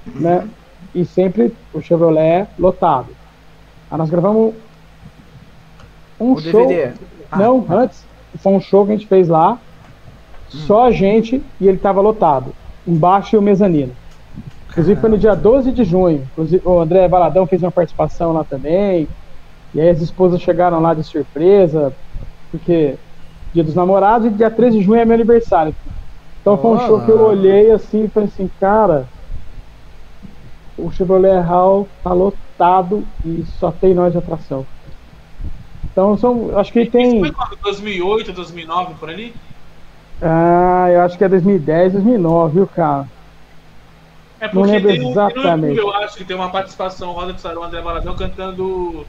né? 0.07 0.47
E 0.95 1.05
sempre 1.05 1.55
o 1.73 1.81
Chevrolet 1.81 2.47
lotado. 2.59 3.09
Aí 3.91 3.99
nós 3.99 4.11
gravamos 4.11 4.55
um 6.19 6.33
O 6.33 6.41
show. 6.41 6.67
DVD. 6.67 6.93
Ah. 7.31 7.39
Não, 7.39 7.65
antes. 7.69 8.05
Foi 8.39 8.53
um 8.53 8.61
show 8.61 8.85
que 8.85 8.93
a 8.93 8.97
gente 8.97 9.07
fez 9.07 9.29
lá. 9.29 9.59
Só 10.65 10.87
a 10.87 10.91
gente 10.91 11.43
e 11.61 11.69
ele 11.69 11.79
tava 11.79 12.01
lotado. 12.01 12.55
Embaixo 12.87 13.37
e 13.37 13.39
o 13.39 13.43
mezanino. 13.43 13.93
Inclusive 14.71 15.01
foi 15.01 15.11
no 15.11 15.19
dia 15.19 15.35
12 15.35 15.73
de 15.73 15.85
junho. 15.85 16.27
Inclusive, 16.33 16.63
o 16.67 16.79
André 16.79 17.09
Valadão 17.09 17.47
fez 17.47 17.63
uma 17.63 17.71
participação 17.71 18.33
lá 18.33 18.45
também. 18.45 19.09
E 19.75 19.81
aí 19.81 19.89
as 19.89 20.01
esposas 20.01 20.41
chegaram 20.41 20.81
lá 20.81 20.95
de 20.95 21.03
surpresa. 21.03 21.93
Porque 22.51 22.95
dia 23.53 23.65
dos 23.65 23.75
namorados 23.75 24.29
e 24.29 24.31
dia 24.31 24.51
13 24.51 24.79
de 24.79 24.85
junho 24.85 25.01
é 25.01 25.05
meu 25.05 25.15
aniversário. 25.15 25.75
Então 26.41 26.57
foi 26.59 26.73
um 26.73 26.81
show 26.81 27.01
que 27.01 27.11
eu 27.11 27.21
olhei 27.21 27.71
assim 27.73 28.05
e 28.05 28.09
falei 28.09 28.29
assim, 28.29 28.51
cara. 28.61 29.09
O 30.79 30.93
Chevrolet 30.93 31.41
Hall 31.41 31.89
tá 32.05 32.13
lotado 32.13 33.03
e 33.25 33.45
só 33.59 33.73
tem 33.73 33.95
nós 33.95 34.13
de 34.13 34.19
atração. 34.19 34.67
Então 35.91 36.19
são, 36.19 36.57
acho 36.59 36.71
que 36.71 36.83
Isso 36.83 36.91
tem. 36.93 37.21
foi 37.21 37.33
quando? 37.33 37.57
2008, 37.63 38.33
2009, 38.35 38.95
por 39.01 39.09
ali? 39.09 39.35
Ah, 40.21 40.89
eu 40.91 41.01
acho 41.03 41.17
que 41.19 41.25
é 41.25 41.29
2010, 41.29 41.93
2009, 41.93 42.55
viu, 42.55 42.67
cara? 42.69 43.07
É 44.39 44.47
Não 44.53 44.63
porque 44.63 44.73
lembro 44.73 44.91
tem, 44.91 45.01
um- 45.03 45.11
exatamente. 45.11 45.79
Eu 45.79 45.91
acho 45.95 46.17
que 46.17 46.25
tem 46.25 46.37
uma 46.37 46.53
participação 46.53 47.13
Roda 47.13 47.33
de 47.33 47.41
Sarão 47.41 47.63
André 47.63 47.81
Valadão 47.81 48.15
cantando 48.17 49.07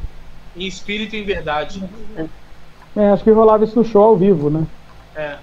em 0.55 0.65
espírito 0.67 1.15
e 1.15 1.19
em 1.19 1.25
verdade. 1.25 1.79
É, 2.95 3.09
acho 3.09 3.23
que 3.23 3.31
rolava 3.31 3.63
isso 3.63 3.75
no 3.75 3.83
show 3.83 4.03
ao 4.03 4.17
vivo, 4.17 4.49
né? 4.49 4.65
É, 5.15 5.39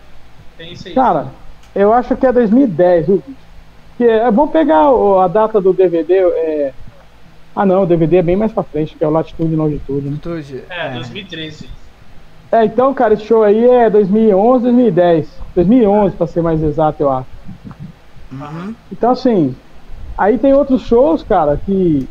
tem 0.56 0.72
isso 0.72 0.88
aí. 0.88 0.94
Cara, 0.94 1.34
Eu 1.76 1.92
acho 1.92 2.16
que 2.16 2.24
é 2.24 2.32
2010, 2.32 3.08
viu? 3.08 3.20
Que 3.98 4.04
é, 4.04 4.30
vamos 4.30 4.52
pegar 4.52 4.92
o- 4.92 5.18
a 5.18 5.26
data 5.26 5.60
do 5.60 5.72
DVD. 5.72 6.14
É... 6.14 6.74
Ah, 7.52 7.66
não, 7.66 7.82
o 7.82 7.86
DVD 7.86 8.18
é 8.18 8.22
bem 8.22 8.36
mais 8.36 8.52
pra 8.52 8.62
frente, 8.62 8.96
que 8.96 9.02
é 9.02 9.08
o 9.08 9.10
Latitude 9.10 9.52
e 9.52 9.56
Longitude. 9.56 10.08
Né? 10.10 10.18
É, 10.70 10.94
2013. 10.94 11.68
É, 12.54 12.64
então, 12.64 12.94
cara, 12.94 13.14
esse 13.14 13.24
show 13.24 13.42
aí 13.42 13.68
é 13.68 13.90
2011, 13.90 14.62
2010. 14.62 15.28
2011, 15.56 16.14
pra 16.14 16.26
ser 16.28 16.40
mais 16.40 16.62
exato, 16.62 17.02
eu 17.02 17.10
acho. 17.10 17.26
Uhum. 18.30 18.72
Então, 18.92 19.10
assim, 19.10 19.56
aí 20.16 20.38
tem 20.38 20.54
outros 20.54 20.82
shows, 20.82 21.24
cara, 21.24 21.56
que. 21.56 22.08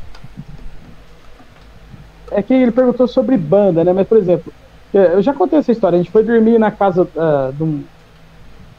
É 2.29 2.41
que 2.41 2.53
ele 2.53 2.73
perguntou 2.73 3.07
sobre 3.07 3.37
banda, 3.37 3.85
né? 3.85 3.93
Mas, 3.93 4.05
por 4.05 4.17
exemplo, 4.17 4.51
é, 4.93 5.13
eu 5.13 5.21
já 5.21 5.33
contei 5.33 5.59
essa 5.59 5.71
história. 5.71 5.95
A 5.97 6.01
gente 6.03 6.11
foi 6.11 6.25
dormir 6.25 6.59
na 6.59 6.71
casa 6.71 7.07
ah, 7.15 7.49
de, 7.55 7.63
um, 7.63 7.83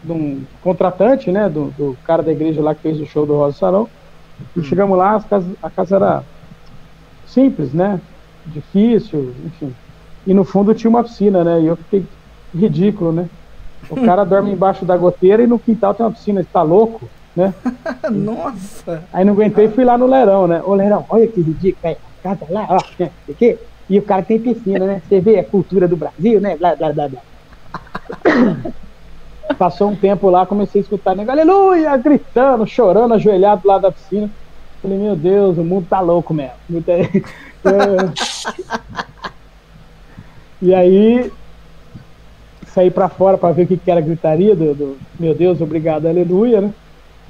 de 0.03 0.13
um 0.13 0.45
contratante, 0.63 1.33
né? 1.33 1.49
Do, 1.49 1.71
do 1.79 1.97
cara 2.05 2.23
da 2.23 2.31
igreja 2.31 2.61
lá 2.61 2.75
que 2.75 2.83
fez 2.83 3.01
o 3.01 3.07
show 3.07 3.25
do 3.25 3.37
Rosa 3.37 3.57
Sarão. 3.57 3.89
E 4.55 4.63
chegamos 4.63 4.99
lá, 4.99 5.19
a 5.63 5.71
casa 5.71 5.97
era 5.97 6.23
simples, 7.27 7.73
né? 7.73 7.99
Difícil, 8.45 9.35
enfim. 9.47 9.75
E 10.27 10.33
no 10.33 10.45
fundo 10.45 10.75
tinha 10.75 10.89
uma 10.89 11.05
piscina, 11.05 11.45
né? 11.45 11.61
E 11.61 11.67
eu 11.67 11.77
fiquei 11.77 12.05
ridículo, 12.55 13.13
né? 13.13 13.29
O 13.91 13.97
cara 14.05 14.25
dorme 14.27 14.53
embaixo 14.53 14.85
da 14.85 14.97
goteira 14.97 15.43
e 15.43 15.47
no 15.47 15.59
quintal 15.59 15.95
tem 15.95 16.05
uma 16.05 16.13
piscina, 16.13 16.41
ele 16.41 16.49
tá 16.53 16.63
louco, 16.63 17.09
né? 17.37 17.53
Nossa. 18.11 19.03
Aí 19.13 19.25
não 19.25 19.35
aguentei 19.35 19.67
e 19.67 19.71
fui 19.71 19.85
lá 19.85 19.99
no 19.99 20.07
Lerão, 20.07 20.47
né? 20.47 20.63
Ô 20.65 20.75
Lerão, 20.75 21.05
olha 21.09 21.27
que 21.27 21.41
ridículo, 21.41 21.79
aí, 21.85 21.97
a 22.21 22.23
casa 22.23 22.47
lá, 22.51 22.67
ó, 22.71 22.81
né? 22.99 23.11
E 23.89 23.99
o 23.99 24.03
cara 24.03 24.23
tem 24.23 24.39
piscina, 24.39 24.87
né? 24.87 25.03
Você 25.07 25.21
vê 25.21 25.39
a 25.39 25.45
cultura 25.45 25.87
do 25.87 25.97
Brasil, 25.97 26.41
né? 26.41 26.57
Blá, 26.57 26.75
blá, 26.75 26.93
blá, 26.93 27.09
blá. 27.09 27.21
Passou 29.59 29.91
um 29.91 29.97
tempo 29.97 30.31
lá, 30.31 30.47
comecei 30.47 30.81
a 30.81 30.83
escutar, 30.83 31.15
né? 31.15 31.25
Aleluia, 31.29 31.95
gritando, 31.99 32.67
chorando, 32.67 33.13
ajoelhado 33.13 33.69
lá 33.69 33.79
da 33.79 33.93
piscina. 33.93 34.31
Falei, 34.81 34.99
meu 34.99 35.15
Deus, 35.15 35.59
o 35.59 35.65
mundo 35.65 35.87
tá 35.89 36.01
louco 36.01 36.33
mesmo. 36.33 36.55
É. 36.87 37.09
E 40.63 40.75
aí, 40.75 41.31
saí 42.67 42.91
pra 42.91 43.09
fora 43.09 43.37
pra 43.39 43.53
ver 43.53 43.65
o 43.65 43.67
que, 43.67 43.77
que 43.77 43.91
era 43.91 44.01
a 44.01 44.03
gritaria 44.03 44.55
do, 44.55 44.75
do 44.75 44.97
meu 45.19 45.35
Deus, 45.35 45.61
obrigado, 45.61 46.07
aleluia, 46.07 46.61
né? 46.61 46.73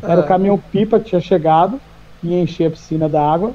Era 0.02 0.20
o 0.20 0.24
Ah. 0.24 0.26
caminhão 0.26 0.58
pipa 0.58 0.98
que 0.98 1.06
tinha 1.10 1.20
chegado 1.20 1.80
e 2.22 2.34
encher 2.34 2.66
a 2.68 2.70
piscina 2.70 3.08
da 3.08 3.22
água. 3.22 3.52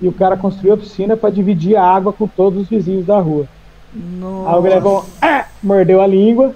E 0.00 0.08
o 0.08 0.12
cara 0.12 0.36
construiu 0.36 0.74
a 0.74 0.76
piscina 0.76 1.16
para 1.16 1.30
dividir 1.30 1.76
a 1.76 1.84
água 1.84 2.12
com 2.12 2.26
todos 2.26 2.62
os 2.62 2.68
vizinhos 2.68 3.06
da 3.06 3.18
rua. 3.18 3.46
Nossa. 3.94 4.50
Aí 4.50 4.58
o 4.58 4.62
Grevão 4.62 5.04
ah, 5.22 5.46
mordeu 5.62 6.00
a 6.02 6.06
língua. 6.06 6.54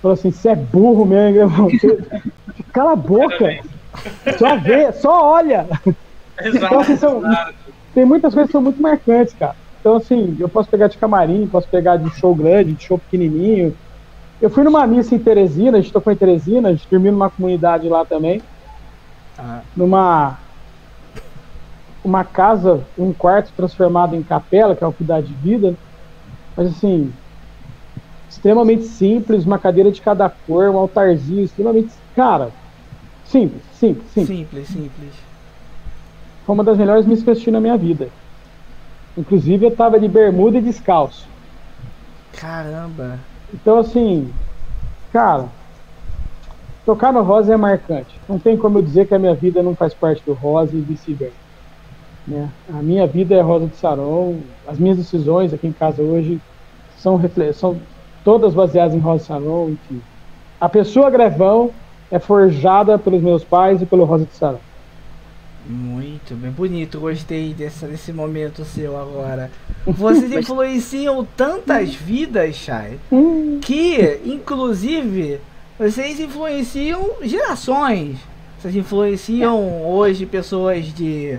Falou 0.00 0.14
assim: 0.14 0.30
Você 0.30 0.48
é 0.48 0.56
burro 0.56 1.04
mesmo, 1.04 1.34
Grevão. 1.34 1.68
Cala 2.72 2.92
a 2.92 2.96
boca. 2.96 3.58
Só 4.38 4.56
vê, 4.56 4.90
só 4.92 5.32
olha. 5.32 5.66
Exato. 6.40 6.64
Então, 6.66 6.80
assim, 6.80 6.96
são- 6.96 7.18
exato. 7.18 7.54
Tem 7.94 8.04
muitas 8.04 8.32
coisas 8.32 8.48
que 8.48 8.52
são 8.52 8.62
muito 8.62 8.80
marcantes, 8.80 9.34
cara. 9.34 9.54
Então, 9.88 9.96
assim, 9.96 10.36
eu 10.38 10.50
posso 10.50 10.68
pegar 10.68 10.88
de 10.88 10.98
camarim, 10.98 11.46
posso 11.46 11.66
pegar 11.66 11.96
de 11.96 12.10
show 12.10 12.34
grande, 12.34 12.74
de 12.74 12.84
show 12.84 12.98
pequenininho. 12.98 13.74
Eu 14.38 14.50
fui 14.50 14.62
numa 14.62 14.86
missa 14.86 15.14
em 15.14 15.18
Teresina, 15.18 15.78
a 15.78 15.80
gente 15.80 15.94
tocou 15.94 16.12
em 16.12 16.16
Teresina, 16.16 16.68
a 16.68 16.72
gente 16.72 16.86
dormiu 16.90 17.10
numa 17.10 17.30
comunidade 17.30 17.88
lá 17.88 18.04
também. 18.04 18.42
Ah. 19.38 19.62
numa 19.74 20.36
uma 22.04 22.22
casa, 22.22 22.84
um 22.98 23.14
quarto 23.14 23.50
transformado 23.56 24.14
em 24.14 24.22
capela, 24.22 24.76
que 24.76 24.84
é 24.84 24.86
o 24.86 24.92
Cuidar 24.92 25.22
de 25.22 25.32
Vida, 25.32 25.74
mas 26.54 26.68
assim, 26.68 27.10
extremamente 28.28 28.84
simples, 28.84 29.46
uma 29.46 29.58
cadeira 29.58 29.90
de 29.90 30.02
cada 30.02 30.28
cor, 30.28 30.68
um 30.68 30.76
altarzinho, 30.76 31.44
extremamente, 31.44 31.94
cara, 32.14 32.50
simples, 33.24 33.62
simples, 33.72 34.06
simples. 34.10 34.38
Simples, 34.38 34.68
simples. 34.68 35.14
Foi 36.44 36.54
uma 36.54 36.64
das 36.64 36.76
melhores 36.76 37.06
missas 37.06 37.24
que 37.24 37.30
eu 37.30 37.32
assisti 37.32 37.50
na 37.50 37.60
minha 37.60 37.76
vida. 37.78 38.10
Inclusive 39.18 39.66
eu 39.66 39.74
tava 39.74 39.98
de 39.98 40.06
bermuda 40.06 40.58
e 40.58 40.62
descalço. 40.62 41.26
Caramba. 42.32 43.18
Então, 43.52 43.76
assim, 43.78 44.32
cara, 45.12 45.46
tocar 46.86 47.12
no 47.12 47.22
Rosa 47.24 47.52
é 47.52 47.56
marcante. 47.56 48.14
Não 48.28 48.38
tem 48.38 48.56
como 48.56 48.78
eu 48.78 48.82
dizer 48.82 49.08
que 49.08 49.14
a 49.14 49.18
minha 49.18 49.34
vida 49.34 49.60
não 49.60 49.74
faz 49.74 49.92
parte 49.92 50.22
do 50.24 50.34
Rosa 50.34 50.76
e 50.76 50.80
vice-versa. 50.80 51.34
Né? 52.28 52.48
A 52.72 52.80
minha 52.80 53.08
vida 53.08 53.34
é 53.34 53.40
Rosa 53.40 53.66
de 53.66 53.74
Saron, 53.74 54.38
as 54.68 54.78
minhas 54.78 54.98
decisões 54.98 55.52
aqui 55.52 55.66
em 55.66 55.72
casa 55.72 56.00
hoje 56.00 56.40
são, 56.96 57.20
são 57.54 57.76
todas 58.22 58.54
baseadas 58.54 58.94
em 58.94 59.00
Rosa 59.00 59.22
de 59.22 59.26
Saron, 59.26 59.70
enfim. 59.70 60.00
A 60.60 60.68
pessoa 60.68 61.10
Grevão 61.10 61.72
é 62.08 62.20
forjada 62.20 62.96
pelos 62.96 63.20
meus 63.20 63.42
pais 63.42 63.82
e 63.82 63.86
pelo 63.86 64.04
Rosa 64.04 64.26
de 64.26 64.36
Saron. 64.36 64.60
Muito 65.68 66.34
bem, 66.34 66.50
bonito, 66.50 66.98
gostei 66.98 67.52
dessa, 67.52 67.86
desse 67.86 68.10
momento 68.10 68.64
seu 68.64 68.98
agora. 68.98 69.50
Vocês 69.86 70.32
influenciam 70.32 71.28
tantas 71.36 71.94
vidas, 71.94 72.56
Chay, 72.56 72.98
que, 73.60 74.18
inclusive, 74.24 75.38
vocês 75.78 76.18
influenciam 76.20 77.16
gerações. 77.20 78.16
Vocês 78.58 78.74
influenciam 78.74 79.86
hoje 79.86 80.24
pessoas 80.24 80.86
de, 80.86 81.38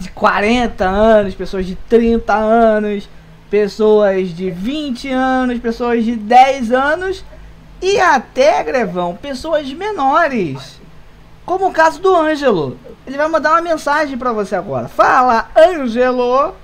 de 0.00 0.10
40 0.10 0.84
anos, 0.84 1.34
pessoas 1.34 1.64
de 1.64 1.76
30 1.76 2.34
anos, 2.34 3.08
pessoas 3.48 4.34
de 4.36 4.50
20 4.50 5.10
anos, 5.10 5.60
pessoas 5.60 6.04
de 6.04 6.16
10 6.16 6.72
anos 6.72 7.24
e 7.80 8.00
até, 8.00 8.64
Grevão, 8.64 9.14
pessoas 9.14 9.72
menores. 9.72 10.80
Como 11.46 11.68
o 11.68 11.72
caso 11.72 12.00
do 12.00 12.14
Ângelo. 12.16 12.78
Ele 13.06 13.16
vai 13.16 13.28
mandar 13.28 13.52
uma 13.52 13.60
mensagem 13.60 14.16
pra 14.16 14.32
você 14.32 14.56
agora. 14.56 14.88
Fala, 14.88 15.48
Ângelo! 15.56 16.54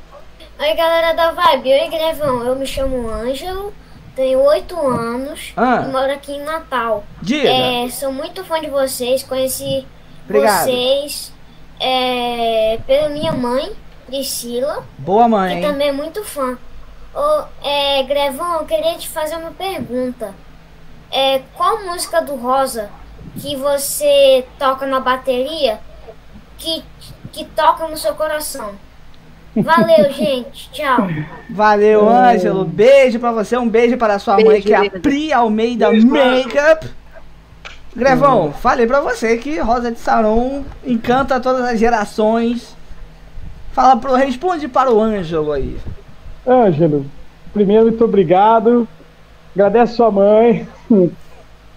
Oi 0.59 0.75
galera 0.75 1.13
da 1.15 1.31
Vibe, 1.33 1.71
oi 1.73 1.89
Grevão, 1.89 2.43
eu 2.45 2.55
me 2.55 2.67
chamo 2.67 3.09
Ângelo, 3.09 3.73
tenho 4.15 4.41
8 4.41 4.79
anos 4.89 5.53
Ah. 5.57 5.85
e 5.87 5.89
moro 5.91 6.13
aqui 6.13 6.33
em 6.33 6.43
Natal. 6.43 7.05
Diga! 7.23 7.49
É, 7.49 7.89
sou 7.89 8.13
muito 8.13 8.45
fã 8.45 8.61
de 8.61 8.69
vocês, 8.69 9.23
conheci 9.23 9.87
Obrigado. 10.25 10.65
vocês 10.65 11.33
é, 11.79 12.79
pela 12.87 13.09
minha 13.09 13.33
mãe, 13.33 13.73
Priscila, 14.07 14.85
Boa 14.99 15.25
que 15.25 15.31
mãe. 15.31 15.61
também 15.63 15.89
é 15.89 15.93
muito 15.93 16.23
fã. 16.25 16.59
Ô, 17.15 17.45
é, 17.67 18.03
Grevão, 18.03 18.61
eu 18.61 18.67
queria 18.67 18.97
te 18.99 19.09
fazer 19.09 19.37
uma 19.37 19.51
pergunta. 19.53 20.35
É, 21.11 21.41
qual 21.57 21.85
música 21.87 22.21
do 22.21 22.37
Rosa 22.37 22.91
que 23.41 23.57
você 23.57 24.47
toca 24.59 24.87
na 24.87 25.01
bateria 25.01 25.81
que, 26.61 26.85
que 27.33 27.45
toca 27.47 27.89
no 27.89 27.97
seu 27.97 28.15
coração? 28.15 28.73
Valeu, 29.57 30.13
gente. 30.13 30.71
Tchau. 30.71 31.09
Valeu, 31.49 32.09
Ângelo. 32.09 32.65
Beijo 32.65 33.19
pra 33.19 33.33
você. 33.33 33.57
Um 33.57 33.69
beijo 33.69 33.97
para 33.97 34.15
a 34.15 34.19
sua 34.19 34.37
Beijo, 34.37 34.51
mãe, 34.51 34.63
que 34.63 34.73
é 34.73 34.87
a. 34.87 34.91
Pri 34.91 35.33
Almeida 35.33 35.91
Beijo. 35.91 36.07
Makeup. 36.07 36.89
Grevão, 37.97 38.53
falei 38.53 38.87
pra 38.87 39.01
você 39.01 39.37
que 39.37 39.59
Rosa 39.59 39.91
de 39.91 39.99
Saron 39.99 40.63
encanta 40.87 41.41
todas 41.41 41.65
as 41.65 41.81
gerações. 41.81 42.77
Fala 43.73 43.97
pro, 43.97 44.15
responde 44.15 44.69
para 44.69 44.93
o 44.93 45.01
Ângelo 45.01 45.51
aí. 45.51 45.77
Ângelo, 46.47 47.05
primeiro, 47.53 47.87
muito 47.87 48.05
obrigado. 48.05 48.87
Agradece 49.57 49.95
sua 49.95 50.11
mãe. 50.11 50.69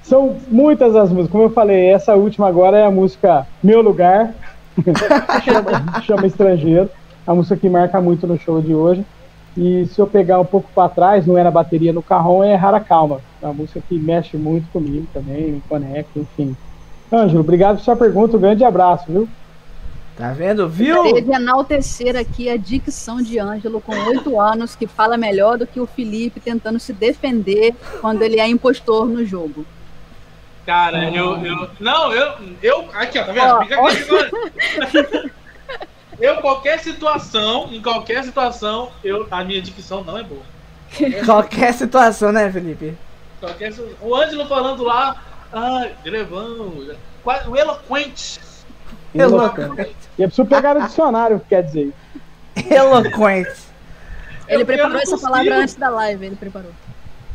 São 0.03 0.37
muitas 0.49 0.95
as 0.95 1.09
músicas. 1.09 1.31
Como 1.31 1.45
eu 1.45 1.49
falei, 1.49 1.89
essa 1.89 2.13
última 2.13 2.47
agora 2.47 2.77
é 2.77 2.85
a 2.85 2.91
música 2.91 3.47
Meu 3.63 3.81
Lugar. 3.81 4.33
Chama, 5.43 6.01
chama 6.01 6.27
Estrangeiro. 6.27 6.89
A 7.25 7.33
música 7.33 7.55
que 7.55 7.69
marca 7.69 8.01
muito 8.01 8.27
no 8.27 8.37
show 8.37 8.61
de 8.61 8.73
hoje. 8.73 9.05
E 9.55 9.85
se 9.87 9.99
eu 9.99 10.07
pegar 10.07 10.39
um 10.39 10.45
pouco 10.45 10.69
para 10.73 10.89
trás, 10.89 11.27
não 11.27 11.37
é 11.37 11.43
na 11.43 11.51
bateria, 11.51 11.93
no 11.93 12.01
carrão, 12.01 12.43
é 12.43 12.55
Rara 12.55 12.79
Calma. 12.79 13.21
É 13.41 13.45
uma 13.45 13.53
música 13.53 13.81
que 13.87 13.97
mexe 13.99 14.35
muito 14.35 14.67
comigo 14.71 15.07
também, 15.13 15.51
me 15.51 15.61
conecta, 15.69 16.19
enfim. 16.19 16.55
Ângelo, 17.11 17.41
obrigado 17.41 17.77
por 17.77 17.83
sua 17.83 17.95
pergunta. 17.95 18.35
Um 18.35 18.41
grande 18.41 18.63
abraço, 18.63 19.05
viu? 19.07 19.29
Tá 20.17 20.31
vendo? 20.31 20.67
Viu? 20.67 20.95
Gostaria 20.95 21.21
de 21.21 21.31
enaltecer 21.31 22.15
aqui 22.15 22.49
a 22.49 22.57
dicção 22.57 23.21
de 23.21 23.39
Ângelo, 23.39 23.81
com 23.81 23.93
oito 24.07 24.39
anos, 24.39 24.75
que 24.75 24.87
fala 24.87 25.17
melhor 25.17 25.57
do 25.57 25.65
que 25.65 25.79
o 25.79 25.87
Felipe 25.87 26.39
tentando 26.39 26.79
se 26.79 26.93
defender 26.93 27.75
quando 28.01 28.21
ele 28.21 28.39
é 28.39 28.47
impostor 28.47 29.07
no 29.07 29.25
jogo. 29.25 29.65
Cara, 30.65 31.09
eu, 31.09 31.45
eu. 31.45 31.69
Não, 31.79 32.11
eu. 32.13 32.33
eu 32.61 32.89
aqui, 32.93 33.19
ó, 33.19 33.25
tá 33.25 33.31
vendo? 33.33 33.45
Ó, 33.45 33.61
Fica 33.63 33.81
aqui 33.81 34.03
agora. 34.03 35.33
Eu, 36.19 36.37
qualquer 36.37 36.79
situação, 36.79 37.69
em 37.71 37.81
qualquer 37.81 38.23
situação, 38.23 38.91
eu, 39.03 39.27
a 39.31 39.43
minha 39.43 39.61
dicção 39.61 40.03
não 40.03 40.17
é 40.17 40.23
boa. 40.23 40.43
Qualquer 41.25 41.73
situação, 41.73 42.31
né, 42.31 42.51
Felipe? 42.51 42.95
Qualquer, 43.39 43.73
o 43.99 44.15
Ângelo 44.15 44.47
falando 44.47 44.83
lá, 44.83 45.21
ah, 45.51 45.87
grevão, 46.03 46.71
o 47.47 47.55
eloquente. 47.57 48.39
Eloquente. 49.13 49.95
E 50.17 50.21
eu 50.21 50.27
preciso 50.27 50.47
pegar 50.47 50.77
o 50.77 50.81
dicionário, 50.83 51.41
quer 51.49 51.63
dizer. 51.63 51.91
Eloquente. 52.69 53.51
Ele 54.47 54.61
Eu- 54.61 54.65
preparou 54.65 54.97
essa 54.97 55.11
consigo. 55.11 55.29
palavra 55.31 55.57
antes 55.57 55.75
da 55.75 55.89
live, 55.89 56.25
ele 56.27 56.35
preparou. 56.35 56.71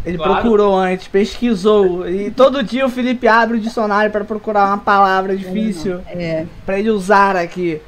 Ele 0.09 0.17
Claro. 0.17 0.35
procurou 0.41 0.77
antes, 0.77 1.07
pesquisou. 1.09 2.09
E 2.09 2.31
todo 2.31 2.63
dia 2.63 2.87
o 2.87 2.89
Felipe 2.89 3.29
abre 3.29 3.59
o 3.59 3.61
dicionário 3.61 4.11
para 4.11 4.25
procurar 4.25 4.67
uma 4.69 4.79
palavra 4.79 5.37
difícil 5.37 6.01
É. 6.07 6.47
pra 6.65 6.79
ele 6.79 6.91
usar 6.91 7.37
aqui. 7.37 7.81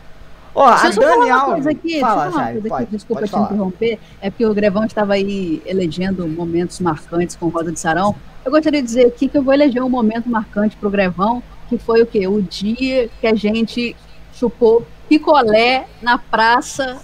Ó, 0.55 0.67
a 0.67 0.77
só 0.93 1.01
falar 1.01 1.15
Dani 1.17 1.31
Alves. 1.31 1.67
aqui, 1.67 2.01
fala, 2.01 2.25
deixa 2.25 2.43
coisa 2.53 2.69
pode, 2.69 2.83
aqui, 2.83 2.93
desculpa 2.93 3.21
pode 3.21 3.31
te 3.31 3.33
falar. 3.33 3.47
interromper, 3.47 3.99
é 4.21 4.31
porque 4.31 4.45
o 4.45 4.53
Grevão 4.53 4.85
estava 4.85 5.13
aí 5.15 5.63
elegendo 5.65 6.27
momentos 6.27 6.81
marcantes 6.81 7.37
com 7.37 7.49
Rosa 7.49 7.71
de 7.71 7.79
Sarão. 7.79 8.17
Eu 8.45 8.51
gostaria 8.51 8.81
de 8.83 8.87
dizer 8.87 9.07
aqui 9.07 9.29
que 9.29 9.39
eu 9.39 9.43
vou 9.45 9.55
eleger 9.55 9.83
um 9.83 9.89
momento 9.89 10.29
marcante 10.29 10.77
pro 10.77 10.91
Grevão, 10.91 11.41
que 11.69 11.79
foi 11.79 12.03
o 12.03 12.07
quê? 12.07 12.27
O 12.27 12.43
dia 12.43 13.09
que 13.21 13.27
a 13.29 13.35
gente 13.35 13.95
chupou 14.35 14.85
picolé 15.09 15.87
na 16.03 16.19
praça, 16.19 16.99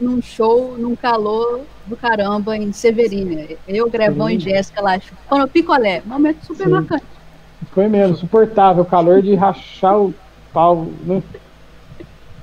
num 0.00 0.20
show, 0.22 0.76
num 0.78 0.94
calor 0.96 1.60
do 1.86 1.96
caramba, 1.96 2.56
em 2.56 2.72
Severina. 2.72 3.46
Eu, 3.66 3.88
Grevão 3.90 4.28
e 4.28 4.34
Sim. 4.34 4.40
Jéssica 4.50 4.80
lá 4.82 4.98
chupando 4.98 5.48
picolé. 5.48 6.02
Momento 6.04 6.44
super 6.44 6.64
Sim. 6.64 6.70
marcante. 6.70 7.04
Foi 7.72 7.88
mesmo, 7.88 8.16
suportável. 8.16 8.82
O 8.82 8.86
calor 8.86 9.22
de 9.22 9.34
rachar 9.34 9.98
o 9.98 10.14
pau, 10.52 10.86
né? 11.04 11.22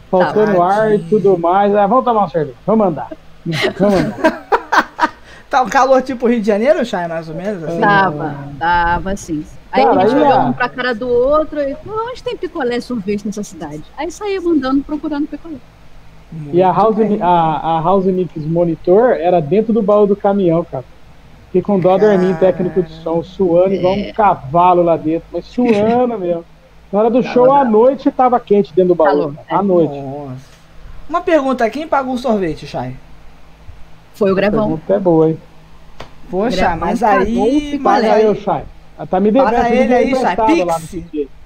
Faltando 0.09 0.61
ar 0.61 0.93
e 0.93 0.99
tudo 0.99 1.37
mais. 1.37 1.73
Ah, 1.75 1.87
vamos 1.87 2.05
tomar 2.05 2.21
uma 2.21 2.29
cerveja. 2.29 2.55
Vamos 2.65 2.87
andar. 2.87 3.11
Vamos 3.79 3.99
andar. 3.99 4.43
Tá 5.49 5.61
um 5.61 5.69
calor 5.69 6.01
tipo 6.01 6.27
Rio 6.27 6.41
de 6.41 6.47
Janeiro, 6.47 6.83
Chay, 6.83 7.07
mais 7.07 7.29
ou 7.29 7.35
menos? 7.35 7.63
Assim? 7.63 7.79
Tava, 7.79 8.35
tava 8.57 9.11
assim. 9.11 9.45
Aí 9.71 9.83
Cara, 9.85 10.01
a 10.01 10.07
gente 10.07 10.15
olhou 10.17 10.31
a- 10.33 10.45
um 10.45 10.53
pra 10.53 10.67
cara 10.67 10.95
do 10.95 11.07
outro 11.07 11.59
e 11.59 11.75
falou, 11.75 12.07
onde 12.09 12.23
tem 12.23 12.35
picolé 12.35 12.77
e 12.77 12.81
sorvete 12.81 13.23
nessa 13.23 13.43
cidade? 13.43 13.83
Aí 13.95 14.09
saímos 14.09 14.47
andando 14.47 14.83
procurando 14.83 15.27
picolé. 15.27 15.57
E 16.51 16.61
a 16.63 16.71
House, 16.71 16.95
a, 17.21 17.77
a 17.77 17.81
House 17.81 18.05
Mix 18.05 18.31
Monitor 18.37 19.11
era 19.11 19.39
dentro 19.41 19.71
do 19.73 19.81
baú 19.81 20.07
do 20.07 20.15
caminhão, 20.15 20.63
cara. 20.63 20.83
Fiquei 21.47 21.61
com 21.61 21.79
dó 21.79 21.97
do 21.97 22.05
Armin, 22.07 22.33
técnico 22.35 22.81
de 22.81 22.91
som, 23.03 23.21
suando 23.23 23.75
igual 23.75 23.93
um 23.93 24.11
cavalo 24.13 24.81
lá 24.81 24.97
dentro, 24.97 25.27
mas 25.31 25.45
suando 25.45 26.17
mesmo. 26.17 26.43
Na 26.91 26.99
hora 26.99 27.09
do 27.09 27.21
show, 27.23 27.51
à 27.53 27.63
noite, 27.63 28.09
tava 28.11 28.39
quente 28.39 28.73
dentro 28.73 28.89
do 28.89 28.95
baú. 28.95 29.35
À 29.49 29.61
noite. 29.61 29.93
Nossa. 29.93 30.53
Uma 31.09 31.21
pergunta, 31.21 31.69
quem 31.69 31.87
pagou 31.87 32.13
o 32.15 32.17
sorvete, 32.17 32.65
Chay? 32.65 32.95
Foi 34.13 34.31
o 34.31 34.35
Grevão. 34.35 34.67
Pergunta 34.69 34.93
é 34.93 34.99
boa, 34.99 35.29
hein? 35.29 35.37
Poxa, 36.31 36.55
Grevão 36.55 36.77
mas 36.77 37.03
aí. 37.03 37.79
Mas 37.79 38.01
Paga 38.01 38.13
aí. 38.15 38.27
aí, 38.27 38.35
Chay. 38.41 38.63
Ah, 38.97 39.05
Tá 39.05 39.19
me 39.19 39.31
devendo. 39.31 39.51
Paga 39.51 39.63
tudo 39.65 39.75
ele 39.75 39.93
aí, 39.93 40.15
Chay. 40.15 40.63
lá 40.65 40.79
no 40.79 40.87
Pix. 40.87 40.93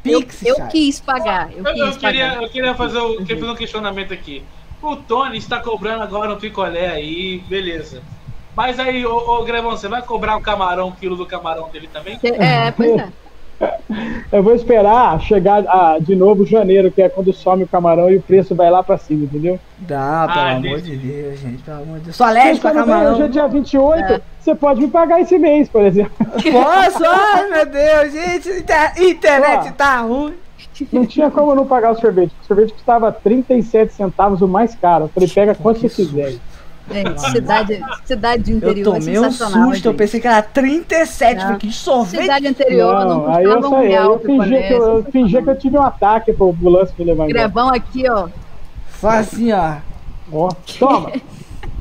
Eu, 0.05 0.21
Pix, 0.21 0.45
eu 0.45 0.55
Chay. 0.55 0.67
quis 0.67 0.99
pagar, 1.01 1.49
eu 1.51 1.65
Eu, 1.65 1.73
quis 1.73 1.79
eu 1.81 1.91
queria, 1.99 2.29
pagar. 2.29 2.43
eu 2.43 2.49
queria 2.49 2.75
fazer, 2.75 2.97
o, 2.99 3.17
queria 3.17 3.39
fazer 3.39 3.51
um 3.51 3.55
questionamento 3.55 4.13
aqui. 4.13 4.43
O 4.81 4.95
Tony 4.95 5.37
está 5.37 5.59
cobrando 5.59 6.03
agora 6.03 6.33
um 6.33 6.37
picolé 6.37 6.87
aí, 6.87 7.39
beleza. 7.47 8.01
Mas 8.55 8.79
aí, 8.79 9.05
ô, 9.05 9.15
ô 9.15 9.43
Grevão, 9.43 9.71
você 9.71 9.87
vai 9.87 10.01
cobrar 10.01 10.35
um 10.35 10.41
camarão, 10.41 10.87
um 10.89 10.91
quilo 10.91 11.15
do 11.15 11.25
camarão 11.25 11.69
dele 11.69 11.89
também? 11.91 12.19
É, 12.23 12.71
pois 12.71 12.91
é. 12.97 13.07
Eu 14.31 14.43
vou 14.43 14.53
esperar 14.53 15.19
chegar 15.21 15.63
ah, 15.67 15.97
de 15.99 16.15
novo 16.15 16.45
janeiro, 16.45 16.91
que 16.91 17.01
é 17.01 17.09
quando 17.09 17.33
some 17.33 17.63
o 17.63 17.67
camarão 17.67 18.07
e 18.11 18.17
o 18.17 18.21
preço 18.21 18.53
vai 18.53 18.69
lá 18.69 18.83
pra 18.83 18.99
cima, 18.99 19.25
entendeu? 19.25 19.59
Dá, 19.79 20.27
pelo 20.31 20.39
Ah, 20.45 20.51
amor 20.51 20.81
de 20.81 20.95
Deus, 20.95 21.39
gente. 21.39 21.63
Pelo 21.63 21.81
amor 21.81 21.97
de 21.97 22.03
Deus. 22.05 22.15
Só 22.15 22.25
alérgico 22.25 22.61
pra 22.61 22.73
camarão. 22.73 23.13
Hoje 23.13 23.23
é 23.23 23.27
dia 23.29 23.47
28, 23.47 24.13
É. 24.13 24.21
você 24.39 24.53
pode 24.53 24.81
me 24.81 24.87
pagar 24.89 25.21
esse 25.21 25.39
mês, 25.39 25.67
por 25.69 25.83
exemplo. 25.83 26.11
Posso? 26.17 27.03
Ai, 27.03 27.49
meu 27.49 27.65
Deus, 27.65 28.11
gente. 28.13 28.49
inter- 28.59 28.93
Internet 29.01 29.69
Ó. 29.69 29.71
tá 29.71 30.01
ruim. 30.01 30.35
Não 30.91 31.05
tinha 31.05 31.31
como 31.31 31.55
não 31.55 31.65
pagar 31.65 31.91
o 31.91 31.95
sorvete. 31.99 32.31
O 32.43 32.45
sorvete 32.45 32.73
custava 32.73 33.11
37 33.11 33.93
centavos, 33.93 34.41
o 34.41 34.47
mais 34.47 34.75
caro. 34.75 35.05
Eu 35.05 35.09
falei, 35.09 35.29
pega 35.29 35.55
quanto 35.55 35.79
você 35.79 35.89
quiser. 35.89 36.35
Gente, 36.89 37.19
cidade, 37.31 37.81
cidade 38.05 38.43
de 38.43 38.51
Eu 38.51 38.57
interior 38.57 38.93
tomei 38.93 39.15
é 39.15 39.19
um 39.19 39.29
susto, 39.31 39.53
eu 39.57 39.73
gente. 39.73 39.93
pensei 39.93 40.19
que 40.21 40.27
era 40.27 40.41
37, 40.41 41.43
Não. 41.43 41.57
que 41.57 41.69
sorvete. 41.71 42.21
Cidade 42.21 42.47
interior 42.47 43.05
não, 43.05 43.27
aí 43.33 43.43
eu 43.43 43.55
custava 43.55 43.75
um 43.75 43.79
saí. 43.79 43.87
real 43.89 44.11
Eu 44.13 44.19
fingi 44.19 44.49
que 44.67 44.73
eu, 44.73 44.81
eu 44.97 45.03
fingi 45.11 45.41
que 45.43 45.49
eu 45.49 45.55
tive 45.57 45.77
um 45.77 45.81
ataque 45.83 46.31
pro 46.31 46.49
ambulância 46.51 46.95
me 46.97 47.03
levar. 47.03 47.27
Grevão 47.27 47.67
aqui, 47.69 48.09
ó. 48.09 48.29
Só 49.01 49.09
assim, 49.09 49.51
ó. 49.51 49.75
Ó, 50.31 50.49
toma. 50.79 51.11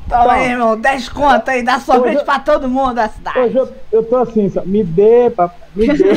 Toma 0.09 0.31
aí, 0.33 0.51
irmão, 0.51 0.79
10 0.79 1.09
contas 1.09 1.53
aí, 1.53 1.61
dá 1.63 1.79
sorvete 1.81 2.19
eu- 2.19 2.23
pra 2.25 2.39
todo 2.39 2.69
mundo 2.69 2.93
da 2.93 3.09
cidade. 3.09 3.39
Hoje 3.39 3.57
eu, 3.57 3.69
eu 3.91 4.03
tô 4.03 4.15
assim, 4.17 4.47
só, 4.49 4.61
me 4.65 4.81
dê, 4.81 5.29
papai, 5.29 5.57
me 5.75 5.87
dê. 5.87 6.13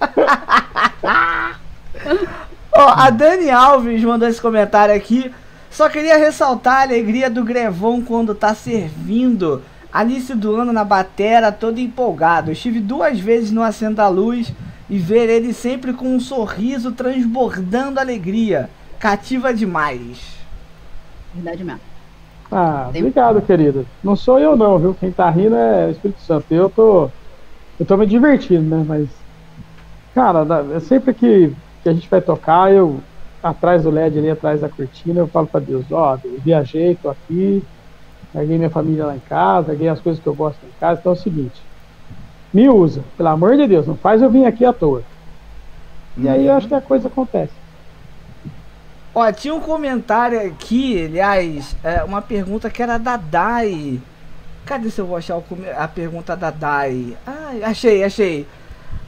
Ó, 2.72 2.88
a 2.88 3.10
Dani 3.10 3.50
Alves 3.50 4.02
mandou 4.04 4.28
esse 4.28 4.40
comentário 4.40 4.94
aqui. 4.94 5.30
Só 5.70 5.88
queria 5.88 6.16
ressaltar 6.16 6.78
a 6.78 6.82
alegria 6.82 7.30
do 7.30 7.44
Grevão 7.44 8.02
quando 8.02 8.34
tá 8.34 8.54
servindo. 8.54 9.62
Alice 9.92 10.32
do 10.34 10.54
ano 10.56 10.72
na 10.72 10.84
batera, 10.84 11.50
todo 11.50 11.78
empolgado. 11.78 12.50
Eu 12.50 12.52
estive 12.52 12.78
duas 12.80 13.18
vezes 13.18 13.50
no 13.50 13.62
Acendo 13.62 13.96
da 13.96 14.08
Luz 14.08 14.52
e 14.88 14.98
ver 14.98 15.28
ele 15.28 15.52
sempre 15.52 15.92
com 15.92 16.14
um 16.14 16.20
sorriso 16.20 16.92
transbordando 16.92 17.98
alegria. 17.98 18.70
Cativa 18.98 19.52
demais. 19.52 20.18
Verdade 21.34 21.64
mesmo. 21.64 21.80
Ah, 22.52 22.88
Tem- 22.92 23.02
obrigado, 23.02 23.40
querida. 23.42 23.84
Não 24.02 24.16
sou 24.16 24.38
eu 24.38 24.56
não, 24.56 24.78
viu? 24.78 24.94
Quem 24.98 25.12
tá 25.12 25.30
rindo 25.30 25.54
é 25.54 25.86
o 25.86 25.90
Espírito 25.90 26.20
Santo. 26.22 26.46
Eu 26.52 26.68
tô. 26.68 27.08
Eu 27.78 27.86
tô 27.86 27.96
me 27.96 28.06
divertindo, 28.06 28.62
né? 28.76 28.84
Mas. 28.86 29.08
Cara, 30.14 30.44
é 30.74 30.80
sempre 30.80 31.14
que, 31.14 31.52
que 31.82 31.88
a 31.88 31.92
gente 31.92 32.08
vai 32.08 32.20
tocar, 32.20 32.72
eu. 32.72 33.00
Atrás 33.42 33.84
do 33.84 33.90
LED 33.90 34.18
ali, 34.18 34.30
atrás 34.30 34.60
da 34.60 34.68
cortina, 34.68 35.20
eu 35.20 35.26
falo 35.26 35.46
pra 35.46 35.60
Deus, 35.60 35.86
ó, 35.90 36.18
eu 36.22 36.38
viajei, 36.40 36.94
tô 36.94 37.08
aqui, 37.08 37.64
larguei 38.34 38.58
minha 38.58 38.68
família 38.68 39.06
lá 39.06 39.16
em 39.16 39.20
casa, 39.20 39.68
larguei 39.68 39.88
as 39.88 39.98
coisas 39.98 40.22
que 40.22 40.28
eu 40.28 40.34
gosto 40.34 40.58
em 40.62 40.78
casa, 40.78 41.00
então 41.00 41.12
é 41.12 41.14
o 41.14 41.18
seguinte. 41.18 41.62
Me 42.52 42.68
usa, 42.68 43.02
pelo 43.16 43.30
amor 43.30 43.56
de 43.56 43.66
Deus, 43.66 43.86
não 43.86 43.96
faz 43.96 44.20
eu 44.20 44.28
vir 44.28 44.44
aqui 44.44 44.62
à 44.62 44.74
toa. 44.74 45.02
E 46.18 46.28
aí 46.28 46.46
eu 46.46 46.52
acho 46.52 46.68
que 46.68 46.74
a 46.74 46.82
coisa 46.82 47.08
acontece. 47.08 47.52
Ó, 49.14 49.32
tinha 49.32 49.54
um 49.54 49.60
comentário 49.60 50.40
aqui, 50.46 51.06
aliás, 51.06 51.74
é, 51.82 52.04
uma 52.04 52.20
pergunta 52.20 52.68
que 52.68 52.82
era 52.82 52.98
da 52.98 53.16
Dai. 53.16 54.00
Cadê 54.64 54.90
se 54.90 55.00
eu 55.00 55.06
vou 55.06 55.16
achar 55.16 55.40
a 55.76 55.88
pergunta 55.88 56.36
da 56.36 56.50
Dai? 56.50 57.16
Ai, 57.26 57.62
achei, 57.62 58.04
achei. 58.04 58.46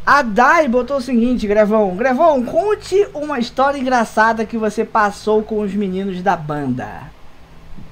A 0.04 0.22
Dai 0.22 0.66
botou 0.68 0.96
o 0.96 1.00
seguinte, 1.00 1.46
Grevão. 1.46 1.94
Grevão, 1.96 2.42
conte 2.44 3.06
uma 3.14 3.38
história 3.38 3.78
engraçada 3.78 4.44
que 4.44 4.58
você 4.58 4.84
passou 4.84 5.42
com 5.42 5.60
os 5.60 5.72
meninos 5.74 6.20
da 6.22 6.36
banda. 6.36 6.88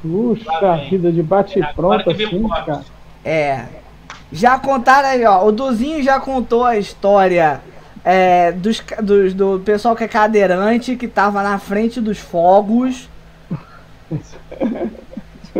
Puxa 0.03 0.77
vida 0.91 1.13
de 1.13 1.23
bate 1.23 1.63
Agora 1.63 2.03
pronto 2.03 2.05
que 2.17 2.27
vem 2.27 2.27
assim, 2.27 2.49
cara. 2.49 2.85
É. 3.25 3.65
Já 4.33 4.59
contaram 4.59 5.09
aí, 5.09 5.25
ó. 5.25 5.45
O 5.47 5.53
Duzinho 5.53 6.03
já 6.03 6.19
contou 6.19 6.65
a 6.65 6.77
história 6.77 7.61
é, 8.05 8.51
dos, 8.53 8.83
dos- 9.03 9.35
do 9.35 9.61
pessoal 9.65 9.95
que 9.95 10.05
é 10.05 10.09
cadeirante, 10.09 10.97
que 10.97 11.07
tava 11.07 11.43
na 11.43 11.59
frente 11.59 12.01
dos 12.01 12.19
fogos. 12.19 13.09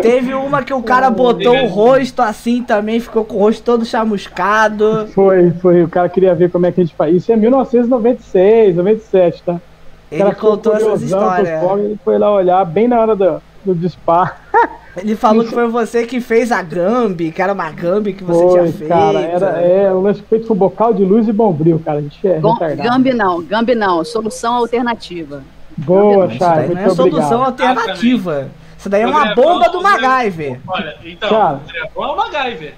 Teve 0.01 0.35
uma 0.35 0.63
que 0.63 0.73
o 0.73 0.83
cara 0.83 1.11
botou 1.11 1.55
o 1.57 1.67
rosto 1.67 2.23
assim 2.23 2.63
também, 2.63 3.01
ficou 3.01 3.25
com 3.25 3.37
o 3.37 3.39
rosto 3.41 3.63
todo 3.63 3.85
chamuscado. 3.85 5.09
Foi, 5.15 5.51
foi. 5.53 5.83
O 5.83 5.89
cara 5.89 6.09
queria 6.09 6.35
ver 6.35 6.51
como 6.51 6.67
é 6.67 6.73
que 6.73 6.81
a 6.81 6.85
gente 6.85 6.95
faz. 6.95 7.15
Isso 7.15 7.33
é 7.33 7.37
1996, 7.37 8.77
97, 8.77 9.43
tá? 9.43 9.55
O 9.55 9.61
Ele 10.11 10.23
cara 10.23 10.35
contou 10.35 10.75
essas 10.75 11.01
com 11.01 11.05
histórias. 11.07 11.61
fogos, 11.61 11.85
Ele 11.85 11.99
foi 12.05 12.19
lá 12.19 12.33
olhar 12.33 12.65
bem 12.65 12.87
na 12.89 13.01
hora 13.01 13.17
do, 13.17 13.43
do 13.65 13.75
disparo. 13.75 14.31
Ele 14.97 15.15
falou 15.15 15.45
que 15.45 15.51
foi 15.51 15.69
você 15.69 16.05
que 16.05 16.21
fez 16.21 16.51
a 16.51 16.61
Gambi, 16.63 17.31
que 17.31 17.41
era 17.41 17.53
uma 17.53 17.71
Gambi 17.71 18.13
que 18.13 18.25
você 18.25 18.43
Foi, 18.43 18.51
tinha 18.61 18.73
feito. 18.73 18.89
cara. 18.89 19.21
Era, 19.21 19.47
é, 19.61 19.93
o 19.93 20.01
lance 20.01 20.21
feito 20.23 20.49
foi 20.49 20.57
bocal 20.57 20.93
de 20.93 21.05
luz 21.05 21.29
e 21.29 21.33
bombril, 21.33 21.81
cara. 21.85 21.99
A 21.99 22.03
gente 22.03 22.27
é 22.27 22.39
retardado. 22.39 22.83
Gambi 22.83 23.13
não, 23.15 23.41
Gambi 23.43 23.75
não, 23.77 24.05
solução 24.05 24.55
alternativa. 24.55 25.43
Boa, 25.77 26.27
daí 26.27 26.75
não 26.75 26.81
é 26.81 26.91
solução 26.91 27.43
obrigado. 27.43 27.45
alternativa. 27.45 28.49
Isso 28.81 28.89
daí 28.89 29.03
é 29.03 29.07
uma 29.07 29.35
bomba 29.35 29.69
do 29.69 29.83
MacGyver. 29.83 30.59
Olha, 30.67 30.97
então, 31.05 31.29
Cara. 31.29 31.61
o 31.95 32.03
é 32.03 32.07
o 32.07 32.17
MacGyver. 32.17 32.75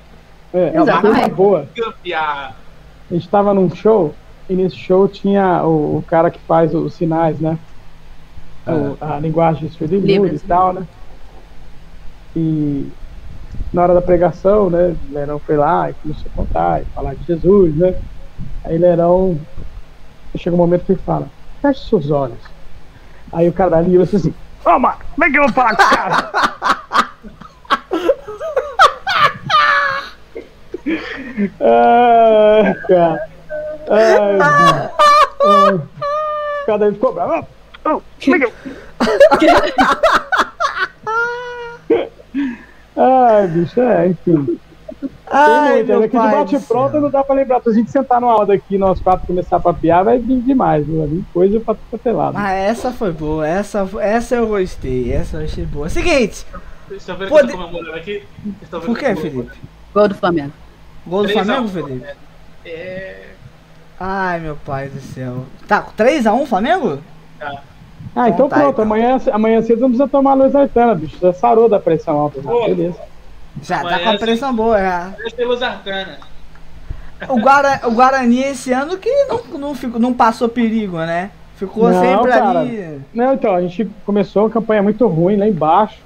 É, 0.53 0.73
é 0.75 0.83
uma 0.83 1.29
boa. 1.29 1.69
A 3.09 3.15
gente 3.15 3.29
tava 3.29 3.55
num 3.55 3.73
show 3.73 4.13
e 4.51 4.55
nesse 4.55 4.75
show 4.77 5.07
tinha 5.07 5.63
o, 5.63 5.99
o 5.99 6.05
cara 6.09 6.29
que 6.29 6.41
faz 6.41 6.75
os 6.75 6.95
sinais, 6.95 7.39
né? 7.39 7.57
O- 8.67 8.97
a 9.01 9.21
linguagem 9.21 9.69
de 9.69 9.75
surdo 9.75 9.95
e 9.95 10.35
e 10.35 10.39
tal, 10.41 10.73
né? 10.73 10.85
E 12.35 12.91
na 13.73 13.83
hora 13.85 13.95
da 13.95 14.03
pregação, 14.03 14.69
né? 14.69 14.97
Lerão 15.09 15.39
foi 15.39 15.57
lá 15.57 15.89
e 15.89 15.95
começou 15.95 16.27
a 16.33 16.37
contar 16.37 16.83
e 16.83 16.85
falar 16.87 17.15
de 17.15 17.25
Jesus, 17.27 17.77
né? 17.77 17.95
Aí 18.65 18.77
Lerão 18.77 19.39
chega 20.37 20.57
um 20.57 20.59
momento 20.59 20.85
que 20.85 20.93
ele 20.93 21.01
fala: 21.07 21.29
feche 21.61 21.89
seus 21.89 22.11
olhos. 22.11 22.39
Aí 23.33 23.49
o 23.49 23.53
cara 23.53 23.81
disse 23.83 24.17
assim: 24.17 24.35
Ô, 24.65 24.79
mano, 24.79 24.97
como 25.15 25.25
é 25.25 25.31
que 25.31 25.39
eu 25.39 25.43
vou 25.43 25.53
falar 25.53 25.77
com 25.77 25.83
esse 25.83 25.95
cara? 25.95 26.31
Ai, 31.61 32.75
cara. 32.89 33.31
Ai. 33.91 34.39
Ai. 35.45 35.81
Cada 36.67 36.85
vez 36.85 36.95
ficou 36.95 37.13
bravo. 37.13 37.49
Ô, 37.85 38.03
como 38.23 38.37
é 38.37 38.39
que 38.39 38.45
eu... 38.45 38.53
Ai, 42.97 43.47
bicho, 43.49 43.81
é, 43.81 44.09
enfim. 44.09 44.61
Ai, 45.33 45.75
muito, 45.77 45.87
meu 45.89 45.99
é 46.03 46.09
que 46.09 46.17
de 46.17 46.17
pai 46.23 46.31
bate 46.37 46.57
do 46.59 46.63
pronto 46.63 46.93
céu. 46.93 47.01
não 47.01 47.11
dá 47.11 47.25
pra 47.25 47.35
lembrar. 47.35 47.61
Se 47.63 47.69
a 47.71 47.73
gente 47.73 47.91
sentar 47.91 48.21
numa 48.21 48.35
roda 48.35 48.53
aqui, 48.55 48.77
nós 48.79 49.01
quatro 49.01 49.27
começar 49.27 49.57
a 49.57 49.61
papiar, 49.61 50.05
vai 50.05 50.19
vir 50.19 50.41
demais, 50.41 50.87
viu? 50.87 50.99
Vai 50.99 51.07
vir 51.09 51.25
coisa 51.33 51.61
pra 51.61 51.75
todo 51.75 52.17
lado. 52.17 52.35
Mas 52.35 52.53
essa 52.71 52.93
foi 52.93 53.13
boa, 53.13 53.47
essa, 53.47 53.89
essa 54.01 54.35
eu 54.37 54.47
gostei, 54.47 55.13
essa 55.13 55.39
eu 55.39 55.45
achei 55.45 55.65
boa. 55.65 55.89
Seguinte, 55.89 56.45
Vocês 56.89 57.01
estão 57.03 57.17
vendo 57.17 57.29
Pode- 57.31 57.49
que 57.49 57.53
eu 57.55 57.59
tô 57.59 57.65
comemorando 57.65 57.97
aqui? 57.97 58.23
Por 58.85 58.99
que, 58.99 59.15
Felipe? 59.17 59.51
Gol 59.95 60.09
do 60.09 60.15
Flamengo. 60.15 60.53
Gol 61.07 61.23
do 61.23 61.29
Flamengo, 61.31 61.69
Felipe? 61.69 62.07
É. 62.65 63.23
Ai, 63.99 64.41
meu 64.41 64.57
pai 64.57 64.89
do 64.89 65.01
céu. 65.01 65.45
Tá, 65.69 65.87
3x1 65.97 66.47
Flamengo? 66.47 66.99
Tá. 67.39 67.63
Ah, 68.15 68.29
então 68.29 68.47
Então 68.47 68.49
tá, 68.49 68.57
pronto. 68.57 68.73
então. 68.73 68.85
Amanhã, 68.85 69.21
amanhã 69.33 69.63
cedo 69.63 69.81
não 69.81 69.89
precisa 69.89 70.09
tomar 70.09 70.35
luz 70.35 70.55
artana, 70.55 70.95
bicho. 70.95 71.17
Já 71.21 71.33
sarou 71.33 71.69
da 71.69 71.79
pressão 71.81 72.19
alta. 72.19 72.41
Pô. 72.43 72.67
Beleza. 72.67 72.97
Já 73.61 73.83
tá 73.83 73.99
com 73.99 74.09
a 74.11 74.19
pressão 74.19 74.55
boa, 74.55 74.79
já. 74.81 75.13
Pelos 75.37 75.63
Arcana. 75.63 76.19
O, 77.29 77.37
Guara, 77.39 77.81
o 77.85 77.91
Guarani 77.93 78.43
esse 78.43 78.73
ano 78.73 78.97
que 78.97 79.11
não, 79.27 79.59
não, 79.59 79.75
ficou, 79.75 80.01
não 80.01 80.13
passou 80.13 80.49
perigo, 80.49 80.99
né? 80.99 81.31
Ficou 81.57 81.89
Não, 81.91 82.01
sempre 82.01 82.33
cara. 82.33 82.61
ali. 82.61 83.01
Não, 83.15 83.35
então, 83.35 83.55
a 83.55 83.61
gente 83.61 83.85
começou 84.05 84.43
uma 84.45 84.51
campanha 84.51 84.83
muito 84.83 85.07
ruim 85.07 85.37
lá 85.37 85.47
embaixo. 85.47 85.99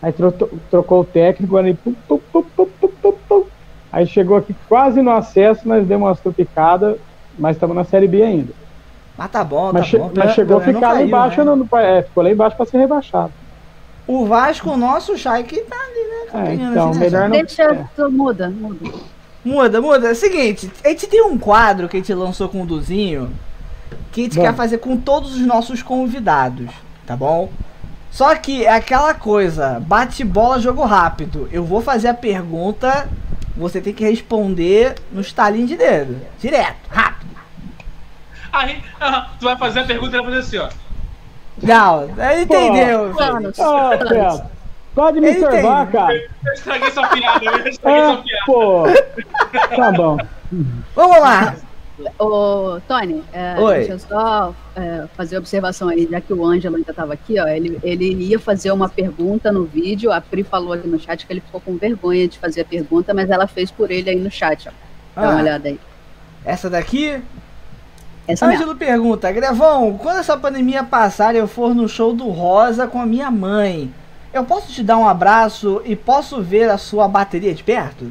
Aí 0.00 0.12
tro- 0.12 0.30
trocou 0.70 1.00
o 1.00 1.04
técnico, 1.04 1.56
aí, 1.56 1.74
pum, 1.74 1.94
pum, 2.06 2.20
pum, 2.32 2.42
pum, 2.42 2.66
pum, 2.80 2.88
pum, 3.02 3.12
pum. 3.28 3.44
aí 3.92 4.06
chegou 4.06 4.36
aqui 4.36 4.54
quase 4.68 5.02
no 5.02 5.10
acesso, 5.10 5.66
nós 5.66 5.84
demos 5.84 6.06
umas 6.06 6.20
tropicadas, 6.20 6.96
mas 7.36 7.56
estamos 7.56 7.74
na 7.74 7.82
Série 7.82 8.06
B 8.06 8.22
ainda. 8.22 8.52
Mas 9.18 9.30
tá 9.30 9.42
bom, 9.42 9.72
mas 9.72 9.90
tá 9.90 9.98
bom. 9.98 10.12
mas 10.14 10.32
chegou 10.34 10.58
a 10.58 10.60
ficar 10.60 10.92
lá 10.92 11.02
embaixo, 11.02 11.38
né? 11.38 11.44
no- 11.44 11.56
no- 11.56 11.78
é, 11.78 12.02
ficou 12.02 12.22
lá 12.22 12.30
embaixo 12.30 12.56
para 12.56 12.66
ser 12.66 12.78
rebaixado. 12.78 13.32
O 14.06 14.26
Vasco, 14.26 14.70
o 14.70 14.76
nosso 14.76 15.16
Shaik 15.16 15.60
tá 15.62 15.76
ali, 15.76 16.44
né? 16.44 16.50
É, 16.50 16.54
então, 16.54 16.90
assim, 16.90 16.98
né, 17.00 17.04
melhor 17.06 17.28
não. 17.28 17.36
Deixa, 17.36 17.62
é. 17.62 17.84
tu 17.96 18.10
muda, 18.10 18.48
muda. 18.48 18.92
Muda, 19.44 19.80
muda. 19.80 20.08
É 20.08 20.12
o 20.12 20.16
seguinte, 20.16 20.70
a 20.84 20.88
gente 20.88 21.06
tem 21.06 21.22
um 21.22 21.38
quadro 21.38 21.88
que 21.88 21.96
a 21.96 22.00
gente 22.00 22.14
lançou 22.14 22.48
com 22.48 22.62
o 22.62 22.66
Duzinho 22.66 23.32
que 24.16 24.22
a 24.22 24.24
gente 24.24 24.36
Vamos. 24.36 24.50
quer 24.50 24.56
fazer 24.56 24.78
com 24.78 24.96
todos 24.96 25.34
os 25.34 25.46
nossos 25.46 25.82
convidados, 25.82 26.70
tá 27.06 27.14
bom? 27.14 27.50
Só 28.10 28.34
que 28.34 28.64
é 28.64 28.72
aquela 28.72 29.12
coisa, 29.12 29.78
bate 29.78 30.24
bola, 30.24 30.58
jogo 30.58 30.82
rápido. 30.84 31.48
Eu 31.52 31.64
vou 31.64 31.82
fazer 31.82 32.08
a 32.08 32.14
pergunta, 32.14 33.08
você 33.54 33.78
tem 33.78 33.92
que 33.92 34.02
responder 34.04 34.94
no 35.12 35.20
estalinho 35.20 35.66
de 35.66 35.76
dedo. 35.76 36.18
Direto, 36.40 36.78
rápido. 36.88 37.36
Aí, 38.50 38.82
tu 39.38 39.44
vai 39.44 39.56
fazer 39.58 39.80
a 39.80 39.84
pergunta 39.84 40.16
e 40.16 40.20
vai 40.20 40.24
fazer 40.24 40.38
assim, 40.38 40.58
ó. 40.58 40.85
Não, 41.62 42.04
entendeu. 42.40 43.12
Planos. 43.14 43.58
Ah, 43.58 44.46
pode 44.94 45.20
me 45.20 45.30
observar, 45.30 45.86
cara. 45.90 46.14
Eu 46.14 46.52
estraguei 46.52 46.90
sua 46.90 47.06
piada, 47.08 47.44
eu 47.44 47.66
estraguei 47.68 48.00
É, 48.00 48.06
sua 48.06 48.22
piada. 48.22 48.42
pô. 48.46 48.82
Tá 49.76 49.92
bom. 49.92 50.18
Vamos 50.94 51.20
lá. 51.20 51.56
Ô, 52.18 52.78
Tony, 52.86 53.24
é, 53.32 53.54
Oi. 53.58 53.74
deixa 53.78 53.92
eu 53.92 53.98
só 53.98 54.54
é, 54.76 55.06
fazer 55.16 55.38
observação 55.38 55.88
aí, 55.88 56.06
já 56.10 56.20
que 56.20 56.30
o 56.30 56.44
Ângelo 56.44 56.76
ainda 56.76 56.90
estava 56.90 57.14
aqui, 57.14 57.40
ó, 57.40 57.46
ele, 57.48 57.78
ele 57.82 58.12
ia 58.22 58.38
fazer 58.38 58.70
uma 58.70 58.86
pergunta 58.86 59.50
no 59.50 59.64
vídeo, 59.64 60.12
a 60.12 60.20
Pri 60.20 60.42
falou 60.42 60.74
aqui 60.74 60.86
no 60.86 61.00
chat 61.00 61.26
que 61.26 61.32
ele 61.32 61.40
ficou 61.40 61.58
com 61.58 61.74
vergonha 61.78 62.28
de 62.28 62.38
fazer 62.38 62.60
a 62.60 62.64
pergunta, 62.66 63.14
mas 63.14 63.30
ela 63.30 63.46
fez 63.46 63.70
por 63.70 63.90
ele 63.90 64.10
aí 64.10 64.16
no 64.20 64.30
chat, 64.30 64.68
ó. 64.68 64.72
Dá 65.18 65.22
uma 65.30 65.38
Ah, 65.38 65.42
olhada 65.42 65.68
aí. 65.68 65.80
essa 66.44 66.68
daqui 66.68 67.18
Essa 68.28 68.46
mesmo. 68.46 68.62
Ângelo 68.62 68.78
pergunta, 68.78 69.30
Grevão, 69.30 69.96
quando 69.98 70.18
essa 70.18 70.36
pandemia 70.36 70.82
passar 70.82 71.34
e 71.34 71.38
eu 71.38 71.46
for 71.46 71.74
no 71.74 71.88
show 71.88 72.12
do 72.12 72.28
Rosa 72.28 72.86
com 72.86 73.00
a 73.00 73.06
minha 73.06 73.30
mãe, 73.30 73.92
eu 74.32 74.44
posso 74.44 74.72
te 74.72 74.82
dar 74.82 74.98
um 74.98 75.08
abraço 75.08 75.80
e 75.84 75.94
posso 75.94 76.42
ver 76.42 76.68
a 76.68 76.76
sua 76.76 77.06
bateria 77.06 77.54
de 77.54 77.62
perto? 77.62 78.10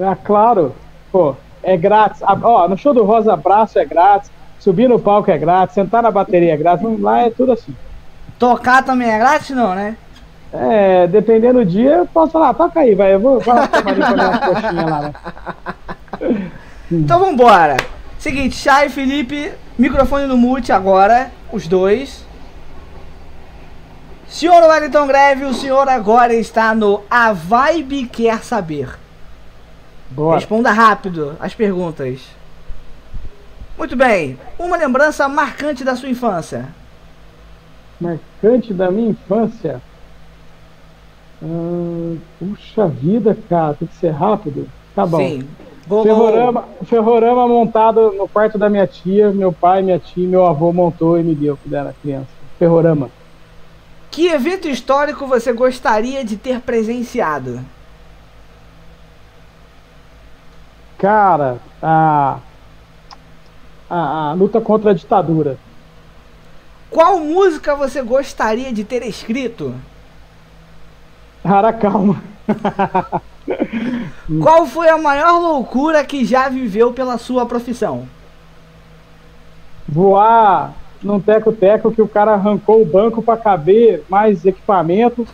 Ah, 0.00 0.16
claro. 0.16 0.74
Pô, 1.10 1.34
é 1.62 1.76
grátis. 1.76 2.22
Ah, 2.22 2.38
Ó, 2.40 2.68
no 2.68 2.78
show 2.78 2.94
do 2.94 3.04
Rosa 3.04 3.34
Abraço 3.34 3.78
é 3.78 3.84
grátis. 3.84 4.30
Subir 4.58 4.88
no 4.88 4.98
palco 4.98 5.30
é 5.30 5.38
grátis. 5.38 5.74
Sentar 5.74 6.02
na 6.02 6.10
bateria 6.10 6.54
é 6.54 6.56
grátis. 6.56 6.86
Lá 7.00 7.20
é 7.20 7.30
tudo 7.30 7.52
assim. 7.52 7.74
Tocar 8.38 8.82
também 8.84 9.10
é 9.10 9.18
grátis, 9.18 9.50
não, 9.50 9.74
né? 9.74 9.96
É, 10.52 11.06
dependendo 11.06 11.58
do 11.58 11.66
dia, 11.66 11.96
eu 11.96 12.06
posso 12.06 12.32
falar, 12.32 12.54
toca 12.54 12.80
aí, 12.80 12.94
vai. 12.94 13.12
Eu 13.14 13.20
vou, 13.20 13.40
vou 13.40 13.54
lá 13.54 13.66
tomar 13.66 13.90
ali 13.90 14.00
umas 14.02 14.38
coxinhas 14.38 14.90
lá, 14.90 15.00
né? 15.00 15.14
Então 16.90 17.18
vambora. 17.20 17.76
Seguinte, 18.18 18.56
Chay 18.56 18.86
e 18.86 18.90
Felipe, 18.90 19.52
microfone 19.78 20.26
no 20.26 20.36
mute 20.36 20.72
agora, 20.72 21.30
os 21.52 21.68
dois. 21.68 22.26
Senhor 24.26 24.62
Wellington 24.62 25.06
Greve, 25.06 25.44
o 25.44 25.54
senhor 25.54 25.88
agora 25.88 26.34
está 26.34 26.74
no 26.74 27.02
A 27.08 27.32
Vibe 27.32 28.06
Quer 28.08 28.42
Saber. 28.42 28.98
Bora. 30.10 30.38
Responda 30.38 30.70
rápido 30.70 31.36
as 31.40 31.54
perguntas. 31.54 32.20
Muito 33.76 33.94
bem. 33.94 34.38
Uma 34.58 34.76
lembrança 34.76 35.28
marcante 35.28 35.84
da 35.84 35.94
sua 35.94 36.08
infância. 36.08 36.68
Marcante 38.00 38.74
da 38.74 38.90
minha 38.90 39.10
infância. 39.10 39.80
Ah, 41.40 42.16
puxa 42.38 42.88
vida, 42.88 43.36
cara, 43.48 43.74
tem 43.74 43.86
que 43.86 43.94
ser 43.96 44.10
rápido. 44.10 44.68
Tá 44.94 45.06
bom. 45.06 45.18
Sim. 45.18 45.48
Ferrorama, 45.88 46.68
ferrorama 46.84 47.48
montado 47.48 48.12
no 48.12 48.28
quarto 48.28 48.58
da 48.58 48.68
minha 48.68 48.86
tia, 48.86 49.30
meu 49.30 49.52
pai, 49.52 49.82
minha 49.82 49.98
tia, 49.98 50.24
e 50.24 50.26
meu 50.26 50.46
avô 50.46 50.72
montou 50.72 51.18
e 51.18 51.22
me 51.22 51.34
deu 51.34 51.56
quando 51.56 51.74
era 51.74 51.94
criança. 52.02 52.28
Ferrorama. 52.58 53.10
Que 54.10 54.28
evento 54.28 54.68
histórico 54.68 55.26
você 55.26 55.52
gostaria 55.52 56.24
de 56.24 56.36
ter 56.36 56.60
presenciado? 56.60 57.60
Cara, 60.98 61.58
a, 61.82 62.38
a, 63.88 64.30
a 64.30 64.32
luta 64.34 64.60
contra 64.60 64.90
a 64.90 64.94
ditadura. 64.94 65.56
Qual 66.90 67.20
música 67.20 67.74
você 67.76 68.02
gostaria 68.02 68.72
de 68.72 68.84
ter 68.84 69.02
escrito? 69.06 69.74
Cara, 71.42 71.72
calma. 71.72 72.22
Qual 74.42 74.66
foi 74.66 74.88
a 74.88 74.98
maior 74.98 75.38
loucura 75.40 76.04
que 76.04 76.24
já 76.24 76.48
viveu 76.48 76.92
pela 76.92 77.16
sua 77.18 77.46
profissão? 77.46 78.06
Voar 79.88 80.74
num 81.02 81.20
teco-teco 81.20 81.90
que 81.92 82.02
o 82.02 82.08
cara 82.08 82.32
arrancou 82.34 82.82
o 82.82 82.86
banco 82.86 83.22
para 83.22 83.36
caber 83.36 84.04
mais 84.08 84.44
equipamento. 84.44 85.26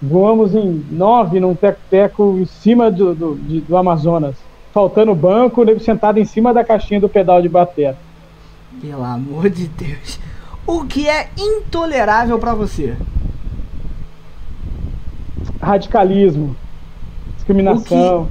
Voamos 0.00 0.54
em 0.54 0.84
nove 0.90 1.40
num 1.40 1.54
teco-teco 1.54 2.36
em 2.40 2.44
cima 2.44 2.90
do, 2.90 3.14
do, 3.14 3.34
de- 3.36 3.60
do 3.60 3.76
Amazonas. 3.76 4.36
Faltando 4.72 5.14
banco, 5.14 5.64
nego 5.64 5.80
sentado 5.80 6.18
em 6.18 6.24
cima 6.24 6.52
da 6.54 6.64
caixinha 6.64 7.00
do 7.00 7.08
pedal 7.08 7.42
de 7.42 7.48
bater. 7.48 7.94
Pelo 8.80 9.04
amor 9.04 9.50
de 9.50 9.66
Deus. 9.68 10.18
O 10.66 10.84
que 10.84 11.08
é 11.08 11.28
intolerável 11.36 12.38
pra 12.38 12.54
você? 12.54 12.96
Radicalismo. 15.60 16.56
Discriminação. 17.46 18.28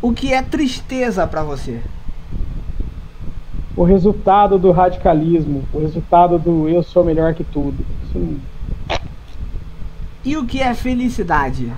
O 0.00 0.10
que 0.12 0.32
é 0.32 0.40
tristeza 0.40 1.26
pra 1.26 1.42
você? 1.42 1.80
O 3.76 3.84
resultado 3.84 4.58
do 4.58 4.70
radicalismo. 4.72 5.64
O 5.72 5.78
resultado 5.80 6.38
do 6.38 6.66
eu 6.66 6.82
sou 6.82 7.04
melhor 7.04 7.34
que 7.34 7.44
tudo. 7.44 7.84
Não- 8.14 8.36
E 10.24 10.34
o 10.36 10.46
que 10.46 10.60
é 10.62 10.74
felicidade? 10.74 11.70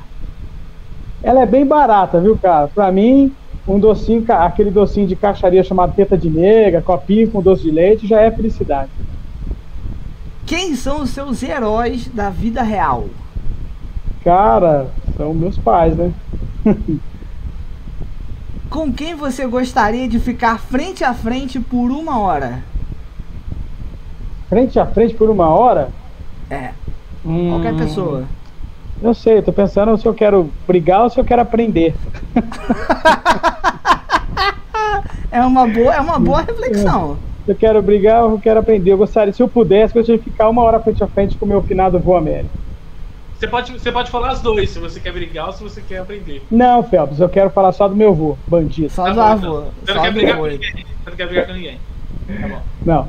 Ela 1.22 1.42
é 1.42 1.46
bem 1.46 1.66
barata, 1.66 2.20
viu, 2.20 2.38
cara? 2.38 2.68
Pra 2.68 2.92
mim, 2.92 3.32
um 3.66 3.80
docinho, 3.80 4.24
aquele 4.28 4.70
docinho 4.70 5.08
de 5.08 5.16
caixaria 5.16 5.64
chamado 5.64 5.92
teta 5.94 6.16
de 6.16 6.30
nega, 6.30 6.80
copinho 6.80 7.28
com 7.30 7.42
doce 7.42 7.64
de 7.64 7.70
leite, 7.72 8.06
já 8.06 8.20
é 8.20 8.30
felicidade. 8.30 8.90
Quem 10.46 10.76
são 10.76 11.02
os 11.02 11.10
seus 11.10 11.42
heróis 11.42 12.06
da 12.08 12.30
vida 12.30 12.62
real? 12.62 13.06
Cara, 14.28 14.88
são 15.16 15.32
meus 15.32 15.56
pais, 15.56 15.96
né? 15.96 16.12
Com 18.68 18.92
quem 18.92 19.14
você 19.14 19.46
gostaria 19.46 20.06
de 20.06 20.20
ficar 20.20 20.58
frente 20.58 21.02
a 21.02 21.14
frente 21.14 21.58
por 21.58 21.90
uma 21.90 22.20
hora? 22.20 22.62
Frente 24.50 24.78
a 24.78 24.84
frente 24.84 25.14
por 25.14 25.30
uma 25.30 25.48
hora? 25.48 25.88
É, 26.50 26.72
Hum, 27.24 27.52
qualquer 27.52 27.74
pessoa. 27.74 28.24
Eu 29.00 29.14
sei, 29.14 29.40
tô 29.40 29.50
pensando 29.50 29.96
se 29.96 30.04
eu 30.04 30.12
quero 30.12 30.50
brigar 30.66 31.04
ou 31.04 31.08
se 31.08 31.18
eu 31.18 31.24
quero 31.24 31.40
aprender. 31.40 31.94
É 35.30 35.42
uma 35.42 35.66
boa, 35.66 35.94
é 35.94 36.00
uma 36.00 36.18
boa 36.18 36.40
reflexão. 36.40 37.16
Se 37.44 37.52
eu 37.52 37.54
quero 37.54 37.80
brigar 37.82 38.24
ou 38.24 38.32
eu 38.32 38.38
quero 38.38 38.60
aprender. 38.60 38.92
Eu 38.92 38.98
gostaria, 38.98 39.32
se 39.32 39.42
eu 39.42 39.48
pudesse, 39.48 39.94
eu 39.94 40.00
gostaria 40.00 40.18
de 40.18 40.24
ficar 40.24 40.48
uma 40.48 40.62
hora 40.62 40.80
frente 40.80 41.04
a 41.04 41.06
frente 41.06 41.36
com 41.36 41.44
o 41.44 41.48
meu 41.48 41.62
finado 41.62 41.98
vô 41.98 42.16
Américo. 42.16 42.57
Você 43.38 43.46
pode, 43.46 43.72
você 43.72 43.92
pode 43.92 44.10
falar 44.10 44.30
as 44.32 44.40
dois, 44.40 44.68
se 44.70 44.80
você 44.80 44.98
quer 44.98 45.12
brigar 45.12 45.46
ou 45.46 45.52
se 45.52 45.62
você 45.62 45.80
quer 45.80 45.98
aprender. 45.98 46.42
Não, 46.50 46.82
Phelps, 46.82 47.20
eu 47.20 47.28
quero 47.28 47.50
falar 47.50 47.70
só 47.70 47.86
do 47.86 47.94
meu 47.94 48.12
vô, 48.12 48.36
bandido. 48.48 48.90
Só 48.90 49.04
Tá 49.04 49.12
do 49.12 49.20
avô. 49.20 49.36
então. 49.60 49.72
Você 49.84 49.92
não 49.92 49.94
Só 49.94 50.02
quer 50.02 50.10
do 50.10 50.14
brigar 50.14 50.32
avô. 50.34 50.42
com 50.42 50.48
ninguém. 50.50 50.72
Você 51.04 51.10
não 51.10 51.16
quer 51.16 51.26
brigar 51.28 51.46
com 51.46 51.52
ninguém. 51.52 51.78
Tá 52.40 52.48
bom. 52.48 52.62
Não. 52.84 53.08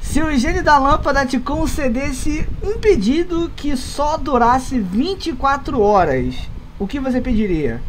Se 0.00 0.20
o 0.20 0.36
gênio 0.36 0.64
da 0.64 0.78
lâmpada 0.78 1.24
te 1.24 1.38
concedesse 1.38 2.46
um 2.62 2.78
pedido 2.78 3.48
que 3.54 3.76
só 3.76 4.16
durasse 4.16 4.80
24 4.80 5.80
horas, 5.80 6.34
o 6.78 6.86
que 6.86 6.98
você 6.98 7.20
pediria? 7.20 7.80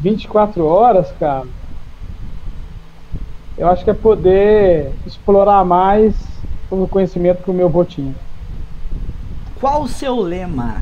24 0.00 0.64
horas, 0.66 1.10
cara. 1.18 1.46
Eu 3.56 3.68
acho 3.68 3.84
que 3.84 3.90
é 3.90 3.94
poder 3.94 4.92
explorar 5.06 5.64
mais 5.64 6.14
o 6.70 6.86
conhecimento 6.86 7.42
que 7.42 7.50
o 7.50 7.54
meu 7.54 7.66
avô 7.66 7.84
tinha. 7.84 8.14
Qual 9.60 9.82
o 9.82 9.88
seu 9.88 10.16
lema? 10.16 10.80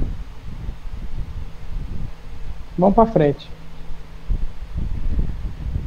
Vamos 2.79 2.95
pra 2.95 3.07
frente. 3.07 3.51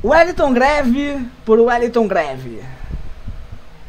Wellington 0.03 0.51
Greve 0.51 1.25
por 1.45 1.57
Wellington 1.57 2.05
Greve. 2.05 2.61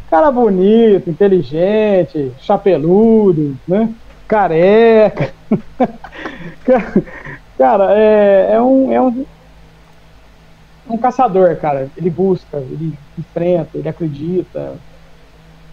Cara 0.08 0.30
bonito, 0.30 1.10
inteligente, 1.10 2.30
chapeludo, 2.38 3.58
né? 3.66 3.92
Careca. 4.28 5.34
cara, 7.58 7.98
é, 7.98 8.50
é, 8.52 8.62
um, 8.62 8.92
é 8.92 9.00
um, 9.00 9.26
um 10.88 10.98
caçador, 10.98 11.56
cara. 11.56 11.90
Ele 11.96 12.10
busca, 12.10 12.58
ele 12.58 12.96
enfrenta, 13.18 13.78
ele 13.78 13.88
acredita, 13.88 14.74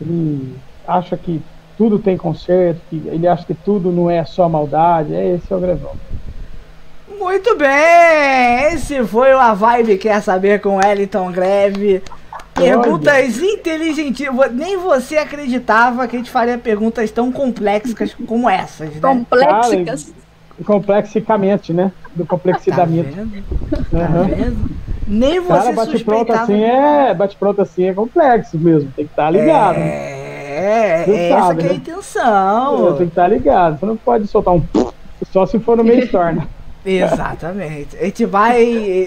ele 0.01 0.55
acha 0.87 1.15
que 1.15 1.39
tudo 1.79 1.97
tem 1.97 2.17
conserto, 2.17 2.81
que 2.89 3.01
ele 3.05 3.25
acha 3.25 3.45
que 3.45 3.53
tudo 3.53 3.89
não 3.89 4.11
é 4.11 4.25
só 4.25 4.49
maldade. 4.49 5.15
É 5.15 5.35
esse 5.35 5.49
é 5.49 5.55
o 5.55 5.61
Grevão. 5.61 5.93
Muito 7.17 7.55
bem! 7.55 8.73
Esse 8.73 9.01
foi 9.05 9.33
o 9.33 9.39
A 9.39 9.53
Vibe 9.53 9.97
Quer 9.97 10.21
Saber 10.21 10.59
com 10.59 10.75
Wellington 10.75 11.31
Greve. 11.31 12.03
Perguntas 12.53 13.37
inteligentíssimas. 13.37 14.51
Nem 14.51 14.75
você 14.75 15.19
acreditava 15.19 16.05
que 16.05 16.17
a 16.17 16.19
gente 16.19 16.29
faria 16.29 16.57
perguntas 16.57 17.11
tão 17.11 17.31
complexas 17.31 18.13
como 18.27 18.49
essas, 18.49 18.93
né? 18.95 18.99
Complexas. 19.01 20.13
complexicamente, 20.65 21.71
né? 21.71 21.93
Do 22.13 22.25
complexidamente. 22.25 23.15
Tá 23.15 23.23
vendo? 23.23 23.89
Tá 23.89 24.23
vendo? 24.23 24.69
Nem 25.07 25.39
você 25.39 25.47
Cara, 25.47 25.71
bate 25.71 26.03
pronto 26.03 26.33
suspeitava. 26.33 26.43
assim 26.43 26.61
é. 26.61 27.13
Bate 27.13 27.37
pronto 27.37 27.61
assim 27.61 27.85
é 27.85 27.93
complexo 27.93 28.59
mesmo. 28.59 28.91
Tem 28.93 29.05
que 29.05 29.11
estar 29.13 29.31
ligado. 29.31 29.79
né? 29.79 30.28
É, 30.59 31.03
Você 31.05 31.11
é 31.11 31.29
essa 31.29 31.45
sabe, 31.47 31.61
que 31.61 31.63
é 31.63 31.69
a 31.69 31.73
né? 31.73 31.77
intenção. 31.77 32.87
Tem 32.87 32.97
que 32.97 33.03
estar 33.11 33.27
ligado. 33.27 33.79
Você 33.79 33.85
não 33.85 33.97
pode 33.97 34.27
soltar 34.27 34.53
um 34.53 34.63
só 35.31 35.45
se 35.45 35.59
for 35.59 35.77
no 35.77 35.83
meio 35.83 36.07
torna. 36.11 36.47
Exatamente. 36.85 37.97
A 37.97 38.05
gente 38.05 38.25
vai. 38.25 39.05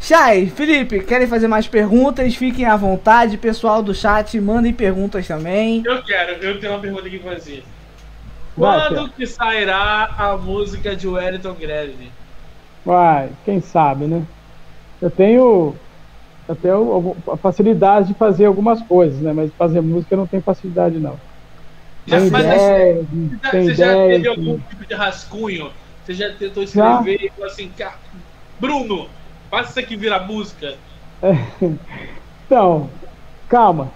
Chay, 0.00 0.46
Felipe, 0.46 1.00
querem 1.00 1.26
fazer 1.26 1.48
mais 1.48 1.66
perguntas? 1.66 2.34
Fiquem 2.36 2.64
à 2.64 2.76
vontade. 2.76 3.36
Pessoal 3.36 3.82
do 3.82 3.92
chat, 3.94 4.40
mandem 4.40 4.72
perguntas 4.72 5.26
também. 5.26 5.82
Eu 5.84 6.02
quero, 6.04 6.32
eu 6.44 6.60
tenho 6.60 6.72
uma 6.72 6.78
pergunta 6.80 7.06
aqui 7.06 7.18
pra 7.18 7.32
fazer. 7.32 7.64
Vai, 8.56 8.88
Quando 8.88 9.08
que 9.10 9.26
sairá 9.26 10.08
a 10.18 10.36
música 10.36 10.94
de 10.94 11.06
Wellington 11.08 11.54
Greve? 11.54 12.10
Vai, 12.84 13.30
quem 13.44 13.60
sabe, 13.60 14.06
né? 14.06 14.22
Eu 15.02 15.10
tenho. 15.10 15.74
Tenho 16.54 16.92
algum- 16.92 17.14
a 17.32 17.36
facilidade 17.36 18.08
de 18.08 18.14
fazer 18.14 18.46
algumas 18.46 18.80
coisas, 18.82 19.20
né? 19.20 19.32
Mas 19.32 19.52
fazer 19.52 19.80
música 19.80 20.16
não 20.16 20.26
tenho 20.26 20.42
facilidade, 20.42 20.98
não. 20.98 21.18
Já, 22.06 22.20
Tem 22.20 22.30
mas 22.30 22.44
ideia, 22.44 22.94
você 22.94 23.04
já, 23.42 23.50
tem 23.50 23.64
você 23.64 23.74
já 23.74 23.86
ideia. 23.92 24.12
teve 24.16 24.28
algum 24.28 24.44
tem- 24.44 24.64
tipo 24.70 24.86
de 24.86 24.94
rascunho? 24.94 25.70
Você 26.04 26.14
já 26.14 26.32
tentou 26.32 26.64
Já. 26.66 26.94
escrever 27.00 27.24
e 27.26 27.30
falou 27.30 27.46
assim, 27.50 27.70
"Ca- 27.76 27.98
Bruno, 28.58 29.08
faça 29.50 29.70
isso 29.70 29.80
aqui 29.80 29.94
virar 29.96 30.20
música. 30.20 30.74
Então, 32.46 32.88
calma. 33.48 33.90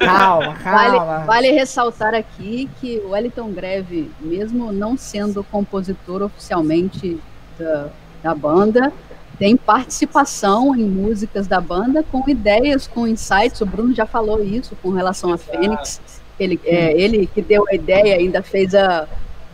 Calma, 0.00 0.54
Vale, 0.64 0.96
calma. 0.98 1.18
vale 1.26 1.50
ressaltar 1.52 2.12
aqui 2.12 2.68
que 2.80 2.98
o 3.04 3.10
Wellington 3.10 3.52
Greve, 3.52 4.10
mesmo 4.20 4.72
não 4.72 4.96
sendo 4.96 5.44
compositor 5.44 6.22
oficialmente 6.22 7.20
da, 7.56 7.88
da 8.20 8.34
banda, 8.34 8.92
tem 9.38 9.56
participação 9.56 10.74
em 10.74 10.84
músicas 10.84 11.46
da 11.46 11.60
banda 11.60 12.02
com 12.02 12.28
ideias, 12.28 12.86
com 12.86 13.06
insights. 13.06 13.60
O 13.60 13.66
Bruno 13.66 13.94
já 13.94 14.06
falou 14.06 14.42
isso 14.42 14.76
com 14.82 14.90
relação 14.90 15.32
a 15.32 15.38
Fênix. 15.38 16.00
Ele, 16.38 16.60
é, 16.64 16.92
ele 16.98 17.26
que 17.26 17.42
deu 17.42 17.64
a 17.68 17.74
ideia, 17.74 18.16
ainda 18.16 18.42
fez 18.42 18.74
a 18.74 19.06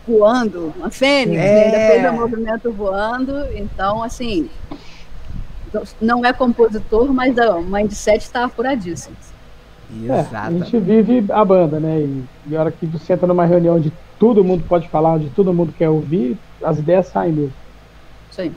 voando, 0.07 0.73
a 0.83 0.89
Fênix, 0.89 1.41
É. 1.41 1.45
né, 1.45 1.63
ainda 1.65 1.77
fez 1.77 2.11
o 2.11 2.13
movimento 2.13 2.71
voando. 2.71 3.45
Então, 3.55 4.03
assim, 4.03 4.49
não 6.01 6.25
é 6.25 6.31
compositor, 6.33 7.13
mas 7.13 7.35
o 7.37 7.61
mindset 7.61 8.19
está 8.19 8.45
apuradíssimo. 8.45 9.15
É, 10.09 10.35
a 10.35 10.51
gente 10.51 10.77
vive 10.79 11.25
a 11.31 11.45
banda, 11.45 11.79
né? 11.79 11.99
E, 11.99 12.23
e 12.47 12.55
a 12.55 12.61
hora 12.61 12.71
que 12.71 12.85
você 12.85 13.13
entra 13.13 13.27
numa 13.27 13.45
reunião 13.45 13.75
onde 13.75 13.93
todo 14.17 14.43
mundo 14.43 14.63
pode 14.67 14.89
falar, 14.89 15.13
onde 15.13 15.29
todo 15.29 15.53
mundo 15.53 15.73
quer 15.77 15.89
ouvir, 15.89 16.37
as 16.63 16.79
ideias 16.79 17.07
saem 17.07 17.33
mesmo. 17.33 17.53
Isso 18.31 18.41
aí. 18.41 18.51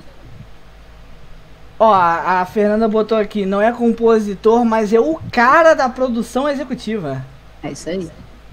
Ó, 1.78 1.92
a, 1.92 2.40
a 2.40 2.46
Fernanda 2.46 2.88
botou 2.88 3.18
aqui, 3.18 3.44
não 3.44 3.60
é 3.60 3.70
compositor, 3.70 4.64
mas 4.64 4.92
é 4.92 5.00
o 5.00 5.20
cara 5.30 5.74
da 5.74 5.88
produção 5.88 6.48
executiva. 6.48 7.24
É 7.62 7.70
isso 7.72 7.88
aí. 7.90 8.08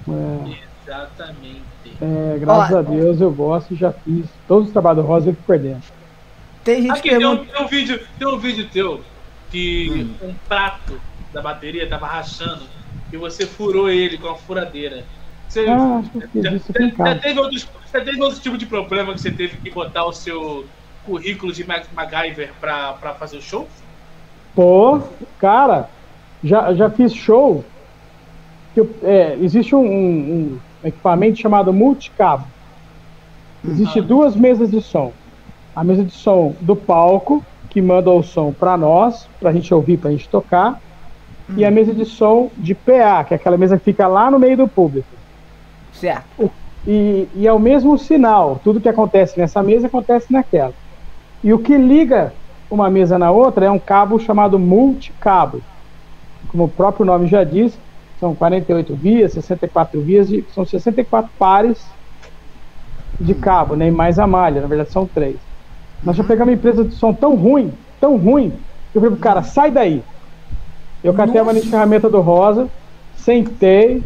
É, 0.09 0.53
Exatamente. 0.85 1.61
é, 2.01 2.37
graças 2.39 2.75
Ó, 2.75 2.79
a 2.79 2.81
Deus 2.81 3.21
eu 3.21 3.31
gosto 3.31 3.73
e 3.73 3.77
já 3.77 3.91
fiz 3.93 4.25
todos 4.47 4.67
os 4.67 4.73
trabalhos 4.73 5.03
do 5.03 5.07
Rosa 5.07 5.29
eu 5.29 5.33
fico 5.33 5.45
por 5.45 5.57
dentro. 5.57 5.91
Tem 6.63 6.81
gente 6.81 6.91
Aqui, 6.91 7.09
tem 7.09 7.25
um, 7.25 7.45
tem 7.45 7.63
um 7.63 7.67
vídeo, 7.67 7.99
tem 8.17 8.27
um 8.27 8.37
vídeo 8.37 8.67
teu 8.71 9.01
que 9.49 10.15
um 10.21 10.33
prato 10.47 10.99
da 11.33 11.41
bateria 11.41 11.87
tava 11.87 12.07
rachando 12.07 12.63
e 13.11 13.17
você 13.17 13.45
furou 13.45 13.89
ele 13.89 14.17
com 14.17 14.29
a 14.29 14.35
furadeira. 14.35 15.03
Você, 15.47 15.65
Ah, 15.67 16.01
já, 16.35 16.51
já 16.51 16.91
casa. 16.91 17.15
teve 17.21 17.39
outros, 17.39 17.67
já 17.93 18.01
teve 18.01 18.21
outros 18.21 18.41
tipos 18.41 18.57
de 18.57 18.65
problema 18.65 19.13
que 19.13 19.21
você 19.21 19.31
teve 19.31 19.57
que 19.57 19.69
botar 19.69 20.05
o 20.05 20.11
seu 20.11 20.65
currículo 21.05 21.51
de 21.53 21.65
Mac- 21.67 21.87
MacGyver 21.93 22.51
pra, 22.59 22.93
pra 22.93 23.13
fazer 23.13 23.37
o 23.37 23.41
show? 23.41 23.67
Pô, 24.55 24.99
cara, 25.39 25.89
já, 26.43 26.73
já 26.73 26.89
fiz 26.89 27.13
show. 27.13 27.63
Que 28.73 28.79
eu- 28.81 28.89
é, 29.03 29.35
existe 29.41 29.75
um, 29.75 29.79
um- 29.85 30.59
um 30.83 30.87
equipamento 30.87 31.39
chamado 31.39 31.71
multicabo. 31.73 32.45
Existe 33.65 34.01
duas 34.01 34.35
mesas 34.35 34.69
de 34.69 34.81
som. 34.81 35.11
A 35.75 35.83
mesa 35.83 36.03
de 36.03 36.11
som 36.11 36.53
do 36.61 36.75
palco, 36.75 37.43
que 37.69 37.81
manda 37.81 38.09
o 38.11 38.21
som 38.21 38.51
para 38.51 38.75
nós, 38.77 39.27
para 39.39 39.49
a 39.49 39.53
gente 39.53 39.73
ouvir, 39.73 39.97
para 39.97 40.09
a 40.09 40.11
gente 40.11 40.27
tocar. 40.29 40.79
E 41.57 41.65
a 41.65 41.71
mesa 41.71 41.93
de 41.93 42.05
som 42.05 42.49
de 42.57 42.73
PA, 42.73 43.23
que 43.23 43.33
é 43.33 43.37
aquela 43.37 43.57
mesa 43.57 43.77
que 43.77 43.83
fica 43.85 44.07
lá 44.07 44.29
no 44.29 44.39
meio 44.39 44.57
do 44.57 44.67
público. 44.67 45.07
Certo. 45.91 46.51
E, 46.85 47.27
e 47.35 47.47
é 47.47 47.53
o 47.53 47.59
mesmo 47.59 47.97
sinal. 47.97 48.59
Tudo 48.63 48.81
que 48.81 48.89
acontece 48.89 49.37
nessa 49.37 49.63
mesa 49.63 49.87
acontece 49.87 50.31
naquela. 50.31 50.73
E 51.43 51.53
o 51.53 51.59
que 51.59 51.77
liga 51.77 52.33
uma 52.69 52.89
mesa 52.89 53.19
na 53.19 53.31
outra 53.31 53.65
é 53.65 53.71
um 53.71 53.79
cabo 53.79 54.19
chamado 54.19 54.57
multicabo. 54.57 55.61
Como 56.47 56.65
o 56.65 56.69
próprio 56.69 57.05
nome 57.05 57.27
já 57.27 57.43
diz, 57.43 57.77
são 58.19 58.33
48 58.33 58.95
vias, 58.95 59.33
64 59.33 59.99
vias, 60.01 60.29
e 60.29 60.45
são 60.53 60.65
64 60.65 61.29
pares 61.37 61.85
de 63.19 63.33
cabo, 63.33 63.75
né? 63.75 63.87
E 63.87 63.91
mais 63.91 64.17
a 64.17 64.25
malha, 64.25 64.61
na 64.61 64.67
verdade 64.67 64.91
são 64.91 65.05
três. 65.05 65.35
Nós 66.03 66.15
já 66.15 66.23
pegamos 66.23 66.51
uma 66.51 66.57
empresa 66.57 66.83
de 66.83 66.95
som 66.95 67.13
tão 67.13 67.35
ruim, 67.35 67.73
tão 67.99 68.17
ruim, 68.17 68.51
que 68.91 68.97
eu 68.97 69.01
falei 69.01 69.15
pro 69.15 69.23
cara, 69.23 69.43
sai 69.43 69.71
daí. 69.71 70.03
Eu 71.03 71.13
catei 71.13 71.41
a 71.41 71.53
de 71.53 71.69
ferramenta 71.69 72.09
do 72.09 72.21
Rosa, 72.21 72.69
sentei, 73.15 74.01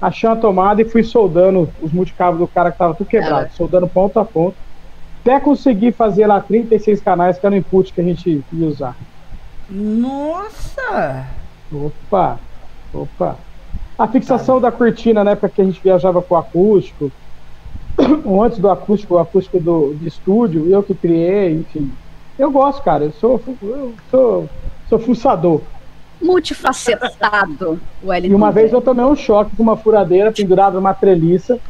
achei 0.00 0.28
uma 0.28 0.36
tomada 0.36 0.82
e 0.82 0.84
fui 0.84 1.02
soldando 1.02 1.68
os 1.80 1.92
multicabos 1.92 2.38
do 2.38 2.46
cara 2.46 2.70
que 2.70 2.78
tava 2.78 2.94
tudo 2.94 3.08
quebrado, 3.08 3.50
soldando 3.54 3.88
ponto 3.88 4.18
a 4.18 4.24
ponto. 4.24 4.56
Até 5.22 5.38
conseguir 5.38 5.92
fazer 5.92 6.26
lá 6.26 6.40
36 6.40 7.00
canais, 7.00 7.38
que 7.38 7.46
era 7.46 7.54
o 7.54 7.58
input 7.58 7.92
que 7.92 8.00
a 8.00 8.04
gente 8.04 8.42
ia 8.52 8.66
usar. 8.66 8.96
Nossa! 9.70 11.26
Opa, 11.72 12.40
opa. 12.92 13.36
A 13.96 14.08
fixação 14.08 14.60
da 14.60 14.72
cortina 14.72 15.22
na 15.22 15.30
época 15.30 15.48
que 15.48 15.62
a 15.62 15.64
gente 15.64 15.80
viajava 15.80 16.20
com 16.20 16.34
o 16.34 16.38
acústico, 16.38 17.12
ou 18.24 18.42
antes 18.42 18.58
do 18.58 18.68
acústico, 18.68 19.14
o 19.14 19.18
acústico 19.18 19.60
do, 19.60 19.94
de 19.94 20.08
estúdio, 20.08 20.68
eu 20.68 20.82
que 20.82 20.92
criei, 20.92 21.54
enfim. 21.54 21.92
Eu 22.36 22.50
gosto, 22.50 22.82
cara, 22.82 23.04
eu 23.04 23.12
sou, 23.12 23.40
eu 23.62 23.94
sou, 24.10 24.48
sou 24.88 24.98
fuçador. 24.98 25.60
Multifacetado, 26.20 27.80
o 28.02 28.08
Wellington. 28.08 28.32
E 28.32 28.34
uma 28.34 28.50
vez 28.50 28.72
eu 28.72 28.80
tomei 28.80 29.04
um 29.04 29.14
choque 29.14 29.54
com 29.54 29.62
uma 29.62 29.76
furadeira 29.76 30.32
pendurada 30.32 30.76
numa 30.76 30.94
treliça, 30.94 31.60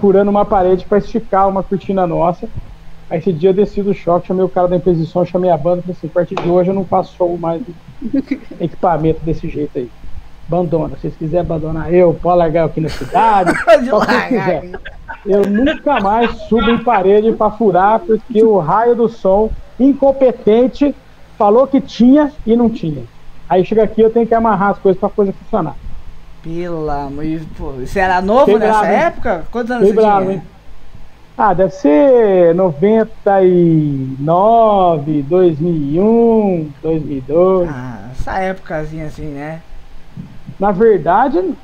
furando 0.00 0.30
uma 0.30 0.44
parede 0.44 0.84
para 0.84 0.98
esticar 0.98 1.48
uma 1.48 1.62
cortina 1.62 2.06
nossa. 2.06 2.48
Aí 3.08 3.18
esse 3.18 3.32
dia 3.32 3.50
eu 3.50 3.54
desci 3.54 3.82
do 3.82 3.94
choque, 3.94 4.26
chamei 4.26 4.44
o 4.44 4.48
cara 4.48 4.66
da 4.66 4.80
som, 5.06 5.24
chamei 5.24 5.50
a 5.50 5.56
banda, 5.56 5.82
falei 5.82 5.96
assim, 5.96 6.08
a 6.08 6.10
partir 6.10 6.34
de 6.34 6.48
hoje 6.48 6.70
eu 6.70 6.74
não 6.74 6.84
faço 6.84 7.14
show 7.16 7.36
mais 7.38 7.62
equipamento 8.60 9.20
desse 9.24 9.48
jeito 9.48 9.78
aí. 9.78 9.90
Abandona, 10.48 10.94
se 10.96 11.02
vocês 11.02 11.16
quiserem 11.16 11.40
abandonar 11.40 11.92
eu, 11.92 12.14
pode 12.14 12.38
largar 12.38 12.66
aqui 12.66 12.80
na 12.80 12.88
cidade, 12.88 13.52
só 13.88 13.98
largar. 13.98 14.28
quiser. 14.28 14.70
Eu 15.24 15.42
nunca 15.42 16.00
mais 16.00 16.30
subo 16.42 16.70
em 16.70 16.78
parede 16.78 17.32
para 17.32 17.50
furar, 17.50 17.98
porque 18.00 18.44
o 18.44 18.58
raio 18.58 18.94
do 18.94 19.08
som, 19.08 19.50
incompetente, 19.78 20.94
falou 21.36 21.66
que 21.66 21.80
tinha 21.80 22.32
e 22.46 22.54
não 22.56 22.70
tinha. 22.70 23.02
Aí 23.48 23.64
chega 23.64 23.84
aqui, 23.84 24.00
eu 24.00 24.10
tenho 24.10 24.26
que 24.26 24.34
amarrar 24.34 24.70
as 24.70 24.78
coisas 24.78 24.98
para 24.98 25.08
a 25.08 25.12
coisa 25.12 25.32
funcionar. 25.32 25.74
Pelo 26.42 26.88
amor 26.88 27.24
de 27.24 27.40
Pô, 27.58 27.72
Você 27.72 27.98
era 27.98 28.22
novo 28.22 28.56
nessa 28.56 28.80
bravo, 28.80 28.86
época? 28.86 29.44
Quantos 29.50 29.70
anos 29.72 29.88
Fiquei 29.88 30.00
você 30.00 30.06
bravo, 30.06 30.24
tinha? 30.26 30.34
hein? 30.36 30.42
Ah, 31.38 31.52
deve 31.52 31.72
ser 31.72 32.54
99, 32.54 35.22
2001, 35.22 36.72
2002. 36.82 37.68
Ah, 37.68 38.08
essa 38.10 38.38
épocazinha 38.38 39.04
assim, 39.06 39.26
né? 39.26 39.60
Na 40.58 40.72
verdade, 40.72 41.54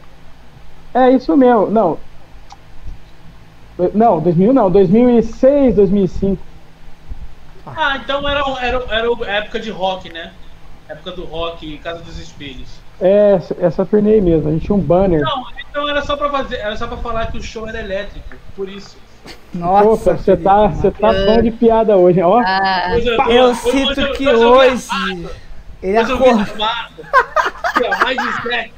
é 0.93 1.11
isso 1.11 1.35
mesmo. 1.37 1.71
Não. 1.71 1.99
Não, 3.95 4.21
2000 4.21 4.53
não, 4.53 4.71
2006, 4.71 5.77
2005. 5.77 6.43
Ah, 7.67 7.97
então 7.97 8.29
era, 8.29 8.43
era, 8.61 8.85
era 8.91 9.09
a 9.09 9.31
época 9.39 9.59
de 9.59 9.71
rock, 9.71 10.13
né? 10.13 10.35
Época 10.89 11.13
do 11.13 11.25
rock, 11.25 11.79
Casa 11.79 12.03
dos 12.03 12.19
Espelhos. 12.19 12.69
É, 13.01 13.33
essa, 13.33 13.57
essa 13.59 13.87
turnê 13.87 14.21
mesmo, 14.21 14.49
a 14.49 14.53
gente 14.53 14.67
tinha 14.67 14.77
um 14.77 14.81
banner. 14.81 15.23
Não, 15.23 15.45
então 15.71 15.89
era 15.89 16.03
só 16.03 16.15
pra 16.17 16.29
fazer, 16.29 16.57
era 16.57 16.77
só 16.77 16.87
pra 16.87 16.99
falar 16.99 17.33
que 17.33 17.39
o 17.39 17.43
show 17.43 17.67
era 17.67 17.81
elétrico, 17.81 18.37
por 18.55 18.69
isso. 18.69 18.99
Nossa, 19.55 20.13
Opa, 20.13 20.17
você 20.23 20.37
tá, 20.37 20.67
você 20.69 20.91
tá 20.91 21.13
bom 21.13 21.43
de 21.43 21.51
piada 21.51 21.97
hoje, 21.97 22.21
ó. 22.23 22.41
Ah, 22.45 22.97
Eu 23.29 23.55
sinto 23.55 24.01
hoje- 24.01 24.13
que 24.15 24.27
hoje 24.29 24.43
eu 24.43 24.63
ele 25.83 25.97
eu 25.99 26.03
acordou. 26.03 26.47
mais 28.03 28.17
de 28.19 28.43
sete. 28.43 28.75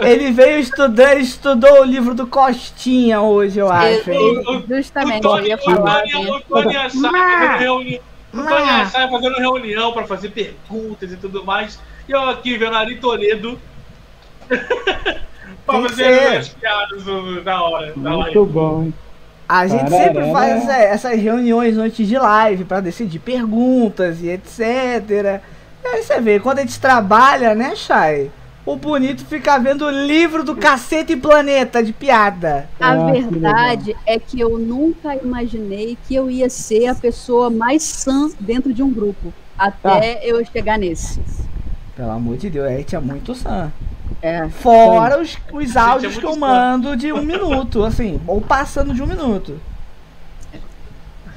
Ele 0.00 0.30
veio 0.30 0.60
estudando, 0.60 1.18
estudou 1.18 1.80
o 1.80 1.84
livro 1.84 2.14
do 2.14 2.26
Costinha 2.26 3.20
hoje, 3.20 3.58
eu 3.58 3.70
acho. 3.70 4.10
hein? 4.10 4.18
eu- 4.46 4.64
justamente, 4.76 5.26
O 5.26 5.30
eu 5.30 5.36
Tony, 5.36 5.48
ia 5.48 5.56
o 5.56 5.58
falar 5.58 6.02
Tony, 6.02 6.30
o 6.30 6.40
Tony 6.40 6.74
fazendo 6.74 7.58
reunião. 7.58 8.00
O 8.32 8.36
Tony 8.36 8.44
Mas- 8.50 8.88
Assai 8.94 9.10
fazendo 9.10 9.36
reunião 9.38 9.92
pra 9.92 10.06
fazer 10.06 10.28
perguntas 10.30 11.12
e 11.12 11.16
tudo 11.16 11.44
mais. 11.44 11.80
E 12.08 12.12
eu 12.12 12.22
aqui 12.28 12.56
vendo 12.56 12.76
Ari 12.76 12.96
Toledo. 13.00 13.58
pra 15.72 15.78
Tem 15.80 15.82
que 15.84 15.88
fazer 15.90 16.18
ser. 16.18 16.36
as 16.38 16.48
piadas 16.48 17.04
na 17.44 17.62
hora. 17.62 17.92
Na 17.96 18.10
Muito 18.10 18.38
live. 18.38 18.52
bom? 18.52 18.88
A 19.48 19.66
gente 19.66 19.88
sempre 19.90 20.30
faz 20.30 20.62
essa- 20.62 20.76
essas 20.76 21.20
reuniões 21.20 21.78
antes 21.78 22.06
de 22.06 22.18
live 22.18 22.64
pra 22.64 22.80
decidir 22.80 23.18
perguntas 23.18 24.20
e 24.20 24.28
etc. 24.28 24.60
E 25.84 25.86
aí 25.86 26.02
você 26.02 26.20
vê, 26.20 26.38
quando 26.38 26.58
a 26.58 26.62
gente 26.62 26.78
trabalha, 26.78 27.54
né, 27.54 27.74
Chay? 27.74 28.30
O 28.66 28.76
bonito 28.76 29.24
fica 29.24 29.58
vendo 29.58 29.86
o 29.86 29.90
livro 29.90 30.44
do 30.44 30.54
Cacete 30.54 31.14
e 31.14 31.16
Planeta 31.16 31.82
de 31.82 31.90
piada. 31.94 32.68
A 32.78 32.90
Ah, 32.92 33.12
que 33.12 33.22
verdade 33.22 33.96
é 34.04 34.18
que 34.18 34.38
eu 34.38 34.58
nunca 34.58 35.14
imaginei 35.16 35.96
que 36.06 36.14
eu 36.14 36.30
ia 36.30 36.50
ser 36.50 36.88
a 36.88 36.94
pessoa 36.94 37.48
mais 37.48 37.82
sã 37.82 38.28
dentro 38.38 38.74
de 38.74 38.82
um 38.82 38.92
grupo. 38.92 39.32
Até 39.58 40.20
eu 40.22 40.44
chegar 40.44 40.78
nesse. 40.78 41.18
Pelo 41.98 42.12
amor 42.12 42.36
de 42.36 42.48
Deus, 42.48 42.64
a 42.64 42.76
gente 42.76 42.94
é 42.94 43.00
muito 43.00 43.34
sã. 43.34 43.72
É. 44.22 44.48
Fora 44.48 45.20
os, 45.20 45.36
os 45.52 45.74
é 45.74 45.80
áudios 45.80 46.12
muito 46.12 46.20
que 46.20 46.26
eu 46.26 46.34
sã. 46.34 46.38
mando 46.38 46.96
de 46.96 47.12
um 47.12 47.22
minuto, 47.22 47.82
assim, 47.82 48.20
ou 48.24 48.40
passando 48.40 48.94
de 48.94 49.02
um 49.02 49.06
minuto. 49.06 49.60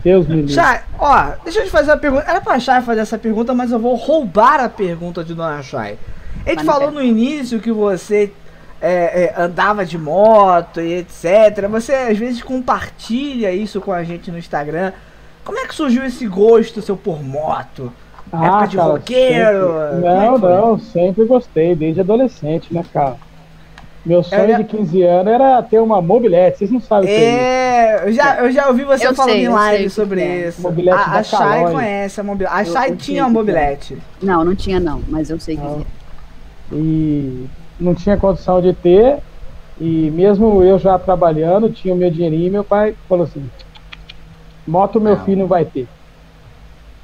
Deus 0.04 0.28
me 0.28 0.36
livre. 0.36 0.54
Chay, 0.54 0.82
ó, 1.00 1.32
deixa 1.44 1.62
eu 1.62 1.66
te 1.66 1.72
fazer 1.72 1.90
uma 1.90 1.98
pergunta. 1.98 2.26
Era 2.30 2.40
pra 2.40 2.60
Chay 2.60 2.80
fazer 2.84 3.02
essa 3.02 3.18
pergunta, 3.18 3.56
mas 3.56 3.72
eu 3.72 3.80
vou 3.80 3.96
roubar 3.96 4.60
a 4.60 4.70
pergunta 4.70 5.24
de 5.24 5.34
Dona 5.34 5.64
Chay. 5.64 5.98
Gente 6.46 6.58
Mas 6.58 6.66
falou 6.68 6.90
quero. 6.90 6.94
no 6.94 7.04
início 7.04 7.60
que 7.60 7.72
você 7.72 8.32
é, 8.80 9.34
é, 9.36 9.42
andava 9.42 9.84
de 9.84 9.98
moto 9.98 10.80
e 10.80 10.94
etc. 10.94 11.68
Você 11.72 11.92
às 11.92 12.20
vezes 12.20 12.44
compartilha 12.44 13.52
isso 13.52 13.82
com 13.82 13.92
a 13.92 14.04
gente 14.04 14.30
no 14.30 14.38
Instagram. 14.38 14.94
Como 15.44 15.58
é 15.58 15.66
que 15.66 15.74
surgiu 15.74 16.06
esse 16.06 16.28
gosto 16.28 16.84
seu 16.84 16.96
por 16.96 17.24
moto? 17.24 17.92
Época 18.34 18.68
de 18.68 18.78
roqueiro? 18.78 19.68
sempre- 19.68 20.08
é 20.08 20.16
Não, 20.16 20.40
foi? 20.40 20.50
não, 20.50 20.80
sempre 20.80 21.26
gostei, 21.26 21.76
desde 21.76 22.02
adolescente, 22.02 22.74
né, 22.74 22.84
cara? 22.94 23.16
Meu 24.06 24.24
sonho 24.24 24.48
já- 24.50 24.58
de 24.58 24.64
15 24.64 25.04
anos 25.04 25.32
era 25.32 25.62
ter 25.62 25.80
uma 25.80 26.02
mobilete, 26.02 26.58
vocês 26.60 26.72
não 26.72 26.80
sabem 26.82 27.04
o 27.06 27.08
que 27.08 27.14
é 27.14 27.28
isso. 27.30 27.38
É, 27.38 28.08
eu 28.08 28.12
já, 28.14 28.36
eu 28.38 28.52
já 28.52 28.68
ouvi 28.68 28.84
você 28.84 29.06
Eu 29.06 29.14
falando 29.14 29.32
sei, 29.34 29.46
em 29.46 29.50
live 29.50 29.90
sobre 29.92 30.22
é. 30.22 30.48
isso. 30.48 30.62
Mobilete 30.62 30.98
a 30.98 31.24
Caloi. 31.24 31.72
conhece 31.72 32.20
a 32.20 32.24
mobilete. 32.24 32.78
A 32.78 32.88
eu 32.90 32.96
tinha 32.96 33.24
uma 33.26 33.30
é. 33.30 33.34
mobilete. 33.34 33.98
Não, 34.24 34.44
não 34.44 34.56
tinha 34.56 34.80
não, 34.80 35.02
mas 35.08 35.30
eu 35.30 35.40
sei 35.40 35.56
que 35.56 35.62
Não. 35.62 35.82
é. 35.82 36.76
E 36.76 37.46
não 37.80 37.94
tinha 37.94 38.18
condição 38.18 38.60
de 38.62 38.74
ter, 38.74 39.18
e 39.80 40.10
mesmo 40.16 40.64
eu 40.64 40.80
já 40.80 40.98
trabalhando, 40.98 41.70
tinha 41.70 41.94
o 41.94 41.98
meu 41.98 42.10
dinheirinho, 42.10 42.52
meu 42.52 42.64
pai 42.64 42.96
falou 43.08 43.26
assim, 43.26 43.48
moto 44.68 45.00
meu 45.00 45.16
Não. 45.16 45.26
filho 45.26 45.40
não 45.40 45.48
vai 45.48 45.64
ter. 45.66 45.88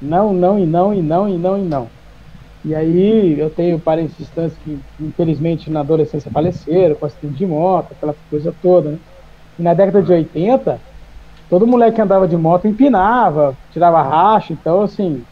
Não, 0.00 0.32
não, 0.32 0.58
e 0.58 0.66
não, 0.66 0.94
e 0.94 1.02
não, 1.02 1.28
e 1.28 1.36
não, 1.36 1.58
e 1.58 1.62
não. 1.62 1.88
E 2.64 2.74
aí 2.74 3.38
eu 3.38 3.50
tenho 3.50 3.78
parentes 3.78 4.16
distantes 4.16 4.56
que 4.58 4.78
infelizmente 5.00 5.70
na 5.70 5.80
adolescência 5.80 6.30
faleceram, 6.30 6.94
com 6.94 7.06
acidente 7.06 7.38
de 7.38 7.46
moto, 7.46 7.92
aquela 7.92 8.14
coisa 8.30 8.54
toda, 8.62 8.90
né? 8.90 8.98
E 9.58 9.62
na 9.62 9.74
década 9.74 10.02
de 10.02 10.12
80, 10.12 10.80
todo 11.48 11.66
moleque 11.66 11.96
que 11.96 12.02
andava 12.02 12.26
de 12.28 12.36
moto 12.36 12.66
empinava, 12.66 13.56
tirava 13.72 14.02
racha, 14.02 14.52
então 14.52 14.82
assim, 14.82 15.22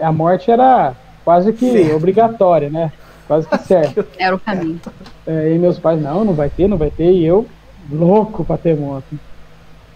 a 0.00 0.12
morte 0.12 0.50
era 0.50 0.94
quase 1.24 1.52
que 1.52 1.70
Certo. 1.70 1.96
obrigatória, 1.96 2.70
né? 2.70 2.92
Quase 3.26 3.48
que 3.48 3.58
certo. 3.58 4.06
Era 4.18 4.36
o 4.36 4.40
caminho. 4.40 4.80
É, 5.26 5.54
e 5.54 5.58
meus 5.58 5.78
pais, 5.78 6.00
não, 6.00 6.24
não 6.24 6.34
vai 6.34 6.50
ter, 6.50 6.68
não 6.68 6.76
vai 6.76 6.90
ter, 6.90 7.10
e 7.10 7.24
eu, 7.24 7.46
louco 7.90 8.44
pra 8.44 8.58
ter 8.58 8.76
moto. 8.76 9.04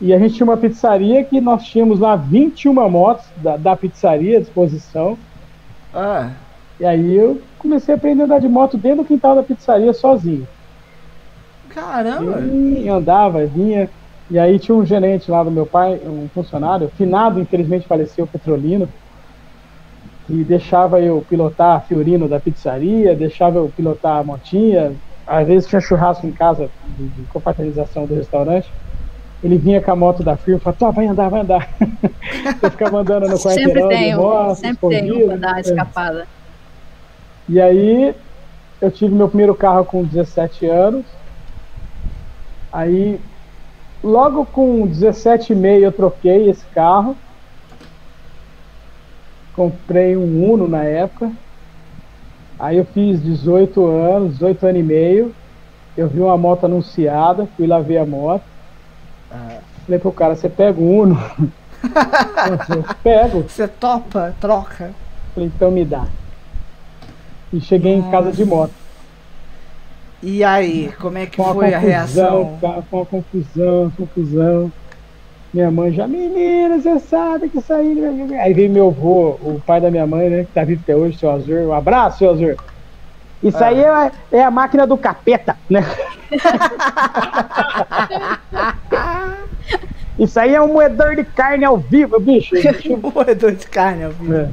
E 0.01 0.12
a 0.12 0.19
gente 0.19 0.35
tinha 0.35 0.47
uma 0.47 0.59
pizzaria 0.59 1.25
que 1.25 1.41
nós 1.41 1.65
tínhamos 1.65 2.01
lá 2.01 2.16
21 2.16 2.73
motos 2.91 3.33
da, 3.37 3.57
da 3.57 3.77
pizzaria 3.77 4.39
à 4.39 4.41
disposição. 4.41 5.20
Ah, 5.93 6.47
E 6.81 6.85
aí 6.85 7.15
eu 7.15 7.49
comecei 7.57 7.95
a 7.95 7.97
aprender 7.97 8.23
a 8.23 8.25
andar 8.25 8.41
de 8.41 8.49
moto 8.49 8.77
dentro 8.79 8.99
do 9.05 9.07
quintal 9.07 9.35
da 9.37 9.45
pizzaria 9.45 9.93
sozinho. 9.93 10.49
caramba. 11.69 12.41
E 12.41 12.89
andava, 12.89 13.47
vinha. 13.47 13.91
E 14.31 14.39
aí 14.39 14.59
tinha 14.59 14.75
um 14.77 14.85
gerente 14.85 15.31
lá 15.31 15.43
do 15.43 15.51
meu 15.51 15.66
pai, 15.66 16.01
um 16.07 16.29
funcionário, 16.29 16.91
finado, 16.91 17.41
infelizmente 17.41 17.87
faleceu, 17.87 18.27
Petrolino, 18.29 18.93
que 20.27 20.45
deixava 20.45 21.01
eu 21.01 21.25
pilotar 21.25 21.77
a 21.77 21.81
Fiorino 21.81 22.29
da 22.29 22.41
pizzaria, 22.41 23.16
deixava 23.16 23.59
eu 23.59 23.73
pilotar 23.73 24.19
a 24.19 24.25
motinha. 24.25 25.01
Às 25.27 25.47
vezes 25.47 25.69
tinha 25.69 25.81
churrasco 25.81 26.27
em 26.27 26.33
casa 26.33 26.73
de, 26.83 27.11
de 27.11 27.27
confraternização 27.27 28.07
do 28.07 28.15
restaurante. 28.15 28.75
Ele 29.43 29.56
vinha 29.56 29.81
com 29.81 29.90
a 29.93 29.97
moto 29.97 30.23
da 30.24 30.36
firma 30.36 30.59
e 30.59 30.62
falava, 30.62 30.78
tá, 30.78 30.90
vai 30.90 31.06
andar, 31.06 31.28
vai 31.28 31.40
andar. 31.43 31.69
eu 32.62 32.70
ficava 32.70 32.98
andando 32.98 33.28
no 33.28 33.36
Sempre 33.39 33.65
quarteirão 33.82 33.89
de 33.89 33.94
tem, 33.94 34.16
um- 34.16 34.20
moto, 34.20 34.55
sempre 34.56 34.89
tem 34.89 35.27
pra 35.27 35.36
dar 35.36 35.48
uma 35.48 35.59
É. 35.59 35.60
escapada. 35.60 36.27
E 37.48 37.60
aí 37.60 38.15
eu 38.81 38.90
tive 38.90 39.15
meu 39.15 39.28
primeiro 39.28 39.55
carro 39.55 39.85
com 39.85 40.02
17 40.05 40.66
anos. 40.66 41.06
Aí 42.73 43.20
logo 44.02 44.44
com 44.44 44.86
17,5 44.86 45.82
eu 45.82 45.93
troquei 45.93 46.51
esse 46.51 46.65
carro. 46.66 47.16
Comprei 49.55 50.16
um 50.16 50.52
Uno 50.52 50.69
na 50.69 50.85
época. 50.85 51.31
Aí 52.59 52.77
eu 52.77 52.85
fiz 52.85 53.23
18 53.23 53.86
anos, 53.86 54.35
18 54.35 54.66
anos 54.66 54.81
e 54.81 54.82
meio. 54.82 55.35
Eu 55.97 56.09
vi 56.09 56.20
uma 56.20 56.36
moto 56.36 56.65
anunciada, 56.66 57.47
fui 57.56 57.66
lá 57.66 57.81
ver 57.81 57.98
a 57.98 58.06
moto. 58.06 58.44
Ah. 59.30 59.59
Falei 59.84 59.98
pro 59.98 60.12
cara, 60.12 60.34
você 60.34 60.48
pega 60.48 60.80
o 60.80 61.00
Uno? 61.00 61.18
eu 62.68 62.84
pego. 63.02 63.42
Você 63.42 63.66
topa, 63.66 64.34
troca. 64.40 64.90
Falei, 65.34 65.50
então 65.55 65.70
me 65.70 65.84
dá. 65.84 66.06
E 67.52 67.60
cheguei 67.60 67.94
em 67.94 68.10
casa 68.10 68.32
de 68.32 68.44
moto. 68.44 68.72
E 70.22 70.42
aí, 70.42 70.92
como 70.98 71.16
é 71.16 71.26
que 71.26 71.36
foi 71.36 71.46
a 71.46 71.78
confusão, 71.78 71.80
reação? 71.80 72.59
cara, 72.60 72.82
com 72.90 72.96
uma 72.96 73.06
confusão, 73.06 73.92
confusão. 73.96 74.72
Minha 75.55 75.70
mãe 75.70 75.92
já, 75.92 76.06
menina, 76.06 76.78
você 76.78 76.98
sabe 76.98 77.48
que 77.48 77.59
isso 77.59 77.72
aí. 77.72 77.96
Aí 78.38 78.52
veio 78.52 78.70
meu 78.70 78.88
avô, 78.88 79.38
o 79.40 79.62
pai 79.64 79.80
da 79.80 79.90
minha 79.90 80.06
mãe, 80.06 80.28
né? 80.28 80.44
Que 80.44 80.52
tá 80.52 80.64
vivo 80.64 80.82
até 80.82 80.94
hoje, 80.94 81.16
seu 81.16 81.30
Azur. 81.30 81.68
Um 81.68 81.72
abraço, 81.72 82.18
seu 82.18 82.30
Azur. 82.30 82.56
Isso 83.43 83.62
aí 83.62 83.81
é, 83.81 84.12
é 84.32 84.43
a 84.43 84.51
máquina 84.51 84.86
do 84.86 84.98
capeta, 84.98 85.56
né? 85.70 85.81
Isso 90.19 90.39
aí 90.40 90.55
é 90.55 90.60
um 90.60 90.73
moedor 90.73 91.15
de 91.15 91.24
carne 91.24 91.65
ao 91.65 91.78
vivo, 91.78 92.19
bicho. 92.19 92.55
bicho 92.56 92.97
Moedor 93.15 93.52
de 93.52 93.66
carne, 93.69 94.05
ao 94.05 94.10
vivo. 94.10 94.35
é. 94.35 94.51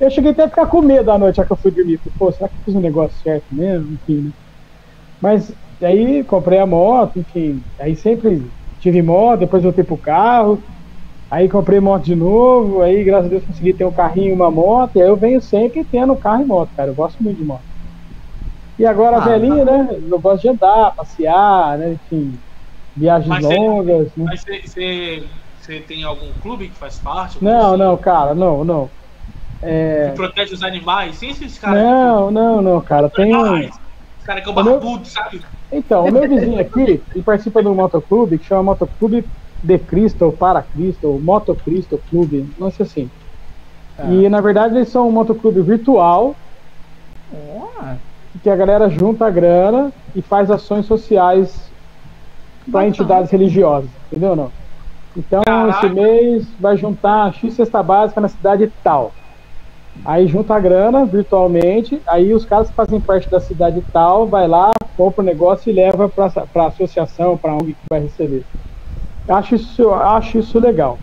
Eu 0.00 0.10
cheguei 0.10 0.30
até 0.30 0.44
a 0.44 0.48
ficar 0.48 0.66
com 0.66 0.80
medo 0.80 1.10
à 1.10 1.18
noite, 1.18 1.36
já 1.36 1.44
que 1.44 1.50
eu 1.50 1.56
fui 1.56 1.72
dormir. 1.72 1.98
Pô, 2.16 2.30
será 2.30 2.48
que 2.48 2.54
eu 2.54 2.64
fiz 2.66 2.74
um 2.76 2.80
negócio 2.80 3.20
certo 3.20 3.46
mesmo? 3.50 3.94
Enfim, 3.94 4.26
né? 4.26 4.30
Mas 5.20 5.52
aí 5.82 6.22
comprei 6.22 6.60
a 6.60 6.66
moto, 6.66 7.18
enfim. 7.18 7.60
Aí 7.80 7.96
sempre 7.96 8.48
tive 8.78 9.02
moto, 9.02 9.40
depois 9.40 9.64
voltei 9.64 9.82
pro 9.82 9.96
carro. 9.96 10.62
Aí 11.28 11.48
comprei 11.48 11.80
moto 11.80 12.04
de 12.04 12.14
novo. 12.14 12.80
Aí, 12.80 13.02
graças 13.02 13.26
a 13.26 13.28
Deus, 13.28 13.44
consegui 13.44 13.72
ter 13.72 13.84
um 13.84 13.92
carrinho 13.92 14.30
e 14.30 14.32
uma 14.32 14.52
moto. 14.52 14.94
E 14.94 15.02
aí 15.02 15.08
eu 15.08 15.16
venho 15.16 15.40
sempre 15.40 15.84
tendo 15.84 16.14
carro 16.14 16.42
e 16.42 16.46
moto, 16.46 16.70
cara. 16.76 16.90
Eu 16.90 16.94
gosto 16.94 17.20
muito 17.20 17.38
de 17.38 17.44
moto. 17.44 17.64
E 18.78 18.86
agora, 18.86 19.16
Ah, 19.16 19.20
velhinho, 19.20 19.64
né? 19.64 19.88
Eu 20.08 20.20
gosto 20.20 20.42
de 20.42 20.48
andar, 20.50 20.94
passear, 20.94 21.78
né? 21.78 21.92
Enfim, 21.94 22.38
viagens 22.96 23.28
Mas 23.28 23.44
você- 23.44 23.54
longas. 23.56 24.16
né? 24.16 24.24
Mas 24.24 24.42
você- 24.44 25.80
tem 25.86 26.02
algum 26.04 26.32
clube 26.34 26.68
que 26.68 26.76
faz 26.76 26.98
parte? 26.98 27.42
Não, 27.44 27.76
não, 27.76 27.96
cara, 27.96 28.34
não, 28.34 28.64
não. 28.64 28.90
É, 29.60 30.10
Que 30.10 30.16
protege 30.16 30.54
os 30.54 30.62
animais? 30.62 31.16
Sem 31.16 31.30
esses 31.30 31.58
caras. 31.58 31.82
não, 31.82 32.30
não, 32.30 32.62
não, 32.62 32.80
cara. 32.80 33.10
Tem 33.10 33.34
um. 33.36 33.58
Esse 33.58 33.72
cara 34.24 34.40
que 34.40 34.48
é 34.48 34.52
o 34.52 34.54
meu- 34.54 34.64
barbudo, 34.64 35.04
sabe? 35.06 35.42
Então, 35.70 36.06
o 36.06 36.10
meu 36.12 36.26
vizinho 36.28 36.60
aqui, 36.60 37.02
ele 37.12 37.22
participa 37.24 37.60
de 37.60 37.68
um 37.68 37.74
motoclube 37.74 38.38
que 38.38 38.44
chama 38.44 38.62
Motoclube 38.62 39.28
The 39.66 39.78
Cristo, 39.78 40.24
ou 40.26 40.32
Para 40.32 40.62
Cristo, 40.62 41.10
ou 41.10 41.20
Moto 41.20 41.54
Cristo 41.56 42.00
Clube, 42.08 42.54
não 42.56 42.70
sei 42.70 42.86
assim. 42.86 43.10
Ah. 43.98 44.06
E 44.06 44.28
na 44.28 44.40
verdade 44.40 44.76
eles 44.76 44.88
são 44.88 45.08
um 45.08 45.12
motoclube 45.12 45.60
virtual, 45.60 46.36
Ó, 47.30 47.68
que 48.42 48.50
a 48.50 48.56
galera 48.56 48.88
junta 48.88 49.26
a 49.26 49.30
grana 49.30 49.92
e 50.14 50.22
faz 50.22 50.50
ações 50.50 50.86
sociais 50.86 51.70
para 52.70 52.86
entidades 52.86 53.30
religiosas, 53.30 53.90
entendeu 54.06 54.30
ou 54.30 54.36
não? 54.36 54.52
Então, 55.16 55.42
Caraca. 55.44 55.86
esse 55.86 55.94
mês 55.94 56.46
vai 56.60 56.76
juntar 56.76 57.32
X 57.34 57.54
cesta 57.54 57.82
básica 57.82 58.20
na 58.20 58.28
cidade 58.28 58.70
tal. 58.84 59.12
Aí 60.04 60.28
junta 60.28 60.54
a 60.54 60.60
grana 60.60 61.04
virtualmente, 61.04 62.00
aí 62.06 62.32
os 62.32 62.44
caras 62.44 62.68
que 62.68 62.74
fazem 62.74 63.00
parte 63.00 63.28
da 63.28 63.40
cidade 63.40 63.82
tal, 63.92 64.26
vai 64.26 64.46
lá, 64.46 64.72
compra 64.96 65.22
o 65.22 65.24
negócio 65.24 65.70
e 65.70 65.72
leva 65.72 66.08
para 66.08 66.30
a 66.54 66.66
associação, 66.66 67.36
para 67.36 67.54
onde 67.54 67.72
que 67.72 67.80
vai 67.90 68.00
receber. 68.00 68.44
Acho 69.28 69.56
isso, 69.56 69.90
acho 69.90 70.38
isso 70.38 70.58
legal. 70.58 70.98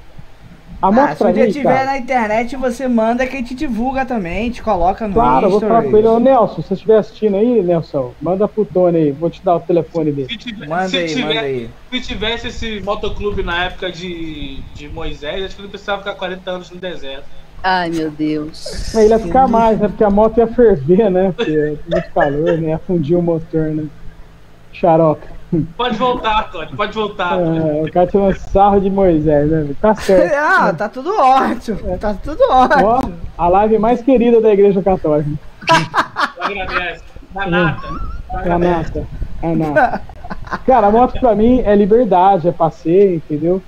A 0.81 0.91
moto 0.91 1.10
Ah, 1.11 1.15
se 1.15 1.23
um 1.23 1.31
dia 1.34 1.45
mim, 1.45 1.52
tiver 1.52 1.73
cara, 1.73 1.85
na 1.85 1.97
internet, 1.97 2.56
você 2.56 2.88
manda 2.88 3.26
que 3.26 3.35
a 3.35 3.39
gente 3.39 3.56
divulga 3.56 4.06
também, 4.06 4.52
te 4.52 4.61
coloca 4.61 5.07
no 5.07 5.14
Claro, 5.14 5.45
eu 5.47 5.49
vou 5.52 5.60
falar 5.61 5.84
com 5.84 5.97
ele, 5.97 6.07
ô 6.07 6.19
Nelson, 6.19 6.61
se 6.61 6.68
você 6.68 6.73
estiver 6.76 6.97
assistindo 6.97 7.38
aí, 7.38 7.64
Nelson, 7.64 8.14
manda 8.22 8.47
pro 8.47 8.65
Tony 8.65 8.97
aí, 8.97 9.11
vou 9.11 9.30
te 9.30 9.43
dar 9.43 9.56
o 9.56 9.60
telefone 9.61 10.11
dele. 10.11 10.27
Se, 10.30 10.38
tiver- 10.38 10.68
Manda 10.68 10.89
se 10.89 10.97
aí, 10.97 11.07
tiver- 11.07 11.27
manda 11.27 11.39
aí. 11.41 11.69
se 11.91 12.02
tivesse 12.02 12.47
esse 12.49 12.81
motoclube 12.81 13.41
na 13.41 13.65
época 13.65 13.91
de, 13.91 14.60
de 14.76 14.88
Moisés, 14.89 15.45
acho 15.45 15.56
que 15.56 15.61
ele 15.61 15.69
precisava 15.69 15.99
ficar 15.99 16.15
40 16.15 16.52
anos 16.52 16.69
no 16.69 16.77
deserto. 16.77 17.26
Ai, 17.64 17.89
meu 17.89 18.11
Deus. 18.11 18.93
Aí 18.95 19.06
ele 19.06 19.14
ia 19.14 19.19
ficar 19.19 19.47
mais, 19.47 19.80
né? 19.80 19.88
Porque 19.88 20.03
a 20.03 20.10
moto 20.10 20.38
ia 20.38 20.45
ferver, 20.45 21.10
né? 21.10 21.34
Porque 21.35 21.49
é 21.52 21.69
muito 21.91 22.11
calor, 22.14 22.57
né? 22.60 22.69
Ia 22.69 22.77
fundir 22.77 23.18
o 23.18 23.22
motor, 23.23 23.69
né? 23.69 23.85
Xarope. 24.72 25.26
Pode 25.77 25.95
voltar, 25.98 26.52
Tony, 26.52 26.76
pode 26.76 26.94
voltar. 26.94 27.38
É, 27.40 27.82
o 27.84 27.91
cara 27.91 28.07
tirou 28.07 28.34
sarro 28.36 28.80
de 28.80 28.90
Moisés, 28.90 29.49
né? 29.49 29.73
Tá 29.82 29.94
certo. 29.95 30.34
Ah, 30.36 30.73
tá 30.73 30.90
tudo 30.90 31.10
ótimo. 31.18 31.98
Tá 31.98 32.14
tudo 32.14 32.40
Ó, 32.49 32.64
ótimo. 32.65 33.15
a 33.38 33.48
live 33.48 33.77
mais 33.80 34.02
querida 34.02 34.40
da 34.41 34.52
Igreja 34.53 34.82
Católica. 34.82 35.30
Agradece. 36.40 37.03
Na 37.34 37.48
nata. 37.48 37.88
É 38.44 38.52
a 38.52 38.60
nata. 38.60 39.07
É 39.41 39.52
a 39.52 39.56
nata. 39.56 40.02
Cara, 40.65 40.88
a 40.88 40.91
moto 40.91 41.19
pra 41.19 41.36
mim 41.36 41.61
é 41.65 41.76
liberdade, 41.76 42.48
é 42.48 42.52
passeio, 42.52 43.15
entendeu? 43.15 43.61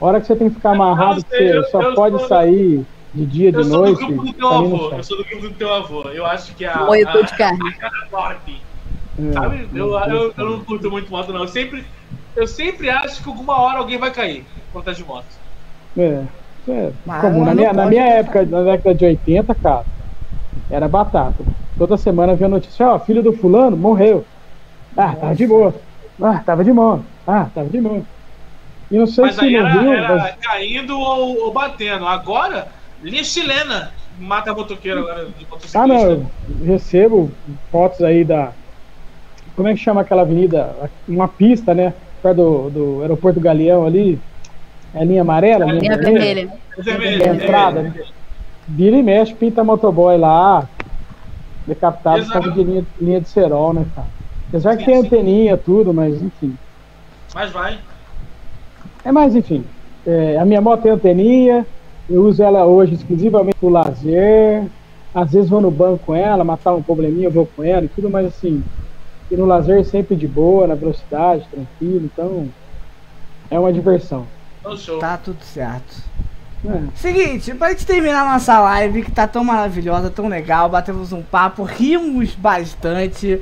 A 0.00 0.04
hora 0.06 0.20
que 0.20 0.26
você 0.26 0.36
tem 0.36 0.48
que 0.48 0.54
ficar 0.56 0.70
amarrado, 0.72 1.22
que 1.24 1.34
Eu 1.34 1.38
sei, 1.38 1.48
você 1.52 1.56
eu- 1.58 1.64
só 1.70 1.82
eu 1.82 1.94
pode 1.94 2.18
sou- 2.18 2.28
sair 2.28 2.86
de 3.12 3.26
dia, 3.26 3.50
de 3.52 3.58
Eu 3.58 3.64
sou 3.64 3.72
do 3.72 3.86
noite. 3.86 4.06
grupo 4.06 4.24
do 4.26 4.32
teu 4.32 4.48
avô. 4.48 4.90
Eu 4.96 5.02
sou 5.04 5.16
do 5.18 5.24
grupo 5.24 5.42
do 5.48 5.54
teu 5.54 5.74
avô. 5.74 6.02
Eu 6.10 6.24
acho 6.26 6.54
que 6.54 6.64
a. 6.64 6.76
Moedor 6.86 7.16
a- 7.18 7.22
de 7.26 7.36
carne. 7.36 7.68
a 7.68 7.72
cara 7.80 8.06
forte. 8.10 8.62
É. 9.18 9.32
Sabe? 9.32 9.68
Eu, 9.74 9.98
eu, 9.98 10.32
eu 10.36 10.50
não 10.50 10.64
curto 10.64 10.90
muito 10.90 11.10
moto, 11.10 11.32
não. 11.32 11.40
Eu 11.40 11.48
sempre, 11.48 11.84
eu 12.36 12.46
sempre 12.46 12.88
acho 12.88 13.22
que 13.22 13.28
alguma 13.28 13.60
hora 13.60 13.78
alguém 13.78 13.98
vai 13.98 14.10
cair 14.12 14.46
quando 14.72 14.84
tá 14.84 14.92
de 14.92 15.04
moto. 15.04 15.26
É, 15.96 16.24
é 16.68 16.92
comum. 17.20 17.44
Na 17.44 17.54
minha, 17.54 17.72
na 17.72 17.86
minha 17.86 18.04
época, 18.04 18.44
na 18.46 18.62
década 18.62 18.94
de 18.94 19.04
80, 19.04 19.54
cara, 19.54 19.84
era 20.70 20.88
batata. 20.88 21.44
Toda 21.76 21.96
semana 21.96 22.34
via 22.34 22.48
notícia, 22.48 22.86
ó, 22.88 22.98
filho 22.98 23.22
do 23.22 23.32
fulano 23.32 23.76
morreu. 23.76 24.24
Ah, 24.96 25.14
tava 25.14 25.34
de 25.34 25.46
boa. 25.46 25.74
Ah, 26.20 26.38
tava 26.40 26.64
de 26.64 26.72
boa. 26.72 27.04
Ah, 27.26 27.46
tava 27.54 27.68
de 27.68 27.80
boa. 27.80 28.02
E 28.90 28.98
não 28.98 29.06
sei 29.06 29.24
Mas 29.24 29.36
se 29.36 29.44
aí 29.44 29.54
era, 29.54 29.68
Rio, 29.68 29.92
era 29.92 30.16
mas- 30.16 30.36
caindo 30.42 30.98
ou, 30.98 31.44
ou 31.44 31.52
batendo. 31.52 32.06
Agora, 32.06 32.68
linha 33.02 33.22
chilena 33.24 33.92
mata 34.18 34.52
motoqueiro 34.52 35.00
agora 35.00 35.26
de 35.26 35.44
motociclista. 35.46 35.78
Ah, 35.80 35.86
não, 35.86 36.10
eu 36.10 36.30
recebo 36.64 37.30
fotos 37.70 38.00
aí 38.02 38.24
da. 38.24 38.52
Como 39.56 39.68
é 39.68 39.72
que 39.74 39.80
chama 39.80 40.00
aquela 40.00 40.22
avenida? 40.22 40.74
Uma 41.08 41.28
pista, 41.28 41.74
né? 41.74 41.92
Perto 42.22 42.36
do, 42.36 42.70
do 42.70 43.02
aeroporto 43.02 43.40
Galeão 43.40 43.86
ali. 43.86 44.18
É 44.94 45.04
linha 45.04 45.22
amarela? 45.22 45.66
Linha 45.66 45.96
vermelha. 45.96 46.48
Vermelho, 46.78 47.22
É 47.22 47.28
a 47.30 47.34
entrada, 47.34 47.82
vermelho. 47.82 48.04
né? 48.04 48.10
Vira 48.68 48.96
e 48.96 49.02
mexe, 49.02 49.34
pinta 49.34 49.62
motoboy 49.64 50.16
lá. 50.16 50.68
Decapitado 51.66 52.26
causa 52.28 52.50
de 52.52 52.62
linha, 52.62 52.84
linha 53.00 53.20
de 53.20 53.28
cerol, 53.28 53.72
né, 53.72 53.84
cara? 53.94 54.08
Apesar 54.48 54.76
que 54.76 54.84
tem 54.84 54.96
anteninha, 54.96 55.56
tudo, 55.56 55.92
mas 55.94 56.20
enfim. 56.20 56.56
Mas 57.34 57.50
vai. 57.52 57.78
É, 59.04 59.12
mas 59.12 59.36
enfim. 59.36 59.64
é, 60.06 60.36
a 60.38 60.44
minha 60.44 60.60
moto 60.60 60.82
tem 60.82 60.92
anteninha. 60.92 61.64
Eu 62.08 62.22
uso 62.24 62.42
ela 62.42 62.64
hoje 62.66 62.94
exclusivamente 62.94 63.56
pro 63.60 63.68
lazer. 63.68 64.64
Às 65.14 65.32
vezes 65.32 65.48
vou 65.50 65.60
no 65.60 65.70
banco 65.70 66.00
com 66.06 66.14
ela, 66.14 66.42
matar 66.42 66.74
um 66.74 66.82
probleminha, 66.82 67.26
eu 67.28 67.30
vou 67.32 67.46
com 67.46 67.62
ela 67.62 67.84
e 67.84 67.88
tudo, 67.88 68.10
mas 68.10 68.26
assim. 68.26 68.62
E 69.30 69.36
no 69.36 69.46
lazer 69.46 69.84
sempre 69.84 70.16
de 70.16 70.26
boa, 70.26 70.66
na 70.66 70.74
velocidade, 70.74 71.46
tranquilo. 71.50 72.10
Então. 72.12 72.48
É 73.50 73.58
uma 73.58 73.72
diversão. 73.72 74.26
Então. 74.60 74.98
Tá 74.98 75.16
tudo 75.16 75.42
certo. 75.42 76.10
É. 76.64 76.82
Seguinte, 76.94 77.54
pra 77.54 77.70
gente 77.70 77.86
terminar 77.86 78.24
nossa 78.24 78.60
live, 78.60 79.02
que 79.02 79.10
tá 79.10 79.26
tão 79.26 79.42
maravilhosa, 79.42 80.10
tão 80.10 80.28
legal, 80.28 80.68
batemos 80.68 81.10
um 81.12 81.22
papo, 81.22 81.62
rimos 81.62 82.34
bastante. 82.34 83.40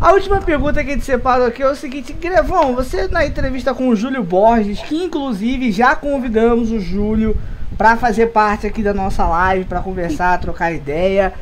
A 0.00 0.12
última 0.12 0.40
pergunta 0.40 0.82
que 0.82 0.90
a 0.90 0.92
gente 0.94 1.04
separou 1.04 1.46
aqui 1.46 1.62
é 1.62 1.70
o 1.70 1.76
seguinte, 1.76 2.12
Grevão, 2.14 2.74
você 2.74 3.08
na 3.08 3.26
entrevista 3.26 3.74
com 3.74 3.88
o 3.88 3.96
Júlio 3.96 4.22
Borges, 4.22 4.80
que 4.80 4.96
inclusive 4.96 5.70
já 5.70 5.94
convidamos 5.94 6.70
o 6.70 6.80
Júlio 6.80 7.36
pra 7.76 7.96
fazer 7.96 8.28
parte 8.28 8.66
aqui 8.66 8.82
da 8.82 8.94
nossa 8.94 9.26
live, 9.26 9.66
pra 9.66 9.80
conversar, 9.80 10.40
trocar 10.40 10.72
ideia. 10.72 11.34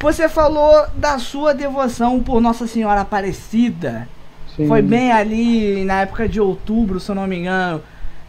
Você 0.00 0.30
falou 0.30 0.86
da 0.96 1.18
sua 1.18 1.52
devoção 1.52 2.22
por 2.22 2.40
Nossa 2.40 2.66
Senhora 2.66 3.02
Aparecida. 3.02 4.08
Sim. 4.56 4.66
Foi 4.66 4.80
bem 4.80 5.12
ali 5.12 5.84
na 5.84 6.00
época 6.00 6.26
de 6.26 6.40
outubro, 6.40 6.98
se 6.98 7.10
eu 7.10 7.14
não 7.14 7.26
me 7.26 7.38
engano. 7.38 7.82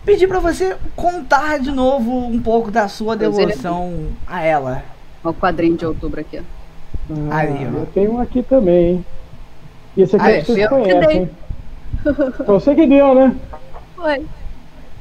Pedi 0.04 0.28
pra 0.28 0.40
você 0.40 0.76
contar 0.98 1.60
de 1.60 1.72
novo 1.72 2.12
um 2.12 2.42
pouco 2.42 2.70
da 2.70 2.90
sua 2.90 3.16
devoção 3.16 4.08
a 4.28 4.44
ela. 4.44 4.84
Olha 5.24 5.32
o 5.32 5.34
quadrinho 5.34 5.78
de 5.78 5.86
outubro 5.86 6.20
aqui, 6.20 6.40
ó. 6.40 6.42
Ah, 7.32 7.38
Aí, 7.38 7.68
ó. 7.74 7.80
eu 7.80 7.86
tenho 7.94 8.16
um 8.16 8.20
aqui 8.20 8.44
também, 8.44 8.88
hein? 8.88 9.06
E 9.96 10.02
esse 10.02 10.16
aqui 10.16 10.26
Aí, 10.26 10.36
é 10.38 10.44
vocês 10.44 10.58
eu 10.58 10.70
que 10.70 10.76
conhecem? 10.76 11.30
Foi 12.04 12.46
você 12.46 12.76
que 12.76 12.88
deu, 12.88 13.16
né? 13.16 13.36
Foi. 13.96 14.26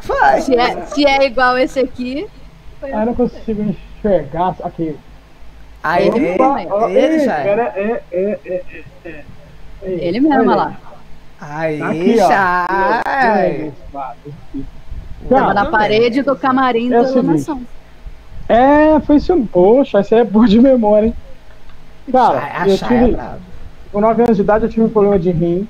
Foi. 0.01 0.41
Se 0.41 0.55
é, 0.55 0.87
se 0.87 1.05
é 1.07 1.27
igual 1.27 1.59
esse 1.59 1.81
aqui, 1.81 2.27
foi 2.79 2.93
Ah, 2.93 3.01
eu 3.01 3.07
não 3.07 3.15
consigo 3.15 3.63
enxergar. 3.63 4.55
Aqui. 4.63 4.97
Aí, 5.83 6.09
Ele 6.09 6.21
mesmo, 6.21 6.59
ele 6.89 7.19
já. 7.25 7.39
é. 7.41 7.49
é, 7.51 8.03
é, 8.13 8.39
é, 8.45 8.63
é, 9.05 9.09
é. 9.09 9.25
Ele 9.83 10.21
mesmo, 10.21 10.41
olha 10.51 10.55
lá. 10.55 10.81
Aí, 11.41 11.81
Aqui, 11.81 12.17
ó. 12.21 12.29
já. 12.29 12.67
Ai. 13.05 13.73
Tava 15.29 15.55
na 15.55 15.67
parede 15.67 16.23
do 16.23 16.37
camarim 16.37 16.89
É 16.93 16.99
da 16.99 17.05
seguinte. 17.07 17.27
nação. 17.27 17.63
É, 18.49 19.01
foi 19.01 19.17
isso. 19.17 19.49
Poxa, 19.51 20.01
isso 20.01 20.15
é 20.15 20.25
boa 20.25 20.47
de 20.47 20.61
memória, 20.61 21.07
hein? 21.07 21.15
Cara, 22.13 22.43
A 22.61 22.69
eu 22.69 22.77
Chay 22.77 22.97
é 22.97 23.01
tive, 23.01 23.13
brava. 23.13 23.39
com 23.93 24.01
9 24.01 24.23
anos 24.23 24.37
de 24.37 24.43
idade, 24.43 24.65
eu 24.65 24.71
tive 24.71 24.83
um 24.85 24.89
problema 24.91 25.19
de 25.19 25.31
rim. 25.31 25.69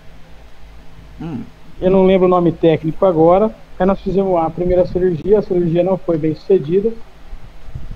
Hum. 1.21 1.43
Eu 1.81 1.91
não 1.91 2.05
lembro 2.05 2.27
o 2.27 2.31
nome 2.31 2.51
técnico 2.51 3.05
agora. 3.07 3.51
Aí 3.79 3.87
nós 3.87 4.01
fizemos 4.01 4.37
a 4.43 4.51
primeira 4.51 4.85
cirurgia, 4.87 5.39
a 5.39 5.43
cirurgia 5.43 5.83
não 5.85 5.97
foi 5.97 6.19
bem 6.19 6.35
sucedida. 6.35 6.91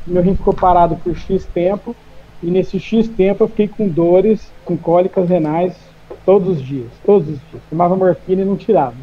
Meu 0.07 0.23
rim 0.23 0.35
ficou 0.35 0.53
parado 0.53 0.97
por 0.97 1.17
X 1.17 1.45
tempo. 1.47 1.95
E 2.43 2.51
nesse 2.51 2.79
X 2.79 3.09
tempo 3.09 3.45
eu 3.45 3.49
fiquei 3.49 3.69
com 3.69 3.89
dores, 3.89 4.53
com 4.65 4.77
cólicas 4.77 5.29
renais 5.29 5.75
todos 6.27 6.59
os 6.59 6.63
dias. 6.63 6.91
Todos 7.05 7.29
os 7.29 7.39
dias. 7.51 7.63
Tomava 7.71 7.97
morfina 7.97 8.43
e 8.43 8.45
não 8.45 8.57
tirava. 8.57 8.95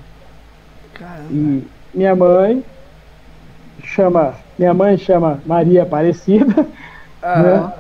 Caramba. 0.93 1.27
E 1.31 1.67
minha 1.93 2.15
mãe 2.15 2.63
chama. 3.83 4.35
Minha 4.57 4.73
mãe 4.73 4.97
chama 4.97 5.39
Maria 5.45 5.83
Aparecida. 5.83 6.67
Ah, 7.23 7.41
né? 7.41 7.73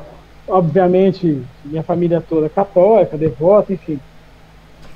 Obviamente, 0.47 1.41
minha 1.63 1.81
família 1.81 2.21
toda 2.21 2.49
católica, 2.49 3.17
devota, 3.17 3.73
enfim. 3.73 3.99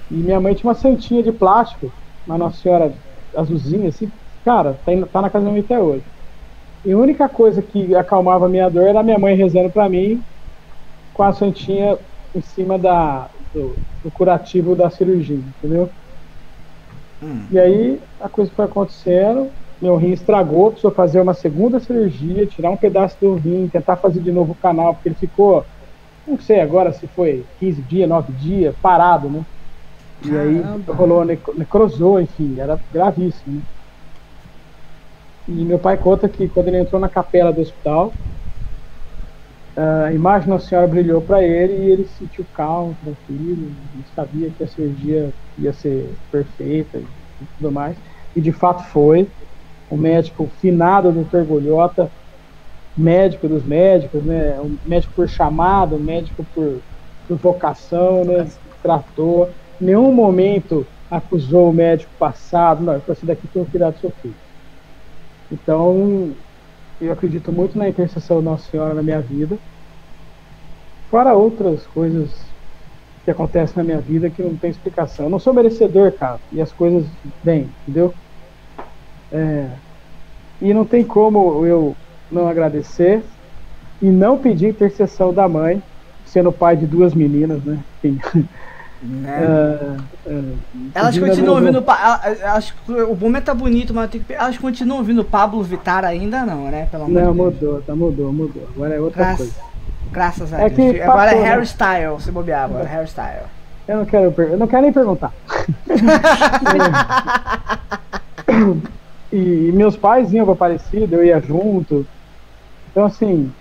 E 0.09 0.13
minha 0.13 0.39
mãe 0.39 0.53
tinha 0.53 0.69
uma 0.69 0.75
santinha 0.75 1.23
de 1.23 1.31
plástico, 1.31 1.91
uma 2.27 2.37
Nossa 2.37 2.61
Senhora 2.61 2.93
azulzinha, 3.35 3.89
assim. 3.89 4.11
Cara, 4.43 4.77
tá, 4.85 4.91
tá 5.11 5.21
na 5.21 5.29
casa 5.29 5.45
da 5.45 5.51
minha 5.51 5.63
mãe 5.63 5.65
até 5.65 5.79
hoje. 5.79 6.03
E 6.85 6.91
a 6.91 6.97
única 6.97 7.27
coisa 7.27 7.61
que 7.63 7.95
acalmava 7.95 8.45
a 8.45 8.49
minha 8.49 8.69
dor 8.69 8.83
era 8.83 8.99
a 8.99 9.03
minha 9.03 9.17
mãe 9.17 9.35
rezando 9.35 9.71
pra 9.71 9.89
mim 9.89 10.21
com 11.13 11.23
a 11.23 11.33
santinha 11.33 11.97
em 12.35 12.41
cima 12.41 12.77
da, 12.77 13.29
do, 13.53 13.79
do 14.03 14.11
curativo 14.11 14.75
da 14.75 14.89
cirurgia, 14.89 15.35
entendeu? 15.35 15.89
Hum. 17.21 17.47
E 17.51 17.57
aí 17.57 18.01
a 18.19 18.29
coisa 18.29 18.51
foi 18.53 18.65
acontecendo, 18.65 19.51
meu 19.81 19.95
rim 19.95 20.11
estragou, 20.11 20.71
precisou 20.71 20.93
fazer 20.93 21.21
uma 21.21 21.33
segunda 21.33 21.79
cirurgia, 21.79 22.45
tirar 22.45 22.69
um 22.69 22.77
pedaço 22.77 23.17
do 23.19 23.35
rim, 23.35 23.67
tentar 23.69 23.97
fazer 23.97 24.21
de 24.21 24.31
novo 24.31 24.51
o 24.51 24.57
canal, 24.57 24.93
porque 24.93 25.09
ele 25.09 25.15
ficou, 25.15 25.65
não 26.27 26.37
sei 26.37 26.59
agora 26.59 26.91
se 26.93 27.07
foi 27.07 27.45
15 27.57 27.81
dias, 27.81 28.07
9 28.07 28.33
dias, 28.33 28.75
parado, 28.81 29.29
né? 29.29 29.43
E 30.23 30.37
aí 30.37 30.61
Caramba. 30.61 30.93
rolou, 30.93 31.25
necro- 31.25 31.55
necrosou, 31.57 32.19
enfim, 32.19 32.59
era 32.59 32.79
gravíssimo. 32.91 33.55
né? 33.59 33.61
E 35.47 35.63
meu 35.65 35.79
pai 35.79 35.97
conta 35.97 36.27
que 36.29 36.49
quando 36.49 36.67
ele 36.69 36.79
entrou 36.79 36.99
na 36.99 37.09
capela 37.09 37.53
do 37.53 37.61
hospital, 37.61 38.19
a 39.77 40.13
imagem 40.13 40.49
Nossa 40.49 40.67
Senhora 40.67 40.87
brilhou 40.87 41.21
para 41.21 41.43
ele 41.43 41.73
e 41.73 41.91
ele 41.91 42.05
se 42.05 42.15
sentiu 42.17 42.45
calmo, 42.53 42.95
tranquilo, 43.03 43.75
sabia 44.15 44.51
que 44.51 44.63
a 44.63 44.67
cirurgia 44.67 45.33
ia 45.57 45.73
ser 45.73 46.17
perfeita 46.31 46.99
e 47.41 47.45
tudo 47.57 47.71
mais. 47.71 47.97
E 48.35 48.41
de 48.41 48.51
fato 48.51 48.83
foi. 48.85 49.31
o 49.89 49.97
médico 49.97 50.47
finado 50.49 51.11
Dr. 51.13 51.45
Golhota, 51.45 52.13
médico 52.97 53.47
dos 53.49 53.63
médicos, 53.65 54.23
né? 54.25 54.59
Um 54.61 54.79
médico 54.85 55.13
por 55.15 55.27
chamado, 55.29 55.95
um 55.97 55.99
médico 55.99 56.45
por, 56.53 56.83
por 57.27 57.37
vocação, 57.37 58.25
né? 58.25 58.45
Tratou. 58.83 59.49
Em 59.81 59.85
nenhum 59.87 60.13
momento 60.13 60.91
acusou 61.09 61.69
o 61.71 61.73
médico 61.73 62.13
passado, 62.17 62.83
não, 62.83 63.03
assim, 63.09 63.25
daqui 63.27 63.47
foi 63.47 63.63
o 63.63 63.67
cuidar 63.69 63.91
do 63.91 63.99
seu 63.99 64.11
filho. 64.11 64.39
Então, 65.51 66.35
eu 66.99 67.11
acredito 67.11 67.51
muito 67.51 67.77
na 67.77 67.89
intercessão 67.89 68.37
da 68.37 68.51
Nossa 68.51 68.69
Senhora 68.69 68.93
na 68.93 69.03
minha 69.03 69.21
vida. 69.21 69.57
Fora 71.09 71.35
outras 71.35 71.85
coisas 71.87 72.33
que 73.23 73.31
acontecem 73.31 73.77
na 73.77 73.83
minha 73.83 73.99
vida 73.99 74.29
que 74.29 74.41
não 74.41 74.55
tem 74.55 74.69
explicação. 74.69 75.25
Eu 75.25 75.29
não 75.31 75.39
sou 75.39 75.53
merecedor, 75.53 76.11
cara, 76.13 76.39
e 76.51 76.61
as 76.61 76.71
coisas 76.71 77.05
vêm, 77.43 77.69
entendeu? 77.81 78.13
É, 79.31 79.77
e 80.61 80.73
não 80.73 80.85
tem 80.85 81.03
como 81.03 81.65
eu 81.65 81.95
não 82.31 82.47
agradecer 82.47 83.23
e 84.01 84.09
não 84.09 84.37
pedir 84.37 84.69
intercessão 84.69 85.33
da 85.33 85.47
mãe, 85.47 85.81
sendo 86.25 86.51
pai 86.51 86.77
de 86.77 86.85
duas 86.85 87.13
meninas, 87.13 87.63
né? 87.63 87.83
Enfim. 88.03 88.17
Né? 89.01 89.97
Uh, 90.25 90.29
uh, 90.29 90.57
elas 90.93 91.17
continuam 91.17 91.57
ouvindo. 91.57 91.83
O 93.11 93.15
momento 93.15 93.43
tá 93.43 93.53
bonito, 93.53 93.93
mas 93.93 94.09
tem 94.09 94.21
que, 94.21 94.33
elas 94.33 94.57
continuam 94.57 94.99
ouvindo 94.99 95.23
Pablo 95.23 95.61
Vittar 95.61 96.05
ainda, 96.05 96.45
não, 96.45 96.71
né? 96.71 96.87
Pelo 96.89 97.07
não, 97.07 97.33
mudou, 97.33 97.81
tá, 97.81 97.95
mudou, 97.95 98.31
mudou. 98.31 98.67
Agora 98.75 98.95
é 98.95 98.99
outra 98.99 99.23
Graças, 99.23 99.37
coisa. 99.37 99.55
Graças 100.11 100.53
a 100.53 100.61
é 100.61 100.69
Deus. 100.69 100.93
Que 100.93 101.01
agora 101.01 101.33
é 101.33 101.47
hairstyle, 101.47 102.13
né? 102.13 102.19
se 102.19 102.31
bobear, 102.31 102.65
agora 102.65 102.85
é 102.85 102.95
hairstyle. 102.95 103.43
Eu 103.87 103.97
não 103.97 104.05
quero, 104.05 104.33
eu 104.41 104.57
não 104.57 104.67
quero 104.67 104.81
nem 104.81 104.93
perguntar. 104.93 105.31
e, 109.31 109.37
e, 109.37 109.71
meus 109.71 109.95
pais 109.95 110.33
iam 110.33 110.45
para 110.45 110.53
Aparecida, 110.53 111.15
eu 111.15 111.23
ia 111.23 111.39
junto. 111.39 112.07
Então, 112.91 113.05
assim, 113.05 113.51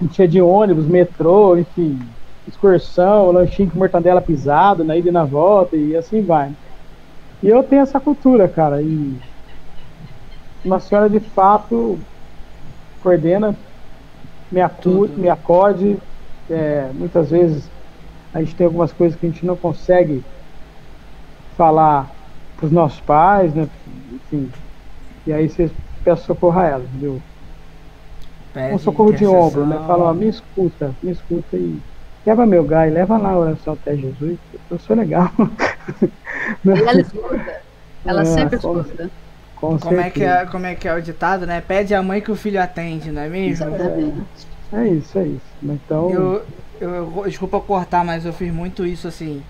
a 0.00 0.04
gente 0.04 0.20
ia 0.20 0.28
de 0.28 0.40
ônibus, 0.40 0.86
metrô, 0.86 1.56
enfim, 1.56 1.98
excursão, 2.46 3.30
lanchinho 3.30 3.70
com 3.70 3.78
mortadela 3.78 4.20
pisado, 4.20 4.84
na 4.84 4.96
ida 4.96 5.08
e 5.08 5.12
na 5.12 5.24
volta, 5.24 5.76
e 5.76 5.94
assim 5.96 6.24
vai. 6.24 6.52
E 7.42 7.48
eu 7.48 7.62
tenho 7.62 7.82
essa 7.82 8.00
cultura, 8.00 8.48
cara, 8.48 8.82
e 8.82 9.18
uma 10.64 10.78
senhora 10.78 11.08
de 11.08 11.20
fato 11.20 11.98
coordena, 13.00 13.56
me 14.50 14.60
acude, 14.60 15.18
me 15.18 15.28
acode, 15.28 15.98
é, 16.48 16.92
muitas 16.92 17.30
vezes 17.30 17.70
a 18.32 18.40
gente 18.40 18.54
tem 18.54 18.66
algumas 18.66 18.92
coisas 18.92 19.18
que 19.18 19.26
a 19.26 19.30
gente 19.30 19.46
não 19.46 19.56
consegue 19.56 20.22
falar 21.56 22.10
para 22.56 22.66
os 22.66 22.72
nossos 22.72 23.00
pais, 23.00 23.54
né, 23.54 23.68
enfim, 24.12 24.50
e 25.26 25.32
aí 25.32 25.48
você 25.48 25.70
peça 26.04 26.24
socorro 26.24 26.58
a 26.58 26.66
ela, 26.66 26.84
entendeu? 26.84 27.22
Pede 28.52 28.74
um 28.74 28.78
socorro 28.78 29.12
de 29.12 29.26
ombro, 29.26 29.66
né, 29.66 29.78
fala, 29.86 30.10
ó, 30.10 30.14
me 30.14 30.28
escuta, 30.28 30.94
me 31.02 31.10
escuta 31.10 31.56
e 31.56 31.80
Leva 32.26 32.44
meu 32.44 32.64
gás, 32.64 32.92
leva 32.92 33.16
lá 33.16 33.30
a 33.30 33.38
oração 33.38 33.72
até 33.74 33.96
Jesus. 33.96 34.38
Eu 34.70 34.78
sou 34.78 34.94
legal. 34.94 35.30
ela 36.66 37.00
escuta. 37.00 37.60
Ela 38.04 38.22
é, 38.22 38.24
sempre 38.24 38.56
escuta. 38.56 39.10
Com 39.56 39.78
como, 39.78 40.00
é 40.00 40.10
que 40.10 40.24
é, 40.24 40.46
como 40.46 40.66
é 40.66 40.74
que 40.74 40.88
é 40.88 40.94
o 40.94 41.02
ditado, 41.02 41.46
né? 41.46 41.60
Pede 41.60 41.94
a 41.94 42.02
mãe 42.02 42.20
que 42.20 42.30
o 42.30 42.36
filho 42.36 42.60
atende, 42.62 43.10
não 43.10 43.22
é 43.22 43.28
mesmo? 43.28 43.66
É, 44.72 44.80
é 44.80 44.88
isso, 44.88 45.18
é 45.18 45.24
isso. 45.24 45.40
Então. 45.62 46.10
Eu, 46.10 46.42
eu, 46.80 46.90
eu, 46.90 47.24
desculpa 47.26 47.60
cortar, 47.60 48.04
mas 48.04 48.24
eu 48.24 48.32
fiz 48.32 48.52
muito 48.52 48.86
isso 48.86 49.06
assim. 49.06 49.42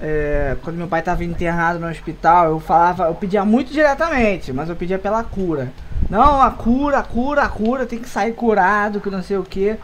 É, 0.00 0.56
quando 0.62 0.76
meu 0.76 0.86
pai 0.86 1.00
estava 1.00 1.24
internado 1.24 1.78
no 1.78 1.88
hospital, 1.88 2.50
eu 2.50 2.60
falava, 2.60 3.04
eu 3.04 3.14
pedia 3.14 3.46
muito 3.46 3.72
diretamente, 3.72 4.52
mas 4.52 4.68
eu 4.68 4.76
pedia 4.76 4.98
pela 4.98 5.24
cura. 5.24 5.72
Não, 6.10 6.42
a 6.42 6.50
cura, 6.50 6.98
a 6.98 7.02
cura, 7.02 7.42
a 7.42 7.48
cura, 7.48 7.86
tem 7.86 7.98
que 7.98 8.08
sair 8.08 8.32
curado, 8.32 9.00
que 9.00 9.08
não 9.08 9.22
sei 9.22 9.38
o 9.38 9.42
que. 9.42 9.76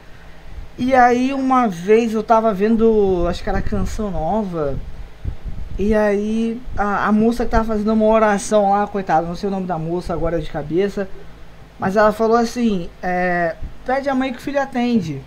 E 0.78 0.94
aí 0.94 1.32
uma 1.32 1.68
vez 1.68 2.14
eu 2.14 2.22
tava 2.22 2.52
vendo, 2.52 3.26
acho 3.28 3.42
que 3.42 3.48
era 3.48 3.60
canção 3.60 4.10
nova. 4.10 4.76
E 5.78 5.94
aí 5.94 6.60
a, 6.76 7.06
a 7.06 7.12
moça 7.12 7.44
que 7.44 7.50
tava 7.50 7.64
fazendo 7.64 7.92
uma 7.92 8.06
oração 8.06 8.70
lá, 8.70 8.86
coitada, 8.86 9.26
não 9.26 9.36
sei 9.36 9.48
o 9.48 9.52
nome 9.52 9.66
da 9.66 9.78
moça 9.78 10.12
agora 10.12 10.40
de 10.40 10.50
cabeça. 10.50 11.08
Mas 11.78 11.96
ela 11.96 12.12
falou 12.12 12.36
assim, 12.36 12.88
é, 13.02 13.56
pede 13.84 14.08
a 14.08 14.14
mãe 14.14 14.32
que 14.32 14.38
o 14.38 14.42
filho 14.42 14.60
atende. 14.60 15.20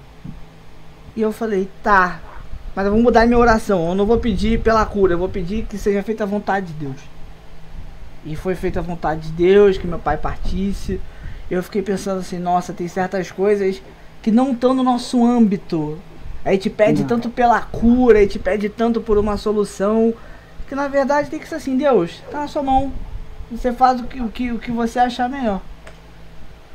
E 1.16 1.22
eu 1.22 1.32
falei, 1.32 1.70
tá. 1.84 2.20
Mas 2.76 2.86
eu 2.86 2.92
vou 2.92 3.02
mudar 3.02 3.26
minha 3.26 3.40
oração. 3.40 3.90
Eu 3.90 3.96
não 3.96 4.06
vou 4.06 4.18
pedir 4.18 4.60
pela 4.62 4.86
cura, 4.86 5.14
eu 5.14 5.18
vou 5.18 5.30
pedir 5.30 5.66
que 5.66 5.78
seja 5.78 6.02
feita 6.04 6.24
a 6.24 6.28
vontade 6.28 6.68
de 6.68 6.74
Deus. 6.74 6.98
E 8.26 8.36
foi 8.36 8.56
feita 8.56 8.80
a 8.80 8.84
vontade 8.84 9.22
de 9.22 9.32
Deus, 9.32 9.78
que 9.78 9.86
meu 9.88 10.00
pai 10.00 10.18
partisse. 10.18 11.00
Eu 11.50 11.62
fiquei 11.62 11.82
pensando 11.82 12.20
assim, 12.20 12.40
nossa, 12.40 12.74
tem 12.74 12.88
certas 12.88 13.32
coisas 13.32 13.82
que 14.26 14.32
não 14.32 14.54
estão 14.54 14.74
no 14.74 14.82
nosso 14.82 15.24
âmbito. 15.24 16.00
A 16.44 16.52
gente 16.52 16.68
pede 16.68 17.02
não. 17.02 17.10
tanto 17.10 17.30
pela 17.30 17.62
cura, 17.62 18.18
a 18.18 18.22
gente 18.24 18.40
pede 18.40 18.70
tanto 18.70 19.00
por 19.00 19.20
uma 19.20 19.38
solução, 19.38 20.16
que 20.68 20.74
na 20.74 20.88
verdade 20.88 21.30
tem 21.30 21.38
que 21.38 21.48
ser 21.48 21.54
assim, 21.54 21.78
Deus, 21.78 22.24
tá 22.32 22.40
na 22.40 22.48
sua 22.48 22.64
mão. 22.64 22.92
Você 23.52 23.72
faz 23.72 24.02
o 24.02 24.06
que, 24.06 24.20
o 24.20 24.28
que, 24.30 24.52
o 24.52 24.58
que 24.58 24.72
você 24.72 24.98
achar 24.98 25.30
melhor. 25.30 25.62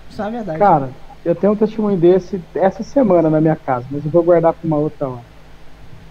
Isso 0.08 0.22
é 0.22 0.26
a 0.26 0.30
verdade. 0.30 0.60
Cara, 0.60 0.90
eu 1.24 1.34
tenho 1.34 1.54
um 1.54 1.56
testemunho 1.56 1.96
desse 1.96 2.40
essa 2.54 2.84
semana 2.84 3.28
na 3.28 3.40
minha 3.40 3.56
casa, 3.56 3.84
mas 3.90 4.04
eu 4.04 4.12
vou 4.12 4.22
guardar 4.22 4.52
para 4.52 4.64
uma 4.64 4.76
outra 4.76 5.08
hora. 5.08 5.24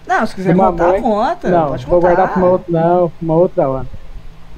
Não, 0.06 0.26
se 0.26 0.34
quiser 0.34 0.54
contar, 0.54 0.88
mãe... 0.88 1.00
conta. 1.00 1.48
Não, 1.48 1.68
pode 1.68 1.86
vou 1.86 2.00
guardar 2.02 2.34
para 2.34 2.38
uma 2.38 2.50
outra, 2.50 2.70
não, 2.70 3.12
uma 3.22 3.34
outra 3.34 3.66
hora. 3.66 3.86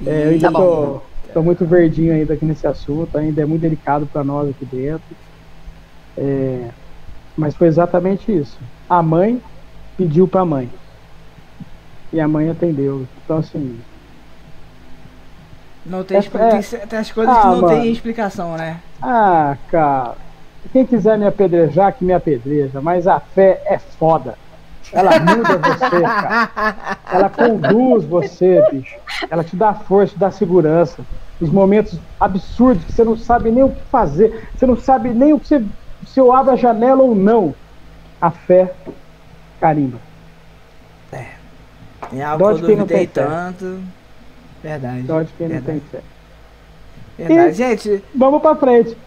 É, 0.05 0.25
eu 0.25 0.29
ainda 0.31 0.51
tá 0.51 0.59
tô, 0.59 1.01
tô 1.33 1.41
muito 1.41 1.65
verdinho 1.65 2.13
ainda 2.13 2.33
aqui 2.33 2.43
nesse 2.43 2.67
assunto, 2.67 3.17
ainda 3.17 3.41
é 3.41 3.45
muito 3.45 3.61
delicado 3.61 4.05
para 4.05 4.21
nós 4.21 4.49
aqui 4.49 4.65
dentro. 4.65 5.15
É, 6.17 6.69
mas 7.37 7.55
foi 7.55 7.67
exatamente 7.67 8.31
isso. 8.31 8.57
A 8.89 9.01
mãe 9.01 9.41
pediu 9.97 10.27
para 10.27 10.41
a 10.41 10.45
mãe. 10.45 10.69
E 12.11 12.19
a 12.19 12.27
mãe 12.27 12.49
atendeu. 12.49 13.07
Então, 13.23 13.37
assim. 13.37 13.79
Não 15.85 16.03
tem, 16.03 16.17
é, 16.17 16.21
tem, 16.21 16.87
tem 16.87 16.99
as 16.99 17.11
coisas 17.11 17.35
ah, 17.35 17.41
que 17.41 17.47
não 17.47 17.61
mano. 17.61 17.67
tem 17.67 17.91
explicação, 17.91 18.55
né? 18.55 18.79
Ah, 19.01 19.57
cara. 19.69 20.15
Quem 20.71 20.85
quiser 20.85 21.17
me 21.17 21.25
apedrejar, 21.25 21.93
que 21.93 22.05
me 22.05 22.13
apedreja. 22.13 22.79
Mas 22.79 23.07
a 23.07 23.19
fé 23.19 23.61
é 23.65 23.77
foda. 23.77 24.35
Ela 24.91 25.19
muda 25.19 25.57
você, 25.57 26.01
cara. 26.01 26.97
Ela 27.11 27.29
conduz 27.29 28.05
você, 28.05 28.63
bicho. 28.71 28.95
Ela 29.29 29.43
te 29.43 29.55
dá 29.55 29.73
força, 29.73 30.13
te 30.13 30.19
dá 30.19 30.31
segurança. 30.31 31.03
Os 31.41 31.49
momentos 31.49 31.99
absurdos 32.19 32.85
que 32.85 32.93
você 32.93 33.03
não 33.03 33.17
sabe 33.17 33.51
nem 33.51 33.63
o 33.63 33.69
que 33.69 33.81
fazer. 33.85 34.49
Você 34.55 34.65
não 34.65 34.77
sabe 34.77 35.09
nem 35.09 35.33
o 35.33 35.39
que 35.39 35.47
você 35.47 35.63
se 36.07 36.19
eu 36.19 36.31
abro 36.33 36.53
a 36.53 36.55
janela 36.55 37.01
ou 37.01 37.15
não, 37.15 37.53
a 38.21 38.31
fé 38.31 38.73
carimba. 39.59 39.99
É. 41.11 41.25
É 42.13 42.23
algo 42.23 42.43
Dó 42.43 42.53
de 42.53 42.65
quem 42.65 42.75
não 42.75 42.87
tem 42.87 43.07
tanto. 43.07 43.81
Fé. 44.61 44.69
Verdade. 44.69 45.01
Dó 45.03 45.21
de 45.21 45.33
quem 45.33 45.47
Verdade. 45.47 45.71
não 45.71 45.79
tem 45.79 45.89
fé. 45.89 46.03
Verdade, 47.17 47.49
e 47.49 47.53
gente. 47.53 48.03
Vamos 48.15 48.41
pra 48.41 48.55
frente. 48.55 48.97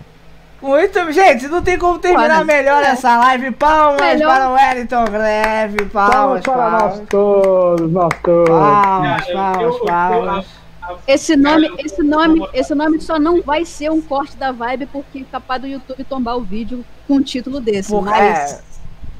Muito, 0.60 1.12
gente, 1.12 1.48
não 1.48 1.62
tem 1.62 1.78
como 1.78 1.98
terminar 1.98 2.44
melhor 2.44 2.82
é. 2.82 2.88
essa 2.88 3.18
live. 3.18 3.50
Palmas 3.52 4.00
melhor. 4.00 4.34
para 4.34 4.50
o 4.50 4.54
Wellington 4.54 5.04
Greve, 5.04 5.84
palmas, 5.86 6.14
palmas. 6.16 6.42
para 6.42 6.54
palmas. 6.54 6.98
nós 6.98 7.08
todos, 7.08 7.92
nós 7.92 8.12
todos. 8.22 8.48
Palmas, 8.48 9.26
palmas, 9.26 9.78
palmas. 9.80 10.65
Esse 11.06 11.36
nome, 11.36 11.70
esse 11.78 12.02
nome, 12.02 12.48
esse 12.52 12.74
nome 12.74 13.00
só 13.00 13.18
não 13.18 13.42
vai 13.42 13.64
ser 13.64 13.90
um 13.90 14.00
corte 14.00 14.36
da 14.36 14.52
vibe 14.52 14.86
porque 14.86 15.20
é 15.20 15.24
capaz 15.30 15.60
do 15.60 15.66
YouTube 15.66 16.04
tombar 16.04 16.36
o 16.36 16.42
vídeo 16.42 16.84
com 17.06 17.14
um 17.14 17.22
título 17.22 17.60
desse. 17.60 17.90
Porra, 17.90 18.10
mas 18.10 18.52
é. 18.52 18.60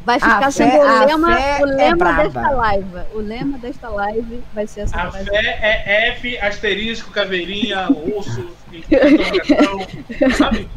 vai 0.05 0.21
ficar 0.21 0.51
sendo 0.51 0.71
fé, 0.71 0.79
o 0.79 1.07
lema, 1.07 1.39
o 1.61 1.65
lema 1.65 2.21
é 2.21 2.25
desta 2.25 2.51
live. 2.51 2.99
O 3.15 3.19
lema 3.19 3.59
desta 3.59 3.89
live 3.89 4.43
vai 4.53 4.67
ser 4.67 4.81
essa 4.81 4.99
A 4.99 5.11
live. 5.11 5.31
fé 5.31 5.59
é 5.63 6.09
F, 6.11 6.39
asterisco, 6.39 7.11
caveirinha, 7.11 7.89
osso, 7.91 8.51
sabe? 10.37 10.69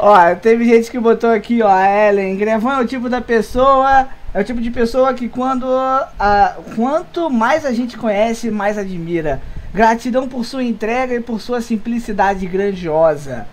Ó, 0.00 0.34
teve 0.36 0.64
gente 0.64 0.90
que 0.90 0.98
botou 0.98 1.30
aqui, 1.30 1.62
ó, 1.62 1.68
a 1.68 2.08
Ellen, 2.08 2.36
Grevão 2.36 2.72
é 2.72 2.80
o 2.80 2.86
tipo 2.86 3.08
da 3.08 3.20
pessoa 3.20 4.08
é 4.34 4.40
o 4.40 4.44
tipo 4.44 4.60
de 4.60 4.70
pessoa 4.70 5.12
que 5.12 5.28
quando 5.28 5.66
a, 5.68 6.56
quanto 6.74 7.28
mais 7.28 7.66
a 7.66 7.72
gente 7.72 7.98
conhece, 7.98 8.50
mais 8.50 8.78
admira. 8.78 9.42
Gratidão 9.74 10.28
por 10.28 10.44
sua 10.44 10.62
entrega 10.62 11.14
e 11.14 11.20
por 11.20 11.40
sua 11.40 11.60
simplicidade 11.60 12.46
grandiosa. 12.46 13.46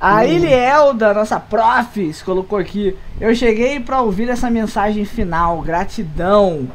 A 0.00 0.18
hum. 0.18 0.24
Ilielda, 0.24 1.14
nossa 1.14 1.38
profs, 1.38 2.22
colocou 2.22 2.58
aqui. 2.58 2.96
Eu 3.20 3.34
cheguei 3.34 3.80
para 3.80 4.00
ouvir 4.00 4.28
essa 4.28 4.50
mensagem 4.50 5.04
final. 5.04 5.60
Gratidão. 5.62 6.68